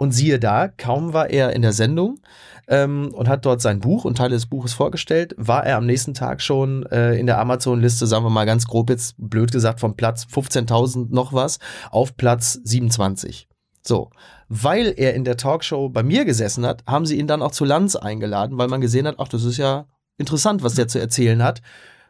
Und 0.00 0.12
siehe 0.12 0.38
da, 0.38 0.66
kaum 0.66 1.12
war 1.12 1.28
er 1.28 1.52
in 1.52 1.60
der 1.60 1.74
Sendung 1.74 2.20
ähm, 2.68 3.12
und 3.12 3.28
hat 3.28 3.44
dort 3.44 3.60
sein 3.60 3.80
Buch 3.80 4.06
und 4.06 4.16
Teile 4.16 4.34
des 4.34 4.46
Buches 4.46 4.72
vorgestellt, 4.72 5.34
war 5.36 5.66
er 5.66 5.76
am 5.76 5.84
nächsten 5.84 6.14
Tag 6.14 6.40
schon 6.40 6.86
äh, 6.86 7.16
in 7.16 7.26
der 7.26 7.38
Amazon-Liste, 7.38 8.06
sagen 8.06 8.24
wir 8.24 8.30
mal 8.30 8.46
ganz 8.46 8.66
grob 8.66 8.88
jetzt, 8.88 9.14
blöd 9.18 9.52
gesagt, 9.52 9.78
vom 9.78 9.96
Platz 9.96 10.26
15.000 10.32 11.08
noch 11.10 11.34
was 11.34 11.58
auf 11.90 12.16
Platz 12.16 12.58
27. 12.64 13.46
So, 13.82 14.08
weil 14.48 14.94
er 14.96 15.12
in 15.12 15.24
der 15.24 15.36
Talkshow 15.36 15.90
bei 15.90 16.02
mir 16.02 16.24
gesessen 16.24 16.64
hat, 16.64 16.82
haben 16.86 17.04
sie 17.04 17.18
ihn 17.18 17.26
dann 17.26 17.42
auch 17.42 17.52
zu 17.52 17.66
Lanz 17.66 17.94
eingeladen, 17.94 18.56
weil 18.56 18.68
man 18.68 18.80
gesehen 18.80 19.06
hat, 19.06 19.16
ach, 19.18 19.28
das 19.28 19.44
ist 19.44 19.58
ja 19.58 19.84
interessant, 20.16 20.62
was 20.62 20.76
der 20.76 20.88
zu 20.88 20.98
erzählen 20.98 21.42
hat. 21.42 21.60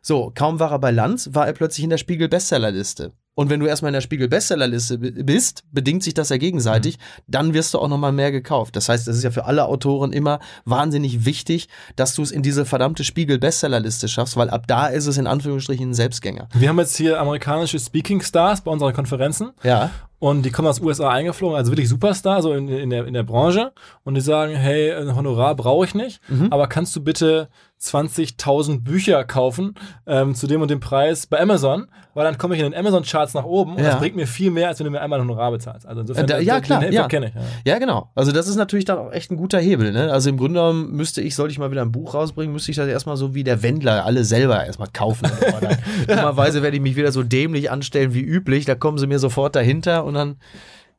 So, 0.01 0.31
kaum 0.33 0.61
war 0.61 0.71
er 0.71 0.79
bei 0.79 0.93
Lanz, 0.93 1.31
war 1.33 1.49
er 1.49 1.55
plötzlich 1.55 1.83
in 1.83 1.91
der 1.91 1.99
Spiegel-Bestsellerliste. 1.99 3.15
Und 3.41 3.49
wenn 3.49 3.59
du 3.59 3.65
erstmal 3.65 3.89
in 3.89 3.95
der 3.95 4.03
Spiegel-Bestsellerliste 4.03 4.99
bist, 4.99 5.65
bedingt 5.73 6.03
sich 6.03 6.13
das 6.13 6.29
ja 6.29 6.37
gegenseitig, 6.37 6.99
dann 7.27 7.55
wirst 7.55 7.73
du 7.73 7.79
auch 7.79 7.89
nochmal 7.89 8.13
mehr 8.13 8.31
gekauft. 8.33 8.77
Das 8.77 8.91
heißt, 8.91 9.09
das 9.09 9.17
ist 9.17 9.23
ja 9.23 9.31
für 9.31 9.47
alle 9.47 9.65
Autoren 9.65 10.13
immer 10.13 10.41
wahnsinnig 10.67 11.25
wichtig, 11.25 11.69
dass 11.97 12.15
du 12.15 12.21
es 12.21 12.33
in 12.33 12.43
diese 12.43 12.67
verdammte 12.67 13.03
Spiegel-Bestsellerliste 13.03 14.09
schaffst, 14.09 14.37
weil 14.37 14.51
ab 14.51 14.67
da 14.67 14.89
ist 14.89 15.07
es 15.07 15.17
in 15.17 15.27
Anführungsstrichen 15.27 15.89
ein 15.91 15.95
Selbstgänger. 15.95 16.51
Wir 16.53 16.69
haben 16.69 16.79
jetzt 16.81 16.97
hier 16.99 17.19
amerikanische 17.19 17.79
Speaking 17.79 18.21
Stars 18.21 18.61
bei 18.61 18.71
unseren 18.71 18.93
Konferenzen 18.93 19.53
Ja. 19.63 19.91
und 20.19 20.43
die 20.45 20.51
kommen 20.51 20.69
aus 20.69 20.79
USA 20.83 21.09
eingeflogen, 21.09 21.57
also 21.57 21.73
wirklich 21.73 21.89
Superstar, 21.89 22.43
so 22.43 22.53
in, 22.53 22.69
in, 22.69 22.91
der, 22.91 23.07
in 23.07 23.15
der 23.15 23.23
Branche 23.23 23.73
und 24.05 24.17
die 24.17 24.21
sagen, 24.21 24.55
hey, 24.55 24.93
ein 24.93 25.17
Honorar 25.17 25.55
brauche 25.55 25.87
ich 25.87 25.95
nicht, 25.95 26.21
Mhm. 26.29 26.49
aber 26.53 26.67
kannst 26.67 26.95
du 26.95 27.01
bitte 27.03 27.49
20.000 27.83 28.83
Bücher 28.83 29.25
kaufen 29.25 29.75
ähm, 30.07 30.35
zu 30.35 30.47
dem 30.47 30.61
und 30.61 30.71
dem 30.71 30.81
Preis 30.81 31.27
bei 31.27 31.41
Amazon, 31.41 31.87
weil 32.15 32.25
dann 32.25 32.37
komme 32.37 32.55
ich 32.55 32.61
in 32.63 32.71
den 32.71 32.79
Amazon-Charts 32.79 33.35
nach 33.35 33.45
oben 33.45 33.73
und 33.73 33.79
Ja. 33.79 33.91
das 33.93 33.99
bringt 33.99 34.17
mir 34.17 34.27
viel 34.27 34.51
mehr, 34.51 34.69
als 34.69 34.79
wenn 34.81 34.85
du 34.85 34.91
mir 34.91 35.01
einmal 35.01 35.19
ein 35.19 35.27
Honorar 35.29 35.51
bezahlst. 35.51 35.87
Also 35.87 36.03
insofern, 36.03 36.25
Äh, 36.25 36.29
da- 36.29 36.39
ja, 36.41 36.61
klar, 36.61 36.85
ja. 36.91 37.09
kenne 37.09 37.29
ich. 37.29 37.35
Ja. 37.35 37.73
Ja, 37.73 37.79
genau. 37.79 38.11
Also 38.15 38.33
das 38.33 38.49
ist 38.49 38.57
natürlich 38.57 38.85
dann 38.85 38.99
auch 38.99 39.13
echt 39.13 39.31
ein 39.31 39.37
guter 39.37 39.59
Hebel. 39.59 39.93
Ne? 39.93 40.13
Also 40.13 40.29
im 40.29 40.37
Grunde 40.37 40.61
genommen 40.61 40.93
müsste 40.93 41.23
ich, 41.23 41.35
sollte 41.35 41.53
ich 41.53 41.59
mal 41.59 41.71
wieder 41.71 41.83
ein 41.83 41.93
Buch 41.93 42.13
rausbringen, 42.15 42.53
müsste 42.53 42.71
ich 42.71 42.77
das 42.77 42.89
erstmal 42.89 43.17
so 43.17 43.35
wie 43.35 43.45
der 43.45 43.63
Wendler 43.63 44.05
alle 44.05 44.25
selber 44.25 44.65
erstmal 44.65 44.89
kaufen. 44.93 45.31
Dummerweise 46.07 46.63
werde 46.63 46.77
ich 46.77 46.83
mich 46.83 46.97
wieder 46.97 47.13
so 47.13 47.23
dämlich 47.23 47.71
anstellen 47.71 48.13
wie 48.15 48.21
üblich. 48.23 48.65
Da 48.67 48.75
kommen 48.75 48.99
sie 48.99 49.07
mir 49.07 49.19
sofort 49.19 49.57
dahinter 49.57 50.05
und 50.05 50.15
dann 50.15 50.37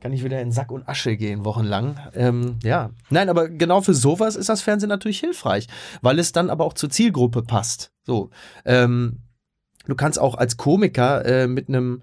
kann 0.02 0.12
ich 0.14 0.24
wieder 0.24 0.42
in 0.42 0.52
Sack 0.52 0.72
und 0.72 0.90
Asche 0.90 1.16
gehen, 1.16 1.46
wochenlang. 1.46 2.00
Ähm, 2.16 2.58
ja. 2.64 2.90
Nein, 3.10 3.30
aber 3.30 3.48
genau 3.48 3.82
für 3.82 3.94
sowas 3.94 4.36
ist 4.36 4.50
das 4.50 4.62
Fernsehen 4.62 4.90
natürlich 4.90 5.20
hilfreich, 5.20 5.68
weil 6.02 6.18
es 6.18 6.32
dann 6.32 6.50
aber 6.50 6.66
auch 6.66 6.74
zur 6.74 6.90
Zielgruppe 6.90 7.44
passt. 7.44 7.94
So. 8.04 8.32
Ähm, 8.66 9.20
du 9.86 9.96
kannst 9.96 10.20
auch 10.20 10.36
als 10.36 10.58
Komiker 10.58 11.24
äh, 11.24 11.48
mit 11.48 11.70
einem 11.70 12.02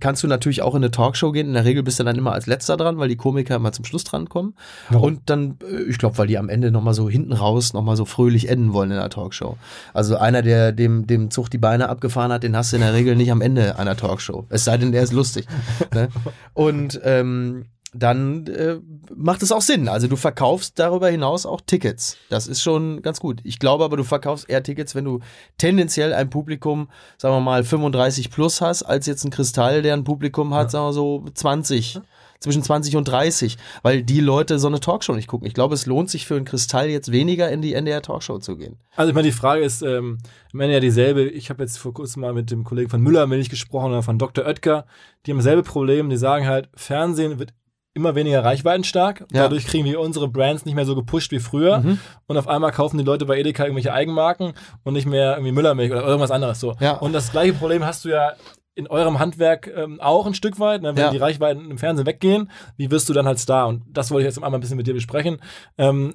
kannst 0.00 0.22
du 0.22 0.28
natürlich 0.28 0.62
auch 0.62 0.74
in 0.74 0.82
eine 0.82 0.90
Talkshow 0.90 1.32
gehen. 1.32 1.48
In 1.48 1.54
der 1.54 1.64
Regel 1.64 1.82
bist 1.82 1.98
du 1.98 2.04
dann 2.04 2.16
immer 2.16 2.32
als 2.32 2.46
letzter 2.46 2.76
dran, 2.76 2.98
weil 2.98 3.08
die 3.08 3.16
Komiker 3.16 3.56
immer 3.56 3.72
zum 3.72 3.84
Schluss 3.84 4.04
dran 4.04 4.28
kommen. 4.28 4.54
Warum? 4.90 5.04
Und 5.04 5.20
dann, 5.26 5.58
äh, 5.70 5.82
ich 5.88 5.98
glaube, 5.98 6.18
weil 6.18 6.26
die 6.26 6.38
am 6.38 6.48
Ende 6.48 6.70
nochmal 6.70 6.94
so 6.94 7.08
hinten 7.08 7.32
raus 7.32 7.72
nochmal 7.72 7.96
so 7.96 8.04
fröhlich 8.04 8.48
enden 8.48 8.72
wollen 8.72 8.90
in 8.90 8.96
der 8.96 9.10
Talkshow. 9.10 9.56
Also 9.94 10.16
einer, 10.16 10.42
der 10.42 10.72
dem, 10.72 11.06
dem 11.06 11.30
Zug 11.30 11.50
die 11.50 11.58
Beine 11.58 11.88
abgefahren 11.88 12.32
hat, 12.32 12.42
den 12.42 12.56
hast 12.56 12.72
du 12.72 12.76
in 12.76 12.82
der 12.82 12.94
Regel 12.94 13.16
nicht 13.16 13.30
am 13.30 13.40
Ende 13.40 13.78
einer 13.78 13.96
Talkshow. 13.96 14.46
Es 14.48 14.64
sei 14.64 14.76
denn, 14.76 14.92
der 14.92 15.02
ist 15.02 15.12
lustig. 15.12 15.46
ne? 15.94 16.08
Und 16.54 17.00
ähm, 17.04 17.66
dann 17.98 18.46
äh, 18.46 18.78
macht 19.14 19.42
es 19.42 19.52
auch 19.52 19.60
Sinn. 19.60 19.88
Also 19.88 20.08
du 20.08 20.16
verkaufst 20.16 20.78
darüber 20.78 21.08
hinaus 21.08 21.46
auch 21.46 21.60
Tickets. 21.60 22.16
Das 22.28 22.46
ist 22.46 22.62
schon 22.62 23.02
ganz 23.02 23.20
gut. 23.20 23.40
Ich 23.44 23.58
glaube 23.58 23.84
aber, 23.84 23.96
du 23.96 24.04
verkaufst 24.04 24.48
eher 24.48 24.62
Tickets, 24.62 24.94
wenn 24.94 25.04
du 25.04 25.20
tendenziell 25.58 26.12
ein 26.12 26.30
Publikum, 26.30 26.88
sagen 27.16 27.34
wir 27.34 27.40
mal, 27.40 27.64
35 27.64 28.30
plus 28.30 28.60
hast, 28.60 28.82
als 28.82 29.06
jetzt 29.06 29.24
ein 29.24 29.30
Kristall, 29.30 29.82
der 29.82 29.94
ein 29.94 30.04
Publikum 30.04 30.54
hat, 30.54 30.70
sagen 30.70 30.86
wir 30.86 30.92
so 30.92 31.24
20. 31.32 32.00
Zwischen 32.40 32.62
20 32.62 32.94
und 32.94 33.08
30, 33.08 33.58
weil 33.82 34.04
die 34.04 34.20
Leute 34.20 34.60
so 34.60 34.68
eine 34.68 34.78
Talkshow 34.78 35.12
nicht 35.12 35.26
gucken. 35.26 35.48
Ich 35.48 35.54
glaube, 35.54 35.74
es 35.74 35.86
lohnt 35.86 36.08
sich 36.08 36.24
für 36.24 36.36
einen 36.36 36.44
Kristall 36.44 36.88
jetzt 36.88 37.10
weniger 37.10 37.50
in 37.50 37.62
die 37.62 37.74
NDR 37.74 38.00
Talkshow 38.00 38.38
zu 38.38 38.56
gehen. 38.56 38.76
Also 38.94 39.08
ich 39.08 39.14
meine, 39.16 39.26
die 39.26 39.32
Frage 39.32 39.64
ist 39.64 39.82
ähm, 39.82 40.18
am 40.52 40.60
Ende 40.60 40.74
ja 40.74 40.80
dieselbe. 40.80 41.24
Ich 41.24 41.50
habe 41.50 41.64
jetzt 41.64 41.78
vor 41.78 41.92
kurzem 41.92 42.22
mal 42.22 42.32
mit 42.32 42.52
dem 42.52 42.62
Kollegen 42.62 42.90
von 42.90 43.00
Müller-Milch 43.00 43.50
gesprochen 43.50 43.90
oder 43.90 44.04
von 44.04 44.20
Dr. 44.20 44.46
Oetker. 44.46 44.86
Die 45.26 45.32
haben 45.32 45.38
dasselbe 45.38 45.64
Problem. 45.64 46.10
Die 46.10 46.16
sagen 46.16 46.46
halt, 46.46 46.68
Fernsehen 46.76 47.40
wird 47.40 47.54
immer 47.98 48.14
weniger 48.14 48.44
reichweitenstark. 48.44 49.20
Ja. 49.32 49.42
Dadurch 49.44 49.66
kriegen 49.66 49.84
wir 49.84 50.00
unsere 50.00 50.28
Brands 50.28 50.64
nicht 50.64 50.74
mehr 50.74 50.84
so 50.86 50.94
gepusht 50.94 51.30
wie 51.32 51.38
früher. 51.40 51.78
Mhm. 51.80 51.98
Und 52.26 52.36
auf 52.36 52.48
einmal 52.48 52.72
kaufen 52.72 52.98
die 52.98 53.04
Leute 53.04 53.26
bei 53.26 53.38
Edeka 53.38 53.64
irgendwelche 53.64 53.92
Eigenmarken 53.92 54.54
und 54.84 54.92
nicht 54.94 55.06
mehr 55.06 55.32
irgendwie 55.32 55.52
Müllermilch 55.52 55.90
oder 55.90 56.04
irgendwas 56.06 56.30
anderes 56.30 56.60
so. 56.60 56.74
Ja. 56.80 56.92
Und 56.98 57.12
das 57.12 57.30
gleiche 57.30 57.52
Problem 57.52 57.84
hast 57.84 58.04
du 58.04 58.08
ja 58.10 58.32
in 58.74 58.86
eurem 58.86 59.18
Handwerk 59.18 59.66
ähm, 59.76 60.00
auch 60.00 60.24
ein 60.26 60.34
Stück 60.34 60.60
weit, 60.60 60.82
ne? 60.82 60.94
wenn 60.94 61.02
Ja. 61.04 61.10
die 61.10 61.16
Reichweiten 61.16 61.68
im 61.70 61.78
Fernsehen 61.78 62.06
weggehen, 62.06 62.50
wie 62.76 62.90
wirst 62.92 63.08
du 63.08 63.12
dann 63.12 63.26
halt 63.26 63.40
Star? 63.40 63.66
Und 63.66 63.82
das 63.90 64.10
wollte 64.12 64.22
ich 64.22 64.26
jetzt 64.34 64.36
einmal 64.42 64.54
ein 64.58 64.60
bisschen 64.60 64.76
mit 64.76 64.86
dir 64.86 64.94
besprechen. 64.94 65.38
Ähm, 65.76 66.14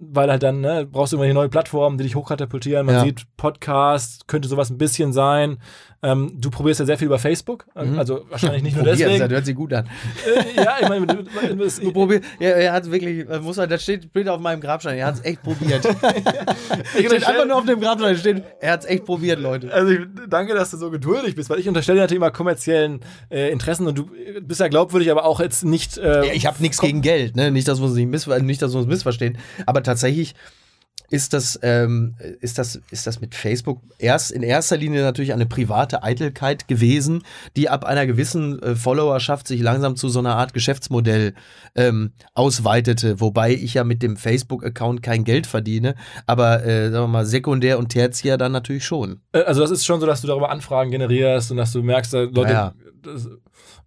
weil 0.00 0.28
halt 0.30 0.42
dann, 0.42 0.60
ne, 0.60 0.86
brauchst 0.90 1.12
du 1.12 1.16
immer 1.16 1.26
die 1.26 1.32
neue 1.32 1.48
Plattformen, 1.48 1.96
die 1.96 2.04
dich 2.04 2.16
hochkatapultieren. 2.16 2.84
Man 2.84 2.96
Ja. 2.96 3.00
sieht 3.04 3.22
Podcast, 3.36 4.26
könnte 4.26 4.48
sowas 4.48 4.68
ein 4.70 4.76
bisschen 4.78 5.12
sein. 5.12 5.58
Ähm, 6.04 6.32
du 6.38 6.50
probierst 6.50 6.80
ja 6.80 6.86
sehr 6.86 6.98
viel 6.98 7.06
über 7.06 7.18
Facebook, 7.18 7.64
Mhm. 7.74 7.98
also 7.98 8.26
wahrscheinlich 8.28 8.62
nicht 8.62 8.76
nur 8.76 8.84
deswegen. 8.84 9.18
Das 9.18 9.30
hört 9.30 9.46
sich 9.46 9.54
gut 9.56 9.72
an. 9.72 9.86
Äh, 10.56 10.62
ja, 10.62 10.76
ich 10.80 10.88
meine, 10.88 11.06
du, 11.06 11.16
du, 11.24 11.56
du, 11.56 11.64
Du 11.80 11.92
probier, 11.92 12.20
ja, 12.38 12.50
er 12.50 12.72
hat 12.72 12.90
wirklich, 12.90 13.28
äh, 13.28 13.38
muss 13.40 13.56
man, 13.56 13.68
das 13.70 13.82
steht, 13.82 14.04
steht 14.10 14.28
auf 14.28 14.38
meinem 14.40 14.60
Grabstein, 14.60 14.98
er 14.98 15.06
hat 15.06 15.14
es 15.16 15.24
echt 15.24 15.42
probiert. 15.42 15.84
ich 16.98 17.06
steht 17.06 17.26
einfach 17.26 17.46
nur 17.46 17.56
auf 17.56 17.64
dem 17.64 17.80
Grabstein, 17.80 18.16
steht, 18.16 18.42
er 18.60 18.72
hat 18.72 18.80
es 18.80 18.86
echt 18.86 19.04
probiert, 19.04 19.40
Leute. 19.40 19.72
Also 19.72 19.92
ich 19.92 20.00
danke, 20.28 20.54
dass 20.54 20.70
du 20.70 20.76
so 20.76 20.90
geduldig 20.90 21.34
bist, 21.34 21.48
weil 21.50 21.58
ich 21.58 21.68
unterstelle 21.68 22.00
natürlich 22.00 22.18
immer 22.18 22.30
kommerziellen 22.30 23.00
äh, 23.30 23.50
Interessen 23.50 23.86
und 23.86 23.96
du 23.98 24.06
bist 24.42 24.60
ja 24.60 24.68
glaubwürdig, 24.68 25.10
aber 25.10 25.24
auch 25.24 25.40
jetzt 25.40 25.64
nicht. 25.64 25.96
Äh, 25.98 26.26
Ja, 26.26 26.32
ich 26.32 26.46
habe 26.46 26.60
nichts 26.60 26.80
gegen 26.80 27.00
Geld, 27.02 27.36
ne? 27.36 27.50
Nicht, 27.50 27.66
dass 27.68 27.78
wir 27.80 27.86
uns 27.86 27.94
nicht, 27.94 28.08
missver 28.10 28.38
nicht, 28.40 28.60
dass 28.62 28.72
wir 28.72 28.78
uns 28.78 28.86
missverstehen. 28.88 29.38
Aber 29.66 29.82
tatsächlich 29.82 30.34
ist 31.10 31.32
das, 31.32 31.58
ähm, 31.62 32.14
ist 32.40 32.58
das, 32.58 32.80
ist 32.90 33.06
das 33.06 33.20
mit 33.20 33.34
Facebook 33.34 33.80
erst 33.98 34.30
in 34.30 34.42
erster 34.42 34.76
Linie 34.76 35.02
natürlich 35.02 35.32
eine 35.32 35.46
private 35.46 36.02
Eitelkeit 36.02 36.66
gewesen, 36.68 37.22
die 37.56 37.68
ab 37.68 37.84
einer 37.84 38.06
gewissen 38.06 38.60
äh, 38.62 38.74
Followerschaft 38.74 39.46
sich 39.46 39.60
langsam 39.60 39.96
zu 39.96 40.08
so 40.08 40.18
einer 40.18 40.36
Art 40.36 40.54
Geschäftsmodell 40.54 41.34
ähm, 41.74 42.12
ausweitete, 42.34 43.20
wobei 43.20 43.52
ich 43.54 43.74
ja 43.74 43.84
mit 43.84 44.02
dem 44.02 44.16
Facebook-Account 44.16 45.02
kein 45.02 45.24
Geld 45.24 45.46
verdiene, 45.46 45.94
aber 46.26 46.64
äh, 46.64 46.90
sagen 46.90 47.04
wir 47.04 47.08
mal 47.08 47.26
sekundär 47.26 47.78
und 47.78 47.88
tertiär 47.90 48.36
dann 48.38 48.52
natürlich 48.52 48.84
schon. 48.84 49.20
Äh, 49.32 49.40
Also 49.42 49.60
das 49.60 49.70
ist 49.70 49.84
schon 49.84 50.00
so, 50.00 50.06
dass 50.06 50.20
du 50.20 50.26
darüber 50.26 50.50
Anfragen 50.50 50.90
generierst 50.90 51.50
und 51.50 51.56
dass 51.58 51.72
du 51.72 51.82
merkst, 51.82 52.12
dass 52.14 52.30
Leute, 52.32 52.52
Ja. 52.52 52.74
das, 53.02 53.28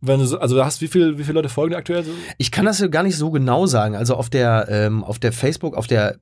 wenn 0.08 0.20
du 0.20 0.26
so, 0.26 0.40
also 0.40 0.64
hast 0.64 0.82
wie 0.82 0.88
viel, 0.88 1.18
wie 1.18 1.24
viele 1.24 1.36
Leute 1.36 1.50
folgen 1.50 1.72
dir 1.72 1.78
aktuell? 1.78 2.04
So? 2.04 2.12
Ich 2.38 2.52
kann 2.52 2.66
das 2.66 2.80
ja 2.80 2.88
gar 2.88 3.04
nicht 3.04 3.16
so 3.18 3.32
genau 3.32 3.66
sagen. 3.66 3.96
Also 3.96 4.16
auf 4.16 4.30
der, 4.30 4.68
ähm, 4.70 5.04
auf 5.04 5.20
der 5.20 5.32
Facebook, 5.32 5.76
auf 5.76 5.88
der 5.88 6.18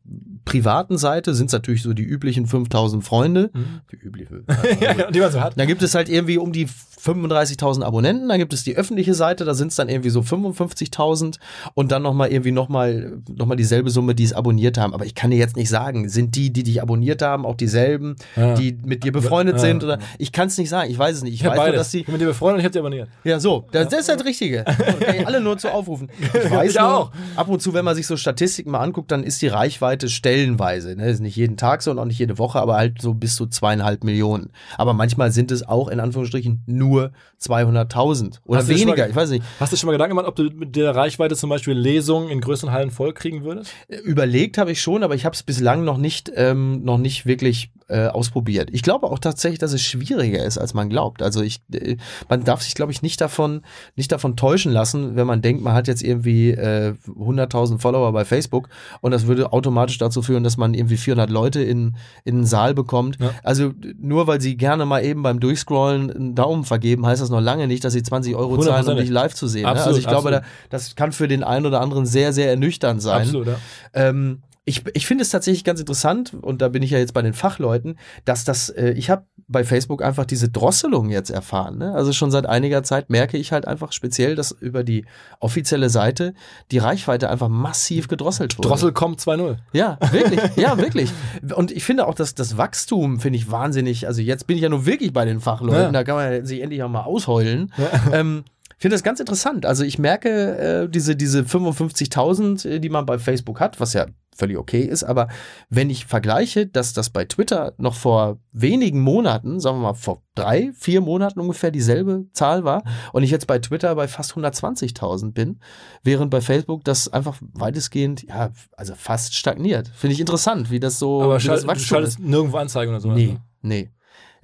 privaten 0.45 0.97
Seite 0.97 1.33
sind 1.33 1.47
es 1.47 1.53
natürlich 1.53 1.81
so 1.81 1.93
die 1.93 2.03
üblichen 2.03 2.45
5000 2.45 3.03
Freunde. 3.03 3.49
Die 3.91 3.95
üblichen. 3.95 4.45
ja, 4.79 4.93
ja, 4.93 5.11
die 5.11 5.19
man 5.19 5.31
so 5.31 5.41
hat. 5.41 5.57
Dann 5.59 5.67
gibt 5.67 5.81
es 5.81 5.95
halt 5.95 6.07
irgendwie 6.07 6.37
um 6.37 6.51
die 6.51 6.67
35.000 6.67 7.83
Abonnenten. 7.83 8.29
Dann 8.29 8.37
gibt 8.39 8.53
es 8.53 8.63
die 8.63 8.75
öffentliche 8.77 9.13
Seite, 9.13 9.43
da 9.45 9.53
sind 9.53 9.69
es 9.69 9.75
dann 9.75 9.89
irgendwie 9.89 10.09
so 10.09 10.21
55.000 10.21 11.37
und 11.73 11.91
dann 11.91 12.01
nochmal 12.03 12.29
irgendwie 12.31 12.51
nochmal 12.51 13.17
noch 13.35 13.45
mal 13.45 13.55
dieselbe 13.55 13.89
Summe, 13.89 14.15
die 14.15 14.23
es 14.23 14.33
abonniert 14.33 14.77
haben. 14.77 14.93
Aber 14.93 15.05
ich 15.05 15.15
kann 15.15 15.31
dir 15.31 15.37
jetzt 15.37 15.55
nicht 15.55 15.69
sagen, 15.69 16.09
sind 16.09 16.35
die, 16.35 16.51
die 16.51 16.63
dich 16.63 16.81
abonniert 16.81 17.21
haben, 17.21 17.45
auch 17.45 17.55
dieselben, 17.55 18.15
Ja. 18.35 18.55
die 18.55 18.77
mit 18.83 19.03
dir 19.03 19.11
befreundet 19.11 19.55
Ja. 19.55 19.61
sind 19.61 19.83
oder 19.83 19.99
ich 20.17 20.31
kann 20.31 20.47
es 20.47 20.57
nicht 20.57 20.69
sagen. 20.69 20.89
Ich 20.91 20.97
weiß 20.97 21.17
es 21.17 21.23
nicht. 21.23 21.33
Ich 21.33 21.43
hab 21.43 21.51
weiß 21.51 21.57
nur, 21.57 21.65
beides. 21.65 21.79
dass 21.81 21.91
die 21.91 21.99
ich 21.99 22.05
bin 22.05 22.13
mit 22.13 22.21
dir 22.21 22.27
befreundet 22.27 22.55
und 22.55 22.59
ich 22.61 22.65
hab 22.65 22.73
sie 22.73 22.79
abonniert. 22.79 23.09
ja, 23.23 23.39
so, 23.39 23.65
das, 23.75 23.89
das 23.89 23.99
ist 24.01 24.09
das 24.09 24.25
Richtige. 24.25 24.63
Kann 24.99 25.15
ich 25.19 25.27
alle 25.27 25.41
nur 25.41 25.57
zu 25.57 25.71
aufrufen. 25.71 26.09
Ich 26.33 26.49
weiß 26.51 26.71
Ich 26.71 26.79
nur, 26.79 26.93
auch. 26.97 27.11
ab 27.35 27.47
und 27.47 27.61
zu, 27.61 27.73
wenn 27.73 27.85
man 27.85 27.95
sich 27.95 28.07
so 28.07 28.17
Statistiken 28.17 28.71
mal 28.71 28.79
anguckt, 28.79 29.11
dann 29.11 29.23
ist 29.23 29.41
die 29.41 29.47
Reichweite 29.47 30.09
stellenweise. 30.09 30.95
Ne? 30.95 31.09
Ist 31.09 31.19
nicht 31.21 31.35
jeden 31.35 31.57
Tag 31.57 31.81
so 31.83 31.91
und 31.91 31.99
auch 31.99 32.05
nicht 32.05 32.19
jede 32.19 32.37
Woche, 32.37 32.59
aber 32.59 32.75
halt 32.75 33.01
so 33.01 33.13
bis 33.13 33.35
zu 33.35 33.47
zweieinhalb 33.47 34.03
Millionen. 34.03 34.49
Aber 34.77 34.93
manchmal 34.93 35.31
sind 35.31 35.51
es 35.51 35.67
auch 35.67 35.87
in 35.89 35.99
Anführungsstrichen 35.99 36.63
nur 36.65 37.11
200.000 37.41 38.39
oder 38.45 38.67
weniger. 38.67 38.95
mal- 39.03 39.09
Ich 39.09 39.15
weiß 39.15 39.29
nicht. 39.29 39.43
Hast 39.59 39.71
du 39.73 39.77
schon 39.77 39.87
mal 39.87 39.93
Gedanken 39.93 40.11
gemacht, 40.15 40.27
ob 40.27 40.35
du 40.35 40.43
mit 40.43 40.75
der 40.75 40.95
Reichweite 40.95 41.35
zum 41.35 41.49
Beispiel 41.49 41.73
Lesungen 41.73 42.29
in 42.29 42.41
größeren 42.41 42.71
Hallen 42.71 42.91
voll 42.91 43.13
kriegen 43.13 43.43
würdest? 43.43 43.71
Überlegt 44.03 44.57
habe 44.57 44.71
ich 44.71 44.81
schon, 44.81 45.03
aber 45.03 45.15
ich 45.15 45.25
habe 45.25 45.35
es 45.35 45.43
bislang 45.43 45.83
noch 45.83 45.97
nicht, 45.97 46.31
ähm, 46.35 46.83
noch 46.83 46.97
nicht 46.97 47.25
wirklich 47.25 47.71
äh, 47.87 48.07
ausprobiert. 48.07 48.69
Ich 48.71 48.81
glaube 48.81 49.05
auch 49.07 49.19
tatsächlich, 49.19 49.59
dass 49.59 49.71
es 49.71 49.81
schwieriger 49.83 50.43
ist, 50.43 50.57
als 50.57 50.73
man 50.73 50.89
glaubt. 50.89 51.21
Also 51.21 51.41
ich, 51.43 51.59
äh, 51.71 51.97
man 52.29 52.43
darf 52.43 52.63
sich, 52.63 52.73
glaube 52.73 52.91
ich, 52.91 53.03
nicht 53.03 53.21
davon, 53.21 53.54
nicht 53.95 54.11
davon 54.11 54.35
täuschen 54.35 54.71
lassen, 54.71 55.15
wenn 55.15 55.27
man 55.27 55.41
denkt, 55.41 55.63
man 55.63 55.73
hat 55.73 55.87
jetzt 55.87 56.03
irgendwie 56.03 56.51
äh, 56.51 56.93
100.000 57.07 57.79
Follower 57.79 58.11
bei 58.11 58.25
Facebook 58.25 58.69
und 59.01 59.11
das 59.11 59.27
würde 59.27 59.53
automatisch 59.53 59.97
dazu 59.97 60.21
führen, 60.21 60.43
dass 60.43 60.57
man 60.57 60.73
irgendwie 60.73 60.97
400 60.97 61.29
Leute 61.29 61.61
in, 61.61 61.95
in 62.23 62.35
einen 62.35 62.45
Saal 62.45 62.73
bekommt. 62.73 63.17
Ja. 63.19 63.31
Also 63.43 63.73
nur 63.99 64.27
weil 64.27 64.41
sie 64.41 64.57
gerne 64.57 64.85
mal 64.85 65.03
eben 65.03 65.23
beim 65.23 65.39
Durchscrollen 65.39 66.11
einen 66.11 66.35
Daumen 66.35 66.63
vergeben, 66.63 67.05
heißt 67.05 67.21
das 67.21 67.29
noch 67.29 67.41
lange 67.41 67.67
nicht, 67.67 67.83
dass 67.83 67.93
sie 67.93 68.03
20 68.03 68.35
Euro 68.35 68.57
zahlen, 68.59 68.87
um 68.87 68.97
dich 68.97 69.09
live 69.09 69.33
zu 69.33 69.47
sehen. 69.47 69.63
ne? 69.63 69.69
Absolut, 69.69 69.87
Also 69.87 69.99
ich 69.99 70.07
glaube, 70.07 70.31
da, 70.31 70.37
absolut. 70.37 70.65
das 70.69 70.95
kann 70.95 71.11
für 71.11 71.27
den 71.27 71.43
einen 71.43 71.65
oder 71.65 71.81
anderen 71.81 72.05
sehr, 72.05 72.33
sehr 72.33 72.49
ernüchternd 72.49 73.01
sein. 73.01 73.21
Absolut, 73.21 73.47
ja. 73.47 73.57
Ähm, 73.93 74.41
ich 74.65 74.83
ich 74.93 75.05
finde 75.05 75.21
es 75.21 75.29
tatsächlich 75.29 75.63
ganz 75.63 75.79
interessant, 75.79 76.33
und 76.33 76.61
da 76.61 76.69
bin 76.69 76.81
ich 76.81 76.89
ja 76.89 76.97
jetzt 76.97 77.13
bei 77.13 77.21
den 77.21 77.33
Fachleuten, 77.33 77.97
dass 78.25 78.43
das, 78.43 78.69
äh, 78.69 78.91
ich 78.91 79.09
habe 79.11 79.25
bei 79.47 79.63
Facebook 79.63 80.03
einfach 80.03 80.25
diese 80.25 80.49
Drosselung 80.49 81.09
jetzt 81.11 81.29
erfahren. 81.29 81.77
Ne? 81.77 81.93
Also 81.93 82.13
schon 82.13 82.31
seit 82.31 82.47
einiger 82.47 82.81
Zeit 82.81 83.09
merke 83.11 83.37
ich 83.37 83.51
halt 83.51 83.67
einfach 83.67 83.91
speziell, 83.91 84.35
dass 84.35 84.51
über 84.51 84.83
die 84.83 85.05
offizielle 85.39 85.89
Seite 85.89 86.33
die 86.71 86.79
Reichweite 86.79 87.29
einfach 87.29 87.47
massiv 87.47 88.07
gedrosselt 88.07 88.57
wurde. 88.57 88.67
Drossel 88.69 88.91
kommt 88.91 89.19
2-0. 89.21 89.57
Ja, 89.73 89.99
wirklich, 90.11 90.39
ja, 90.55 90.77
wirklich. 90.77 91.11
Und 91.55 91.71
ich 91.71 91.83
finde 91.83 92.07
auch, 92.07 92.15
dass 92.15 92.33
das 92.33 92.57
Wachstum 92.57 93.19
finde 93.19 93.37
ich 93.37 93.51
wahnsinnig. 93.51 94.07
Also 94.07 94.21
jetzt 94.21 94.47
bin 94.47 94.55
ich 94.57 94.63
ja 94.63 94.69
nur 94.69 94.85
wirklich 94.87 95.13
bei 95.13 95.25
den 95.25 95.39
Fachleuten, 95.39 95.79
Ja. 95.79 95.91
da 95.91 96.03
kann 96.03 96.15
man 96.15 96.45
sich 96.45 96.61
endlich 96.61 96.81
auch 96.81 96.89
mal 96.89 97.03
ausheulen. 97.03 97.71
Ähm, 98.11 98.43
Ich 98.47 98.54
finde 98.77 98.95
das 98.95 99.03
ganz 99.03 99.19
interessant. 99.19 99.65
Also 99.65 99.83
ich 99.83 99.99
merke 99.99 100.83
äh, 100.85 100.89
diese, 100.89 101.15
diese 101.15 101.41
55.000, 101.41 102.67
äh, 102.67 102.79
die 102.79 102.89
man 102.89 103.05
bei 103.05 103.17
Facebook 103.19 103.59
hat, 103.59 103.79
was 103.79 103.93
ja 103.93 104.07
völlig 104.35 104.57
okay 104.57 104.81
ist, 104.81 105.03
aber 105.03 105.29
wenn 105.69 105.89
ich 105.89 106.05
vergleiche, 106.05 106.67
dass 106.67 106.93
das 106.93 107.09
bei 107.09 107.23
Twitter 107.23 107.73
noch 107.77 107.95
vor 107.95 108.39
wenigen 108.51 108.99
Monaten, 108.99 109.59
sagen 109.59 109.77
wir 109.77 109.83
mal 109.83 109.93
vor 109.93 110.23
drei, 110.35 110.73
vier 110.77 110.99
Monaten 110.99 111.39
ungefähr 111.39 111.71
dieselbe 111.71 112.25
Zahl 112.33 112.65
war 112.65 112.83
und 113.13 113.23
ich 113.23 113.31
jetzt 113.31 113.47
bei 113.47 113.59
Twitter 113.59 113.95
bei 113.95 114.09
fast 114.09 114.33
120.000 114.33 115.31
bin, 115.31 115.59
während 116.03 116.31
bei 116.31 116.41
Facebook 116.41 116.83
das 116.83 117.07
einfach 117.11 117.37
weitestgehend, 117.53 118.23
ja, 118.23 118.51
also 118.75 118.93
fast 118.95 119.35
stagniert. 119.35 119.87
Finde 119.87 120.13
ich 120.13 120.19
interessant, 120.19 120.69
wie 120.69 120.81
das 120.81 120.99
so 120.99 121.21
Aber 121.21 121.37
wie 121.37 121.41
schalt, 121.41 121.65
das 121.65 121.77
du 121.77 121.83
schaltest 121.83 122.19
ist. 122.19 122.25
nirgendwo 122.25 122.57
Anzeigen 122.57 122.91
oder 122.91 122.99
so. 122.99 123.11
Nee, 123.11 123.27
ne? 123.27 123.41
nee. 123.61 123.91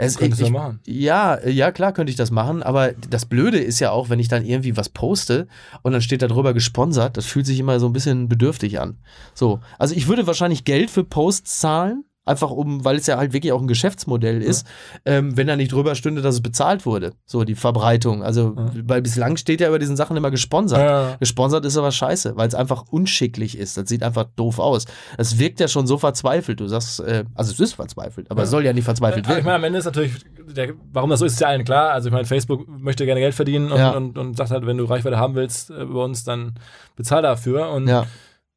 Es, 0.01 0.17
Könntest 0.17 0.41
du 0.41 0.45
ich, 0.45 0.51
ja 0.51 0.59
machen. 0.59 0.79
ja, 0.87 1.47
ja, 1.47 1.71
klar 1.71 1.93
könnte 1.93 2.09
ich 2.09 2.15
das 2.15 2.31
machen, 2.31 2.63
aber 2.63 2.93
das 2.93 3.27
Blöde 3.27 3.59
ist 3.59 3.79
ja 3.79 3.91
auch, 3.91 4.09
wenn 4.09 4.17
ich 4.17 4.27
dann 4.27 4.43
irgendwie 4.43 4.75
was 4.75 4.89
poste 4.89 5.47
und 5.83 5.91
dann 5.91 6.01
steht 6.01 6.23
da 6.23 6.27
drüber 6.27 6.55
gesponsert, 6.55 7.17
das 7.17 7.27
fühlt 7.27 7.45
sich 7.45 7.59
immer 7.59 7.79
so 7.79 7.85
ein 7.85 7.93
bisschen 7.93 8.27
bedürftig 8.27 8.79
an. 8.79 8.97
So, 9.35 9.59
also 9.77 9.93
ich 9.93 10.07
würde 10.07 10.25
wahrscheinlich 10.25 10.63
Geld 10.65 10.89
für 10.89 11.03
Posts 11.03 11.59
zahlen, 11.59 12.03
einfach 12.23 12.51
um, 12.51 12.86
weil 12.86 12.97
es 12.97 13.07
ja 13.07 13.17
halt 13.17 13.34
wirklich 13.34 13.51
auch 13.51 13.62
ein 13.62 13.67
Geschäftsmodell 13.67 14.41
ist, 14.43 14.67
ähm, 15.05 15.36
wenn 15.38 15.47
da 15.47 15.55
nicht 15.55 15.71
drüber 15.71 15.95
stünde, 15.95 16.21
dass 16.21 16.36
es 16.36 16.41
bezahlt 16.41 16.86
wurde. 16.86 17.13
So, 17.25 17.43
die 17.43 17.55
Verbreitung. 17.55 18.21
Also, 18.23 18.53
weil 18.55 19.01
bislang 19.01 19.38
steht 19.38 19.60
ja 19.60 19.67
über 19.69 19.79
diesen 19.79 19.95
Sachen 19.95 20.15
immer 20.15 20.29
gesponsert. 20.29 20.79
Ja. 20.79 21.15
Gesponsert 21.19 21.65
ist 21.65 21.77
aber 21.77 21.91
scheiße, 21.91 22.38
weil 22.38 22.47
es 22.47 22.53
einfach 22.53 22.86
unschicklich 22.91 23.57
ist. 23.57 23.75
Das 23.77 23.89
sieht 23.89 24.03
einfach 24.03 24.25
doof 24.36 24.60
aus. 24.60 24.86
Das 25.17 25.39
wirkt 25.39 25.60
ja 25.60 25.67
schon 25.67 25.88
so 25.88 25.97
verzweifelt. 25.97 26.60
Du 26.60 26.67
sagst, 26.67 26.99
äh, 26.99 27.23
also 27.34 27.51
es 27.51 27.60
ist 27.60 27.73
verzweifelt, 27.73 28.29
aber 28.29 28.43
es 28.43 28.51
soll 28.51 28.65
ja 28.65 28.73
nicht 28.73 28.86
verzweifelt 28.86 29.25
Aber 29.25 29.34
ich 29.34 29.38
wirken. 29.38 29.45
meine, 29.47 29.55
am 29.55 29.63
Ende 29.63 29.79
ist 29.79 29.86
natürlich, 29.86 30.13
der, 30.55 30.73
warum 30.93 31.10
das 31.10 31.19
so 31.19 31.25
ist, 31.25 31.34
ist 31.34 31.41
ja 31.41 31.47
allen 31.47 31.63
klar. 31.65 31.91
Also 31.91 32.10
ich 32.10 32.13
meine, 32.13 32.25
Facebook 32.25 32.67
möchte 32.67 33.05
gerne 33.05 33.19
Geld 33.21 33.34
verdienen 33.34 33.71
und, 33.71 33.79
Ja. 33.79 33.91
und, 33.91 34.17
und 34.19 34.38
sagt 34.38 34.51
halt, 34.51 34.67
wenn 34.67 34.77
du 34.77 34.86
Reichweite 34.86 35.17
haben 35.17 35.34
willst 35.34 35.71
äh, 35.71 35.86
bei 35.86 35.99
uns, 36.03 36.23
dann 36.23 36.53
bezahl 36.95 37.23
dafür. 37.23 37.71
Und 37.71 37.88
ja. 37.88 38.05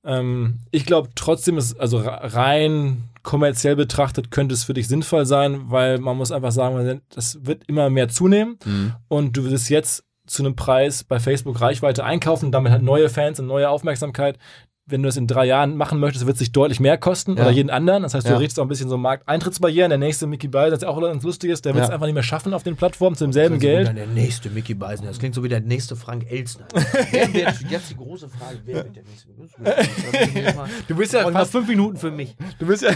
ähm, 0.04 0.58
ich 0.70 0.84
glaube 0.84 1.08
trotzdem, 1.14 1.56
ist, 1.56 1.80
also 1.80 2.02
rein 2.04 3.04
kommerziell 3.24 3.74
betrachtet, 3.74 4.30
könnte 4.30 4.54
es 4.54 4.62
für 4.64 4.74
dich 4.74 4.86
sinnvoll 4.86 5.26
sein, 5.26 5.62
weil 5.70 5.98
man 5.98 6.16
muss 6.16 6.30
einfach 6.30 6.52
sagen, 6.52 7.00
das 7.08 7.44
wird 7.44 7.64
immer 7.66 7.90
mehr 7.90 8.08
zunehmen 8.08 8.58
Mhm. 8.64 8.92
und 9.08 9.36
du 9.36 9.44
wirst 9.50 9.68
jetzt 9.70 10.04
zu 10.26 10.42
einem 10.42 10.54
Preis 10.56 11.02
bei 11.04 11.18
Facebook 11.18 11.60
Reichweite 11.60 12.04
einkaufen 12.04 12.46
und 12.46 12.52
damit 12.52 12.72
halt 12.72 12.82
neue 12.82 13.08
Fans 13.08 13.40
und 13.40 13.46
neue 13.46 13.68
Aufmerksamkeit. 13.68 14.38
Wenn 14.86 15.02
du 15.02 15.06
das 15.08 15.16
in 15.16 15.26
drei 15.26 15.46
Jahren 15.46 15.78
machen 15.78 15.98
möchtest, 15.98 16.26
wird 16.26 16.34
es 16.34 16.40
sich 16.40 16.52
deutlich 16.52 16.78
mehr 16.78 16.98
kosten 16.98 17.36
Ja. 17.36 17.44
oder 17.44 17.50
jeden 17.50 17.70
anderen. 17.70 18.02
Das 18.02 18.12
heißt, 18.12 18.26
du 18.26 18.32
Ja. 18.32 18.36
richtest 18.36 18.58
auch 18.60 18.64
ein 18.64 18.68
bisschen 18.68 18.90
so 18.90 18.98
Markteintrittsbarrieren. 18.98 19.88
Der 19.88 19.98
nächste 19.98 20.26
Mickey 20.26 20.46
Beisen, 20.46 20.72
das 20.72 20.82
ist 20.82 20.88
auch 20.88 21.00
ganz 21.00 21.22
lustig 21.22 21.50
ist, 21.50 21.64
der 21.64 21.74
wird 21.74 21.84
es 21.84 21.90
einfach 21.90 22.04
nicht 22.04 22.12
mehr 22.14 22.22
schaffen 22.22 22.52
auf 22.52 22.62
den 22.64 22.76
Plattformen 22.76 23.16
zu 23.16 23.24
demselben 23.24 23.58
Geld. 23.58 23.96
Der 23.96 24.06
nächste 24.06 24.50
Mickey 24.50 24.74
Beisen. 24.74 25.06
Das 25.06 25.18
klingt 25.18 25.34
so 25.34 25.42
wie 25.42 25.48
der 25.48 25.60
nächste 25.60 25.96
Frank 25.96 26.26
wer 26.30 27.32
wird, 27.34 27.54
jetzt 27.70 27.90
die 27.90 27.96
große 27.96 28.28
Frage, 28.28 28.58
wer 28.66 28.74
wird 28.76 28.96
der 28.96 29.02
nächste? 29.04 29.28
Du 30.88 30.96
bist 30.96 31.12
ja 31.14 31.30
fast, 31.30 31.52
fünf 31.52 31.68
Minuten 31.68 31.96
für 31.96 32.10
mich. 32.10 32.36
du 32.58 32.66
bist 32.66 32.82
ja, 32.82 32.90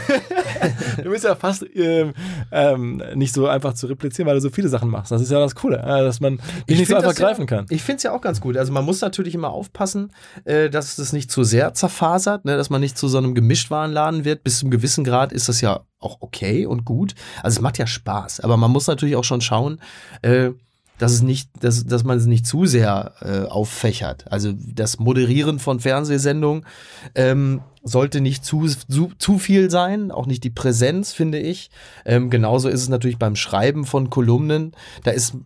du 1.02 1.10
bist 1.10 1.24
ja 1.24 1.34
fast 1.36 1.64
ähm, 1.74 2.12
ähm, 2.52 3.02
nicht 3.14 3.32
so 3.34 3.46
einfach 3.46 3.74
zu 3.74 3.86
replizieren, 3.86 4.26
weil 4.28 4.34
du 4.34 4.40
so 4.40 4.50
viele 4.50 4.68
Sachen 4.68 4.90
machst. 4.90 5.10
Das 5.12 5.22
ist 5.22 5.30
ja 5.30 5.38
das 5.40 5.54
Coole, 5.54 5.78
äh, 5.78 6.02
dass 6.02 6.20
man 6.20 6.38
dich 6.68 6.78
nicht 6.78 6.88
so 6.88 6.96
einfach 6.96 7.14
greifen 7.14 7.46
kann. 7.46 7.66
Ich 7.70 7.82
finde 7.82 7.96
es 7.98 8.02
ja 8.02 8.12
auch 8.12 8.20
ganz 8.20 8.40
gut. 8.40 8.56
Also 8.56 8.72
man 8.72 8.84
muss 8.84 9.00
natürlich 9.00 9.34
immer 9.34 9.50
aufpassen, 9.50 10.12
äh, 10.44 10.68
dass 10.70 10.96
das 10.96 11.12
nicht 11.12 11.30
zu 11.30 11.44
sehr 11.44 11.72
zerfasert, 11.78 12.44
ne? 12.44 12.56
dass 12.56 12.70
man 12.70 12.80
nicht 12.80 12.98
zu 12.98 13.08
so 13.08 13.18
einem 13.18 13.34
Gemischtwarenladen 13.34 14.24
wird. 14.24 14.44
Bis 14.44 14.58
zum 14.58 14.70
gewissen 14.70 15.04
Grad 15.04 15.32
ist 15.32 15.48
das 15.48 15.60
ja 15.60 15.80
auch 16.00 16.18
okay 16.20 16.66
und 16.66 16.84
gut. 16.84 17.14
Also 17.42 17.58
es 17.58 17.62
macht 17.62 17.78
ja 17.78 17.86
Spaß, 17.86 18.40
aber 18.40 18.56
man 18.56 18.70
muss 18.70 18.86
natürlich 18.86 19.16
auch 19.16 19.24
schon 19.24 19.40
schauen, 19.40 19.80
äh, 20.22 20.50
dass 20.98 21.12
es 21.12 21.22
nicht, 21.22 21.50
dass, 21.60 21.86
dass 21.86 22.04
man 22.04 22.18
es 22.18 22.26
nicht 22.26 22.46
zu 22.46 22.66
sehr 22.66 23.12
äh, 23.20 23.48
auffächert. 23.48 24.30
Also 24.30 24.52
das 24.56 24.98
Moderieren 24.98 25.58
von 25.58 25.80
Fernsehsendungen 25.80 26.66
ähm, 27.14 27.60
sollte 27.84 28.20
nicht 28.20 28.44
zu, 28.44 28.66
zu, 28.66 29.12
zu 29.18 29.38
viel 29.38 29.70
sein, 29.70 30.10
auch 30.10 30.26
nicht 30.26 30.44
die 30.44 30.50
Präsenz, 30.50 31.12
finde 31.12 31.38
ich. 31.38 31.70
Ähm, 32.04 32.30
genauso 32.30 32.68
ist 32.68 32.82
es 32.82 32.88
natürlich 32.88 33.18
beim 33.18 33.36
Schreiben 33.36 33.86
von 33.86 34.10
Kolumnen. 34.10 34.72
Da 35.04 35.12
ist 35.12 35.36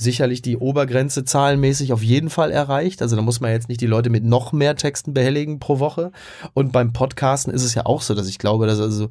sicherlich 0.00 0.42
die 0.42 0.56
Obergrenze 0.56 1.24
zahlenmäßig 1.24 1.92
auf 1.92 2.02
jeden 2.02 2.30
Fall 2.30 2.50
erreicht. 2.50 3.02
Also 3.02 3.16
da 3.16 3.22
muss 3.22 3.40
man 3.40 3.52
jetzt 3.52 3.68
nicht 3.68 3.80
die 3.80 3.86
Leute 3.86 4.10
mit 4.10 4.24
noch 4.24 4.52
mehr 4.52 4.76
Texten 4.76 5.14
behelligen 5.14 5.58
pro 5.58 5.78
Woche. 5.78 6.12
Und 6.54 6.72
beim 6.72 6.92
Podcasten 6.92 7.52
ist 7.52 7.64
es 7.64 7.74
ja 7.74 7.86
auch 7.86 8.02
so, 8.02 8.14
dass 8.14 8.28
ich 8.28 8.38
glaube, 8.38 8.66
dass 8.66 8.80
also 8.80 9.08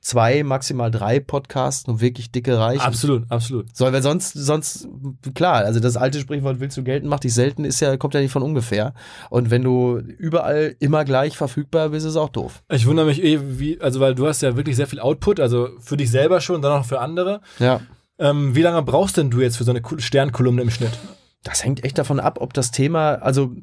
zwei, 0.00 0.42
maximal 0.42 0.90
drei 0.90 1.20
Podcasts 1.20 1.86
nur 1.86 2.00
wirklich 2.00 2.30
dicke 2.30 2.58
reichen. 2.58 2.80
Absolut, 2.80 3.24
absolut. 3.30 3.66
So, 3.76 3.84
weil 3.92 4.02
sonst, 4.02 4.32
sonst, 4.32 4.88
klar, 5.34 5.64
also 5.64 5.80
das 5.80 5.96
alte 5.96 6.18
Sprichwort 6.20 6.60
willst 6.60 6.76
du 6.76 6.82
gelten, 6.82 7.08
mach 7.08 7.20
dich 7.20 7.34
selten, 7.34 7.64
ist 7.64 7.80
ja, 7.80 7.96
kommt 7.96 8.14
ja 8.14 8.20
nicht 8.20 8.32
von 8.32 8.42
ungefähr. 8.42 8.94
Und 9.30 9.50
wenn 9.50 9.62
du 9.62 9.98
überall 9.98 10.74
immer 10.78 11.04
gleich 11.04 11.36
verfügbar 11.36 11.90
bist, 11.90 12.06
ist 12.06 12.12
es 12.12 12.16
auch 12.16 12.30
doof. 12.30 12.62
Ich 12.70 12.86
wundere 12.86 13.06
mich 13.06 13.22
eh, 13.22 13.38
wie, 13.58 13.80
also 13.80 14.00
weil 14.00 14.14
du 14.14 14.26
hast 14.26 14.40
ja 14.40 14.56
wirklich 14.56 14.76
sehr 14.76 14.86
viel 14.86 15.00
Output, 15.00 15.40
also 15.40 15.68
für 15.78 15.96
dich 15.96 16.10
selber 16.10 16.40
schon, 16.40 16.62
dann 16.62 16.80
auch 16.80 16.86
für 16.86 17.00
andere. 17.00 17.40
Ja. 17.58 17.80
Ähm, 18.18 18.54
wie 18.54 18.62
lange 18.62 18.82
brauchst 18.82 19.16
denn 19.16 19.30
du 19.30 19.40
jetzt 19.40 19.56
für 19.56 19.64
so 19.64 19.70
eine 19.70 19.82
Sternkolumne 19.98 20.62
im 20.62 20.70
Schnitt? 20.70 20.98
Das 21.44 21.64
hängt 21.64 21.84
echt 21.84 21.98
davon 21.98 22.20
ab, 22.20 22.38
ob 22.40 22.52
das 22.52 22.70
Thema, 22.70 23.14
also 23.16 23.54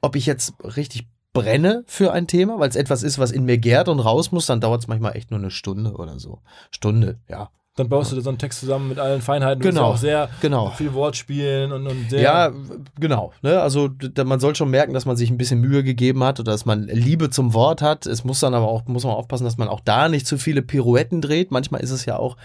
ob 0.00 0.16
ich 0.16 0.26
jetzt 0.26 0.54
richtig 0.62 1.08
brenne 1.32 1.84
für 1.86 2.12
ein 2.12 2.26
Thema, 2.26 2.58
weil 2.58 2.68
es 2.68 2.76
etwas 2.76 3.02
ist, 3.02 3.18
was 3.18 3.30
in 3.30 3.44
mir 3.44 3.58
gärt 3.58 3.88
und 3.88 4.00
raus 4.00 4.32
muss, 4.32 4.46
dann 4.46 4.60
dauert 4.60 4.82
es 4.82 4.88
manchmal 4.88 5.16
echt 5.16 5.30
nur 5.30 5.40
eine 5.40 5.50
Stunde 5.50 5.92
oder 5.92 6.18
so. 6.18 6.40
Stunde, 6.70 7.20
ja. 7.28 7.50
Dann 7.76 7.90
baust 7.90 8.10
du 8.10 8.16
dir 8.16 8.22
so 8.22 8.30
einen 8.30 8.38
Text 8.38 8.60
zusammen 8.60 8.88
mit 8.88 8.98
allen 8.98 9.20
Feinheiten. 9.20 9.60
Du 9.60 9.68
Genau, 9.68 9.82
ja 9.82 9.86
auch 9.88 9.96
sehr 9.98 10.28
genau. 10.40 10.70
viel 10.70 10.94
Wortspielen 10.94 11.72
und, 11.72 11.86
und 11.86 12.10
sehr. 12.10 12.22
Ja, 12.22 12.52
genau. 12.98 13.32
Ne? 13.42 13.60
Also 13.60 13.90
man 14.24 14.40
soll 14.40 14.56
schon 14.56 14.70
merken, 14.70 14.94
dass 14.94 15.04
man 15.04 15.16
sich 15.16 15.30
ein 15.30 15.36
bisschen 15.36 15.60
Mühe 15.60 15.84
gegeben 15.84 16.24
hat 16.24 16.40
oder 16.40 16.52
dass 16.52 16.64
man 16.64 16.84
Liebe 16.84 17.28
zum 17.28 17.52
Wort 17.52 17.82
hat. 17.82 18.06
Es 18.06 18.24
muss 18.24 18.40
dann 18.40 18.54
aber 18.54 18.66
auch, 18.66 18.86
muss 18.86 19.04
man 19.04 19.12
aufpassen, 19.12 19.44
dass 19.44 19.58
man 19.58 19.68
auch 19.68 19.80
da 19.80 20.08
nicht 20.08 20.26
zu 20.26 20.38
viele 20.38 20.62
Pirouetten 20.62 21.20
dreht. 21.20 21.50
Manchmal 21.50 21.82
ist 21.82 21.90
es 21.90 22.06
ja 22.06 22.16
auch 22.16 22.38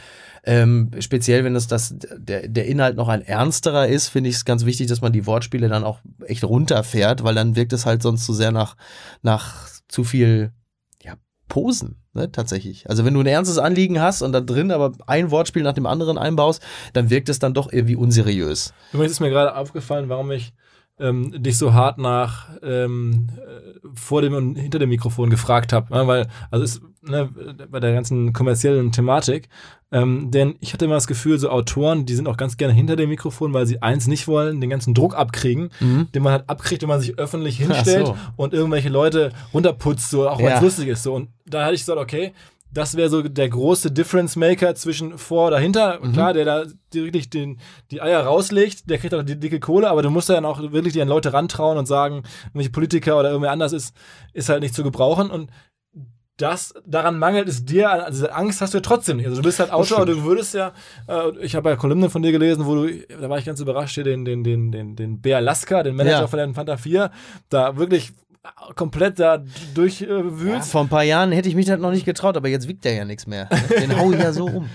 ähm, 0.43 0.91
speziell, 0.99 1.43
wenn 1.43 1.55
es 1.55 1.67
das, 1.67 1.95
der, 2.17 2.47
der 2.47 2.65
Inhalt 2.65 2.97
noch 2.97 3.07
ein 3.07 3.21
ernsterer 3.21 3.87
ist, 3.87 4.09
finde 4.09 4.29
ich 4.29 4.37
es 4.37 4.45
ganz 4.45 4.65
wichtig, 4.65 4.87
dass 4.87 5.01
man 5.01 5.13
die 5.13 5.27
Wortspiele 5.27 5.69
dann 5.69 5.83
auch 5.83 5.99
echt 6.25 6.43
runterfährt, 6.43 7.23
weil 7.23 7.35
dann 7.35 7.55
wirkt 7.55 7.73
es 7.73 7.85
halt 7.85 8.01
sonst 8.01 8.25
zu 8.25 8.33
sehr 8.33 8.51
nach, 8.51 8.75
nach 9.21 9.69
zu 9.87 10.03
viel 10.03 10.51
Posen, 11.51 11.97
ne, 12.13 12.31
tatsächlich. 12.31 12.89
Also 12.89 13.03
wenn 13.03 13.13
du 13.13 13.19
ein 13.19 13.25
ernstes 13.25 13.57
Anliegen 13.57 13.99
hast 13.99 14.21
und 14.21 14.31
da 14.31 14.39
drin 14.39 14.71
aber 14.71 14.93
ein 15.05 15.31
Wortspiel 15.31 15.63
nach 15.63 15.73
dem 15.73 15.85
anderen 15.85 16.17
einbaust, 16.17 16.63
dann 16.93 17.09
wirkt 17.09 17.27
es 17.27 17.39
dann 17.39 17.53
doch 17.53 17.73
irgendwie 17.73 17.97
unseriös. 17.97 18.73
Übrigens 18.93 19.11
ist 19.11 19.19
mir 19.19 19.29
gerade 19.29 19.53
aufgefallen, 19.57 20.07
warum 20.07 20.31
ich 20.31 20.53
ähm, 21.01 21.43
dich 21.43 21.57
so 21.57 21.73
hart 21.73 21.97
nach 21.97 22.49
ähm, 22.63 23.27
äh, 23.37 23.87
vor 23.95 24.21
dem 24.21 24.33
und 24.33 24.55
hinter 24.55 24.79
dem 24.79 24.89
Mikrofon 24.89 25.29
gefragt 25.29 25.73
habe. 25.73 25.93
Ja, 25.93 26.07
weil, 26.07 26.27
also 26.51 26.63
ist, 26.63 26.81
ne, 27.01 27.29
bei 27.69 27.79
der 27.79 27.93
ganzen 27.93 28.31
kommerziellen 28.33 28.91
Thematik. 28.91 29.49
Ähm, 29.91 30.31
denn 30.31 30.55
ich 30.61 30.71
hatte 30.71 30.85
immer 30.85 30.93
das 30.93 31.07
Gefühl, 31.07 31.37
so 31.37 31.49
Autoren, 31.49 32.05
die 32.05 32.13
sind 32.15 32.27
auch 32.27 32.37
ganz 32.37 32.55
gerne 32.55 32.73
hinter 32.73 32.95
dem 32.95 33.09
Mikrofon, 33.09 33.53
weil 33.53 33.65
sie 33.65 33.81
eins 33.81 34.07
nicht 34.07 34.25
wollen, 34.27 34.61
den 34.61 34.69
ganzen 34.69 34.93
Druck 34.93 35.15
abkriegen, 35.17 35.69
den 35.81 36.23
man 36.23 36.31
halt 36.31 36.49
abkriegt, 36.49 36.81
wenn 36.83 36.87
man 36.89 37.01
sich 37.01 37.17
öffentlich 37.19 37.57
hinstellt 37.57 38.07
so. 38.07 38.17
und 38.37 38.53
irgendwelche 38.53 38.87
Leute 38.87 39.33
runterputzt, 39.53 40.09
so 40.09 40.29
auch 40.29 40.39
weil 40.39 40.47
es 40.47 40.53
Ja. 40.53 40.61
lustig 40.61 40.87
ist. 40.87 41.03
So. 41.03 41.13
Und 41.15 41.27
da 41.45 41.65
hatte 41.65 41.73
ich 41.75 41.81
gesagt, 41.81 41.99
okay, 41.99 42.31
das 42.73 42.95
wäre 42.95 43.09
so 43.09 43.21
der 43.21 43.49
große 43.49 43.91
Difference 43.91 44.35
Maker 44.35 44.75
zwischen 44.75 45.17
vor 45.17 45.47
oder 45.47 45.59
hinter. 45.59 45.99
Mhm. 46.01 46.13
Klar, 46.13 46.33
der 46.33 46.45
da 46.45 46.63
wirklich 46.93 47.29
den, 47.29 47.59
die 47.91 48.01
Eier 48.01 48.21
rauslegt, 48.21 48.89
der 48.89 48.97
kriegt 48.97 49.13
auch 49.13 49.23
die 49.23 49.39
dicke 49.39 49.59
Kohle, 49.59 49.89
aber 49.89 50.01
du 50.01 50.09
musst 50.09 50.29
ja 50.29 50.35
dann 50.35 50.45
auch 50.45 50.61
wirklich 50.71 50.93
die 50.93 51.01
an 51.01 51.07
Leute 51.07 51.33
rantrauen 51.33 51.77
und 51.77 51.85
sagen, 51.85 52.23
welche 52.53 52.69
Politiker 52.69 53.19
oder 53.19 53.29
irgendwer 53.29 53.51
anders 53.51 53.73
ist, 53.73 53.95
ist 54.33 54.49
halt 54.49 54.61
nicht 54.61 54.73
zu 54.73 54.83
gebrauchen. 54.83 55.29
Und 55.29 55.51
das 56.37 56.73
daran 56.85 57.19
mangelt 57.19 57.47
es 57.47 57.65
dir, 57.65 57.91
also 57.91 58.09
diese 58.23 58.33
Angst 58.33 58.61
hast 58.61 58.73
du 58.73 58.77
ja 58.77 58.81
trotzdem 58.81 59.17
nicht. 59.17 59.27
Also 59.27 59.41
du 59.41 59.45
bist 59.47 59.59
halt 59.59 59.71
Autor, 59.71 59.97
aber 59.97 60.05
du 60.07 60.23
würdest 60.23 60.53
ja, 60.55 60.71
äh, 61.07 61.37
ich 61.41 61.55
habe 61.55 61.69
ja 61.69 61.75
Kolumnen 61.75 62.09
von 62.09 62.21
dir 62.23 62.31
gelesen, 62.31 62.65
wo 62.65 62.75
du, 62.75 62.89
da 63.19 63.29
war 63.29 63.37
ich 63.37 63.45
ganz 63.45 63.59
überrascht, 63.59 63.93
hier 63.95 64.03
den, 64.03 64.25
den, 64.25 64.43
den, 64.43 64.71
den, 64.71 64.95
den 64.95 65.21
Bär 65.21 65.41
Lasker, 65.41 65.83
den 65.83 65.95
Manager 65.95 66.21
Ja. 66.21 66.27
von 66.27 66.37
der 66.37 66.53
Fanta 66.53 66.77
4, 66.77 67.11
da 67.49 67.77
wirklich 67.77 68.13
komplett 68.75 69.19
da 69.19 69.43
durchwühlst. 69.75 70.45
Ja, 70.45 70.61
vor 70.61 70.81
ein 70.81 70.89
paar 70.89 71.03
Jahren 71.03 71.31
hätte 71.31 71.47
ich 71.47 71.53
mich 71.53 71.67
das 71.67 71.79
noch 71.79 71.91
nicht 71.91 72.05
getraut, 72.05 72.35
aber 72.37 72.47
jetzt 72.47 72.67
wiegt 72.67 72.83
der 72.85 72.93
ja 72.95 73.05
nichts 73.05 73.27
mehr. 73.27 73.47
Den 73.79 73.95
hau 73.99 74.11
ich 74.11 74.19
ja 74.19 74.33
so 74.33 74.45
um. 74.45 74.69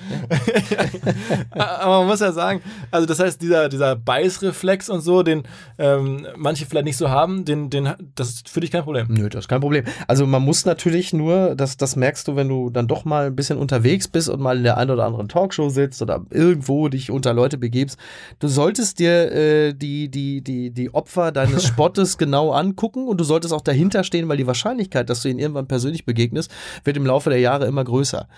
Aber 1.50 1.98
man 1.98 2.06
muss 2.06 2.20
ja 2.20 2.30
sagen, 2.30 2.60
also 2.92 3.06
das 3.06 3.18
heißt, 3.18 3.42
dieser, 3.42 3.68
dieser 3.68 3.96
Beißreflex 3.96 4.88
und 4.88 5.00
so, 5.00 5.24
den 5.24 5.42
ähm, 5.78 6.26
manche 6.36 6.66
vielleicht 6.66 6.84
nicht 6.84 6.96
so 6.96 7.10
haben, 7.10 7.44
den, 7.44 7.68
den, 7.68 7.92
das 8.14 8.28
ist 8.28 8.48
für 8.48 8.60
dich 8.60 8.70
kein 8.70 8.84
Problem. 8.84 9.06
Nö, 9.08 9.28
das 9.28 9.44
ist 9.44 9.48
kein 9.48 9.60
Problem. 9.60 9.84
Also 10.06 10.26
man 10.26 10.42
muss 10.42 10.64
natürlich 10.64 11.12
nur, 11.12 11.56
das, 11.56 11.76
das 11.76 11.96
merkst 11.96 12.28
du, 12.28 12.36
wenn 12.36 12.48
du 12.48 12.70
dann 12.70 12.86
doch 12.86 13.04
mal 13.04 13.26
ein 13.26 13.36
bisschen 13.36 13.58
unterwegs 13.58 14.06
bist 14.06 14.28
und 14.28 14.40
mal 14.40 14.56
in 14.56 14.62
der 14.62 14.76
einen 14.76 14.92
oder 14.92 15.06
anderen 15.06 15.28
Talkshow 15.28 15.70
sitzt 15.70 16.02
oder 16.02 16.24
irgendwo 16.30 16.88
dich 16.88 17.10
unter 17.10 17.34
Leute 17.34 17.58
begibst. 17.58 17.98
Du 18.38 18.46
solltest 18.46 19.00
dir 19.00 19.32
äh, 19.32 19.72
die, 19.74 20.08
die, 20.08 20.42
die, 20.42 20.70
die 20.70 20.94
Opfer 20.94 21.32
deines 21.32 21.64
Spottes 21.66 22.16
genau 22.16 22.52
angucken 22.52 23.08
und 23.08 23.18
du 23.18 23.24
solltest 23.24 23.55
auch 23.55 23.55
dahinter 23.60 24.04
stehen, 24.04 24.28
weil 24.28 24.36
die 24.36 24.46
Wahrscheinlichkeit, 24.46 25.10
dass 25.10 25.22
du 25.22 25.28
ihnen 25.28 25.38
irgendwann 25.38 25.68
persönlich 25.68 26.04
begegnest, 26.04 26.50
wird 26.84 26.96
im 26.96 27.06
Laufe 27.06 27.30
der 27.30 27.40
Jahre 27.40 27.66
immer 27.66 27.84
größer. 27.84 28.28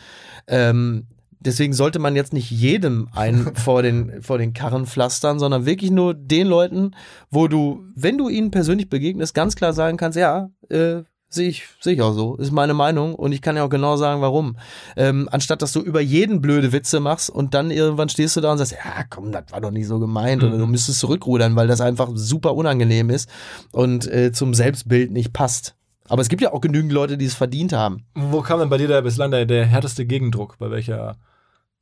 Ähm, 0.47 1.07
deswegen 1.41 1.73
sollte 1.73 1.99
man 1.99 2.17
jetzt 2.17 2.33
nicht 2.33 2.51
jedem 2.51 3.09
einen 3.13 3.55
vor 3.55 3.83
den, 3.83 4.23
vor 4.23 4.39
den 4.39 4.53
Karren 4.53 4.87
pflastern, 4.87 5.39
sondern 5.39 5.67
wirklich 5.67 5.91
nur 5.91 6.15
den 6.15 6.47
Leuten, 6.47 6.93
wo 7.31 7.49
du, 7.49 7.85
wenn 7.95 8.19
du 8.19 8.29
ihnen 8.29 8.51
persönlich 8.51 8.89
begegnest, 8.89 9.35
ganz 9.35 9.57
klar 9.57 9.73
sagen 9.73 9.97
kannst, 9.97 10.19
ja, 10.19 10.51
äh, 10.69 11.03
Sehe 11.31 11.51
ich, 11.51 11.65
sehe 11.81 11.93
ich 11.93 12.03
auch 12.03 12.13
so. 12.13 12.37
Ist 12.37 12.53
meine 12.53 12.73
Meinung 12.73 13.15
und 13.15 13.33
ich 13.33 13.43
kann 13.43 13.55
ja 13.55 13.65
auch 13.65 13.69
genau 13.69 13.97
sagen, 13.97 14.23
warum. 14.23 14.57
Ähm, 14.97 15.29
anstatt 15.31 15.61
dass 15.61 15.73
du 15.73 15.81
über 15.81 16.01
jeden 16.01 16.41
blöde 16.41 16.73
Witze 16.73 17.01
machst 17.01 17.29
und 17.29 17.53
dann 17.53 17.71
irgendwann 17.71 18.09
stehst 18.09 18.37
du 18.37 18.41
da 18.41 18.51
und 18.53 18.59
sagst, 18.59 18.73
ja, 18.73 19.05
komm, 19.11 19.31
das 19.31 19.45
war 19.51 19.61
doch 19.61 19.71
nicht 19.71 19.87
so 19.87 19.99
gemeint 19.99 20.43
mhm. 20.43 20.49
oder 20.49 20.59
du 20.59 20.67
müsstest 20.67 21.01
zurückrudern, 21.01 21.55
weil 21.55 21.67
das 21.67 21.83
einfach 21.83 22.09
super 22.15 22.55
unangenehm 22.55 23.11
ist 23.11 23.29
und 23.73 24.11
äh, 24.11 24.33
zum 24.33 24.55
Selbstbild 24.55 25.11
nicht 25.11 25.35
passt. 25.35 25.75
Aber 26.09 26.23
es 26.23 26.31
gibt 26.31 26.41
ja 26.41 26.53
auch 26.55 26.63
genügend 26.63 26.93
Leute, 26.93 27.19
die 27.19 27.27
es 27.27 27.35
verdient 27.35 27.75
haben. 27.75 28.07
Wo 28.15 28.41
kam 28.41 28.61
denn 28.61 28.71
bei 28.71 28.79
dir 28.79 28.89
da 28.89 29.03
bislang 29.03 29.31
der, 29.31 29.45
der 29.45 29.67
härteste 29.67 30.07
Gegendruck? 30.07 30.57
Bei 30.59 30.71
welcher 30.71 31.17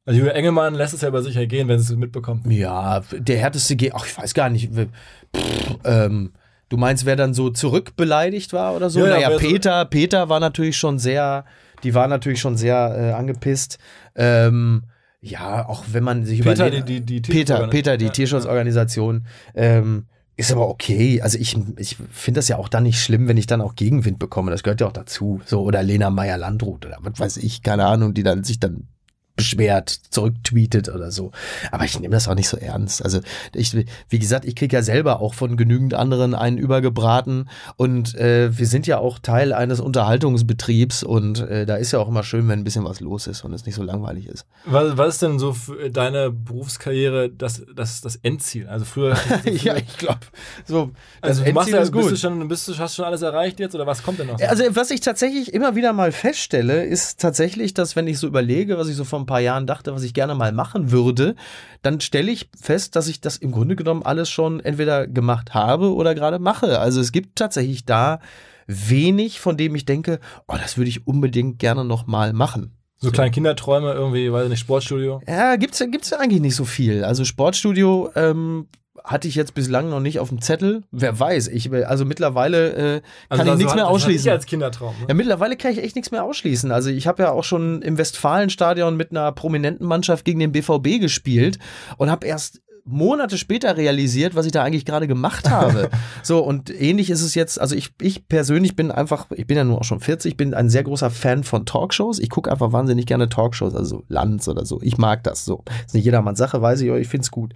also 0.07 0.20
Julia 0.20 0.34
Engelmann 0.34 0.74
lässt 0.74 0.94
es 0.94 1.01
ja 1.01 1.11
bei 1.11 1.20
sich 1.20 1.34
ergehen, 1.34 1.66
wenn 1.66 1.80
sie 1.80 1.92
es 1.92 1.99
mitbekommt. 1.99 2.47
Ja, 2.47 3.01
der 3.12 3.38
härteste 3.38 3.74
Gegendruck, 3.74 4.03
ach, 4.03 4.07
ich 4.07 4.16
weiß 4.16 4.34
gar 4.34 4.49
nicht. 4.51 4.70
Pff, 4.72 5.78
ähm, 5.84 6.32
Du 6.68 6.76
meinst, 6.76 7.06
wer 7.06 7.16
dann 7.16 7.32
so 7.32 7.50
zurückbeleidigt 7.50 8.52
war 8.52 8.74
oder 8.74 8.90
so? 8.90 9.00
Ja, 9.00 9.06
naja, 9.06 9.30
ja, 9.30 9.38
Peter, 9.38 9.82
so 9.82 9.88
Peter 9.88 10.28
war 10.28 10.40
natürlich 10.40 10.76
schon 10.76 10.98
sehr, 10.98 11.44
die 11.84 11.94
war 11.94 12.08
natürlich 12.08 12.40
schon 12.40 12.56
sehr 12.56 12.96
äh, 12.98 13.12
angepisst. 13.12 13.78
Ähm, 14.16 14.84
ja, 15.20 15.68
auch 15.68 15.84
wenn 15.92 16.04
man 16.04 16.24
sich 16.24 16.42
Peter, 16.42 16.66
überlegt. 16.66 16.88
Die, 16.88 17.00
die, 17.00 17.22
die 17.22 17.32
Peter, 17.32 17.68
Peter, 17.68 17.96
die 17.96 18.06
ja, 18.06 18.10
Tierschutzorganisation. 18.10 19.26
Ähm, 19.54 20.06
ist 20.36 20.52
aber 20.52 20.68
okay. 20.68 21.22
Also 21.22 21.38
ich, 21.38 21.56
ich 21.78 21.96
finde 22.12 22.38
das 22.38 22.48
ja 22.48 22.58
auch 22.58 22.68
dann 22.68 22.82
nicht 22.82 23.00
schlimm, 23.00 23.26
wenn 23.26 23.38
ich 23.38 23.46
dann 23.46 23.62
auch 23.62 23.74
Gegenwind 23.74 24.18
bekomme. 24.18 24.50
Das 24.50 24.62
gehört 24.62 24.80
ja 24.80 24.86
auch 24.86 24.92
dazu. 24.92 25.40
So, 25.46 25.62
oder 25.62 25.82
Lena 25.82 26.10
Meyer-Landrut 26.10 26.84
oder 26.84 26.98
was 27.00 27.18
weiß 27.18 27.36
ich, 27.38 27.62
keine 27.62 27.86
Ahnung, 27.86 28.12
die 28.12 28.22
dann 28.22 28.44
sich 28.44 28.60
dann 28.60 28.88
beschwert, 29.37 29.91
zurücktweetet 30.11 30.89
oder 30.89 31.11
so. 31.11 31.30
Aber 31.70 31.84
ich 31.84 32.01
nehme 32.01 32.12
das 32.12 32.26
auch 32.26 32.34
nicht 32.34 32.49
so 32.49 32.57
ernst. 32.57 33.05
Also 33.05 33.20
ich, 33.55 33.76
wie 34.09 34.18
gesagt, 34.18 34.45
ich 34.47 34.57
kriege 34.57 34.74
ja 34.74 34.82
selber 34.82 35.20
auch 35.20 35.34
von 35.34 35.57
genügend 35.57 35.95
anderen 35.95 36.34
einen 36.34 36.59
übergebraten 36.59 37.49
und 37.76 38.14
äh, 38.14 38.57
wir 38.57 38.66
sind 38.66 38.87
ja 38.87 38.99
auch 38.99 39.18
Teil 39.18 39.53
eines 39.53 39.80
Unterhaltungsbetriebs 39.80 41.03
und 41.03 41.41
äh, 41.41 41.66
da 41.66 41.76
ist 41.76 41.93
ja 41.93 41.99
auch 41.99 42.09
immer 42.09 42.22
schön, 42.22 42.49
wenn 42.49 42.61
ein 42.61 42.64
bisschen 42.64 42.84
was 42.84 43.01
los 43.01 43.26
ist 43.26 43.45
und 43.45 43.53
es 43.53 43.66
nicht 43.66 43.74
so 43.74 43.82
langweilig 43.82 44.26
ist. 44.26 44.47
Was, 44.64 44.97
was 44.97 45.14
ist 45.14 45.22
denn 45.22 45.39
so 45.39 45.53
für 45.53 45.91
deine 45.91 46.30
Berufskarriere 46.30 47.28
das, 47.28 47.62
das, 47.74 48.01
das 48.01 48.16
Endziel? 48.16 48.66
Also 48.68 48.87
früher. 48.87 49.16
ja, 49.45 49.76
ich 49.76 49.99
glaube. 49.99 50.20
So, 50.64 50.91
also 51.20 51.45
du 51.45 51.53
machst 51.53 51.70
ja, 51.70 51.80
ist 51.80 51.93
gut. 51.93 52.09
Bist 52.09 52.12
du 52.12 52.16
schon, 52.16 52.49
bist 52.49 52.68
du, 52.68 52.78
hast 52.78 52.97
schon 52.97 53.05
alles 53.05 53.20
erreicht 53.20 53.61
jetzt 53.61 53.74
oder 53.74 53.87
was 53.87 54.03
kommt 54.03 54.18
denn 54.18 54.28
noch? 54.28 54.39
So? 54.39 54.47
Also 54.47 54.64
was 54.70 54.91
ich 54.91 55.01
tatsächlich 55.01 55.53
immer 55.53 55.76
wieder 55.76 55.93
mal 55.93 56.11
feststelle, 56.11 56.84
ist 56.84 57.20
tatsächlich, 57.20 57.74
dass 57.74 57.97
wenn 57.97 58.07
ich 58.07 58.18
so 58.18 58.26
überlege, 58.26 58.78
was 58.78 58.89
ich 58.89 58.97
so 58.97 59.05
vom 59.05 59.26
ein 59.27 59.35
paar 59.35 59.41
Jahren 59.41 59.66
dachte, 59.66 59.95
was 59.95 60.03
ich 60.03 60.14
gerne 60.14 60.35
mal 60.35 60.53
machen 60.53 60.91
würde, 60.91 61.35
dann 61.83 62.01
stelle 62.01 62.31
ich 62.31 62.49
fest, 62.59 62.97
dass 62.97 63.09
ich 63.09 63.20
das 63.20 63.37
im 63.37 63.53
Grunde 63.53 63.77
genommen 63.77 64.03
alles 64.05 64.31
schon 64.31 64.61
entweder 64.61 65.07
gemacht 65.07 65.55
habe 65.55 65.95
oder 65.95 66.14
gerade 66.14 66.39
mache. 66.39 66.79
Also 66.79 67.01
es 67.01 67.12
gibt 67.12 67.37
tatsächlich 67.37 67.85
da 67.85 68.20
wenig, 68.66 69.41
von 69.41 69.57
dem 69.57 69.74
ich 69.74 69.85
denke, 69.85 70.20
oh, 70.49 70.55
das 70.61 70.77
würde 70.77 70.89
ich 70.89 71.07
unbedingt 71.07 71.59
gerne 71.59 71.85
noch 71.85 72.07
mal 72.07 72.33
machen. 72.33 72.72
So, 72.99 73.11
kleine 73.11 73.31
Kinderträume 73.31 73.93
irgendwie, 73.93 74.33
weiß 74.33 74.45
ich 74.45 74.51
nicht, 74.51 74.61
Sportstudio? 74.61 75.20
Ja, 75.29 75.57
gibt's, 75.57 75.79
gibt's 75.79 76.12
eigentlich 76.14 76.41
nicht 76.41 76.57
so 76.57 76.64
viel. 76.64 77.05
Also 77.05 77.24
Sportstudio 77.24 78.11
ähm, 78.14 78.68
hatte 79.07 79.28
ich 79.28 79.36
jetzt 79.36 79.54
bislang 79.54 79.88
noch 79.88 80.00
nicht 80.00 80.18
auf 80.18 80.28
dem 80.28 80.42
Zettel. 80.42 80.82
Wer 80.90 81.18
weiß, 81.18 81.46
ich 81.48 81.72
also 81.72 82.04
mittlerweile 82.04 82.72
äh, 82.72 83.00
kann 83.30 83.40
also 83.40 83.52
ich 83.52 83.59
nichts 83.59 83.74
mehr 83.76 83.88
ausschließen. 83.88 84.30
als 84.30 84.46
Kindertraum. 84.46 84.94
Ne? 85.00 85.07
Ja, 85.09 85.14
mittlerweile 85.14 85.57
kann 85.57 85.70
ich 85.70 85.78
echt 85.78 85.94
nichts 85.94 86.11
mehr 86.11 86.24
ausschließen. 86.24 86.72
Also 86.72 86.90
ich 86.90 87.07
habe 87.07 87.22
ja 87.22 87.30
auch 87.30 87.44
schon 87.44 87.82
im 87.82 87.98
Westfalenstadion 87.98 88.96
mit 88.96 89.12
einer 89.12 89.30
prominenten 89.30 89.86
Mannschaft 89.86 90.24
gegen 90.24 90.40
den 90.40 90.50
BVB 90.50 91.00
gespielt 91.00 91.61
und 91.98 92.11
habe 92.11 92.26
erst 92.26 92.61
Monate 92.84 93.38
später 93.38 93.76
realisiert, 93.76 94.34
was 94.34 94.46
ich 94.46 94.52
da 94.52 94.62
eigentlich 94.62 94.84
gerade 94.84 95.07
gemacht 95.07 95.50
habe. 95.50 95.88
so, 96.22 96.40
und 96.40 96.70
ähnlich 96.70 97.11
ist 97.11 97.22
es 97.22 97.34
jetzt, 97.36 97.61
also 97.61 97.76
ich, 97.76 97.90
ich 98.00 98.28
persönlich 98.28 98.74
bin 98.74 98.90
einfach, 98.90 99.26
ich 99.34 99.46
bin 99.46 99.57
ja 99.57 99.64
nur 99.64 99.78
auch 99.78 99.84
schon 99.84 100.00
40, 100.00 100.36
bin 100.36 100.52
ein 100.54 100.68
sehr 100.68 100.84
großer 100.84 101.11
Fan 101.11 101.44
von 101.44 101.64
Talkshows. 101.64 102.18
Ich 102.18 102.30
gucke 102.30 102.50
einfach 102.50 102.72
wahnsinnig 102.72 103.07
gerne 103.07 103.28
Talkshows, 103.28 103.74
also 103.74 104.04
Lanz 104.09 104.48
oder 104.48 104.64
so. 104.64 104.80
Ich 104.82 104.98
mag 104.98 105.22
das 105.24 105.44
so. 105.44 105.64
Ist 105.84 105.94
nicht 105.94 106.04
jedermanns 106.04 106.38
Sache, 106.38 106.62
weiß 106.62 106.80
ich, 106.80 106.88
aber 106.88 107.00
ich 107.00 107.09
finde 107.09 107.22
es 107.22 107.30
gut. 107.30 107.54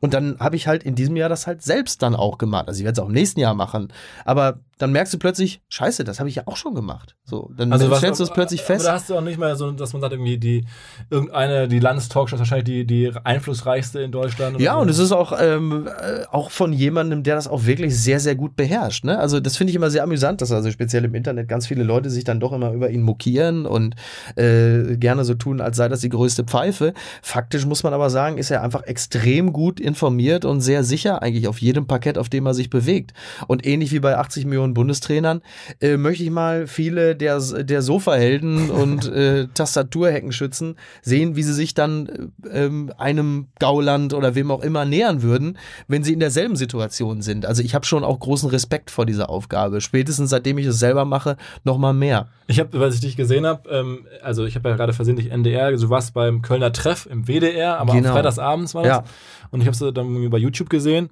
Und 0.00 0.14
dann 0.14 0.38
habe 0.38 0.56
ich 0.56 0.66
halt 0.66 0.84
in 0.84 0.94
diesem 0.94 1.16
Jahr 1.16 1.28
das 1.28 1.46
halt 1.46 1.62
selbst 1.62 2.02
dann 2.02 2.14
auch 2.14 2.38
gemacht. 2.38 2.68
Also 2.68 2.78
ich 2.78 2.84
werde 2.84 3.00
es 3.00 3.04
auch 3.04 3.08
im 3.08 3.14
nächsten 3.14 3.40
Jahr 3.40 3.54
machen. 3.54 3.92
Aber 4.24 4.60
dann 4.78 4.92
merkst 4.92 5.12
du 5.12 5.18
plötzlich, 5.18 5.60
scheiße, 5.68 6.04
das 6.04 6.20
habe 6.20 6.28
ich 6.28 6.36
ja 6.36 6.44
auch 6.46 6.56
schon 6.56 6.74
gemacht. 6.74 7.16
So, 7.24 7.50
dann 7.56 7.72
also 7.72 7.94
stellst 7.94 8.20
du 8.20 8.24
es 8.24 8.30
plötzlich 8.30 8.62
fest. 8.62 8.86
Aber 8.86 8.94
da 8.94 9.00
hast 9.00 9.10
du 9.10 9.16
auch 9.16 9.20
nicht 9.20 9.38
mehr 9.38 9.56
so, 9.56 9.70
dass 9.72 9.92
man 9.92 10.00
sagt, 10.00 10.12
irgendwie 10.12 10.38
die, 10.38 10.64
irgendeine, 11.10 11.68
die 11.68 11.80
Landestalkshow 11.80 12.36
ist 12.36 12.40
wahrscheinlich 12.40 12.64
die, 12.64 12.86
die 12.86 13.12
einflussreichste 13.24 14.00
in 14.00 14.12
Deutschland. 14.12 14.60
Ja, 14.60 14.74
so. 14.74 14.80
und 14.80 14.88
es 14.88 14.98
ist 14.98 15.12
auch, 15.12 15.32
ähm, 15.38 15.88
äh, 15.88 16.24
auch 16.30 16.50
von 16.50 16.72
jemandem, 16.72 17.22
der 17.24 17.34
das 17.34 17.48
auch 17.48 17.66
wirklich 17.66 17.98
sehr, 17.98 18.20
sehr 18.20 18.36
gut 18.36 18.56
beherrscht. 18.56 19.04
Ne? 19.04 19.18
Also 19.18 19.40
das 19.40 19.56
finde 19.56 19.72
ich 19.72 19.76
immer 19.76 19.90
sehr 19.90 20.04
amüsant, 20.04 20.40
dass 20.40 20.52
also 20.52 20.70
speziell 20.70 21.04
im 21.04 21.14
Internet 21.14 21.48
ganz 21.48 21.66
viele 21.66 21.82
Leute 21.82 22.08
sich 22.08 22.24
dann 22.24 22.40
doch 22.40 22.52
immer 22.52 22.72
über 22.72 22.88
ihn 22.90 23.02
mokieren 23.02 23.66
und 23.66 23.96
äh, 24.36 24.96
gerne 24.96 25.24
so 25.24 25.34
tun, 25.34 25.60
als 25.60 25.76
sei 25.76 25.88
das 25.88 26.00
die 26.00 26.08
größte 26.08 26.44
Pfeife. 26.44 26.94
Faktisch 27.20 27.66
muss 27.66 27.82
man 27.82 27.92
aber 27.92 28.10
sagen, 28.10 28.38
ist 28.38 28.50
er 28.50 28.62
einfach 28.62 28.84
extrem 28.84 29.52
gut 29.52 29.80
informiert 29.80 30.44
und 30.44 30.60
sehr 30.60 30.84
sicher 30.84 31.20
eigentlich 31.22 31.48
auf 31.48 31.60
jedem 31.60 31.86
Parkett, 31.86 32.16
auf 32.16 32.28
dem 32.28 32.46
er 32.46 32.54
sich 32.54 32.70
bewegt. 32.70 33.12
Und 33.48 33.66
ähnlich 33.66 33.92
wie 33.92 34.00
bei 34.00 34.16
80 34.16 34.46
Millionen 34.46 34.67
von 34.68 34.74
Bundestrainern, 34.74 35.42
äh, 35.80 35.96
möchte 35.96 36.24
ich 36.24 36.30
mal 36.30 36.66
viele 36.66 37.16
der, 37.16 37.40
der 37.40 37.82
Sofahelden 37.82 38.70
und 38.82 39.06
äh, 39.08 39.48
Tastaturheckenschützen 39.54 40.76
sehen, 41.02 41.36
wie 41.36 41.42
sie 41.42 41.54
sich 41.54 41.74
dann 41.74 42.32
äh, 42.44 42.66
ähm, 42.66 42.92
einem 42.98 43.48
Gauland 43.58 44.14
oder 44.14 44.34
wem 44.34 44.50
auch 44.50 44.62
immer 44.62 44.84
nähern 44.84 45.22
würden, 45.22 45.58
wenn 45.86 46.02
sie 46.02 46.12
in 46.12 46.20
derselben 46.20 46.56
Situation 46.56 47.22
sind. 47.22 47.46
Also 47.46 47.62
ich 47.62 47.74
habe 47.74 47.86
schon 47.86 48.04
auch 48.04 48.18
großen 48.18 48.50
Respekt 48.50 48.90
vor 48.90 49.06
dieser 49.06 49.30
Aufgabe. 49.30 49.80
Spätestens 49.80 50.30
seitdem 50.30 50.58
ich 50.58 50.66
es 50.66 50.78
selber 50.78 51.04
mache, 51.04 51.36
noch 51.64 51.78
mal 51.78 51.92
mehr. 51.92 52.28
Ich 52.46 52.60
habe, 52.60 52.78
was 52.78 52.94
ich 52.94 53.00
dich 53.00 53.16
gesehen 53.16 53.46
habe, 53.46 53.68
ähm, 53.70 54.06
also 54.22 54.44
ich 54.44 54.54
habe 54.54 54.68
ja 54.68 54.76
gerade 54.76 54.92
versehentlich 54.92 55.30
NDR, 55.30 55.72
du 55.72 55.90
warst 55.90 56.14
beim 56.14 56.42
Kölner 56.42 56.72
Treff 56.72 57.06
im 57.06 57.26
WDR, 57.26 57.78
aber 57.78 57.94
genau. 57.94 58.08
am 58.08 58.14
Freitagsabends 58.14 58.74
war 58.74 58.82
das. 58.82 58.96
Ja. 58.98 59.04
Und 59.50 59.60
ich 59.60 59.66
habe 59.66 59.72
es 59.72 59.94
dann 59.94 60.30
bei 60.30 60.38
YouTube 60.38 60.68
gesehen. 60.68 61.08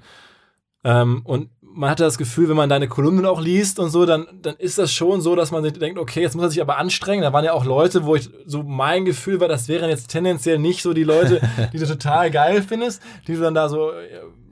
Ähm, 0.87 1.23
und 1.25 1.49
man 1.77 1.91
hatte 1.91 2.05
das 2.05 2.16
Gefühl, 2.16 2.49
wenn 2.49 2.57
man 2.57 2.70
deine 2.70 2.89
Kolumnen 2.89 3.27
auch 3.27 3.41
liest 3.41 3.79
und 3.79 3.91
so, 3.91 4.07
dann, 4.07 4.27
dann 4.41 4.57
ist 4.57 4.79
das 4.79 4.93
schon 4.93 5.20
so, 5.20 5.37
dass 5.37 5.51
man 5.51 5.62
sich 5.62 5.74
denkt, 5.74 5.99
okay, 5.99 6.22
jetzt 6.22 6.35
muss 6.35 6.47
er 6.47 6.51
sich 6.51 6.61
aber 6.62 6.79
anstrengen. 6.79 7.22
Da 7.22 7.35
waren 7.35 7.45
ja 7.45 7.53
auch 7.53 7.66
Leute, 7.66 8.07
wo 8.07 8.16
ich 8.16 8.31
so 8.47 8.62
mein 8.62 9.05
Gefühl 9.05 9.41
war, 9.41 9.49
das 9.49 9.68
wären 9.68 9.91
jetzt 9.91 10.09
tendenziell 10.09 10.59
nicht 10.59 10.83
so 10.83 10.95
die 10.95 11.05
Leute, 11.05 11.41
die 11.72 11.79
du 11.79 11.87
total 11.87 12.31
geil 12.31 12.62
findest, 12.62 13.03
die 13.29 13.35
du 13.35 13.41
dann 13.41 13.55
da 13.55 13.68
so 13.68 13.91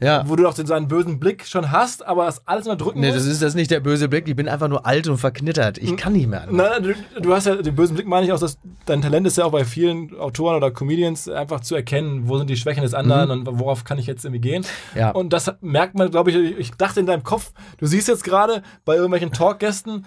ja. 0.01 0.25
Wo 0.27 0.37
du 0.37 0.47
auch 0.47 0.55
so 0.55 0.75
einen 0.75 0.89
bösen 0.89 1.19
Blick 1.19 1.47
schon 1.47 1.71
hast, 1.71 2.05
aber 2.05 2.27
das 2.27 2.47
alles 2.47 2.67
mal 2.67 2.77
drücken 2.77 3.01
nee, 3.01 3.07
musst. 3.07 3.19
Nee, 3.19 3.25
das 3.25 3.33
ist 3.33 3.43
das 3.43 3.55
nicht 3.55 3.71
der 3.71 3.81
böse 3.81 4.09
Blick. 4.09 4.29
Ich 4.29 4.37
bin 4.37 4.49
einfach 4.49 4.69
nur 4.69 4.87
alt 4.87 5.09
und 5.09 5.19
verknittert. 5.19 5.79
Ich 5.79 5.97
kann 5.97 6.13
nicht 6.13 6.29
mehr. 6.29 6.47
Nein, 6.51 6.83
du, 6.83 7.21
du, 7.21 7.35
hast 7.35 7.47
ja 7.47 7.57
den 7.57 7.75
bösen 7.75 7.95
Blick, 7.95 8.07
meine 8.07 8.27
ich 8.27 8.33
auch, 8.33 8.41
dass 8.41 8.59
dein 8.87 9.03
Talent 9.03 9.27
ist 9.27 9.39
ja 9.39 9.45
auch 9.45 9.53
bei 9.53 9.65
vielen 9.65 10.17
Autoren 10.19 10.57
oder 10.57 10.71
Comedians 10.71 11.29
einfach 11.29 11.61
zu 11.61 11.75
erkennen, 11.75 12.29
wo 12.29 12.39
sind 12.39 12.51
die 12.51 12.57
Schwächen 12.57 12.83
des 12.83 12.95
anderen 12.95 13.41
mhm. 13.41 13.47
und 13.47 13.59
worauf 13.59 13.85
kann 13.85 13.99
ich 13.99 14.07
jetzt 14.07 14.25
irgendwie 14.25 14.41
gehen. 14.41 14.67
Ja. 14.95 15.11
Und 15.11 15.33
das 15.33 15.53
merkt 15.61 15.95
man, 15.95 16.11
glaube 16.11 16.31
ich, 16.31 16.59
ich 16.59 16.71
dachte 16.73 17.01
in 17.01 17.07
deinem 17.07 17.23
Kopf, 17.23 17.53
du 17.79 17.87
siehst 17.87 18.09
jetzt 18.09 18.25
gerade 18.25 18.63
bei 18.85 18.95
irgendwelchen 18.95 19.33
Talkgästen, 19.33 20.07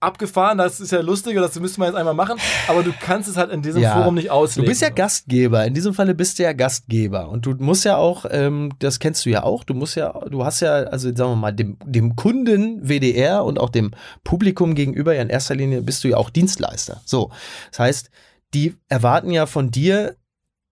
abgefahren, 0.00 0.58
das 0.58 0.80
ist 0.80 0.92
ja 0.92 1.00
lustig, 1.00 1.36
das 1.36 1.60
müsste 1.60 1.78
man 1.78 1.90
jetzt 1.90 1.96
einmal 1.96 2.14
machen, 2.14 2.38
aber 2.68 2.82
du 2.82 2.92
kannst 2.92 3.28
es 3.28 3.36
halt 3.36 3.50
in 3.50 3.60
diesem 3.60 3.82
ja, 3.82 3.94
Forum 3.94 4.14
nicht 4.14 4.30
auslegen. 4.30 4.64
Du 4.64 4.70
bist 4.70 4.80
ja 4.80 4.88
Gastgeber, 4.88 5.64
in 5.66 5.74
diesem 5.74 5.92
Falle 5.92 6.14
bist 6.14 6.38
du 6.38 6.42
ja 6.42 6.54
Gastgeber 6.54 7.28
und 7.28 7.44
du 7.44 7.54
musst 7.58 7.84
ja 7.84 7.96
auch, 7.96 8.24
ähm, 8.30 8.72
das 8.78 8.98
kennst 8.98 9.26
du 9.26 9.30
ja 9.30 9.42
auch, 9.42 9.62
du 9.62 9.74
musst 9.74 9.96
ja, 9.96 10.12
du 10.30 10.44
hast 10.44 10.60
ja, 10.60 10.72
also 10.72 11.08
sagen 11.14 11.32
wir 11.32 11.36
mal, 11.36 11.52
dem, 11.52 11.76
dem 11.84 12.16
Kunden 12.16 12.88
WDR 12.88 13.44
und 13.44 13.60
auch 13.60 13.68
dem 13.68 13.90
Publikum 14.24 14.74
gegenüber 14.74 15.14
ja 15.14 15.22
in 15.22 15.28
erster 15.28 15.54
Linie 15.54 15.82
bist 15.82 16.02
du 16.02 16.08
ja 16.08 16.16
auch 16.16 16.30
Dienstleister. 16.30 17.02
So, 17.04 17.30
das 17.70 17.78
heißt, 17.78 18.10
die 18.54 18.74
erwarten 18.88 19.30
ja 19.30 19.46
von 19.46 19.70
dir 19.70 20.16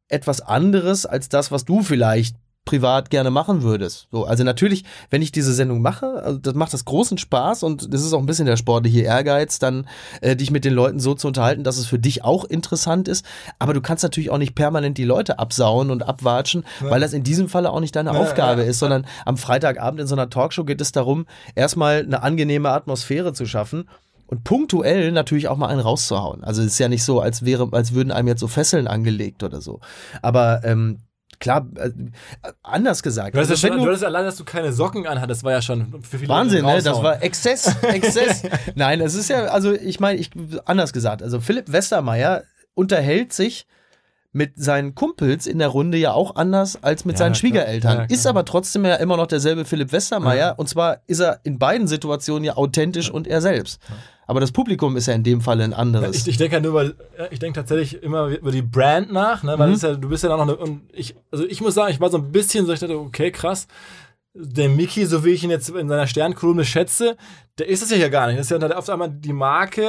etwas 0.08 0.40
anderes 0.40 1.04
als 1.04 1.28
das, 1.28 1.52
was 1.52 1.66
du 1.66 1.82
vielleicht 1.82 2.36
privat 2.68 3.08
gerne 3.08 3.30
machen 3.30 3.62
würdest. 3.62 4.08
So, 4.12 4.26
also 4.26 4.44
natürlich, 4.44 4.84
wenn 5.08 5.22
ich 5.22 5.32
diese 5.32 5.54
Sendung 5.54 5.80
mache, 5.80 6.22
also 6.22 6.38
das 6.38 6.52
macht 6.52 6.74
das 6.74 6.84
großen 6.84 7.16
Spaß 7.16 7.62
und 7.62 7.94
das 7.94 8.02
ist 8.02 8.12
auch 8.12 8.18
ein 8.18 8.26
bisschen 8.26 8.44
der 8.44 8.58
sportliche 8.58 9.00
Ehrgeiz, 9.00 9.58
dann 9.58 9.88
äh, 10.20 10.36
dich 10.36 10.50
mit 10.50 10.66
den 10.66 10.74
Leuten 10.74 11.00
so 11.00 11.14
zu 11.14 11.28
unterhalten, 11.28 11.64
dass 11.64 11.78
es 11.78 11.86
für 11.86 11.98
dich 11.98 12.24
auch 12.24 12.44
interessant 12.44 13.08
ist. 13.08 13.24
Aber 13.58 13.72
du 13.72 13.80
kannst 13.80 14.02
natürlich 14.02 14.28
auch 14.28 14.36
nicht 14.36 14.54
permanent 14.54 14.98
die 14.98 15.04
Leute 15.04 15.38
absauen 15.38 15.90
und 15.90 16.02
abwatschen, 16.02 16.62
ja. 16.82 16.90
weil 16.90 17.00
das 17.00 17.14
in 17.14 17.22
diesem 17.22 17.48
Falle 17.48 17.70
auch 17.70 17.80
nicht 17.80 17.96
deine 17.96 18.12
ja, 18.12 18.18
Aufgabe 18.18 18.64
ja, 18.64 18.68
ist, 18.68 18.80
sondern 18.80 19.06
am 19.24 19.38
Freitagabend 19.38 20.02
in 20.02 20.06
so 20.06 20.14
einer 20.14 20.28
Talkshow 20.28 20.64
geht 20.64 20.82
es 20.82 20.92
darum, 20.92 21.24
erstmal 21.54 22.00
eine 22.00 22.22
angenehme 22.22 22.68
Atmosphäre 22.68 23.32
zu 23.32 23.46
schaffen 23.46 23.88
und 24.26 24.44
punktuell 24.44 25.10
natürlich 25.10 25.48
auch 25.48 25.56
mal 25.56 25.68
einen 25.68 25.80
rauszuhauen. 25.80 26.44
Also 26.44 26.60
es 26.60 26.72
ist 26.72 26.78
ja 26.78 26.88
nicht 26.88 27.02
so, 27.02 27.20
als 27.20 27.46
wäre, 27.46 27.66
als 27.72 27.94
würden 27.94 28.12
einem 28.12 28.28
jetzt 28.28 28.40
so 28.40 28.46
Fesseln 28.46 28.86
angelegt 28.86 29.42
oder 29.42 29.62
so. 29.62 29.80
Aber 30.20 30.60
ähm, 30.64 30.98
klar, 31.40 31.66
äh, 31.76 31.90
anders 32.62 33.02
gesagt. 33.02 33.34
Du 33.34 33.40
hast, 33.40 33.50
also, 33.50 33.68
du, 33.68 33.86
hattest 33.86 34.04
allein, 34.04 34.24
dass 34.24 34.36
du 34.36 34.44
keine 34.44 34.72
Socken 34.72 35.06
anhattest, 35.06 35.40
das 35.40 35.44
war 35.44 35.52
ja 35.52 35.62
schon 35.62 36.02
für 36.02 36.18
viele 36.18 36.28
Wahnsinn, 36.28 36.64
ne? 36.64 36.82
Das 36.82 37.02
war 37.02 37.22
Exzess, 37.22 37.74
Exzess. 37.82 38.42
Nein, 38.74 39.00
es 39.00 39.14
ist 39.14 39.28
ja, 39.28 39.44
also 39.46 39.72
ich 39.72 40.00
meine, 40.00 40.18
ich 40.18 40.30
anders 40.64 40.92
gesagt, 40.92 41.22
also 41.22 41.40
Philipp 41.40 41.70
Westermeier 41.70 42.44
unterhält 42.74 43.32
sich 43.32 43.66
mit 44.32 44.52
seinen 44.56 44.94
Kumpels 44.94 45.46
in 45.46 45.58
der 45.58 45.68
Runde 45.68 45.96
ja 45.98 46.12
auch 46.12 46.36
anders 46.36 46.82
als 46.82 47.04
mit 47.04 47.14
Ja, 47.14 47.18
seinen 47.18 47.32
klar. 47.32 47.40
Schwiegereltern. 47.40 47.98
Ja, 47.98 48.04
ist 48.04 48.26
aber 48.26 48.44
trotzdem 48.44 48.84
ja 48.84 48.96
immer 48.96 49.16
noch 49.16 49.26
derselbe 49.26 49.64
Philipp 49.64 49.90
Westermeier. 49.92 50.48
Ja. 50.48 50.52
Und 50.52 50.68
zwar 50.68 51.00
ist 51.06 51.20
er 51.20 51.40
in 51.44 51.58
beiden 51.58 51.86
Situationen 51.88 52.44
ja 52.44 52.56
authentisch 52.56 53.10
und 53.10 53.26
er 53.26 53.40
selbst. 53.40 53.80
Aber 54.28 54.40
das 54.40 54.52
Publikum 54.52 54.96
ist 54.98 55.06
ja 55.06 55.14
in 55.14 55.24
dem 55.24 55.40
Fall 55.40 55.58
ein 55.62 55.72
anderes. 55.72 56.14
Ich, 56.18 56.28
ich 56.28 56.36
denke 56.36 56.56
ja 56.56 56.60
nur 56.60 56.82
über, 56.82 56.92
ich 57.30 57.38
denke 57.38 57.58
tatsächlich 57.58 58.02
immer 58.02 58.26
über 58.28 58.52
die 58.52 58.60
Brand 58.62 59.10
nach, 59.10 59.42
ne? 59.42 59.58
weil 59.58 59.70
Mhm. 59.70 59.76
ja, 59.76 59.94
du 59.94 60.08
bist 60.10 60.22
ja 60.22 60.34
auch 60.34 60.44
noch 60.44 60.60
eine, 60.60 60.80
ich, 60.92 61.16
also 61.32 61.46
ich 61.46 61.62
muss 61.62 61.74
sagen, 61.74 61.90
ich 61.90 61.98
war 61.98 62.10
so 62.10 62.18
ein 62.18 62.30
bisschen 62.30 62.66
so, 62.66 62.72
ich 62.74 62.78
dachte, 62.80 62.98
okay, 62.98 63.32
krass. 63.32 63.66
Der 64.34 64.68
Mickey, 64.68 65.06
so 65.06 65.24
wie 65.24 65.30
ich 65.30 65.42
ihn 65.42 65.50
jetzt 65.50 65.70
in 65.70 65.88
seiner 65.88 66.06
Sternkolumne 66.06 66.66
schätze, 66.66 67.16
der 67.58 67.68
ist 67.68 67.82
es 67.82 67.90
ja 67.90 67.96
hier 67.96 68.10
gar 68.10 68.26
nicht. 68.28 68.38
Das 68.38 68.46
ist 68.46 68.50
ja 68.50 68.58
dann 68.58 68.72
auf 68.72 68.88
einmal 68.88 69.10
die 69.10 69.32
Marke, 69.32 69.82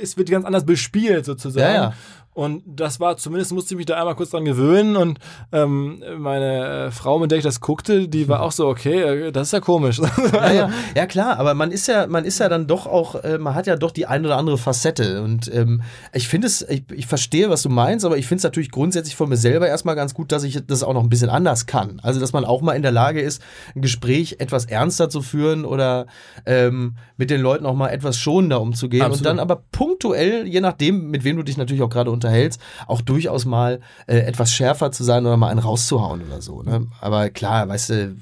es 0.00 0.16
wird 0.16 0.30
ganz 0.30 0.44
anders 0.44 0.64
bespielt 0.64 1.24
sozusagen. 1.24 1.74
Ja, 1.74 1.82
ja. 1.82 1.92
Und 2.34 2.62
das 2.66 2.98
war, 2.98 3.18
zumindest 3.18 3.52
musste 3.52 3.74
ich 3.74 3.76
mich 3.76 3.86
da 3.86 3.98
einmal 3.98 4.14
kurz 4.14 4.30
dran 4.30 4.46
gewöhnen 4.46 4.96
und 4.96 5.18
ähm, 5.52 6.02
meine 6.16 6.86
äh, 6.86 6.90
Frau, 6.90 7.18
mit 7.18 7.30
der 7.30 7.36
ich 7.36 7.44
das 7.44 7.60
guckte, 7.60 8.08
die 8.08 8.26
war 8.26 8.40
auch 8.40 8.52
so, 8.52 8.68
okay, 8.68 9.26
äh, 9.26 9.32
das 9.32 9.48
ist 9.48 9.52
ja 9.52 9.60
komisch. 9.60 10.00
Ja, 10.32 10.52
ja. 10.52 10.70
ja 10.94 11.06
klar, 11.06 11.38
aber 11.38 11.52
man 11.52 11.70
ist 11.70 11.88
ja, 11.88 12.06
man 12.06 12.24
ist 12.24 12.38
ja 12.38 12.48
dann 12.48 12.66
doch 12.66 12.86
auch, 12.86 13.16
äh, 13.16 13.36
man 13.36 13.54
hat 13.54 13.66
ja 13.66 13.76
doch 13.76 13.90
die 13.90 14.06
ein 14.06 14.24
oder 14.24 14.38
andere 14.38 14.56
Facette. 14.56 15.22
Und 15.22 15.52
ähm, 15.52 15.82
ich 16.14 16.26
finde 16.26 16.46
es, 16.46 16.62
ich, 16.62 16.84
ich 16.90 17.06
verstehe, 17.06 17.50
was 17.50 17.62
du 17.62 17.68
meinst, 17.68 18.04
aber 18.06 18.16
ich 18.16 18.26
finde 18.26 18.38
es 18.38 18.44
natürlich 18.44 18.70
grundsätzlich 18.70 19.14
von 19.14 19.28
mir 19.28 19.36
selber 19.36 19.68
erstmal 19.68 19.94
ganz 19.94 20.14
gut, 20.14 20.32
dass 20.32 20.42
ich 20.44 20.64
das 20.66 20.82
auch 20.82 20.94
noch 20.94 21.02
ein 21.02 21.10
bisschen 21.10 21.28
anders 21.28 21.66
kann. 21.66 22.00
Also, 22.02 22.18
dass 22.18 22.32
man 22.32 22.46
auch 22.46 22.62
mal 22.62 22.72
in 22.72 22.82
der 22.82 22.92
Lage 22.92 23.20
ist, 23.20 23.42
ein 23.74 23.82
Gespräch 23.82 24.36
etwas 24.38 24.64
ernster 24.64 25.10
zu 25.10 25.20
führen 25.20 25.66
oder 25.66 26.06
ähm, 26.46 26.91
mit 27.16 27.30
den 27.30 27.40
Leuten 27.40 27.66
auch 27.66 27.74
mal 27.74 27.88
etwas 27.88 28.18
schonender 28.18 28.60
umzugehen. 28.60 29.02
Absolut. 29.02 29.20
Und 29.20 29.26
dann 29.26 29.38
aber 29.38 29.62
punktuell, 29.72 30.46
je 30.46 30.60
nachdem, 30.60 31.10
mit 31.10 31.24
wem 31.24 31.36
du 31.36 31.42
dich 31.42 31.56
natürlich 31.56 31.82
auch 31.82 31.90
gerade 31.90 32.10
unterhältst, 32.10 32.60
auch 32.86 33.00
durchaus 33.00 33.44
mal 33.44 33.80
äh, 34.06 34.18
etwas 34.18 34.52
schärfer 34.52 34.92
zu 34.92 35.04
sein 35.04 35.26
oder 35.26 35.36
mal 35.36 35.48
einen 35.48 35.60
rauszuhauen 35.60 36.22
oder 36.22 36.40
so. 36.42 36.62
Ne? 36.62 36.86
Aber 37.00 37.30
klar, 37.30 37.68
weißt 37.68 37.90
du, 37.90 38.16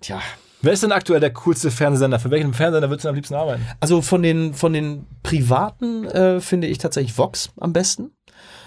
tja. 0.00 0.20
Wer 0.62 0.74
ist 0.74 0.82
denn 0.82 0.92
aktuell 0.92 1.20
der 1.20 1.32
coolste 1.32 1.70
Fernsehsender? 1.70 2.18
Für 2.18 2.30
welchen 2.30 2.52
Fernsehsender 2.52 2.90
würdest 2.90 3.06
du 3.06 3.08
am 3.08 3.14
liebsten 3.14 3.34
arbeiten? 3.34 3.66
Also 3.80 4.02
von 4.02 4.22
den, 4.22 4.52
von 4.52 4.74
den 4.74 5.06
privaten 5.22 6.04
äh, 6.04 6.40
finde 6.40 6.66
ich 6.66 6.76
tatsächlich 6.76 7.16
Vox 7.16 7.50
am 7.58 7.72
besten. 7.72 8.10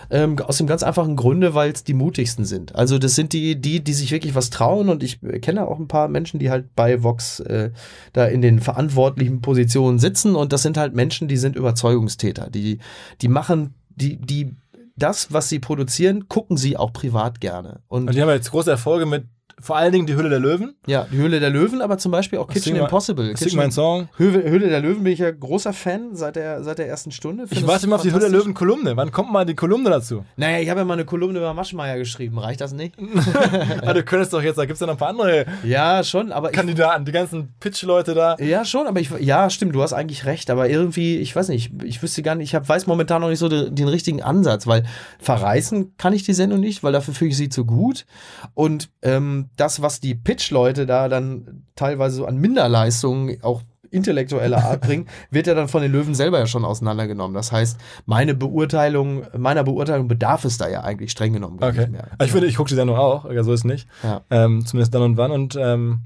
Ähm, 0.10 0.38
aus 0.40 0.58
dem 0.58 0.68
ganz 0.68 0.84
einfachen 0.84 1.16
Grunde, 1.16 1.54
weil 1.54 1.72
es 1.72 1.84
die 1.84 1.94
mutigsten 1.94 2.46
sind. 2.46 2.76
Also 2.76 2.98
das 3.00 3.16
sind 3.16 3.34
die, 3.34 3.60
die, 3.60 3.84
die 3.84 3.94
sich 3.94 4.12
wirklich 4.12 4.36
was 4.36 4.50
trauen 4.50 4.90
und 4.90 5.04
ich 5.04 5.20
kenne 5.42 5.68
auch 5.68 5.80
ein 5.80 5.88
paar 5.88 6.08
Menschen, 6.08 6.40
die 6.40 6.50
halt 6.50 6.76
bei 6.76 7.04
Vox 7.04 7.40
äh, 7.42 7.72
da 8.14 8.26
in 8.26 8.42
den 8.42 8.60
verantwortlichen 8.60 9.42
Positionen 9.42 10.00
sitzen 10.00 10.36
und 10.36 10.54
das 10.54 10.62
sind 10.62 10.78
halt 10.78 10.94
Menschen, 10.94 11.28
die 11.28 11.38
sind 11.38 11.56
Überzeugungstäter. 11.56 12.50
Die, 12.50 12.80
die 13.22 13.28
machen, 13.28 13.74
die, 13.96 14.18
die 14.18 14.56
das, 14.96 15.34
was 15.34 15.50
sie 15.50 15.60
produzieren, 15.60 16.28
gucken 16.28 16.58
sie 16.58 16.78
auch 16.78 16.94
privat 16.94 17.42
gerne. 17.42 17.80
Und 17.88 18.08
Und 18.08 18.16
die 18.16 18.22
haben 18.22 18.30
jetzt 18.30 18.52
große 18.52 18.70
Erfolge 18.70 19.06
mit 19.06 19.26
vor 19.60 19.78
allen 19.78 19.92
Dingen 19.92 20.06
die 20.06 20.16
Hülle 20.16 20.30
der 20.30 20.40
Löwen. 20.40 20.76
ja, 20.88 21.08
die 21.12 21.18
Höhle 21.18 21.40
der 21.40 21.50
Löwen, 21.50 21.82
aber 21.82 21.98
zum 21.98 22.12
Beispiel 22.12 22.40
auch 22.40 22.48
Kitchen 22.48 22.74
Sing 22.74 22.76
Impossible. 22.76 23.26
Sing 23.26 23.36
Kitchen, 23.36 23.58
mein 23.58 23.72
Song. 23.72 24.10
Höhle, 24.18 24.44
Höhle 24.50 24.70
der 24.70 24.82
Löwen 24.82 25.04
bin 25.04 25.14
ich 25.14 25.20
ja 25.20 25.32
großer 25.32 25.74
Fan 25.74 26.16
seit 26.16 26.36
der, 26.36 26.64
seit 26.64 26.80
der 26.80 26.88
ersten 26.88 27.12
Stunde. 27.12 27.48
Find 27.48 27.62
Ich 27.62 27.68
warte 27.68 27.86
immer 27.86 27.96
auf 27.96 28.02
die 28.02 28.10
Hülle 28.10 28.20
der 28.20 28.30
fantastisch. 28.30 28.46
Löwen 28.46 28.54
Kolumne. 28.54 28.98
Wann 28.98 29.12
kommt 29.12 29.32
mal 29.32 29.46
die 29.46 29.56
Kolumne 29.56 29.90
dazu? 29.90 30.26
Naja, 30.36 30.60
ich 30.60 30.70
habe 30.70 30.82
ja 30.82 30.86
mal 30.86 30.94
eine 30.94 31.06
Kolumne 31.06 31.40
über 31.40 31.54
Maschmeyer 31.54 31.98
geschrieben. 31.98 32.40
Reicht 32.40 32.62
das 32.62 32.74
nicht? 32.74 32.96
ah, 33.82 33.94
du 33.94 34.04
könntest 34.04 34.34
doch 34.34 34.42
jetzt, 34.42 34.58
da 34.58 34.66
gibt 34.66 34.76
es 34.76 34.80
ja 34.80 34.88
noch 34.88 34.96
ein 34.96 35.00
paar 35.00 35.10
andere 35.10 35.46
Ja, 35.64 36.04
schon, 36.04 36.32
aber 36.32 36.50
ich, 36.50 36.56
Kandidaten, 36.56 37.06
die 37.06 37.12
ganzen 37.12 37.54
Pitch-Leute 37.60 38.14
da. 38.14 38.36
ja, 38.40 38.66
schon, 38.66 38.88
aber 38.88 39.00
ich, 39.00 39.10
ja, 39.20 39.50
stimmt, 39.50 39.76
du 39.76 39.82
hast 39.82 39.94
eigentlich 39.94 40.26
recht, 40.26 40.50
aber 40.50 40.70
irgendwie, 40.70 41.18
ich 41.18 41.36
weiß 41.36 41.50
nicht, 41.50 41.72
ich 41.84 42.02
wüsste 42.02 42.22
gar 42.24 42.36
nicht, 42.36 42.50
ich 42.50 42.56
hab, 42.56 42.68
weiß 42.68 42.88
momentan 42.88 43.22
noch 43.22 43.30
nicht 43.30 43.40
so 43.40 43.50
den, 43.50 43.76
den 43.76 43.88
richtigen 43.88 44.22
Ansatz, 44.22 44.68
weil 44.68 44.84
verreißen 45.20 45.96
kann 45.98 46.14
ich 46.14 46.24
die 46.24 46.34
Sendung 46.34 46.60
nicht, 46.60 46.84
weil 46.84 46.94
dafür 46.94 47.14
fühle 47.14 47.32
ich 47.32 47.38
sie 47.38 47.50
zu 47.50 47.66
gut 47.66 48.06
und 48.54 48.90
ähm, 49.02 49.43
das, 49.56 49.82
was 49.82 50.00
die 50.00 50.16
Pitch-Leute 50.16 50.86
da 50.86 51.10
dann 51.10 51.64
teilweise 51.76 52.16
so 52.18 52.26
an 52.26 52.38
Minderleistungen 52.38 53.38
auch 53.44 53.62
intellektueller 53.92 54.64
Art 54.64 54.82
bringen, 54.88 55.08
wird 55.30 55.46
ja 55.48 55.54
dann 55.54 55.68
von 55.68 55.82
den 55.84 55.92
Löwen 55.92 56.16
selber 56.16 56.40
ja 56.40 56.48
schon 56.48 56.66
auseinandergenommen. 56.66 57.36
Das 57.36 57.52
heißt, 57.52 57.78
meine 58.06 58.34
Beurteilung, 58.34 59.24
meiner 59.38 59.64
Beurteilung 59.64 60.08
bedarf 60.08 60.46
es 60.46 60.58
da 60.58 60.68
ja 60.68 60.82
eigentlich 60.82 61.12
streng 61.12 61.34
genommen 61.34 61.58
gar 61.58 61.70
Okay. 61.70 61.80
nicht 61.82 61.92
mehr. 61.92 62.08
Also 62.18 62.26
ich 62.26 62.32
finde, 62.32 62.48
ich 62.48 62.56
gucke 62.56 62.70
die 62.70 62.76
Sendung 62.76 62.98
auch, 62.98 63.26
so 63.42 63.54
ist 63.54 63.66
nicht. 63.66 63.88
Ja. 64.02 64.22
Ähm, 64.32 64.66
zumindest 64.66 64.94
dann 64.96 65.04
und 65.04 65.18
wann. 65.18 65.32
Und 65.32 65.56
ähm, 65.62 66.02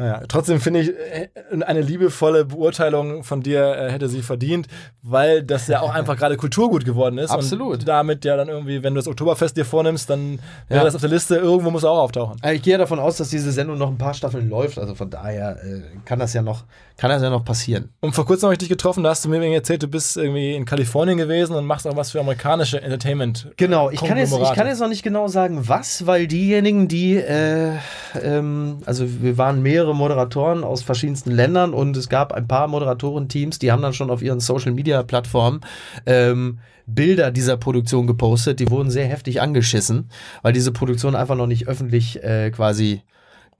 naja, 0.00 0.22
trotzdem 0.28 0.60
finde 0.60 0.80
ich, 0.80 0.88
äh, 0.88 1.28
eine 1.62 1.82
liebevolle 1.82 2.46
Beurteilung 2.46 3.22
von 3.22 3.42
dir 3.42 3.76
äh, 3.76 3.90
hätte 3.92 4.08
sie 4.08 4.22
verdient, 4.22 4.66
weil 5.02 5.42
das 5.42 5.68
ja 5.68 5.80
auch 5.82 5.92
einfach 5.94 6.16
gerade 6.18 6.38
Kulturgut 6.38 6.86
geworden 6.86 7.18
ist. 7.18 7.30
Absolut. 7.30 7.80
Und 7.80 7.88
damit 7.88 8.24
ja 8.24 8.34
dann 8.36 8.48
irgendwie, 8.48 8.82
wenn 8.82 8.94
du 8.94 8.98
das 8.98 9.08
Oktoberfest 9.08 9.58
dir 9.58 9.66
vornimmst, 9.66 10.08
dann 10.08 10.38
wäre 10.68 10.80
Ja. 10.80 10.84
das 10.84 10.94
auf 10.94 11.02
der 11.02 11.10
Liste, 11.10 11.36
irgendwo 11.36 11.70
muss 11.70 11.84
auch 11.84 11.98
auftauchen. 11.98 12.38
Äh, 12.42 12.54
Ich 12.54 12.62
gehe 12.62 12.72
ja 12.72 12.78
davon 12.78 12.98
aus, 12.98 13.18
dass 13.18 13.28
diese 13.28 13.52
Sendung 13.52 13.76
noch 13.76 13.88
ein 13.88 13.98
paar 13.98 14.14
Staffeln 14.14 14.48
läuft. 14.48 14.78
Also 14.78 14.94
von 14.94 15.10
daher 15.10 15.58
äh, 15.62 15.82
kann 16.06 16.18
das 16.18 16.32
ja 16.32 16.40
noch, 16.40 16.64
kann 16.96 17.10
das 17.10 17.20
ja 17.22 17.28
noch 17.28 17.44
passieren. 17.44 17.90
Und 18.00 18.14
vor 18.14 18.24
kurzem 18.24 18.46
habe 18.46 18.54
ich 18.54 18.58
dich 18.58 18.70
getroffen, 18.70 19.02
da 19.04 19.10
hast 19.10 19.24
du 19.26 19.28
mir 19.28 19.44
erzählt, 19.52 19.82
du 19.82 19.88
bist 19.88 20.16
irgendwie 20.16 20.54
in 20.54 20.64
Kalifornien 20.64 21.18
gewesen 21.18 21.54
und 21.56 21.66
machst 21.66 21.86
auch 21.86 21.96
was 21.96 22.10
für 22.12 22.20
amerikanische 22.20 22.80
Entertainment. 22.80 23.48
Genau, 23.58 23.90
ich 23.90 24.00
kann, 24.00 24.16
jetzt, 24.16 24.32
ich 24.32 24.52
kann 24.54 24.66
jetzt 24.66 24.80
noch 24.80 24.88
nicht 24.88 25.02
genau 25.02 25.28
sagen, 25.28 25.68
was, 25.68 26.06
weil 26.06 26.26
diejenigen, 26.26 26.88
die, 26.88 27.16
äh, 27.16 27.72
ähm, 28.22 28.78
also 28.86 29.04
wir 29.22 29.36
waren 29.36 29.60
mehrere 29.62 29.89
Moderatoren 29.94 30.64
aus 30.64 30.82
verschiedensten 30.82 31.30
Ländern 31.30 31.74
und 31.74 31.96
es 31.96 32.08
gab 32.08 32.32
ein 32.32 32.48
paar 32.48 32.68
Moderatorenteams, 32.68 33.58
die 33.58 33.72
haben 33.72 33.82
dann 33.82 33.92
schon 33.92 34.10
auf 34.10 34.22
ihren 34.22 34.40
Social-Media-Plattformen 34.40 35.60
ähm, 36.06 36.58
Bilder 36.86 37.30
dieser 37.30 37.56
Produktion 37.56 38.06
gepostet. 38.06 38.60
Die 38.60 38.70
wurden 38.70 38.90
sehr 38.90 39.06
heftig 39.06 39.40
angeschissen, 39.40 40.10
weil 40.42 40.52
diese 40.52 40.72
Produktion 40.72 41.14
einfach 41.14 41.36
noch 41.36 41.46
nicht 41.46 41.68
öffentlich 41.68 42.22
äh, 42.22 42.50
quasi 42.50 43.02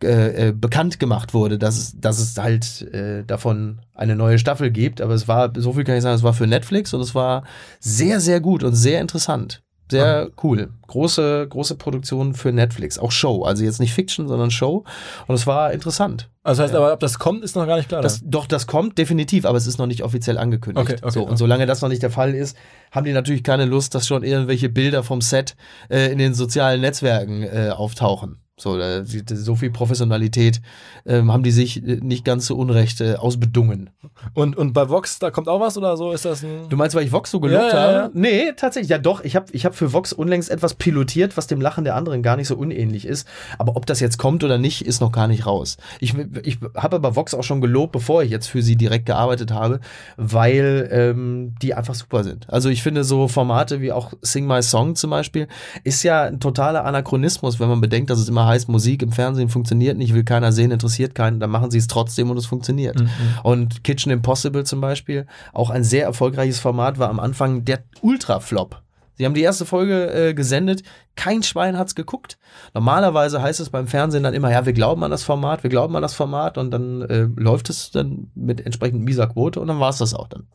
äh, 0.03 0.49
äh, 0.49 0.53
bekannt 0.53 0.99
gemacht 0.99 1.35
wurde, 1.35 1.59
dass 1.59 1.77
es, 1.77 2.01
dass 2.01 2.19
es 2.19 2.39
halt 2.39 2.83
äh, 2.95 3.23
davon 3.23 3.81
eine 3.95 4.17
neue 4.17 4.39
Staffel 4.39 4.71
gibt. 4.71 5.03
Aber 5.03 5.13
es 5.13 5.29
war, 5.29 5.53
so 5.55 5.75
viel 5.75 5.85
kann 5.85 5.97
ich 5.97 6.03
sagen, 6.03 6.17
es 6.17 6.23
war 6.23 6.33
für 6.33 6.47
Netflix 6.47 6.95
und 6.95 7.03
es 7.03 7.15
war 7.15 7.45
sehr, 7.81 8.19
sehr 8.19 8.41
gut 8.41 8.65
und 8.65 8.75
sehr 8.75 9.01
interessant. 9.03 9.63
Sehr 9.91 10.31
cool. 10.43 10.71
Große, 10.87 11.47
große 11.49 11.77
Produktion 11.77 12.35
für 12.35 12.53
Netflix. 12.53 12.99
Auch 12.99 13.13
Show. 13.13 13.43
Also 13.43 13.65
jetzt 13.65 13.81
nicht 13.81 13.93
Fiction, 13.93 14.29
sondern 14.29 14.51
Show. 14.51 14.85
Und 15.27 15.35
es 15.35 15.47
war 15.47 15.73
interessant. 15.73 16.29
Also 16.43 16.63
das 16.63 16.71
heißt 16.71 16.77
aber, 16.77 16.93
ob 16.93 17.01
das 17.01 17.19
kommt, 17.19 17.45
ist 17.45 17.55
noch 17.55 17.67
gar 17.67 17.77
nicht 17.77 17.89
klar. 17.89 18.03
Das, 18.03 18.21
doch, 18.25 18.47
das 18.47 18.67
kommt 18.67 18.97
definitiv, 18.99 19.45
aber 19.45 19.59
es 19.59 19.67
ist 19.67 19.79
noch 19.79 19.87
nicht 19.87 20.03
offiziell 20.03 20.39
angekündigt. 20.39 20.89
Okay, 20.89 21.01
okay, 21.03 21.13
so, 21.13 21.21
okay. 21.23 21.31
und 21.31 21.37
solange 21.37 21.67
das 21.67 21.83
noch 21.83 21.89
nicht 21.89 22.03
der 22.03 22.11
Fall 22.11 22.35
ist, 22.35 22.57
haben 22.91 23.05
die 23.05 23.13
natürlich 23.13 23.43
keine 23.43 23.67
Lust, 23.67 23.95
dass 23.95 24.07
schon 24.07 24.23
irgendwelche 24.23 24.69
Bilder 24.69 25.03
vom 25.03 25.21
Set 25.21 25.55
äh, 25.91 26.11
in 26.11 26.19
den 26.19 26.35
sozialen 26.35 26.81
Netzwerken 26.81 27.43
äh, 27.43 27.71
auftauchen. 27.71 28.39
So, 28.61 28.79
so 29.05 29.55
viel 29.55 29.71
Professionalität 29.71 30.61
ähm, 31.07 31.33
haben 31.33 31.43
die 31.43 31.51
sich 31.51 31.83
äh, 31.87 31.97
nicht 32.03 32.25
ganz 32.25 32.47
so 32.47 32.57
unrecht 32.57 33.01
äh, 33.01 33.15
ausbedungen. 33.15 33.91
und, 34.35 34.57
und 34.57 34.73
bei 34.73 34.89
Vox, 34.89 35.19
da 35.19 35.31
kommt 35.31 35.49
auch 35.49 35.61
was 35.61 35.79
oder 35.79 35.97
so? 35.97 36.13
Ist 36.13 36.25
das 36.25 36.43
ein. 36.43 36.69
Du 36.69 36.77
meinst, 36.77 36.95
weil 36.95 37.05
ich 37.05 37.13
Vox 37.13 37.31
so 37.31 37.41
gelobt 37.41 37.63
Ja, 37.63 37.69
ja, 37.69 37.83
habe? 37.83 37.93
ja. 37.93 38.11
Nee, 38.13 38.53
tatsächlich. 38.57 38.91
Ja, 38.91 38.99
doch. 38.99 39.25
Ich 39.25 39.35
habe 39.37 39.47
ich 39.53 39.65
hab 39.65 39.75
für 39.75 39.93
Vox 39.93 40.13
unlängst 40.13 40.51
etwas 40.51 40.75
pilotiert, 40.75 41.37
was 41.37 41.47
dem 41.47 41.61
Lachen 41.61 41.85
der 41.85 41.95
anderen 41.97 42.23
gar 42.23 42.37
nicht 42.37 42.49
so 42.49 42.57
unähnlich 42.57 43.07
ist. 43.07 43.27
Aber 43.59 43.77
ob 43.77 43.87
das 43.87 44.01
jetzt 44.01 44.19
kommt 44.19 44.45
oder 44.45 44.59
nicht, 44.59 44.83
ist 44.87 45.01
noch 45.01 45.13
gar 45.13 45.27
nicht 45.29 45.47
raus. 45.47 45.77
Ich, 46.01 46.15
ich 46.43 46.59
habe 46.77 46.97
aber 46.97 47.17
Vox 47.17 47.35
auch 47.35 47.45
schon 47.45 47.61
gelobt, 47.61 47.93
bevor 47.93 48.23
ich 48.23 48.31
jetzt 48.31 48.47
für 48.49 48.63
sie 48.63 48.77
direkt 48.77 49.07
gearbeitet 49.07 49.53
habe, 49.53 49.81
weil 50.17 50.89
ähm, 50.93 51.55
die 51.63 51.75
einfach 51.75 51.95
super 51.95 52.25
sind. 52.25 52.49
Also 52.51 52.69
ich 52.69 52.83
finde 52.83 53.05
so 53.05 53.29
Formate 53.29 53.81
wie 53.81 53.93
auch 53.93 54.13
Sing 54.23 54.47
My 54.47 54.63
Song 54.63 54.97
zum 54.97 55.11
Beispiel 55.11 55.49
ist 55.85 56.03
ja 56.03 56.25
ein 56.25 56.41
totaler 56.41 56.85
Anachronismus, 56.85 57.59
wenn 57.61 57.69
man 57.69 57.81
bedenkt, 57.81 58.11
dass 58.11 58.19
es 58.19 58.29
immer 58.29 58.47
heißt, 58.51 58.69
Musik 58.69 59.03
im 59.03 59.13
Fernsehen 59.13 59.49
funktioniert 59.49 59.97
nicht, 59.97 60.15
will 60.15 60.25
keiner 60.25 60.53
sehen, 60.53 60.71
interessiert 60.71 61.15
keinen, 61.15 61.41
dann 61.41 61.51
machen 61.51 61.71
sie 61.71 61.79
es 61.79 61.87
trotzdem 61.87 62.31
und 62.31 62.37
es 62.37 62.47
funktioniert. 62.47 63.01
Mhm. 63.01 63.11
Und 63.43 63.85
Kitchen 63.85 64.13
Impossible 64.13 64.65
zum 64.65 64.81
Beispiel, 64.81 65.27
auch 65.53 65.71
ein 65.71 65.85
sehr 65.85 66.05
erfolgreiches 66.05 66.61
Format, 66.61 66.99
war 66.99 67.09
am 67.09 67.21
Anfang 67.21 67.65
der 67.65 67.85
Ultra-Flop. 68.03 68.83
Sie 69.21 69.27
haben 69.27 69.35
die 69.35 69.43
erste 69.43 69.67
Folge 69.67 70.11
äh, 70.15 70.33
gesendet, 70.33 70.83
kein 71.15 71.43
Schwein 71.43 71.77
hat's 71.77 71.95
geguckt. 71.95 72.39
Normalerweise 72.73 73.43
heißt 73.43 73.61
es 73.61 73.69
beim 73.69 73.87
Fernsehen 73.87 74.23
dann 74.23 74.33
immer, 74.33 74.51
ja, 74.51 74.65
wir 74.65 74.73
glauben 74.73 75.05
an 75.05 75.11
das 75.11 75.25
Format, 75.25 75.63
wir 75.63 75.69
glauben 75.69 75.95
an 75.95 76.01
das 76.01 76.15
Format 76.15 76.57
und 76.57 76.71
dann 76.71 77.03
äh, 77.03 77.29
läuft 77.37 77.69
es 77.69 77.91
dann 77.91 78.31
mit 78.35 78.65
entsprechend 78.65 79.05
mieser 79.05 79.27
Quote 79.27 79.61
und 79.61 79.69
dann 79.69 79.79
war's 79.79 79.99
das 79.99 80.15
auch 80.15 80.29
dann. 80.29 80.47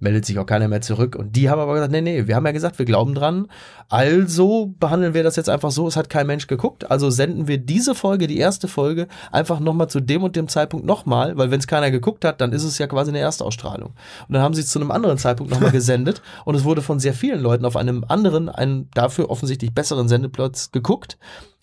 Meldet 0.00 0.24
sich 0.24 0.38
auch 0.38 0.46
keiner 0.46 0.68
mehr 0.68 0.80
zurück. 0.80 1.16
Und 1.16 1.34
die 1.34 1.50
haben 1.50 1.60
aber 1.60 1.74
gesagt, 1.74 1.92
nee, 1.92 2.00
nee, 2.00 2.26
wir 2.26 2.36
haben 2.36 2.46
ja 2.46 2.52
gesagt, 2.52 2.78
wir 2.78 2.86
glauben 2.86 3.14
dran. 3.14 3.48
Also 3.88 4.74
behandeln 4.78 5.14
wir 5.14 5.22
das 5.22 5.36
jetzt 5.36 5.48
einfach 5.48 5.70
so, 5.70 5.88
es 5.88 5.96
hat 5.96 6.10
kein 6.10 6.26
Mensch 6.26 6.46
geguckt. 6.46 6.90
Also 6.90 7.10
senden 7.10 7.48
wir 7.48 7.58
diese 7.58 7.94
Folge, 7.94 8.26
die 8.26 8.38
erste 8.38 8.68
Folge, 8.68 9.08
einfach 9.32 9.60
nochmal 9.60 9.88
zu 9.88 10.00
dem 10.00 10.22
und 10.22 10.36
dem 10.36 10.48
Zeitpunkt 10.48 10.86
nochmal, 10.86 11.36
weil 11.36 11.50
wenn 11.50 11.60
es 11.60 11.66
keiner 11.66 11.90
geguckt 11.90 12.24
hat, 12.24 12.40
dann 12.40 12.52
ist 12.52 12.64
es 12.64 12.78
ja 12.78 12.86
quasi 12.86 13.10
eine 13.10 13.18
Erstausstrahlung. 13.18 13.90
Und 14.28 14.34
dann 14.34 14.42
haben 14.42 14.54
sie 14.54 14.60
es 14.60 14.70
zu 14.70 14.78
einem 14.78 14.90
anderen 14.90 15.18
Zeitpunkt 15.18 15.52
nochmal 15.52 15.70
gesendet 15.72 16.22
und 16.44 16.54
es 16.54 16.64
wurde 16.64 16.82
von 16.82 17.00
sehr 17.00 17.14
vielen 17.14 17.40
Leuten 17.40 17.64
auf 17.64 17.76
einem 17.76 18.04
anderen, 18.06 18.48
einen 18.48 18.88
dafür 18.94 19.30
offensichtlich 19.30 19.74
besseren 19.74 20.08
Sendeplatz 20.08 20.70
geguckt. 20.70 21.18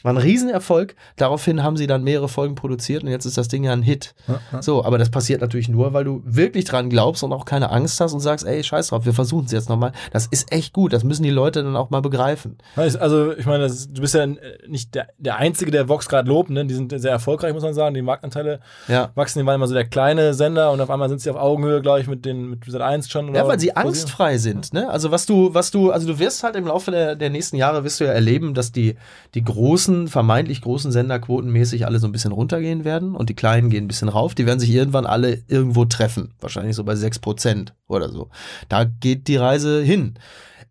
War 0.06 0.14
ein 0.14 0.18
Riesenerfolg. 0.18 0.96
Daraufhin 1.16 1.64
haben 1.64 1.78
sie 1.78 1.88
dann 1.88 2.04
mehrere 2.04 2.30
Folgen 2.30 2.54
produziert 2.54 3.04
und 3.04 3.10
jetzt 3.10 3.26
ist 3.26 3.38
das 3.40 3.48
Ding 3.48 3.64
ja 3.64 3.74
ein 3.74 3.82
Hit. 3.82 4.14
So, 4.62 4.86
aber 4.86 5.00
das 5.00 5.10
passiert 5.10 5.42
natürlich 5.42 5.68
nur, 5.68 5.94
weil 5.94 6.04
du 6.04 6.22
wirklich 6.26 6.66
dran 6.66 6.90
glaubst 6.92 7.24
und 7.24 7.34
auch 7.34 7.46
keine 7.46 7.72
Angst 7.72 8.00
hast 8.00 8.14
und 8.14 8.20
sagst, 8.20 8.46
ey, 8.46 8.64
scheiß 8.64 8.90
drauf, 8.90 9.06
wir 9.06 9.14
versuchen 9.14 9.46
es 9.48 9.52
jetzt 9.52 9.68
nochmal. 9.68 9.94
Das 10.12 10.28
ist 10.28 10.52
echt 10.52 10.74
gut. 10.74 10.94
Das 10.94 11.04
müssen 11.04 11.24
die 11.24 11.32
Leute 11.32 11.64
dann 11.64 11.76
auch 11.76 11.90
mal 11.90 12.02
begreifen. 12.02 12.58
Also, 12.76 13.36
ich 13.36 13.48
meine, 13.48 13.68
du 13.68 14.02
bist 14.02 14.14
ja 14.14 14.28
nicht 14.68 14.94
der, 14.94 15.08
der 15.18 15.38
Einzige, 15.38 15.72
der 15.72 15.90
Vox 15.90 16.08
gerade 16.08 16.30
lobt. 16.30 16.52
Ne? 16.52 16.66
Die 16.68 16.76
sind 16.76 16.94
sehr 17.00 17.12
erfolgreich, 17.12 17.54
muss 17.54 17.64
man 17.64 17.74
sagen. 17.74 17.96
Die 17.96 18.04
Marktanteile 18.04 18.60
Ja. 18.88 19.10
wachsen. 19.16 19.40
Die 19.40 19.46
waren 19.48 19.56
immer 19.56 19.68
so 19.68 19.74
der 19.74 19.86
kleine 19.88 20.36
Sender 20.36 20.72
und 20.72 20.82
auf 20.82 20.92
einmal 20.92 21.10
sind 21.10 21.20
sie 21.22 21.32
auf 21.32 21.36
Augenhöhe, 21.38 21.82
glaube 21.82 22.02
ich, 22.02 22.08
mit 22.08 22.26
den 22.26 22.52
mit 22.52 22.64
Sat 22.68 22.82
1 22.82 23.10
schon. 23.10 23.34
Ja, 23.34 23.48
weil 23.48 23.60
sie 23.60 23.76
angstfrei 23.76 24.38
sind. 24.38 24.72
Ne? 24.72 24.88
Also 24.88 25.10
was 25.10 25.26
du, 25.26 25.54
was 25.56 25.72
du, 25.72 25.90
also 25.92 26.06
du 26.08 26.20
wirst 26.20 26.44
halt 26.44 26.56
im 26.56 26.68
Laufe 26.68 26.92
der, 26.92 27.16
der 27.16 27.32
nächsten 27.32 27.56
Jahre 27.56 27.84
wirst 27.84 28.00
du 28.00 28.04
ja 28.04 28.12
erleben, 28.12 28.54
dass 28.54 28.72
die, 28.72 28.96
die 29.34 29.44
großen, 29.44 29.95
vermeintlich 30.08 30.62
großen 30.62 30.92
Sender 30.92 31.20
quotenmäßig 31.20 31.86
alle 31.86 32.00
so 32.00 32.08
ein 32.08 32.12
bisschen 32.12 32.32
runtergehen 32.32 32.86
werden 32.86 33.16
und 33.16 33.30
die 33.30 33.36
kleinen 33.36 33.70
gehen 33.70 33.86
ein 33.86 33.88
bisschen 33.88 34.10
rauf. 34.10 34.36
Die 34.36 34.46
werden 34.46 34.60
sich 34.60 34.72
irgendwann 34.72 35.06
alle 35.06 35.44
irgendwo 35.48 35.86
treffen. 35.86 36.34
Wahrscheinlich 36.40 36.76
so 36.76 36.84
bei 36.84 36.94
6% 36.94 37.70
oder 37.88 38.10
so. 38.10 38.30
Da 38.70 38.84
geht 38.84 39.28
die 39.28 39.38
Reise 39.38 39.82
hin. 39.82 40.16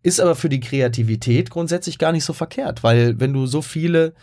Ist 0.03 0.21
aber 0.21 0.35
für 0.35 0.49
die 0.49 0.59
Kreativität 0.59 1.49
grundsätzlich 1.49 1.97
gar 1.97 2.11
nicht 2.11 2.25
so 2.25 2.33
verkehrt, 2.33 2.83
weil 2.83 3.19
wenn 3.19 3.33
du 3.33 3.47
so 3.47 3.61
viele 3.61 4.13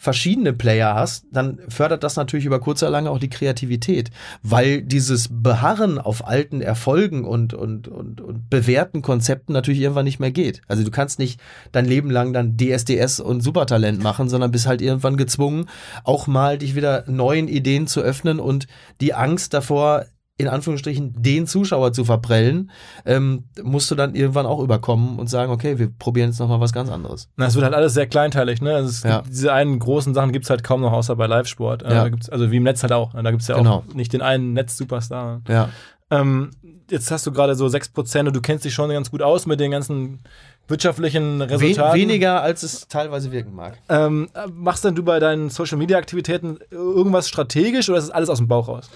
verschiedene 0.00 0.52
Player 0.52 0.94
hast, 0.94 1.26
dann 1.32 1.58
fördert 1.68 2.04
das 2.04 2.14
natürlich 2.14 2.46
über 2.46 2.60
kurz 2.60 2.82
oder 2.84 2.92
lange 2.92 3.10
auch 3.10 3.18
die 3.18 3.28
Kreativität, 3.28 4.10
weil 4.42 4.80
dieses 4.80 5.28
Beharren 5.28 5.98
auf 5.98 6.24
alten 6.24 6.60
Erfolgen 6.60 7.24
und, 7.24 7.52
und, 7.52 7.88
und, 7.88 8.20
und 8.20 8.48
bewährten 8.48 9.02
Konzepten 9.02 9.52
natürlich 9.52 9.80
irgendwann 9.80 10.04
nicht 10.04 10.20
mehr 10.20 10.30
geht. 10.30 10.62
Also 10.68 10.84
du 10.84 10.92
kannst 10.92 11.18
nicht 11.18 11.40
dein 11.72 11.84
Leben 11.84 12.12
lang 12.12 12.32
dann 12.32 12.56
DSDS 12.56 13.18
und 13.18 13.40
Supertalent 13.40 14.00
machen, 14.00 14.28
sondern 14.28 14.52
bist 14.52 14.68
halt 14.68 14.80
irgendwann 14.80 15.16
gezwungen, 15.16 15.66
auch 16.04 16.28
mal 16.28 16.58
dich 16.58 16.76
wieder 16.76 17.02
neuen 17.08 17.48
Ideen 17.48 17.88
zu 17.88 18.00
öffnen 18.00 18.38
und 18.38 18.68
die 19.00 19.14
Angst 19.14 19.52
davor, 19.52 20.04
in 20.38 20.48
Anführungsstrichen 20.48 21.14
den 21.20 21.46
Zuschauer 21.46 21.92
zu 21.92 22.04
verprellen, 22.04 22.70
ähm, 23.04 23.44
musst 23.62 23.90
du 23.90 23.94
dann 23.96 24.14
irgendwann 24.14 24.46
auch 24.46 24.60
überkommen 24.60 25.18
und 25.18 25.26
sagen, 25.28 25.52
okay, 25.52 25.78
wir 25.78 25.88
probieren 25.90 26.30
jetzt 26.30 26.38
nochmal 26.38 26.60
was 26.60 26.72
ganz 26.72 26.88
anderes. 26.90 27.28
Na, 27.36 27.46
es 27.46 27.54
wird 27.56 27.64
halt 27.64 27.74
alles 27.74 27.92
sehr 27.94 28.06
kleinteilig, 28.06 28.62
ne? 28.62 28.74
Also 28.76 29.06
Ja. 29.06 29.16
gibt, 29.20 29.30
diese 29.34 29.52
einen 29.52 29.78
großen 29.80 30.14
Sachen 30.14 30.30
gibt 30.32 30.44
es 30.44 30.50
halt 30.50 30.62
kaum 30.64 30.80
noch, 30.80 30.92
außer 30.92 31.16
bei 31.16 31.26
Live-Sport. 31.26 31.82
Äh, 31.82 31.92
Ja. 31.94 32.08
also 32.30 32.50
wie 32.52 32.56
im 32.56 32.62
Netz 32.62 32.82
halt 32.82 32.92
auch. 32.92 33.12
Da 33.14 33.30
gibt 33.30 33.42
es 33.42 33.48
ja 33.48 33.56
Genau. 33.56 33.84
auch 33.88 33.94
nicht 33.94 34.12
den 34.12 34.22
einen 34.22 34.52
Netz-Superstar. 34.52 35.42
Ja. 35.48 35.68
Ähm, 36.10 36.50
jetzt 36.90 37.10
hast 37.10 37.26
du 37.26 37.32
gerade 37.32 37.54
so 37.54 37.66
6% 37.68 38.28
und 38.28 38.34
du 38.34 38.40
kennst 38.40 38.64
dich 38.64 38.72
schon 38.72 38.88
ganz 38.90 39.10
gut 39.10 39.20
aus 39.22 39.44
mit 39.44 39.60
den 39.60 39.70
ganzen 39.72 40.20
wirtschaftlichen 40.68 41.40
Wen, 41.40 41.48
Resultaten. 41.48 41.98
weniger, 41.98 42.42
als 42.42 42.62
es 42.62 42.88
teilweise 42.88 43.32
wirken 43.32 43.54
mag. 43.54 43.78
Ähm, 43.88 44.28
äh, 44.34 44.46
machst 44.52 44.84
denn 44.84 44.94
du 44.94 45.02
bei 45.02 45.18
deinen 45.18 45.50
Social-Media-Aktivitäten 45.50 46.58
irgendwas 46.70 47.28
strategisch 47.28 47.88
oder 47.88 47.98
ist 47.98 48.04
es 48.04 48.10
alles 48.10 48.28
aus 48.30 48.38
dem 48.38 48.48
Bauch 48.48 48.68
raus? 48.68 48.88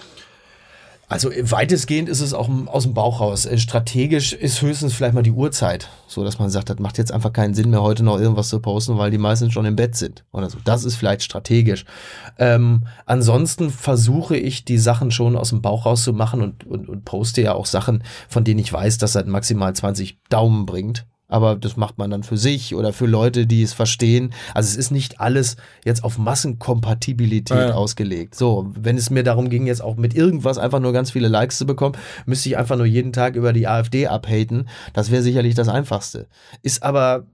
Also 1.13 1.31
weitestgehend 1.31 2.09
ist 2.09 2.21
es 2.21 2.35
auch 2.35 2.49
aus 2.67 2.85
dem 2.85 2.95
Bauch 2.95 3.21
raus. 3.21 3.47
Äh, 3.47 3.59
Strategisch 3.59 4.33
ist 4.33 4.63
höchstens 4.63 4.95
vielleicht 4.95 5.15
mal 5.15 5.23
die 5.23 5.33
Uhrzeit, 5.33 5.89
so 6.07 6.25
dass 6.25 6.39
man 6.39 6.51
sagt, 6.51 6.71
das 6.71 6.79
macht 6.79 6.99
jetzt 6.99 7.13
einfach 7.13 7.33
keinen 7.33 7.55
Sinn 7.55 7.71
mehr, 7.71 7.83
heute 7.83 8.03
noch 8.03 8.19
irgendwas 8.19 8.49
zu 8.49 8.61
posten, 8.61 8.99
weil 8.99 9.11
die 9.11 9.19
meisten 9.19 9.51
schon 9.51 9.67
im 9.67 9.77
Bett 9.77 9.95
sind 9.95 10.25
oder 10.33 10.49
so. 10.49 10.59
Das 10.65 10.85
ist 10.85 10.97
vielleicht 10.97 11.23
strategisch. 11.23 11.85
Ähm, 12.39 12.87
ansonsten 13.07 13.71
versuche 13.71 14.37
ich 14.37 14.65
die 14.65 14.79
Sachen 14.79 15.11
schon 15.11 15.37
aus 15.37 15.51
dem 15.51 15.63
Bauch 15.63 15.87
raus 15.87 16.03
zu 16.05 16.13
machen 16.13 16.41
und, 16.41 16.65
und, 16.65 16.89
und 16.89 17.05
poste 17.05 17.43
ja 17.43 17.55
auch 17.55 17.67
Sachen, 17.67 18.03
von 18.29 18.45
denen 18.45 18.61
ich 18.61 18.73
weiß, 18.73 18.99
dass 18.99 19.13
das 19.13 19.27
maximal 19.27 19.75
20 19.75 20.19
Daumen 20.29 20.67
bringt. 20.67 21.07
Aber 21.33 21.57
das 21.57 21.76
macht 21.76 21.97
man 21.97 22.11
dann 22.11 22.22
für 22.22 22.37
sich 22.37 22.74
oder 22.74 22.93
für 22.93 23.07
Leute, 23.07 23.47
die 23.47 23.62
es 23.62 23.72
verstehen. 23.72 24.35
Also 24.55 24.68
es 24.68 24.76
ist 24.76 24.91
nicht 24.91 25.18
alles 25.18 25.57
jetzt 25.85 26.05
auf 26.05 26.18
Massenkompatibilität 26.18 27.57
Ja, 27.57 27.72
ausgelegt. 27.74 28.35
So, 28.35 28.70
wenn 28.74 28.97
es 28.99 29.09
mir 29.09 29.22
darum 29.22 29.49
ging, 29.49 29.66
jetzt 29.66 29.83
auch 29.83 29.97
mit 29.97 30.14
irgendwas 30.14 30.59
einfach 30.59 30.80
nur 30.80 30.93
ganz 30.93 31.11
viele 31.11 31.28
Likes 31.28 31.57
zu 31.59 31.66
bekommen, 31.66 31.97
müsste 32.26 32.51
ich 32.51 32.59
einfach 32.59 32.76
nur 32.76 32.87
jeden 32.87 33.12
Tag 33.12 33.35
über 33.37 33.53
die 33.53 33.66
AfD 33.66 34.07
abhaten. 34.07 34.68
Das 34.93 35.11
wäre 35.11 35.22
sicherlich 35.22 35.55
das 35.55 35.68
Einfachste. 35.68 36.26
Ist 36.62 36.83
aber, 36.83 37.24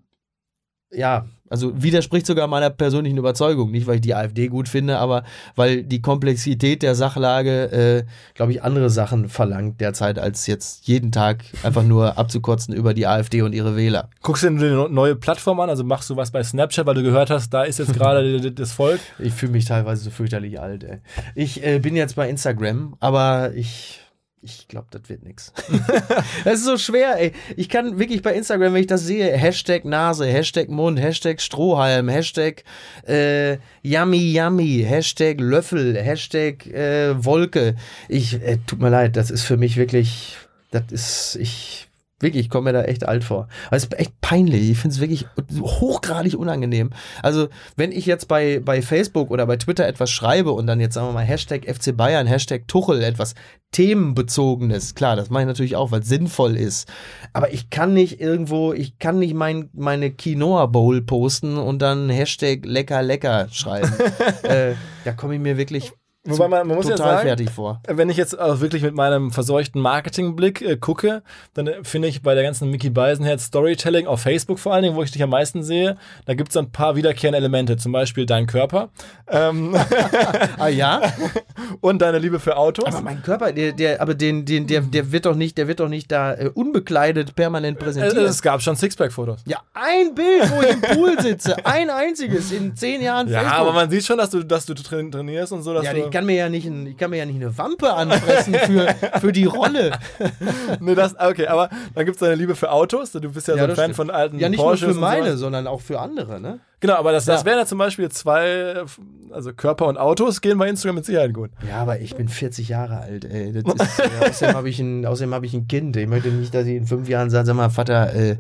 ja, 0.90 1.26
also 1.50 1.82
widerspricht 1.82 2.26
sogar 2.26 2.46
meiner 2.46 2.70
persönlichen 2.70 3.18
Überzeugung. 3.18 3.70
Nicht, 3.70 3.86
weil 3.86 3.96
ich 3.96 4.00
die 4.00 4.14
AfD 4.14 4.48
gut 4.48 4.68
finde, 4.68 4.98
aber 4.98 5.24
weil 5.56 5.82
die 5.82 6.02
Komplexität 6.02 6.82
der 6.82 6.94
Sachlage, 6.94 7.72
äh, 7.72 8.04
glaube 8.34 8.52
ich, 8.52 8.62
andere 8.62 8.90
Sachen 8.90 9.28
verlangt 9.28 9.80
derzeit, 9.80 10.18
als 10.18 10.46
jetzt 10.46 10.86
jeden 10.86 11.12
Tag 11.12 11.44
einfach 11.62 11.84
nur 11.84 12.18
abzukotzen 12.18 12.74
über 12.74 12.94
die 12.94 13.06
AfD 13.06 13.42
und 13.42 13.54
ihre 13.54 13.76
Wähler. 13.76 14.10
Guckst 14.22 14.44
du 14.44 14.50
dir 14.50 14.66
eine 14.66 14.88
neue 14.88 15.16
Plattform 15.16 15.60
an? 15.60 15.70
Also 15.70 15.84
machst 15.84 16.10
du 16.10 16.16
was 16.16 16.30
bei 16.30 16.42
Snapchat, 16.42 16.86
weil 16.86 16.94
du 16.94 17.02
gehört 17.02 17.30
hast, 17.30 17.50
da 17.50 17.64
ist 17.64 17.78
jetzt 17.78 17.94
gerade 17.94 18.52
das 18.52 18.72
Volk. 18.72 19.00
Ich 19.18 19.32
fühle 19.32 19.52
mich 19.52 19.64
teilweise 19.64 20.04
so 20.04 20.10
fürchterlich 20.10 20.60
alt, 20.60 20.84
ey. 20.84 20.98
Ich 21.34 21.64
äh, 21.64 21.78
bin 21.78 21.96
jetzt 21.96 22.16
bei 22.16 22.28
Instagram, 22.28 22.96
aber 23.00 23.52
ich. 23.54 24.00
Ich 24.40 24.68
glaube, 24.68 24.86
das 24.90 25.08
wird 25.08 25.24
nix. 25.24 25.52
das 26.44 26.60
ist 26.60 26.64
so 26.64 26.78
schwer, 26.78 27.18
ey. 27.18 27.32
Ich 27.56 27.68
kann 27.68 27.98
wirklich 27.98 28.22
bei 28.22 28.34
Instagram, 28.34 28.74
wenn 28.74 28.82
ich 28.82 28.86
das 28.86 29.04
sehe, 29.04 29.36
Hashtag 29.36 29.84
Nase, 29.84 30.26
Hashtag 30.26 30.68
Mund, 30.68 31.00
Hashtag 31.00 31.40
Strohhalm, 31.40 32.08
Hashtag 32.08 32.62
äh, 33.06 33.58
Yummy 33.82 34.32
Yummy, 34.32 34.84
Hashtag 34.86 35.40
Löffel, 35.40 35.96
Hashtag 35.96 36.66
äh, 36.66 37.24
Wolke. 37.24 37.74
Ich, 38.08 38.34
äh, 38.34 38.58
tut 38.66 38.80
mir 38.80 38.90
leid, 38.90 39.16
das 39.16 39.30
ist 39.30 39.42
für 39.42 39.56
mich 39.56 39.76
wirklich, 39.76 40.36
das 40.70 40.84
ist, 40.90 41.36
ich, 41.40 41.87
wirklich, 42.20 42.46
ich 42.46 42.50
komme 42.50 42.70
mir 42.70 42.78
da 42.78 42.84
echt 42.84 43.06
alt 43.06 43.24
vor. 43.24 43.48
Aber 43.66 43.76
es 43.76 43.84
ist 43.84 43.98
echt 43.98 44.20
peinlich. 44.20 44.70
Ich 44.70 44.78
finde 44.78 44.94
es 44.94 45.00
wirklich 45.00 45.26
hochgradig 45.60 46.34
unangenehm. 46.34 46.90
Also, 47.22 47.48
wenn 47.76 47.92
ich 47.92 48.06
jetzt 48.06 48.28
bei, 48.28 48.60
bei 48.60 48.82
Facebook 48.82 49.30
oder 49.30 49.46
bei 49.46 49.56
Twitter 49.56 49.86
etwas 49.86 50.10
schreibe 50.10 50.52
und 50.52 50.66
dann 50.66 50.80
jetzt 50.80 50.94
sagen 50.94 51.08
wir 51.08 51.12
mal 51.12 51.24
Hashtag 51.24 51.64
FC 51.64 51.96
Bayern, 51.96 52.26
Hashtag 52.26 52.66
Tuchel, 52.66 53.02
etwas 53.02 53.34
themenbezogenes, 53.70 54.94
klar, 54.94 55.14
das 55.14 55.30
mache 55.30 55.42
ich 55.42 55.46
natürlich 55.46 55.76
auch, 55.76 55.90
weil 55.90 56.00
es 56.00 56.08
sinnvoll 56.08 56.56
ist. 56.56 56.90
Aber 57.32 57.52
ich 57.52 57.70
kann 57.70 57.92
nicht 57.92 58.20
irgendwo, 58.20 58.72
ich 58.72 58.98
kann 58.98 59.18
nicht 59.18 59.34
mein, 59.34 59.68
meine 59.72 60.10
Quinoa 60.10 60.66
Bowl 60.66 61.02
posten 61.02 61.56
und 61.56 61.80
dann 61.80 62.08
Hashtag 62.08 62.64
lecker 62.64 63.02
lecker 63.02 63.48
schreiben. 63.50 63.92
äh, 64.42 64.74
da 65.04 65.12
komme 65.12 65.34
ich 65.34 65.40
mir 65.40 65.56
wirklich 65.56 65.92
Wobei 66.30 66.48
man, 66.48 66.66
man 66.66 66.76
muss 66.76 66.88
ja 66.88 66.96
total 66.96 67.16
sagen, 67.16 67.28
fertig 67.28 67.50
vor. 67.50 67.80
wenn 67.86 68.08
ich 68.10 68.16
jetzt 68.16 68.38
auch 68.38 68.60
wirklich 68.60 68.82
mit 68.82 68.94
meinem 68.94 69.30
verseuchten 69.30 69.80
Marketingblick 69.80 70.62
äh, 70.62 70.76
gucke, 70.76 71.22
dann 71.54 71.66
äh, 71.66 71.84
finde 71.84 72.08
ich 72.08 72.22
bei 72.22 72.34
der 72.34 72.42
ganzen 72.42 72.70
Mickey 72.70 72.90
Beisenherz 72.90 73.44
Storytelling 73.44 74.06
auf 74.06 74.20
Facebook 74.22 74.58
vor 74.58 74.74
allen 74.74 74.82
Dingen, 74.82 74.96
wo 74.96 75.02
ich 75.02 75.10
dich 75.10 75.22
am 75.22 75.30
meisten 75.30 75.62
sehe, 75.62 75.96
da 76.26 76.34
gibt 76.34 76.50
es 76.50 76.56
ein 76.56 76.70
paar 76.70 76.96
wiederkehrende 76.96 77.38
Elemente, 77.38 77.76
zum 77.76 77.92
Beispiel 77.92 78.26
dein 78.26 78.46
Körper 78.46 78.88
ähm, 79.28 79.74
Ah 80.58 80.68
ja? 80.68 81.00
und 81.80 82.00
deine 82.02 82.18
Liebe 82.18 82.38
für 82.40 82.56
Autos. 82.56 82.84
Aber 82.86 83.00
mein 83.00 83.22
Körper, 83.22 83.52
der, 83.52 83.72
der, 83.72 84.00
aber 84.00 84.14
den, 84.14 84.44
den, 84.44 84.66
der, 84.66 84.80
der 84.82 85.12
wird 85.12 85.26
doch 85.26 85.34
nicht, 85.34 85.58
der 85.58 85.68
wird 85.68 85.80
doch 85.80 85.88
nicht 85.88 86.10
da 86.10 86.34
äh, 86.34 86.50
unbekleidet 86.52 87.34
permanent 87.34 87.78
Äh, 87.78 87.84
präsentiert. 87.84 88.16
es 88.28 88.42
gab 88.42 88.62
schon 88.62 88.76
Sixpack-Fotos. 88.76 89.40
ja, 89.46 89.58
ein 89.74 90.14
Bild, 90.14 90.50
wo 90.50 90.62
ich 90.62 90.70
im 90.70 90.80
Pool 90.80 91.20
sitze, 91.20 91.64
ein 91.64 91.90
einziges 91.90 92.52
in 92.52 92.74
zehn 92.76 93.02
Jahren 93.02 93.28
Ja, 93.28 93.40
Facebook. 93.40 93.58
aber 93.60 93.72
man 93.72 93.90
sieht 93.90 94.04
schon, 94.04 94.18
dass 94.18 94.30
du, 94.30 94.42
dass 94.42 94.66
du 94.66 94.74
train- 94.74 95.10
trainierst 95.10 95.52
und 95.52 95.62
so, 95.62 95.74
dass 95.74 95.84
ja, 95.84 95.92
du. 95.92 96.10
Ich 96.18 96.20
kann 96.20 96.26
mir 96.26 96.34
ja 96.36 96.48
nicht, 96.48 96.66
ein, 96.66 96.86
ich 96.86 96.96
kann 96.96 97.10
mir 97.10 97.16
ja 97.18 97.26
nicht 97.26 97.36
eine 97.36 97.56
Wampe 97.56 97.92
anfressen 97.92 98.54
für, 98.54 98.94
für 99.20 99.32
die 99.32 99.44
Rolle. 99.44 99.92
nee, 100.80 100.94
das, 100.94 101.14
okay, 101.18 101.46
aber 101.46 101.68
dann 101.94 102.04
gibt 102.04 102.16
es 102.16 102.20
deine 102.20 102.34
Liebe 102.34 102.54
für 102.56 102.70
Autos. 102.72 103.12
Du 103.12 103.20
bist 103.30 103.46
ja, 103.48 103.54
so 103.56 103.60
ein 103.62 103.68
das 103.68 103.76
Fan 103.78 103.84
stimmt. 103.86 103.96
von 103.96 104.10
alten 104.10 104.38
Ja, 104.38 104.48
nicht 104.48 104.58
Porsches 104.60 104.86
nur 104.88 104.94
für 104.94 105.00
meine, 105.00 105.26
sowas. 105.26 105.38
sondern 105.40 105.66
auch 105.66 105.80
für 105.80 106.00
andere, 106.00 106.40
ne? 106.40 106.60
Genau, 106.80 106.94
aber 106.94 107.12
das, 107.12 107.24
das 107.24 107.40
Ja. 107.40 107.46
wären 107.46 107.58
ja 107.58 107.66
zum 107.66 107.78
Beispiel 107.78 108.08
zwei, 108.10 108.82
also 109.30 109.52
Körper 109.52 109.86
und 109.86 109.96
Autos 109.98 110.40
gehen 110.40 110.58
bei 110.58 110.68
Instagram 110.68 110.96
mit 110.96 111.04
Sicherheit 111.04 111.34
gut. 111.34 111.50
Ja, 111.68 111.76
aber 111.82 112.00
ich 112.00 112.14
bin 112.16 112.28
40 112.28 112.68
Jahre 112.68 112.98
alt, 112.98 113.24
ey. 113.24 113.52
Das 113.52 113.74
ist, 113.88 113.98
ja, 113.98 114.04
außerdem 114.28 114.56
habe 114.56 114.68
ich, 114.68 114.78
ein- 114.80 115.06
außerdem 115.06 115.34
hab 115.34 115.42
ich 115.44 115.54
ein 115.54 115.66
Kind. 115.68 115.96
Ich 115.96 116.06
möchte 116.08 116.28
nicht, 116.28 116.54
dass 116.54 116.66
ich 116.66 116.76
in 116.76 116.86
fünf 116.86 117.08
Jahren 117.08 117.30
sage, 117.30 117.46
sag 117.46 117.54
mal, 117.56 117.70
Vater, 117.70 118.14
äh, 118.14 118.36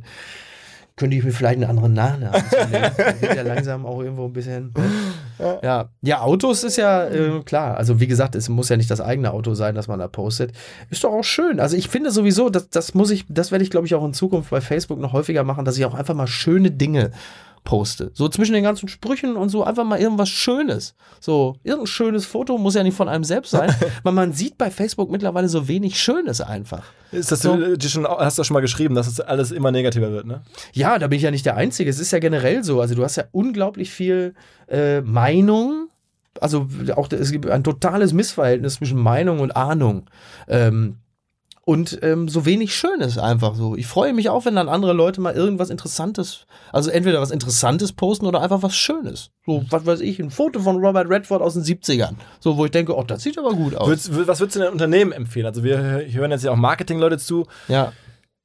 könnte 0.96 1.16
ich 1.16 1.22
mir 1.24 1.30
vielleicht 1.32 1.56
einen 1.60 1.70
anderen 1.70 1.92
Nachnamen? 1.94 2.32
Das 2.32 2.70
wird 3.20 3.36
ja 3.36 3.42
langsam 3.42 3.86
auch 3.86 4.00
irgendwo 4.02 4.24
ein 4.26 4.32
bisschen. 4.32 4.72
Ne? 4.76 4.84
Ja. 5.38 5.88
ja, 6.02 6.20
Autos 6.20 6.64
ist 6.64 6.76
ja 6.76 7.06
äh, 7.06 7.40
klar. 7.44 7.76
Also 7.76 8.00
wie 8.00 8.06
gesagt, 8.06 8.34
es 8.34 8.48
muss 8.48 8.68
ja 8.68 8.76
nicht 8.76 8.90
das 8.90 9.00
eigene 9.00 9.32
Auto 9.32 9.54
sein, 9.54 9.74
das 9.74 9.88
man 9.88 9.98
da 9.98 10.08
postet. 10.08 10.52
Ist 10.90 11.04
doch 11.04 11.12
auch 11.12 11.24
schön. 11.24 11.60
Also 11.60 11.76
ich 11.76 11.88
finde 11.88 12.10
sowieso, 12.10 12.50
das, 12.50 12.70
das 12.70 12.94
muss 12.94 13.10
ich, 13.10 13.24
das 13.28 13.52
werde 13.52 13.64
ich, 13.64 13.70
glaube 13.70 13.86
ich, 13.86 13.94
auch 13.94 14.04
in 14.04 14.14
Zukunft 14.14 14.50
bei 14.50 14.60
Facebook 14.60 14.98
noch 14.98 15.12
häufiger 15.12 15.44
machen, 15.44 15.64
dass 15.64 15.78
ich 15.78 15.84
auch 15.84 15.94
einfach 15.94 16.14
mal 16.14 16.26
schöne 16.26 16.70
Dinge 16.70 17.12
poste. 17.64 18.10
So 18.14 18.28
zwischen 18.28 18.52
den 18.52 18.62
ganzen 18.62 18.88
Sprüchen 18.88 19.36
und 19.36 19.48
so 19.48 19.64
einfach 19.64 19.84
mal 19.84 19.98
irgendwas 19.98 20.28
Schönes. 20.28 20.94
So, 21.20 21.56
irgendein 21.62 21.86
schönes 21.86 22.26
Foto 22.26 22.58
muss 22.58 22.74
ja 22.74 22.82
nicht 22.82 22.96
von 22.96 23.08
einem 23.08 23.24
selbst 23.24 23.50
sein, 23.50 23.74
weil 24.02 24.12
man 24.12 24.32
sieht 24.32 24.58
bei 24.58 24.70
Facebook 24.70 25.10
mittlerweile 25.10 25.48
so 25.48 25.68
wenig 25.68 26.00
Schönes 26.00 26.40
einfach. 26.40 26.84
Ist 27.12 27.32
das 27.32 27.42
So. 27.42 27.56
du, 27.56 27.78
dir 27.78 27.88
schon, 27.88 28.06
hast 28.06 28.38
du 28.38 28.44
schon 28.44 28.54
mal 28.54 28.60
geschrieben, 28.60 28.94
dass 28.94 29.06
es 29.06 29.20
alles 29.20 29.50
immer 29.50 29.70
negativer 29.70 30.10
wird, 30.10 30.26
ne? 30.26 30.42
Ja, 30.72 30.98
da 30.98 31.06
bin 31.08 31.16
ich 31.16 31.22
ja 31.22 31.30
nicht 31.30 31.46
der 31.46 31.56
Einzige. 31.56 31.90
Es 31.90 31.98
ist 31.98 32.10
ja 32.10 32.18
generell 32.18 32.64
so. 32.64 32.80
Also 32.80 32.94
du 32.94 33.04
hast 33.04 33.16
ja 33.16 33.24
unglaublich 33.32 33.90
viel 33.90 34.34
äh, 34.68 35.00
Meinung. 35.00 35.88
Also 36.40 36.68
auch 36.94 37.10
es 37.10 37.32
gibt 37.32 37.48
ein 37.48 37.64
totales 37.64 38.12
Missverhältnis 38.12 38.74
zwischen 38.74 38.98
Meinung 38.98 39.40
und 39.40 39.56
Ahnung. 39.56 40.08
Ähm, 40.46 40.98
und 41.68 41.98
ähm, 42.00 42.30
so 42.30 42.46
wenig 42.46 42.74
Schönes 42.74 43.18
einfach 43.18 43.54
so. 43.54 43.76
Ich 43.76 43.86
freue 43.86 44.14
mich 44.14 44.30
auch, 44.30 44.46
wenn 44.46 44.56
dann 44.56 44.70
andere 44.70 44.94
Leute 44.94 45.20
mal 45.20 45.34
irgendwas 45.34 45.68
Interessantes, 45.68 46.46
also 46.72 46.88
entweder 46.88 47.20
was 47.20 47.30
Interessantes 47.30 47.92
posten 47.92 48.24
oder 48.24 48.40
einfach 48.40 48.62
was 48.62 48.74
Schönes. 48.74 49.32
So, 49.44 49.66
was 49.68 49.84
weiß 49.84 50.00
ich, 50.00 50.18
ein 50.18 50.30
Foto 50.30 50.60
von 50.60 50.82
Robert 50.82 51.10
Redford 51.10 51.42
aus 51.42 51.52
den 51.52 51.64
70ern. 51.64 52.14
So, 52.40 52.56
wo 52.56 52.64
ich 52.64 52.70
denke, 52.70 52.96
oh, 52.96 53.02
das 53.02 53.22
sieht 53.22 53.38
aber 53.38 53.52
gut 53.52 53.74
aus. 53.74 53.86
Würdest, 53.86 54.26
was 54.26 54.40
würdest 54.40 54.56
du 54.56 54.60
denn 54.60 54.72
Unternehmen 54.72 55.12
empfehlen? 55.12 55.44
Also 55.44 55.62
wir 55.62 55.76
hören 55.76 56.30
jetzt 56.30 56.42
ja 56.42 56.52
auch 56.52 56.56
Marketing-Leute 56.56 57.18
zu. 57.18 57.46
ja. 57.68 57.92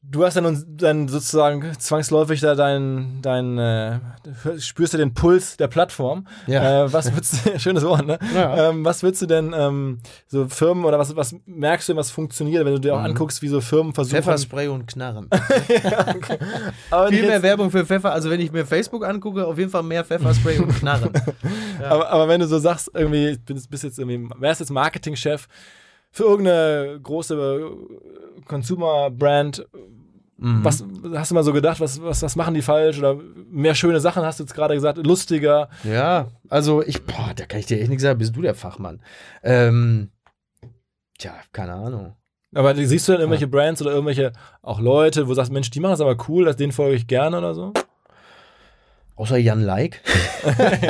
Du 0.06 0.26
hast 0.26 0.36
dann, 0.36 0.64
dann 0.68 1.08
sozusagen 1.08 1.64
zwangsläufig 1.80 2.41
da 2.41 2.56
dein, 2.56 3.20
dein 3.22 3.58
äh, 3.58 3.99
spürst 4.60 4.93
du 4.93 4.97
den 4.97 5.14
Puls 5.14 5.56
der 5.56 5.68
Plattform. 5.70 6.28
Ja. 6.45 6.84
Äh, 6.84 6.93
was 6.93 7.12
würdest 7.14 7.45
du, 7.45 7.58
schönes 7.60 7.84
Wort, 7.86 8.06
ne? 8.06 8.20
Ja. 8.36 8.70
Ähm, 8.70 8.84
was 8.84 9.01
würdest 9.01 9.22
du 9.22 9.28
denn 9.28 9.54
ähm, 9.58 9.99
so 10.28 10.47
Firmen 10.49 10.84
oder 10.84 10.99
was, 10.99 11.16
was 11.16 11.34
merkst 11.45 11.88
du, 11.88 11.95
was 11.95 12.12
funktioniert, 12.12 12.66
wenn 12.66 12.74
du 12.74 12.80
dir 12.82 12.93
auch 12.93 12.99
Mhm. 12.99 13.06
anguckst, 13.06 13.41
wie 13.41 13.47
so 13.47 13.62
Firmen 13.62 13.93
versuchen. 13.93 14.18
Pfefferspray 14.18 14.68
und 14.68 14.88
Knarren. 14.88 15.30
aber, 16.91 17.08
Viel 17.08 17.22
nicht 17.22 17.30
mehr 17.30 17.41
Werbung 17.41 17.72
für 17.72 17.86
Pfeffer, 17.86 18.12
also 18.12 18.30
wenn 18.30 18.41
ich 18.41 18.51
mir 18.51 18.66
Facebook 18.66 19.06
angucke, 19.06 19.47
auf 19.47 19.58
jeden 19.58 19.72
Fall 19.72 19.84
mehr 19.84 20.04
Pfefferspray 20.04 20.60
und 20.60 20.76
Knarren. 20.76 21.12
aber, 21.89 22.10
aber 22.10 22.28
wenn 22.28 22.41
du 22.41 22.47
so 22.47 22.60
sagst, 22.60 22.91
irgendwie, 22.93 23.38
bist 23.70 23.84
jetzt 23.84 23.99
irgendwie, 23.99 24.30
wärst 24.38 24.60
jetzt 24.60 24.70
Marketingchef 24.70 25.47
für 26.14 26.24
irgendeine 26.24 26.99
große 27.03 27.36
äh, 27.36 28.41
Consumer-Brand, 28.45 29.68
Mhm. 30.36 30.66
was 30.66 30.84
hast 31.14 31.32
du 31.32 31.36
mal 31.36 31.43
so 31.43 31.53
gedacht, 31.53 31.80
was, 31.80 32.01
was, 32.01 32.22
was 32.22 32.36
machen 32.36 32.53
die 32.53 32.61
falsch 32.64 32.97
oder 32.97 33.16
mehr 33.49 33.76
schöne 33.76 34.01
Sachen 34.01 34.24
hast 34.24 34.39
du 34.39 34.43
jetzt 34.43 34.53
gerade 34.53 34.74
gesagt, 34.74 34.97
lustiger. 34.97 35.70
Ja, 35.86 36.28
also 36.49 36.82
ich, 36.84 37.05
boah, 37.05 37.32
da 37.36 37.45
kann 37.45 37.59
ich 37.61 37.68
dir 37.68 37.80
echt 37.80 37.88
nichts 37.88 38.03
sagen, 38.03 38.18
bist 38.20 38.36
du 38.36 38.41
der 38.41 38.55
Fachmann. 38.55 39.01
Ähm, 39.41 40.09
tja, 41.18 41.34
keine 41.53 41.74
Ahnung. 41.74 42.16
Aber 42.53 42.76
siehst 42.76 43.07
du 43.07 43.14
denn 43.14 43.22
irgendwelche 43.22 43.47
Brands 43.47 43.82
oder 43.82 43.91
irgendwelche 43.91 44.34
auch 44.61 44.82
Leute, 44.82 45.26
wo 45.26 45.30
du 45.30 45.36
sagst, 45.36 45.51
Mensch, 45.51 45.70
die 45.70 45.80
machen 45.80 45.91
das 45.93 46.01
aber 46.01 46.18
cool, 46.28 46.45
das, 46.45 46.57
denen 46.57 46.74
folge 46.74 46.95
ich 46.95 47.07
gerne 47.07 47.38
oder 47.38 47.53
so? 47.53 47.72
Außer 49.16 49.38
Jan 49.38 49.61
Like. 49.61 50.01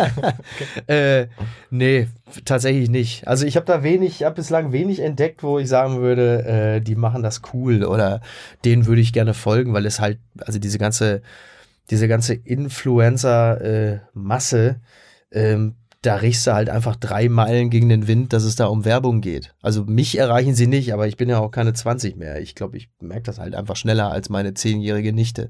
äh, 0.88 1.28
nee, 1.70 2.08
tatsächlich 2.46 2.90
nicht. 2.90 3.28
Also 3.28 3.46
ich 3.46 3.58
habe 3.58 3.66
da 3.66 3.84
wenig, 3.84 4.22
ich 4.22 4.24
habe 4.24 4.36
bislang 4.36 4.72
wenig 4.72 5.02
entdeckt, 5.02 5.44
wo 5.44 5.60
ich 5.60 5.68
sagen 5.68 6.00
würde, 6.00 6.46
äh, 6.46 6.80
die 6.80 6.96
machen 6.96 7.22
das 7.22 7.42
cool 7.54 7.84
oder 7.84 8.22
denen 8.64 8.86
würde 8.86 9.02
ich 9.02 9.12
gerne 9.12 9.34
folgen, 9.34 9.74
weil 9.74 9.86
es 9.86 10.00
halt, 10.00 10.20
also 10.40 10.58
diese 10.58 10.78
ganze, 10.78 11.22
diese 11.90 12.08
ganze 12.08 12.34
Influencer-Masse, 12.34 14.80
ähm, 15.34 15.76
da 16.04 16.16
riechst 16.18 16.46
du 16.46 16.54
halt 16.54 16.70
einfach 16.70 16.96
drei 16.96 17.28
Meilen 17.30 17.70
gegen 17.70 17.90
den 17.90 18.08
Wind, 18.08 18.34
dass 18.34 18.44
es 18.44 18.56
da 18.56 18.66
um 18.68 18.86
Werbung 18.86 19.22
geht. 19.22 19.54
Also 19.62 19.84
mich 19.86 20.18
erreichen 20.18 20.54
sie 20.54 20.68
nicht, 20.68 20.94
aber 20.94 21.08
ich 21.08 21.18
bin 21.18 21.30
ja 21.30 21.40
auch 21.40 21.50
keine 21.50 21.74
20 21.74 22.16
mehr. 22.18 22.40
Ich 22.42 22.56
glaube, 22.56 22.78
ich 22.78 22.90
merke 23.00 23.24
das 23.24 23.40
halt 23.40 23.56
einfach 23.56 23.76
schneller 23.76 24.12
als 24.12 24.30
meine 24.30 24.54
zehnjährige 24.54 25.14
Nichte. 25.14 25.50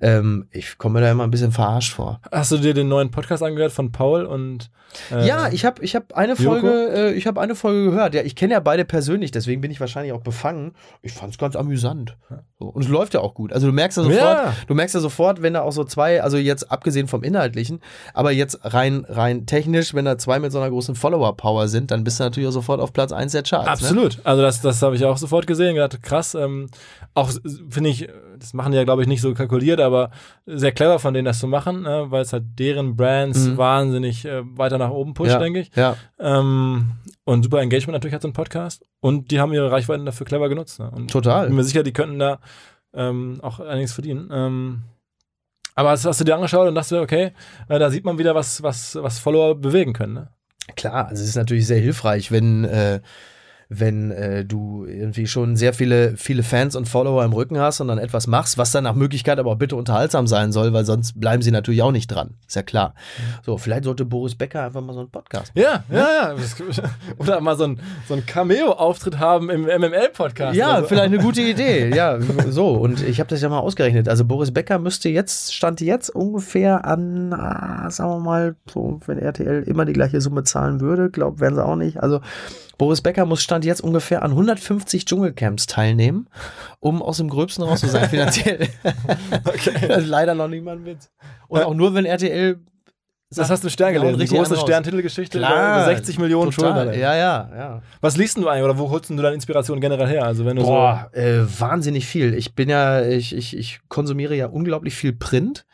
Ähm, 0.00 0.46
ich 0.50 0.78
komme 0.78 0.94
mir 1.00 1.06
da 1.06 1.10
immer 1.10 1.24
ein 1.24 1.30
bisschen 1.30 1.52
verarscht 1.52 1.92
vor. 1.94 2.20
Hast 2.30 2.52
du 2.52 2.58
dir 2.58 2.74
den 2.74 2.88
neuen 2.88 3.10
Podcast 3.10 3.42
angehört 3.42 3.72
von 3.72 3.92
Paul 3.92 4.24
und 4.26 4.70
äh, 5.10 5.26
Ja, 5.26 5.48
ich 5.50 5.64
habe 5.64 5.82
ich 5.82 5.96
hab 5.96 6.12
eine? 6.12 6.36
Folge, 6.36 6.68
äh, 6.92 7.12
ich 7.14 7.26
habe 7.26 7.40
eine 7.40 7.54
Folge 7.54 7.90
gehört. 7.90 8.14
Ja, 8.14 8.22
ich 8.22 8.36
kenne 8.36 8.52
ja 8.52 8.60
beide 8.60 8.84
persönlich, 8.84 9.30
deswegen 9.30 9.60
bin 9.60 9.70
ich 9.70 9.80
wahrscheinlich 9.80 10.12
auch 10.12 10.20
befangen. 10.20 10.72
Ich 11.02 11.12
fand 11.12 11.32
es 11.32 11.38
ganz 11.38 11.56
amüsant. 11.56 12.16
So. 12.58 12.66
Und 12.66 12.82
es 12.82 12.88
läuft 12.88 13.14
ja 13.14 13.20
auch 13.20 13.34
gut. 13.34 13.52
Also 13.52 13.66
du 13.68 13.72
merkst 13.72 13.96
ja 13.98 14.04
sofort, 14.04 14.20
Ja. 14.20 14.54
du 14.66 14.74
merkst 14.74 14.94
ja 14.94 15.00
sofort, 15.00 15.40
wenn 15.42 15.54
da 15.54 15.62
auch 15.62 15.72
so 15.72 15.84
zwei, 15.84 16.22
also 16.22 16.36
jetzt 16.36 16.70
abgesehen 16.70 17.08
vom 17.08 17.22
Inhaltlichen, 17.22 17.80
aber 18.12 18.30
jetzt 18.32 18.58
rein, 18.62 19.06
rein 19.08 19.46
technisch, 19.46 19.93
wenn 19.94 20.04
da 20.04 20.18
zwei 20.18 20.38
mit 20.38 20.52
so 20.52 20.58
einer 20.58 20.70
großen 20.70 20.94
Follower-Power 20.94 21.68
sind, 21.68 21.90
dann 21.90 22.04
bist 22.04 22.18
du 22.20 22.24
natürlich 22.24 22.48
auch 22.48 22.52
sofort 22.52 22.80
auf 22.80 22.92
Platz 22.92 23.12
1 23.12 23.32
der 23.32 23.42
Charts. 23.42 23.66
Ne? 23.66 23.70
Absolut. 23.72 24.18
Also 24.24 24.42
das, 24.42 24.60
das 24.60 24.80
habe 24.82 24.96
ich 24.96 25.04
auch 25.04 25.16
sofort 25.16 25.46
gesehen, 25.46 25.74
gedacht, 25.74 26.02
krass. 26.02 26.34
Ähm, 26.34 26.68
auch 27.14 27.30
finde 27.70 27.90
ich, 27.90 28.08
das 28.38 28.54
machen 28.54 28.72
die 28.72 28.78
ja, 28.78 28.84
glaube 28.84 29.02
ich, 29.02 29.08
nicht 29.08 29.20
so 29.20 29.32
kalkuliert, 29.34 29.80
aber 29.80 30.10
sehr 30.46 30.72
clever 30.72 30.98
von 30.98 31.14
denen 31.14 31.24
das 31.26 31.38
zu 31.38 31.46
machen, 31.46 31.86
äh, 31.86 32.10
weil 32.10 32.22
es 32.22 32.32
halt 32.32 32.44
deren 32.58 32.96
Brands 32.96 33.38
Mhm. 33.46 33.56
wahnsinnig 33.56 34.24
äh, 34.24 34.42
weiter 34.58 34.78
nach 34.78 34.90
oben 34.90 35.14
pusht, 35.14 35.30
Ja. 35.30 35.38
denke 35.38 35.60
ich. 35.60 35.70
Ja, 35.76 35.96
Ähm, 36.18 36.92
und 37.24 37.42
super 37.44 37.60
Engagement 37.60 37.92
natürlich 37.94 38.14
hat 38.14 38.22
so 38.22 38.28
ein 38.28 38.32
Podcast. 38.34 38.84
Und 39.00 39.30
die 39.30 39.40
haben 39.40 39.52
ihre 39.52 39.70
Reichweiten 39.70 40.04
dafür 40.04 40.26
clever 40.26 40.48
genutzt. 40.48 40.78
Ne? 40.80 40.90
Und 40.90 41.10
total. 41.10 41.44
Ich 41.44 41.48
bin 41.48 41.56
mir 41.56 41.64
sicher, 41.64 41.82
die 41.82 41.92
könnten 41.92 42.18
da 42.18 42.38
ähm, 42.92 43.38
auch 43.42 43.60
einiges 43.60 43.92
verdienen. 43.92 44.28
Ähm, 44.32 44.82
aber 45.74 45.90
das 45.90 46.04
hast 46.04 46.20
du 46.20 46.24
dir 46.24 46.34
angeschaut 46.34 46.68
und 46.68 46.74
dachte, 46.74 47.00
okay, 47.00 47.32
äh, 47.68 47.78
da 47.78 47.90
sieht 47.90 48.04
man 48.04 48.18
wieder, 48.18 48.34
was, 48.34 48.62
was, 48.62 48.96
was 48.96 49.18
Follower 49.18 49.54
bewegen 49.54 49.92
können. 49.92 50.14
Ne? 50.14 50.28
Klar, 50.76 51.08
also 51.08 51.22
es 51.22 51.28
ist 51.30 51.36
natürlich 51.36 51.66
sehr 51.66 51.80
hilfreich, 51.80 52.30
wenn, 52.30 52.64
äh, 52.64 53.00
wenn 53.68 54.10
äh, 54.10 54.44
du 54.44 54.84
irgendwie 54.86 55.26
schon 55.26 55.56
sehr 55.56 55.72
viele, 55.74 56.16
viele 56.16 56.42
Fans 56.42 56.76
und 56.76 56.88
Follower 56.88 57.24
im 57.24 57.32
Rücken 57.32 57.58
hast 57.58 57.80
und 57.80 57.88
dann 57.88 57.98
etwas 57.98 58.26
machst, 58.26 58.58
was 58.58 58.72
dann 58.72 58.84
nach 58.84 58.94
Möglichkeit 58.94 59.38
aber 59.38 59.50
auch 59.52 59.56
bitte 59.56 59.76
unterhaltsam 59.76 60.26
sein 60.26 60.52
soll, 60.52 60.72
weil 60.72 60.84
sonst 60.84 61.18
bleiben 61.20 61.42
sie 61.42 61.50
natürlich 61.50 61.82
auch 61.82 61.92
nicht 61.92 62.08
dran. 62.08 62.34
Ist 62.46 62.56
ja 62.56 62.62
klar. 62.62 62.94
So, 63.44 63.56
vielleicht 63.58 63.84
sollte 63.84 64.04
Boris 64.04 64.34
Becker 64.34 64.62
einfach 64.64 64.80
mal 64.80 64.92
so 64.92 65.00
einen 65.00 65.10
Podcast 65.10 65.54
machen. 65.54 65.64
Ja, 65.64 65.84
ja, 65.96 66.08
ja. 66.30 66.34
Das- 66.34 66.56
Oder 67.18 67.40
mal 67.40 67.56
so 67.56 67.64
ein, 67.64 67.80
so 68.08 68.14
ein 68.14 68.24
Cameo-Auftritt 68.26 69.18
haben 69.18 69.50
im 69.50 69.62
MML-Podcast. 69.62 70.56
Ja, 70.56 70.72
oder 70.72 70.80
so. 70.82 70.86
vielleicht 70.88 71.06
eine 71.14 71.18
gute 71.18 71.40
Idee. 71.42 71.94
Ja, 71.94 72.18
so. 72.50 72.68
Und 72.72 73.02
ich 73.02 73.20
habe 73.20 73.28
das 73.30 73.40
ja 73.40 73.48
mal 73.48 73.58
ausgerechnet. 73.60 74.08
Also 74.08 74.24
Boris 74.24 74.52
Becker 74.52 74.78
müsste 74.78 75.08
jetzt, 75.08 75.54
stand 75.54 75.80
jetzt 75.80 76.10
ungefähr 76.10 76.84
an, 76.84 77.32
ah, 77.32 77.90
sagen 77.90 78.10
wir 78.10 78.20
mal, 78.20 78.56
so, 78.72 79.00
wenn 79.06 79.18
RTL 79.18 79.62
immer 79.64 79.84
die 79.84 79.92
gleiche 79.92 80.20
Summe 80.20 80.44
zahlen 80.44 80.80
würde, 80.80 81.10
glaubt, 81.10 81.40
werden 81.40 81.54
sie 81.54 81.64
auch 81.64 81.76
nicht. 81.76 82.02
Also 82.02 82.20
Boris 82.78 83.02
Becker 83.02 83.26
muss 83.26 83.42
stand 83.42 83.64
jetzt 83.64 83.80
ungefähr 83.80 84.22
an 84.22 84.32
150 84.32 85.04
Dschungelcamps 85.04 85.66
teilnehmen, 85.66 86.28
um 86.80 87.02
aus 87.02 87.18
dem 87.18 87.28
Gröbsten 87.28 87.64
raus 87.64 87.80
zu 87.80 87.88
sein 87.88 88.08
finanziell. 88.10 88.68
Okay. 89.44 90.00
Leider 90.00 90.34
noch 90.34 90.44
ein 90.44 90.84
Witz. 90.84 91.10
Und 91.48 91.62
auch 91.62 91.74
nur, 91.74 91.94
wenn 91.94 92.04
RTL 92.04 92.60
Das 93.36 93.50
hast 93.50 93.64
du 93.64 93.68
Stern 93.68 93.94
Ja, 93.94 94.00
und 94.00 94.06
gelesen. 94.12 94.34
Die 94.34 94.38
große. 94.38 94.56
Stern-Titelgeschichte 94.56 95.38
über 95.38 95.46
Klar, 95.46 95.84
60 95.86 96.18
Millionen 96.18 96.50
total. 96.50 96.84
Schulden. 96.84 97.00
Ja, 97.00 97.14
ja, 97.14 97.50
ja. 97.56 97.82
Was 98.00 98.16
liest 98.16 98.36
du 98.36 98.48
eigentlich 98.48 98.64
oder 98.64 98.78
wo 98.78 98.90
holst 98.90 99.10
du 99.10 99.16
deine 99.16 99.34
Inspiration 99.34 99.80
generell 99.80 100.08
her? 100.08 100.24
Also 100.24 100.44
wenn 100.44 100.56
du 100.56 100.62
Boah, 100.62 101.10
äh, 101.12 101.40
wahnsinnig 101.58 102.06
viel. 102.06 102.34
Ich 102.34 102.54
bin 102.54 102.68
ja, 102.68 103.02
ich, 103.02 103.34
ich, 103.34 103.56
ich 103.56 103.80
konsumiere 103.88 104.34
ja 104.34 104.46
unglaublich 104.46 104.94
viel 104.94 105.12
Print. 105.12 105.64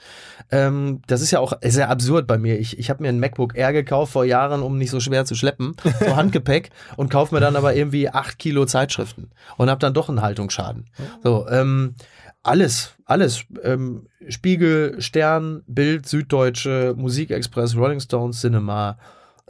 Ähm, 0.50 1.02
das 1.06 1.20
ist 1.20 1.30
ja 1.30 1.38
auch 1.38 1.52
sehr 1.62 1.90
absurd 1.90 2.26
bei 2.26 2.38
mir. 2.38 2.58
Ich, 2.58 2.78
ich 2.78 2.90
habe 2.90 3.02
mir 3.02 3.08
ein 3.08 3.20
MacBook 3.20 3.56
Air 3.56 3.72
gekauft 3.72 4.12
vor 4.12 4.24
Jahren, 4.24 4.62
um 4.62 4.78
nicht 4.78 4.90
so 4.90 4.98
schwer 5.00 5.24
zu 5.24 5.34
schleppen, 5.34 5.76
so 6.00 6.16
Handgepäck 6.16 6.70
und 6.96 7.11
kaufe 7.11 7.34
mir 7.34 7.40
dann 7.40 7.56
aber 7.56 7.74
irgendwie 7.74 8.08
acht 8.08 8.38
Kilo 8.38 8.64
Zeitschriften 8.66 9.30
und 9.56 9.70
habe 9.70 9.78
dann 9.78 9.94
doch 9.94 10.08
einen 10.08 10.22
Haltungsschaden. 10.22 10.86
So, 11.22 11.46
ähm, 11.48 11.94
alles, 12.51 12.94
alles. 13.05 13.44
Ähm, 13.62 14.09
Spiegel, 14.28 15.01
Stern, 15.01 15.62
Bild, 15.68 16.07
Süddeutsche, 16.07 16.94
Musikexpress, 16.96 17.76
Rolling 17.76 18.01
Stones, 18.01 18.40
Cinema, 18.40 18.98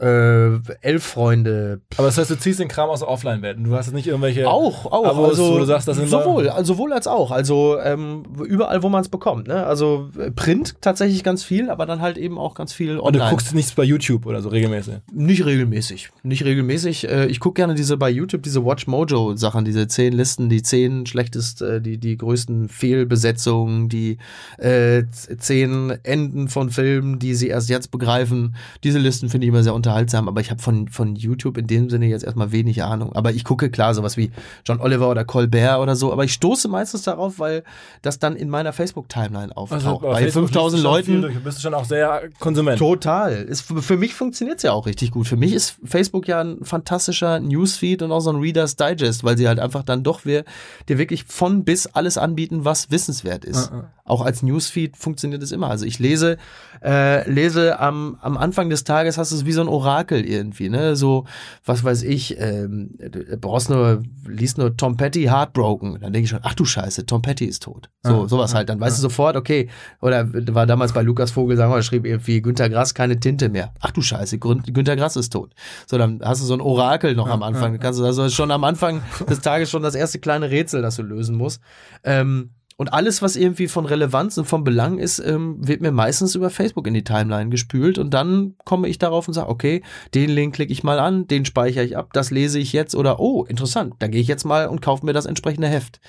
äh, 0.01 0.59
Elf 0.81 1.03
Freunde, 1.03 1.81
aber 1.97 2.07
das 2.07 2.17
heißt, 2.17 2.29
du 2.29 2.39
ziehst 2.39 2.59
den 2.59 2.67
Kram 2.67 2.89
aus 2.89 2.99
der 2.99 3.07
Offline-Welt 3.07 3.57
und 3.57 3.65
du 3.65 3.75
hast 3.75 3.85
jetzt 3.85 3.95
nicht 3.95 4.07
irgendwelche. 4.07 4.49
auch, 4.49 4.85
auch. 4.85 5.05
Abos, 5.05 5.29
also, 5.29 5.53
wo 5.53 5.57
du 5.59 5.65
sagst, 5.65 5.87
das 5.87 5.97
sind 5.97 6.09
sowohl, 6.09 6.49
also 6.49 6.73
sowohl 6.73 6.93
als 6.93 7.07
auch. 7.07 7.31
Also 7.31 7.77
ähm, 7.79 8.23
überall, 8.45 8.81
wo 8.83 8.89
man 8.89 9.01
es 9.01 9.09
bekommt. 9.09 9.47
Ne? 9.47 9.65
Also 9.65 10.09
äh, 10.17 10.31
Print 10.31 10.75
tatsächlich 10.81 11.23
ganz 11.23 11.43
viel, 11.43 11.69
aber 11.69 11.85
dann 11.85 12.01
halt 12.01 12.17
eben 12.17 12.37
auch 12.37 12.55
ganz 12.55 12.73
viel 12.73 12.97
Und 12.97 13.15
du 13.15 13.19
online. 13.19 13.29
guckst 13.29 13.53
nichts 13.53 13.73
bei 13.73 13.83
YouTube 13.83 14.25
oder 14.25 14.41
so 14.41 14.49
regelmäßig. 14.49 14.95
Nicht 15.11 15.45
regelmäßig. 15.45 16.09
Nicht 16.23 16.45
regelmäßig. 16.45 17.07
Äh, 17.07 17.27
ich 17.27 17.39
gucke 17.39 17.55
gerne 17.55 17.75
diese 17.75 17.97
bei 17.97 18.09
YouTube, 18.09 18.43
diese 18.43 18.65
Watch 18.65 18.87
Mojo 18.87 19.35
Sachen, 19.35 19.65
diese 19.65 19.87
zehn 19.87 20.13
Listen, 20.13 20.49
die 20.49 20.61
zehn 20.61 21.05
schlechtest, 21.05 21.61
äh, 21.61 21.81
die, 21.81 21.97
die 21.97 22.17
größten 22.17 22.69
Fehlbesetzungen, 22.69 23.89
die 23.89 24.17
äh, 24.57 25.03
zehn 25.11 25.91
Enden 26.03 26.47
von 26.47 26.69
Filmen, 26.69 27.19
die 27.19 27.35
sie 27.35 27.49
erst 27.49 27.69
jetzt 27.69 27.91
begreifen. 27.91 28.55
Diese 28.83 28.99
Listen 28.99 29.29
finde 29.29 29.45
ich 29.45 29.49
immer 29.49 29.63
sehr 29.63 29.73
unterhaltsam, 29.73 29.90
aber 30.27 30.41
ich 30.41 30.51
habe 30.51 30.61
von, 30.61 30.87
von 30.87 31.15
YouTube 31.15 31.57
in 31.57 31.67
dem 31.67 31.89
Sinne 31.89 32.07
jetzt 32.07 32.23
erstmal 32.23 32.51
wenig 32.51 32.83
Ahnung. 32.83 33.13
Aber 33.13 33.31
ich 33.31 33.43
gucke 33.43 33.69
klar 33.69 33.93
sowas 33.93 34.17
wie 34.17 34.31
John 34.65 34.79
Oliver 34.79 35.09
oder 35.09 35.25
Colbert 35.25 35.79
oder 35.79 35.95
so, 35.95 36.11
aber 36.11 36.23
ich 36.23 36.33
stoße 36.33 36.67
meistens 36.67 37.03
darauf, 37.03 37.39
weil 37.39 37.63
das 38.01 38.19
dann 38.19 38.35
in 38.35 38.49
meiner 38.49 38.73
Facebook-Timeline 38.73 39.55
auftaucht. 39.55 39.85
Also 39.85 39.99
bei 39.99 40.23
Facebook 40.23 40.49
5000 40.49 40.53
liest 40.53 40.85
du 40.85 40.89
schon 40.89 41.03
viel 41.03 41.13
Leuten. 41.13 41.21
durch. 41.21 41.33
Du 41.35 41.39
bist 41.41 41.61
schon 41.61 41.73
auch 41.73 41.85
sehr 41.85 42.29
Konsument. 42.39 42.79
Total. 42.79 43.33
Ist, 43.33 43.61
für 43.61 43.97
mich 43.97 44.13
funktioniert 44.13 44.57
es 44.57 44.63
ja 44.63 44.73
auch 44.73 44.85
richtig 44.85 45.11
gut. 45.11 45.27
Für 45.27 45.37
mich 45.37 45.53
ist 45.53 45.77
Facebook 45.83 46.27
ja 46.27 46.41
ein 46.41 46.63
fantastischer 46.63 47.39
Newsfeed 47.39 48.01
und 48.01 48.11
auch 48.11 48.21
so 48.21 48.31
ein 48.31 48.37
Reader's 48.37 48.75
Digest, 48.75 49.23
weil 49.23 49.37
sie 49.37 49.47
halt 49.47 49.59
einfach 49.59 49.83
dann 49.83 50.03
doch 50.03 50.25
wir, 50.25 50.43
dir 50.89 50.97
wirklich 50.97 51.25
von 51.25 51.63
bis 51.63 51.87
alles 51.87 52.17
anbieten, 52.17 52.65
was 52.65 52.91
wissenswert 52.91 53.45
ist. 53.45 53.71
Ah, 53.71 53.85
ah. 53.85 54.01
Auch 54.11 54.21
als 54.21 54.43
Newsfeed 54.43 54.97
funktioniert 54.97 55.41
es 55.41 55.51
immer. 55.51 55.69
Also 55.69 55.85
ich 55.85 55.99
lese, 55.99 56.37
äh, 56.83 57.29
lese 57.31 57.79
am, 57.79 58.17
am 58.21 58.35
Anfang 58.35 58.69
des 58.69 58.83
Tages 58.83 59.17
hast 59.17 59.31
du 59.31 59.35
es 59.35 59.45
wie 59.45 59.53
so 59.53 59.61
ein 59.61 59.67
Orakel 59.71 60.25
irgendwie, 60.25 60.69
ne? 60.69 60.95
So, 60.95 61.25
was 61.65 61.83
weiß 61.83 62.03
ich, 62.03 62.39
ähm, 62.39 62.91
du 62.99 63.37
brauchst 63.37 63.69
nur, 63.69 64.03
liest 64.27 64.57
nur 64.57 64.75
Tom 64.77 64.97
Petty 64.97 65.23
Heartbroken. 65.23 65.93
Dann 66.01 66.13
denke 66.13 66.25
ich 66.25 66.29
schon, 66.29 66.39
ach 66.43 66.53
du 66.53 66.65
Scheiße, 66.65 67.05
Tom 67.05 67.21
Petty 67.21 67.45
ist 67.45 67.63
tot. 67.63 67.89
So, 68.03 68.23
Ah, 68.23 68.27
sowas 68.27 68.53
ah, 68.53 68.57
halt. 68.57 68.69
Dann 68.69 68.79
weißt 68.79 68.95
ah. 68.95 68.97
du 68.97 69.01
sofort, 69.01 69.35
okay, 69.35 69.69
oder 70.01 70.27
war 70.53 70.65
damals 70.65 70.93
bei 70.93 71.01
Lukas 71.01 71.31
Vogelsang, 71.31 71.71
er 71.71 71.81
schrieb 71.81 72.05
irgendwie 72.05 72.41
Günter 72.41 72.69
Grass 72.69 72.93
keine 72.93 73.19
Tinte 73.19 73.49
mehr. 73.49 73.73
Ach 73.79 73.91
du 73.91 74.01
Scheiße, 74.01 74.37
Grün- 74.37 74.63
Günter 74.73 74.95
Grass 74.95 75.15
ist 75.15 75.31
tot. 75.31 75.53
So, 75.87 75.97
dann 75.97 76.19
hast 76.23 76.41
du 76.41 76.45
so 76.45 76.53
ein 76.53 76.61
Orakel 76.61 77.15
noch 77.15 77.27
am 77.27 77.41
Anfang. 77.43 77.79
Kannst 77.79 77.99
du 77.99 78.05
also 78.05 78.29
schon 78.29 78.51
am 78.51 78.63
Anfang 78.63 79.01
des 79.29 79.39
Tages 79.41 79.69
schon 79.69 79.83
das 79.83 79.95
erste 79.95 80.19
kleine 80.19 80.49
Rätsel, 80.51 80.81
das 80.81 80.97
du 80.97 81.03
lösen 81.03 81.35
musst. 81.37 81.61
Ähm, 82.03 82.51
und 82.81 82.91
alles, 82.91 83.21
was 83.21 83.35
irgendwie 83.35 83.67
von 83.67 83.85
Relevanz 83.85 84.39
und 84.39 84.45
von 84.45 84.63
Belang 84.63 84.97
ist, 84.97 85.19
ähm, 85.19 85.55
wird 85.59 85.81
mir 85.81 85.91
meistens 85.91 86.33
über 86.33 86.49
Facebook 86.49 86.87
in 86.87 86.95
die 86.95 87.03
Timeline 87.03 87.51
gespült 87.51 87.99
und 87.99 88.11
dann 88.11 88.55
komme 88.65 88.87
ich 88.87 88.97
darauf 88.97 89.27
und 89.27 89.35
sage, 89.35 89.49
okay, 89.49 89.83
den 90.15 90.31
Link 90.31 90.55
klicke 90.55 90.73
ich 90.73 90.83
mal 90.83 90.97
an, 90.97 91.27
den 91.27 91.45
speichere 91.45 91.83
ich 91.83 91.95
ab, 91.95 92.11
das 92.11 92.31
lese 92.31 92.57
ich 92.57 92.73
jetzt 92.73 92.95
oder 92.95 93.19
oh, 93.19 93.43
interessant, 93.43 93.93
dann 93.99 94.09
gehe 94.09 94.19
ich 94.19 94.27
jetzt 94.27 94.45
mal 94.45 94.65
und 94.65 94.81
kaufe 94.81 95.05
mir 95.05 95.13
das 95.13 95.27
entsprechende 95.27 95.67
Heft. 95.67 96.01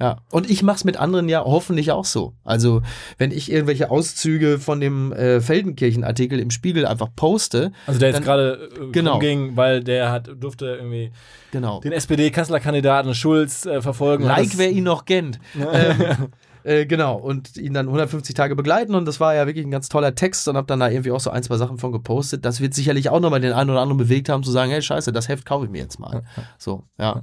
Ja, 0.00 0.18
und 0.30 0.48
ich 0.48 0.62
mache 0.62 0.76
es 0.76 0.84
mit 0.84 0.96
anderen 0.96 1.28
ja 1.28 1.42
hoffentlich 1.44 1.90
auch 1.90 2.04
so. 2.04 2.34
Also, 2.44 2.82
wenn 3.18 3.32
ich 3.32 3.50
irgendwelche 3.50 3.90
Auszüge 3.90 4.60
von 4.60 4.80
dem 4.80 5.12
äh, 5.12 5.40
Feldenkirchen-Artikel 5.40 6.38
im 6.38 6.50
Spiegel 6.50 6.86
einfach 6.86 7.08
poste, 7.16 7.72
Also 7.86 7.98
der 7.98 8.10
jetzt 8.10 8.22
gerade 8.22 8.70
äh, 8.80 8.92
genau. 8.92 9.14
rumging, 9.14 9.56
weil 9.56 9.82
der 9.82 10.12
hat, 10.12 10.30
durfte 10.38 10.66
irgendwie 10.66 11.10
genau. 11.50 11.80
den 11.80 11.90
SPD-Kanzlerkandidaten 11.90 13.12
Schulz 13.14 13.66
äh, 13.66 13.82
verfolgen. 13.82 14.22
Like, 14.24 14.56
wer 14.56 14.70
ihn 14.70 14.84
noch 14.84 15.04
kennt. 15.04 15.40
ähm, 15.56 16.28
äh, 16.64 16.86
genau, 16.86 17.16
und 17.16 17.56
ihn 17.56 17.74
dann 17.74 17.86
150 17.86 18.34
Tage 18.34 18.56
begleiten 18.56 18.94
und 18.94 19.04
das 19.06 19.20
war 19.20 19.34
ja 19.34 19.46
wirklich 19.46 19.66
ein 19.66 19.70
ganz 19.70 19.88
toller 19.88 20.14
Text 20.14 20.48
und 20.48 20.56
hab 20.56 20.66
dann 20.66 20.80
da 20.80 20.88
irgendwie 20.88 21.10
auch 21.12 21.20
so 21.20 21.30
ein, 21.30 21.42
zwei 21.42 21.56
Sachen 21.56 21.78
von 21.78 21.92
gepostet. 21.92 22.44
Das 22.44 22.60
wird 22.60 22.74
sicherlich 22.74 23.08
auch 23.10 23.20
nochmal 23.20 23.40
den 23.40 23.52
einen 23.52 23.70
oder 23.70 23.80
anderen 23.80 23.98
bewegt 23.98 24.28
haben, 24.28 24.42
zu 24.42 24.50
sagen, 24.50 24.70
hey, 24.70 24.82
scheiße, 24.82 25.12
das 25.12 25.28
Heft 25.28 25.46
kaufe 25.46 25.64
ich 25.64 25.70
mir 25.70 25.78
jetzt 25.78 25.98
mal. 25.98 26.22
So, 26.58 26.84
ja. 26.98 27.22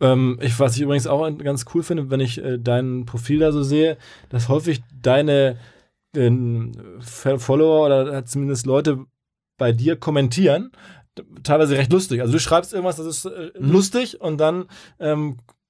Ähm, 0.00 0.38
ich, 0.40 0.58
was 0.58 0.76
ich 0.76 0.82
übrigens 0.82 1.06
auch 1.06 1.28
ganz 1.38 1.64
cool 1.74 1.82
finde, 1.82 2.10
wenn 2.10 2.20
ich 2.20 2.42
äh, 2.42 2.58
dein 2.58 3.04
Profil 3.06 3.38
da 3.38 3.52
so 3.52 3.62
sehe, 3.62 3.96
dass 4.30 4.48
häufig 4.48 4.82
deine 5.00 5.56
ähm, 6.16 6.72
Follower 7.00 7.86
oder 7.86 8.24
zumindest 8.24 8.66
Leute 8.66 9.04
bei 9.58 9.72
dir 9.72 9.96
kommentieren. 9.96 10.72
Teilweise 11.42 11.76
recht 11.76 11.92
lustig. 11.92 12.20
Also 12.20 12.32
du 12.32 12.40
schreibst 12.40 12.72
irgendwas, 12.72 12.96
das 12.96 13.06
ist 13.06 13.24
äh, 13.26 13.50
Mhm. 13.58 13.70
lustig 13.70 14.20
und 14.20 14.38
dann 14.38 14.64
ähm, 14.98 15.36
äh, 15.36 15.61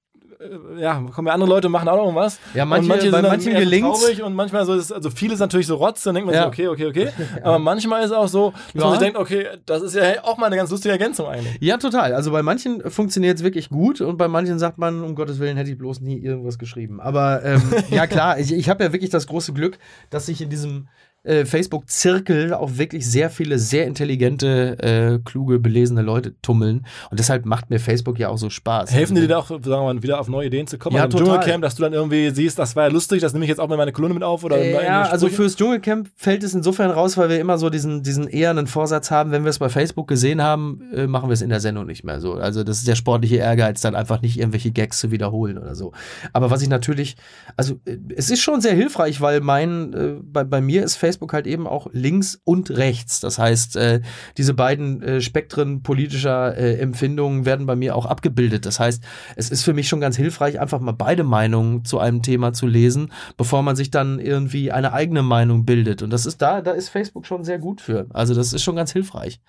ja, 0.77 1.01
kommen 1.13 1.27
ja 1.27 1.33
andere 1.33 1.49
Leute 1.49 1.67
und 1.67 1.71
machen 1.73 1.87
auch 1.89 1.97
noch 1.97 2.15
was. 2.15 2.39
Ja, 2.53 2.63
und 2.63 2.69
manche, 2.69 2.87
manche 2.89 3.11
bei 3.11 3.21
sind 3.21 3.29
manchen 3.29 3.81
traurig 3.81 4.23
und 4.23 4.33
manchmal 4.33 4.65
so 4.65 4.73
ist, 4.73 4.91
also 4.91 5.09
vieles 5.09 5.39
natürlich 5.39 5.67
so 5.67 5.75
Rotz, 5.75 6.03
dann 6.03 6.15
denkt 6.15 6.25
man 6.27 6.35
Ja. 6.35 6.43
so, 6.43 6.47
okay, 6.49 6.67
okay, 6.67 6.87
okay. 6.87 7.09
Aber 7.43 7.59
manchmal 7.59 8.01
ist 8.03 8.11
es 8.11 8.15
auch 8.15 8.27
so, 8.27 8.51
dass 8.73 8.73
Ja. 8.73 8.81
man 8.81 8.91
sich 8.91 8.99
denkt, 8.99 9.17
okay, 9.17 9.47
das 9.65 9.81
ist 9.81 9.95
ja 9.95 10.23
auch 10.23 10.37
mal 10.37 10.47
eine 10.47 10.55
ganz 10.55 10.69
lustige 10.71 10.91
Ergänzung 10.91 11.27
eigentlich. 11.27 11.57
Ja, 11.59 11.77
total. 11.77 12.13
Also 12.13 12.31
bei 12.31 12.43
manchen 12.43 12.89
funktioniert 12.89 13.37
es 13.37 13.43
wirklich 13.43 13.69
gut 13.69 14.01
und 14.01 14.17
bei 14.17 14.27
manchen 14.27 14.59
sagt 14.59 14.77
man, 14.77 15.01
um 15.03 15.15
Gottes 15.15 15.39
Willen 15.39 15.57
hätte 15.57 15.69
ich 15.71 15.77
bloß 15.77 16.01
nie 16.01 16.19
irgendwas 16.19 16.57
geschrieben. 16.57 16.99
Aber 17.01 17.43
ähm, 17.43 17.61
ja 17.89 18.07
klar, 18.07 18.39
ich, 18.39 18.51
ich 18.53 18.69
habe 18.69 18.83
ja 18.83 18.93
wirklich 18.93 19.09
das 19.09 19.27
große 19.27 19.53
Glück, 19.53 19.77
dass 20.09 20.25
sich 20.27 20.41
in 20.41 20.49
diesem 20.49 20.87
äh, 21.23 21.45
Facebook-Zirkel 21.45 22.53
auch 22.53 22.77
wirklich 22.77 23.09
sehr 23.09 23.29
viele 23.29 23.57
sehr 23.57 23.87
intelligente, 23.87 24.77
äh, 24.79 25.19
kluge, 25.23 25.59
belesene 25.59 26.01
Leute 26.01 26.35
tummeln. 26.41 26.85
Und 27.09 27.19
deshalb 27.19 27.45
macht 27.45 27.69
mir 27.69 27.79
Facebook 27.79 28.19
ja 28.19 28.29
auch 28.29 28.37
so 28.37 28.49
Spaß. 28.49 28.91
Helfen 28.91 29.15
Also, 29.15 29.27
dir 29.27 29.33
da 29.33 29.37
auch, 29.37 29.47
sagen 29.47 29.63
wir 29.63 29.93
mal, 29.93 30.03
wieder 30.03 30.19
auf 30.19 30.27
neue 30.27 30.47
Ideen 30.47 30.67
zu 30.67 30.77
kommen? 30.77 30.95
Ja, 30.97 31.03
Also. 31.03 31.17
Dschungelcamp, 31.17 31.61
dass 31.61 31.75
du 31.75 31.83
dann 31.83 31.93
irgendwie 31.93 32.31
siehst, 32.31 32.59
das 32.59 32.75
war 32.75 32.83
ja 32.83 32.89
lustig, 32.89 33.21
das 33.21 33.33
nehme 33.33 33.45
ich 33.45 33.49
jetzt 33.49 33.59
auch 33.59 33.67
mal 33.67 33.75
in 33.75 33.79
meine 33.79 33.91
Kolumne 33.93 34.15
mit 34.15 34.23
auf 34.23 34.43
oder 34.43 34.57
Äh, 34.57 34.83
ja, 34.83 35.03
also 35.03 35.29
fürs 35.29 35.55
Dschungelcamp 35.55 36.09
fällt 36.15 36.43
es 36.43 36.53
insofern 36.53 36.91
raus, 36.91 37.17
weil 37.17 37.29
wir 37.29 37.39
immer 37.39 37.57
so 37.57 37.69
diesen, 37.69 38.03
diesen 38.03 38.27
ehernen 38.27 38.67
Vorsatz 38.67 39.09
haben, 39.09 39.31
wenn 39.31 39.43
wir 39.43 39.49
es 39.49 39.59
bei 39.59 39.69
Facebook 39.69 40.07
gesehen 40.07 40.41
haben, 40.41 40.81
äh, 40.93 41.07
machen 41.07 41.29
wir 41.29 41.33
es 41.33 41.41
in 41.41 41.49
der 41.49 41.61
Sendung 41.61 41.85
nicht 41.85 42.03
mehr 42.03 42.19
so. 42.19 42.33
Also 42.33 42.63
das 42.63 42.79
ist 42.79 42.87
der 42.87 42.95
sportliche 42.95 43.37
Ehrgeiz, 43.37 43.79
dann 43.81 43.95
einfach 43.95 44.21
nicht 44.21 44.37
irgendwelche 44.37 44.71
Gags 44.71 44.99
zu 44.99 45.11
wiederholen 45.11 45.57
oder 45.57 45.75
so. 45.75 45.93
Aber 46.33 46.51
was 46.51 46.61
ich 46.61 46.69
natürlich, 46.69 47.15
also 47.55 47.79
äh, 47.85 47.97
es 48.15 48.29
ist 48.29 48.41
schon 48.41 48.59
sehr 48.59 48.73
hilfreich, 48.73 49.21
weil 49.21 49.39
mein, 49.39 49.93
äh, 49.93 50.13
bei, 50.21 50.43
bei 50.43 50.59
mir 50.59 50.83
ist 50.83 50.97
Facebook 50.97 51.12
halt 51.21 51.47
eben 51.47 51.67
auch 51.67 51.87
links 51.91 52.39
und 52.43 52.71
rechts. 52.71 53.19
Das 53.19 53.39
heißt, 53.39 53.75
äh, 53.75 54.01
diese 54.37 54.53
beiden 54.53 55.01
äh, 55.01 55.21
Spektren 55.21 55.83
politischer 55.83 56.57
äh, 56.57 56.77
Empfindungen 56.77 57.45
werden 57.45 57.65
bei 57.65 57.75
mir 57.75 57.95
auch 57.95 58.05
abgebildet. 58.05 58.65
Das 58.65 58.79
heißt, 58.79 59.03
es 59.35 59.49
ist 59.49 59.63
für 59.63 59.73
mich 59.73 59.87
schon 59.87 60.01
ganz 60.01 60.17
hilfreich, 60.17 60.59
einfach 60.59 60.79
mal 60.79 60.93
beide 60.93 61.23
Meinungen 61.23 61.85
zu 61.85 61.99
einem 61.99 62.21
Thema 62.21 62.53
zu 62.53 62.67
lesen, 62.67 63.11
bevor 63.37 63.61
man 63.63 63.75
sich 63.75 63.91
dann 63.91 64.19
irgendwie 64.19 64.71
eine 64.71 64.93
eigene 64.93 65.23
Meinung 65.23 65.65
bildet. 65.65 66.01
Und 66.01 66.11
das 66.11 66.25
ist 66.25 66.41
da, 66.41 66.61
da 66.61 66.71
ist 66.71 66.89
Facebook 66.89 67.25
schon 67.25 67.43
sehr 67.43 67.59
gut 67.59 67.81
für. 67.81 68.07
Also 68.13 68.33
das 68.33 68.53
ist 68.53 68.63
schon 68.63 68.75
ganz 68.75 68.91
hilfreich. 68.91 69.39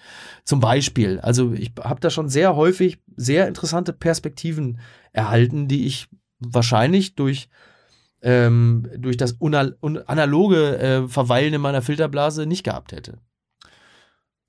Zum 0.44 0.60
Beispiel, 0.60 1.20
also 1.20 1.52
ich 1.52 1.72
habe 1.82 2.00
da 2.00 2.10
schon 2.10 2.28
sehr 2.28 2.56
häufig 2.56 2.98
sehr 3.16 3.48
interessante 3.48 3.92
Perspektiven 3.92 4.78
erhalten, 5.12 5.68
die 5.68 5.86
ich 5.86 6.08
wahrscheinlich 6.40 7.14
durch 7.14 7.48
ähm, 8.24 8.88
durch 8.96 9.18
das 9.18 9.36
analoge 9.40 10.78
äh, 10.78 11.08
Verweilen 11.08 11.54
in 11.54 11.60
meiner 11.60 11.82
Filterblase 11.82 12.46
nicht 12.46 12.64
gehabt 12.64 12.92
hätte. 12.92 13.18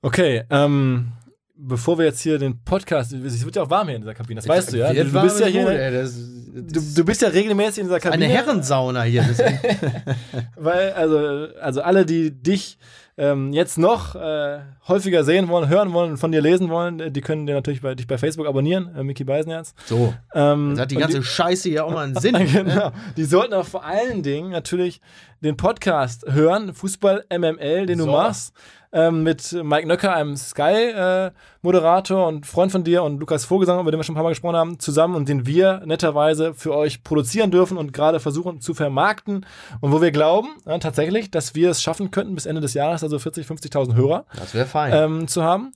Okay, 0.01 0.43
ähm, 0.49 1.11
bevor 1.55 1.97
wir 1.97 2.05
jetzt 2.05 2.21
hier 2.21 2.39
den 2.39 2.63
Podcast, 2.63 3.11
es 3.11 3.43
wird 3.43 3.55
ja 3.57 3.63
auch 3.63 3.69
warm 3.69 3.88
hier 3.88 3.97
in 3.97 4.01
dieser 4.01 4.13
Kabine, 4.13 4.39
das 4.39 4.47
weißt 4.47 4.73
du 4.73 4.78
ja. 4.78 4.93
Du, 4.93 5.03
du 5.03 5.21
bist 5.21 5.39
ja 5.41 5.47
hier, 5.47 5.67
ey, 5.67 5.91
das, 5.91 6.15
du, 6.15 6.80
du 6.95 7.05
bist 7.05 7.21
ja 7.21 7.28
regelmäßig 7.28 7.80
in 7.80 7.86
dieser 7.88 7.99
Kabine. 7.99 8.26
eine 8.26 8.34
Herrensauna 8.34 9.03
hier. 9.03 9.23
Weil, 10.55 10.93
also, 10.93 11.47
also 11.59 11.82
alle, 11.82 12.05
die 12.05 12.32
dich 12.32 12.78
ähm, 13.18 13.53
jetzt 13.53 13.78
noch 13.78 14.16
äh, 14.16 14.59
häufiger 14.88 15.24
sehen 15.24 15.47
wollen, 15.47 15.70
hören 15.70 15.93
wollen, 15.93 16.18
von 16.18 16.32
dir 16.32 16.41
lesen 16.41 16.70
wollen, 16.70 16.99
äh, 16.99 17.11
die 17.11 17.22
können 17.22 17.47
dir 17.47 17.53
natürlich 17.55 17.82
bei, 17.82 17.95
dich 17.95 18.07
bei 18.07 18.18
Facebook 18.18 18.45
abonnieren, 18.45 18.93
äh, 18.95 19.03
Mickey 19.03 19.24
Beisenherz. 19.24 19.74
so, 19.86 20.13
Ähm, 20.34 20.72
jetzt 20.72 20.80
hat 20.82 20.91
die 20.91 20.95
ganze 20.97 21.24
Scheiße 21.24 21.70
hier 21.70 21.86
auch 21.86 21.91
mal 21.91 22.05
einen 22.05 22.16
Sinn. 22.16 22.36
genau. 22.53 22.91
Die 23.16 23.24
sollten 23.24 23.53
auch 23.53 23.66
vor 23.66 23.86
allen 23.86 24.22
Dingen 24.22 24.51
natürlich 24.51 24.99
den 25.45 25.57
Podcast 25.57 26.25
hören, 26.29 26.73
Fußball 26.73 27.25
MML, 27.29 27.85
den 27.85 27.97
du 27.99 28.05
So. 28.05 28.11
machst, 28.11 28.53
ähm, 28.91 29.23
mit 29.23 29.51
Mike 29.51 29.87
Nöcker, 29.87 30.13
einem 30.13 30.35
Sky-Moderator 30.37 32.27
und 32.27 32.45
Freund 32.45 32.71
von 32.71 32.83
dir 32.83 33.03
und 33.03 33.19
Lukas 33.19 33.45
Vogelsang, 33.45 33.79
über 33.79 33.91
den 33.91 33.99
wir 33.99 34.03
schon 34.03 34.13
ein 34.13 34.17
paar 34.17 34.23
Mal 34.23 34.29
gesprochen 34.29 34.55
haben, 34.55 34.79
zusammen 34.79 35.15
und 35.15 35.27
den 35.29 35.45
wir 35.45 35.81
netterweise 35.85 36.53
für 36.53 36.73
euch 36.75 37.03
produzieren 37.03 37.51
dürfen 37.51 37.77
und 37.77 37.93
gerade 37.93 38.19
versuchen 38.19 38.61
zu 38.61 38.73
vermarkten 38.73 39.45
und 39.81 39.91
wo 39.91 40.01
wir 40.01 40.11
glauben, 40.11 40.49
ja, 40.65 40.77
tatsächlich, 40.77 41.31
dass 41.31 41.55
wir 41.55 41.69
es 41.71 41.81
schaffen 41.81 42.11
könnten, 42.11 42.35
bis 42.35 42.45
Ende 42.45 42.61
des 42.61 42.73
Jahres, 42.73 43.03
also 43.03 43.19
40, 43.19 43.45
50.000 43.47 43.95
Hörer, 43.95 44.25
Das 44.37 44.53
wäre 44.53 44.65
fein. 44.65 44.93
ähm, 44.93 45.27
zu 45.27 45.43
haben. 45.43 45.71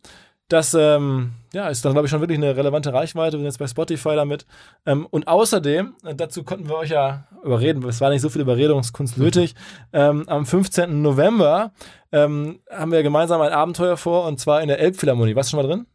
Das 0.50 0.74
ähm, 0.74 1.32
ja, 1.54 1.70
ist 1.70 1.86
dann, 1.86 1.94
glaube 1.94 2.08
ich, 2.08 2.12
schon 2.12 2.22
wirklich 2.22 2.40
eine 2.40 2.56
relevante 2.56 2.92
Reichweite. 2.92 3.38
Wir 3.38 3.40
sind 3.40 3.46
jetzt 3.46 3.60
bei 3.60 3.68
Spotify 3.68 4.16
damit. 4.16 4.48
Ähm, 4.86 5.06
und 5.10 5.28
außerdem, 5.28 5.94
äh, 6.04 6.16
dazu 6.16 6.44
konnten 6.44 6.68
wir 6.68 6.76
euch 6.76 6.90
ja 6.90 7.28
überreden, 7.44 7.84
es 7.88 8.02
war 8.02 8.10
nicht 8.10 8.22
so 8.22 8.30
viel 8.30 8.42
Überredungskunst 8.42 9.18
nötig. 9.20 9.54
Ähm, 9.94 10.28
am 10.28 10.48
15. 10.48 11.02
November 11.02 11.72
ähm, 12.12 12.60
haben 12.70 12.92
wir 12.92 13.04
gemeinsam 13.04 13.42
ein 13.42 13.54
Abenteuer 13.54 13.96
vor 13.96 14.26
und 14.26 14.40
zwar 14.40 14.62
in 14.62 14.68
der 14.68 14.80
Elbphilharmonie. 14.80 15.36
Warst 15.36 15.50
du 15.50 15.58
schon 15.58 15.66
mal 15.66 15.72
drin? 15.72 15.86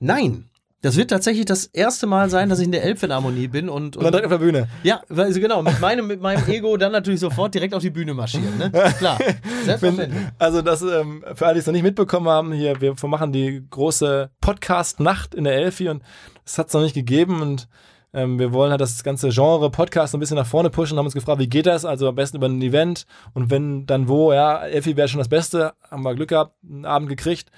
Nein. 0.00 0.49
Das 0.82 0.96
wird 0.96 1.10
tatsächlich 1.10 1.44
das 1.44 1.66
erste 1.66 2.06
Mal 2.06 2.30
sein, 2.30 2.48
dass 2.48 2.58
ich 2.58 2.64
in 2.64 2.72
der 2.72 2.82
Elbphilharmonie 2.84 3.48
bin 3.48 3.68
und, 3.68 3.98
Und 3.98 4.02
dann 4.02 4.12
direkt 4.12 4.26
auf 4.26 4.32
der 4.32 4.38
Bühne. 4.38 4.68
ja, 4.82 5.02
also 5.14 5.38
genau, 5.38 5.62
mit 5.62 5.78
meinem, 5.78 6.06
mit 6.06 6.22
meinem 6.22 6.48
Ego 6.48 6.76
dann 6.78 6.92
natürlich 6.92 7.20
sofort 7.20 7.54
direkt 7.54 7.74
auf 7.74 7.82
die 7.82 7.90
Bühne 7.90 8.14
marschieren, 8.14 8.56
ne? 8.56 8.70
Klar, 8.96 9.18
selbstverständlich. 9.64 10.22
Also 10.38 10.62
das, 10.62 10.80
ähm, 10.80 11.22
für 11.34 11.46
alle, 11.46 11.54
die 11.54 11.60
es 11.60 11.66
noch 11.66 11.74
nicht 11.74 11.82
mitbekommen 11.82 12.28
haben, 12.28 12.52
hier, 12.52 12.80
wir 12.80 12.94
machen 13.08 13.30
die 13.30 13.62
große 13.68 14.30
Podcast-Nacht 14.40 15.34
in 15.34 15.44
der 15.44 15.54
Elfi 15.54 15.90
und 15.90 16.02
das 16.44 16.56
hat 16.56 16.68
es 16.68 16.72
noch 16.74 16.82
nicht 16.82 16.94
gegeben 16.94 17.42
und 17.42 17.68
ähm, 18.12 18.38
wir 18.38 18.52
wollen 18.54 18.70
halt 18.70 18.80
das 18.80 19.04
ganze 19.04 19.28
Genre 19.28 19.70
Podcast 19.70 20.14
ein 20.14 20.20
bisschen 20.20 20.36
nach 20.36 20.46
vorne 20.46 20.70
pushen, 20.70 20.96
haben 20.98 21.04
uns 21.04 21.14
gefragt, 21.14 21.40
wie 21.40 21.48
geht 21.48 21.66
das? 21.66 21.84
Also 21.84 22.08
am 22.08 22.14
besten 22.14 22.38
über 22.38 22.48
ein 22.48 22.62
Event 22.62 23.06
und 23.34 23.50
wenn 23.50 23.84
dann 23.86 24.08
wo, 24.08 24.32
ja, 24.32 24.64
Elfi 24.64 24.96
wäre 24.96 25.08
schon 25.08 25.18
das 25.18 25.28
Beste, 25.28 25.74
haben 25.90 26.02
wir 26.04 26.14
Glück 26.14 26.30
gehabt, 26.30 26.54
einen 26.64 26.86
Abend 26.86 27.08
gekriegt. 27.10 27.50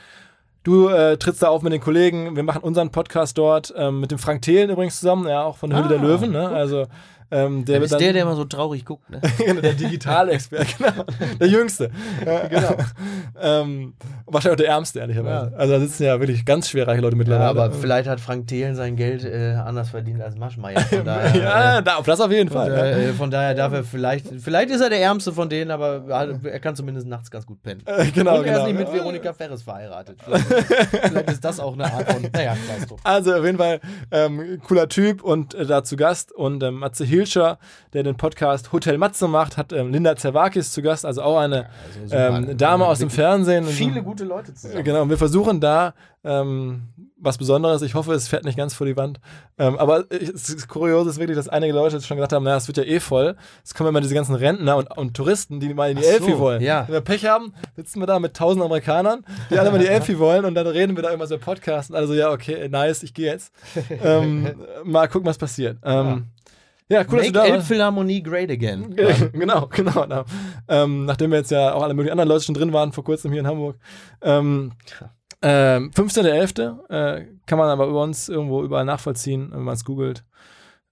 Du 0.65 0.89
äh, 0.89 1.17
trittst 1.17 1.43
da 1.43 1.49
auf 1.49 1.63
mit 1.63 1.73
den 1.73 1.81
Kollegen, 1.81 2.37
wir 2.37 2.43
machen 2.45 2.63
unseren 2.63 2.91
Podcast 2.91 3.37
dort 3.37 3.75
ähm, 3.77 3.99
mit 4.01 4.13
dem 4.13 4.19
Frank 4.19 4.43
Thelen 4.43 4.71
übrigens 4.71 5.01
zusammen, 5.01 5.27
ja, 5.29 5.43
auch 5.43 5.57
von 5.57 5.71
der 5.71 5.81
Höhle 5.81 5.89
der 5.89 5.99
Ah, 5.99 6.03
Löwen, 6.03 6.31
ne? 6.31 6.49
Also 6.49 6.87
ähm, 7.33 7.65
der 7.65 7.83
ist 7.83 7.93
dann, 7.93 7.99
der, 7.99 8.13
der 8.13 8.23
immer 8.23 8.37
so 8.37 8.45
traurig 8.45 8.85
guckt, 8.85 9.09
ne? 9.09 9.21
Genau, 9.39 9.61
der 9.63 9.73
Digitalexperte, 9.73 10.67
genau. 10.79 11.05
Der 11.41 11.49
Jüngste. 11.49 11.91
Ja, 12.25 12.47
genau. 12.47 12.77
ähm, 13.41 13.95
wahrscheinlich 14.27 14.61
auch 14.61 14.65
der 14.65 14.69
Ärmste, 14.69 15.01
ehrlicherweise. 15.01 15.51
Ja. 15.51 15.57
Also 15.57 15.73
da 15.73 15.81
sitzen 15.81 16.05
ja 16.05 16.21
wirklich 16.21 16.45
ganz 16.45 16.69
schwerreiche 16.69 17.01
Leute 17.01 17.17
mittlerweile. 17.17 17.45
Ja, 17.45 17.51
aber 17.51 17.73
vielleicht 17.73 18.09
hat 18.09 18.21
Frank 18.21 18.49
Thelen 18.49 18.75
sein 18.75 18.97
Geld 18.97 19.25
äh, 19.25 19.55
anders 19.55 19.91
verdient 19.91 20.21
als 20.21 20.37
Maschmeyer. 20.37 20.81
Von 20.81 21.05
daher, 21.05 21.43
ja, 21.43 21.79
äh, 21.79 21.83
da, 21.83 22.01
das 22.05 22.21
auf 22.21 22.31
jeden 22.31 22.51
Fall. 22.51 22.69
ja. 22.69 22.77
daher, 22.77 22.99
äh, 22.99 23.13
von 23.15 23.31
daher 23.31 23.55
darf 23.55 23.73
er 23.73 23.85
vielleicht, 23.85 24.27
vielleicht 24.39 24.71
ist 24.71 24.83
er 24.83 24.91
der 24.91 25.01
Ärmste 25.01 25.33
von 25.33 25.49
denen, 25.49 25.71
aber 25.71 26.05
er 26.45 26.61
kann 26.61 26.77
zumindest 26.77 27.07
nachts 27.07 27.31
ganz 27.31 27.47
gut 27.47 27.63
pennen. 27.63 27.83
Äh, 27.87 28.11
genau, 28.11 28.39
Und 28.39 28.45
er 28.47 28.53
genau. 28.53 28.67
ist 28.67 28.73
nicht 28.73 28.79
mit 28.79 28.93
Veronika 28.93 29.33
Ferres 29.33 29.63
verheiratet. 29.63 30.19
Vielleicht, 30.23 30.47
vielleicht 30.47 31.31
ist 31.31 31.45
das 31.45 31.61
auch 31.61 31.73
eine 31.73 31.91
Art 31.91 32.13
von, 32.13 32.29
naja. 32.31 32.57
Also 33.05 33.35
auf 33.35 33.45
jeden 33.45 33.59
Fall 33.59 33.81
ähm, 34.11 34.61
cooler 34.67 34.89
Typ 34.89 35.23
und 35.23 35.55
äh, 35.55 35.65
da 35.65 35.83
zu 35.83 35.97
Gast. 35.97 36.33
Und 36.33 36.63
ähm, 36.63 36.75
Matze 36.75 37.05
Hilsch 37.05 37.22
Hilscher, 37.23 37.59
der 37.93 38.03
den 38.03 38.17
Podcast 38.17 38.73
Hotel 38.73 38.99
Matze 38.99 39.29
macht, 39.29 39.57
hat 39.57 39.73
ähm, 39.73 39.93
Linda 39.93 40.17
Zerwakis 40.17 40.73
zu 40.73 40.83
Gast, 40.83 41.07
also 41.07 41.23
auch 41.23 41.39
eine 41.39 41.69
Also 42.03 42.17
ähm, 42.17 42.57
Dame 42.57 42.87
aus 42.87 42.99
dem 42.99 43.11
Fernsehen. 43.11 43.65
Viele 43.65 44.03
gute 44.03 44.25
Leute 44.25 44.53
zusammen. 44.55 44.83
Genau, 44.83 45.03
und 45.03 45.11
wir 45.11 45.19
versuchen 45.19 45.61
da 45.61 45.95
ähm, 46.25 46.83
was 47.17 47.39
Besonderes. 47.39 47.83
Ich 47.83 47.95
hoffe, 47.95 48.13
es 48.15 48.27
fährt 48.27 48.45
nicht 48.45 48.57
ganz 48.57 48.75
vor 48.75 48.87
die 48.87 48.97
Wand. 48.97 49.21
Ähm, 49.59 49.79
aber 49.79 50.11
ist 50.11 50.69
kurios 50.69 51.07
ist 51.07 51.19
wirklich, 51.19 51.37
dass 51.37 51.49
einige 51.49 51.73
Leute 51.73 51.97
jetzt 51.97 52.07
schon 52.07 52.17
gedacht 52.17 52.33
haben, 52.33 52.45
naja, 52.45 52.57
es 52.57 52.67
wird 52.67 52.79
ja 52.79 52.85
eh 52.85 52.99
voll. 52.99 53.37
Es 53.65 53.75
kommen 53.75 53.89
immer 53.89 54.01
diese 54.01 54.15
ganzen 54.15 54.35
Rentner 54.35 54.77
und, 54.77 54.97
und 54.97 55.15
Touristen, 55.15 55.61
die 55.61 55.73
mal 55.73 55.91
in 55.91 55.99
die 55.99 56.03
so, 56.03 56.11
Elfi 56.11 56.39
wollen. 56.39 56.61
ja. 56.61 56.85
Wenn 56.87 56.95
wir 56.95 57.01
Pech 57.01 57.27
haben, 57.27 57.55
sitzen 57.77 58.01
wir 58.01 58.07
da 58.07 58.19
mit 58.19 58.35
tausend 58.35 58.65
Amerikanern, 58.65 59.25
die 59.51 59.59
alle 59.59 59.71
mal 59.71 59.79
die 59.79 59.87
Elfi 59.87 60.19
wollen 60.19 60.45
und 60.45 60.55
dann 60.55 60.67
reden 60.67 60.97
wir 60.97 61.03
da 61.03 61.11
irgendwas 61.11 61.31
über 61.31 61.41
Podcast 61.41 61.91
und 61.91 61.97
alle 61.97 62.09
so, 62.09 62.15
ja, 62.15 62.31
okay, 62.33 62.69
nice, 62.69 63.05
ich 63.05 63.15
gehe 63.15 63.31
jetzt. 63.31 63.53
ähm, 64.03 64.55
mal 64.85 65.07
gucken, 65.07 65.27
was 65.27 65.39
passiert. 65.39 65.79
Ähm, 65.85 66.27
ja. 66.93 67.05
cool, 67.11 67.19
dass 67.19 67.27
du 67.27 67.33
Make 67.33 67.49
da. 67.49 67.55
Elbphilharmonie 67.55 68.23
great 68.23 68.51
again. 68.51 68.95
genau, 69.33 69.67
genau. 69.69 70.07
Da, 70.07 70.25
ähm, 70.69 71.05
nachdem 71.05 71.31
wir 71.31 71.39
jetzt 71.39 71.51
ja 71.51 71.75
auch 71.75 71.83
alle 71.83 71.95
möglichen 71.95 72.13
anderen 72.13 72.29
Leute 72.29 72.45
schon 72.45 72.55
drin 72.55 72.73
waren, 72.73 72.93
vor 72.93 73.05
kurzem 73.05 73.33
hier 73.33 73.41
in 73.41 73.47
Hamburg. 73.47 73.77
Ähm, 74.23 74.73
ähm, 75.43 75.91
15.11. 75.91 76.89
Äh, 76.89 77.27
kann 77.47 77.59
man 77.59 77.69
aber 77.69 77.87
über 77.87 78.03
uns 78.03 78.29
irgendwo 78.29 78.63
überall 78.63 78.85
nachvollziehen, 78.85 79.51
wenn 79.53 79.63
man 79.63 79.75
es 79.75 79.85
googelt. 79.85 80.25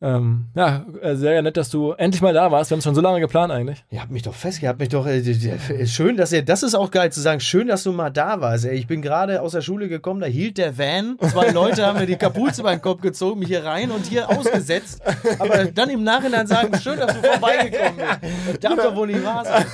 Ähm, 0.03 0.47
ja, 0.55 0.87
äh, 1.03 1.15
sehr 1.15 1.43
nett, 1.43 1.59
dass 1.59 1.69
du 1.69 1.93
endlich 1.93 2.23
mal 2.23 2.33
da 2.33 2.51
warst. 2.51 2.71
Wir 2.71 2.75
haben 2.75 2.79
es 2.79 2.85
schon 2.85 2.95
so 2.95 3.03
lange 3.03 3.21
geplant 3.21 3.53
eigentlich. 3.53 3.85
Ihr 3.91 4.01
habt 4.01 4.11
mich 4.11 4.23
doch 4.23 4.33
fest, 4.35 4.63
ihr 4.63 4.71
habt 4.71 4.79
mich 4.81 4.89
doch. 4.89 5.07
Äh, 5.07 5.21
d- 5.21 5.87
schön, 5.87 6.17
dass 6.17 6.33
ihr. 6.33 6.43
Das 6.43 6.63
ist 6.63 6.75
auch 6.75 6.91
geil 6.91 7.13
zu 7.13 7.21
sagen. 7.21 7.39
Schön, 7.41 7.67
dass 7.69 7.83
du 7.83 7.93
mal 7.93 8.09
da 8.09 8.41
warst. 8.41 8.65
Ey, 8.65 8.77
ich 8.79 8.87
bin 8.87 9.03
gerade 9.03 9.43
aus 9.43 9.53
der 9.53 9.61
Schule 9.61 9.89
gekommen, 9.91 10.21
da 10.21 10.27
hielt 10.27 10.57
der 10.57 10.79
Van. 10.79 11.19
Zwei 11.21 11.51
Leute 11.51 11.85
haben 11.87 11.99
mir 11.99 12.07
die 12.07 12.17
Kapuze 12.17 12.63
über 12.63 12.71
den 12.71 12.81
Kopf 12.81 13.03
gezogen, 13.03 13.41
mich 13.41 13.49
hier 13.49 13.63
rein 13.63 13.91
und 13.91 14.07
hier 14.07 14.31
ausgesetzt. 14.31 15.03
Aber 15.39 15.67
dann 15.67 15.91
im 15.91 16.03
Nachhinein 16.03 16.47
sagen, 16.47 16.75
schön, 16.81 16.99
dass 16.99 17.13
du 17.21 17.23
vorbeigekommen 17.29 17.97
bist. 17.99 18.55
Das 18.63 18.71
darf 18.71 18.83
doch 18.83 18.97
wohl 18.97 19.07
nicht 19.09 19.23
wahr 19.23 19.45
sein. 19.45 19.67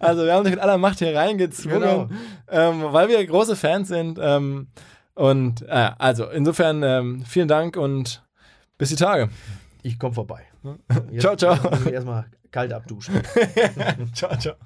Also, 0.00 0.24
wir 0.24 0.34
haben 0.34 0.42
dich 0.42 0.54
mit 0.54 0.62
aller 0.62 0.76
Macht 0.78 0.98
hier 0.98 1.14
reingezwungen, 1.14 1.80
Genau. 1.80 2.08
ähm, 2.50 2.82
weil 2.92 3.08
wir 3.08 3.24
große 3.24 3.54
Fans 3.54 3.86
sind. 3.86 4.18
Ähm, 4.20 4.66
und 5.14 5.62
äh, 5.68 5.90
also, 5.98 6.26
insofern 6.30 6.82
ähm, 6.82 7.22
vielen 7.24 7.46
Dank 7.46 7.76
und 7.76 8.22
bis 8.80 8.88
die 8.88 8.96
Tage. 8.96 9.28
Ich 9.82 9.98
komm 9.98 10.12
vorbei. 10.12 10.42
Jetzt 11.10 11.20
Ciao, 11.22 11.36
ciao. 11.36 11.56
Erstmal 11.88 12.26
kalt 12.50 12.72
abduschen. 12.72 13.22
ciao, 14.14 14.36
ciao. 14.36 14.56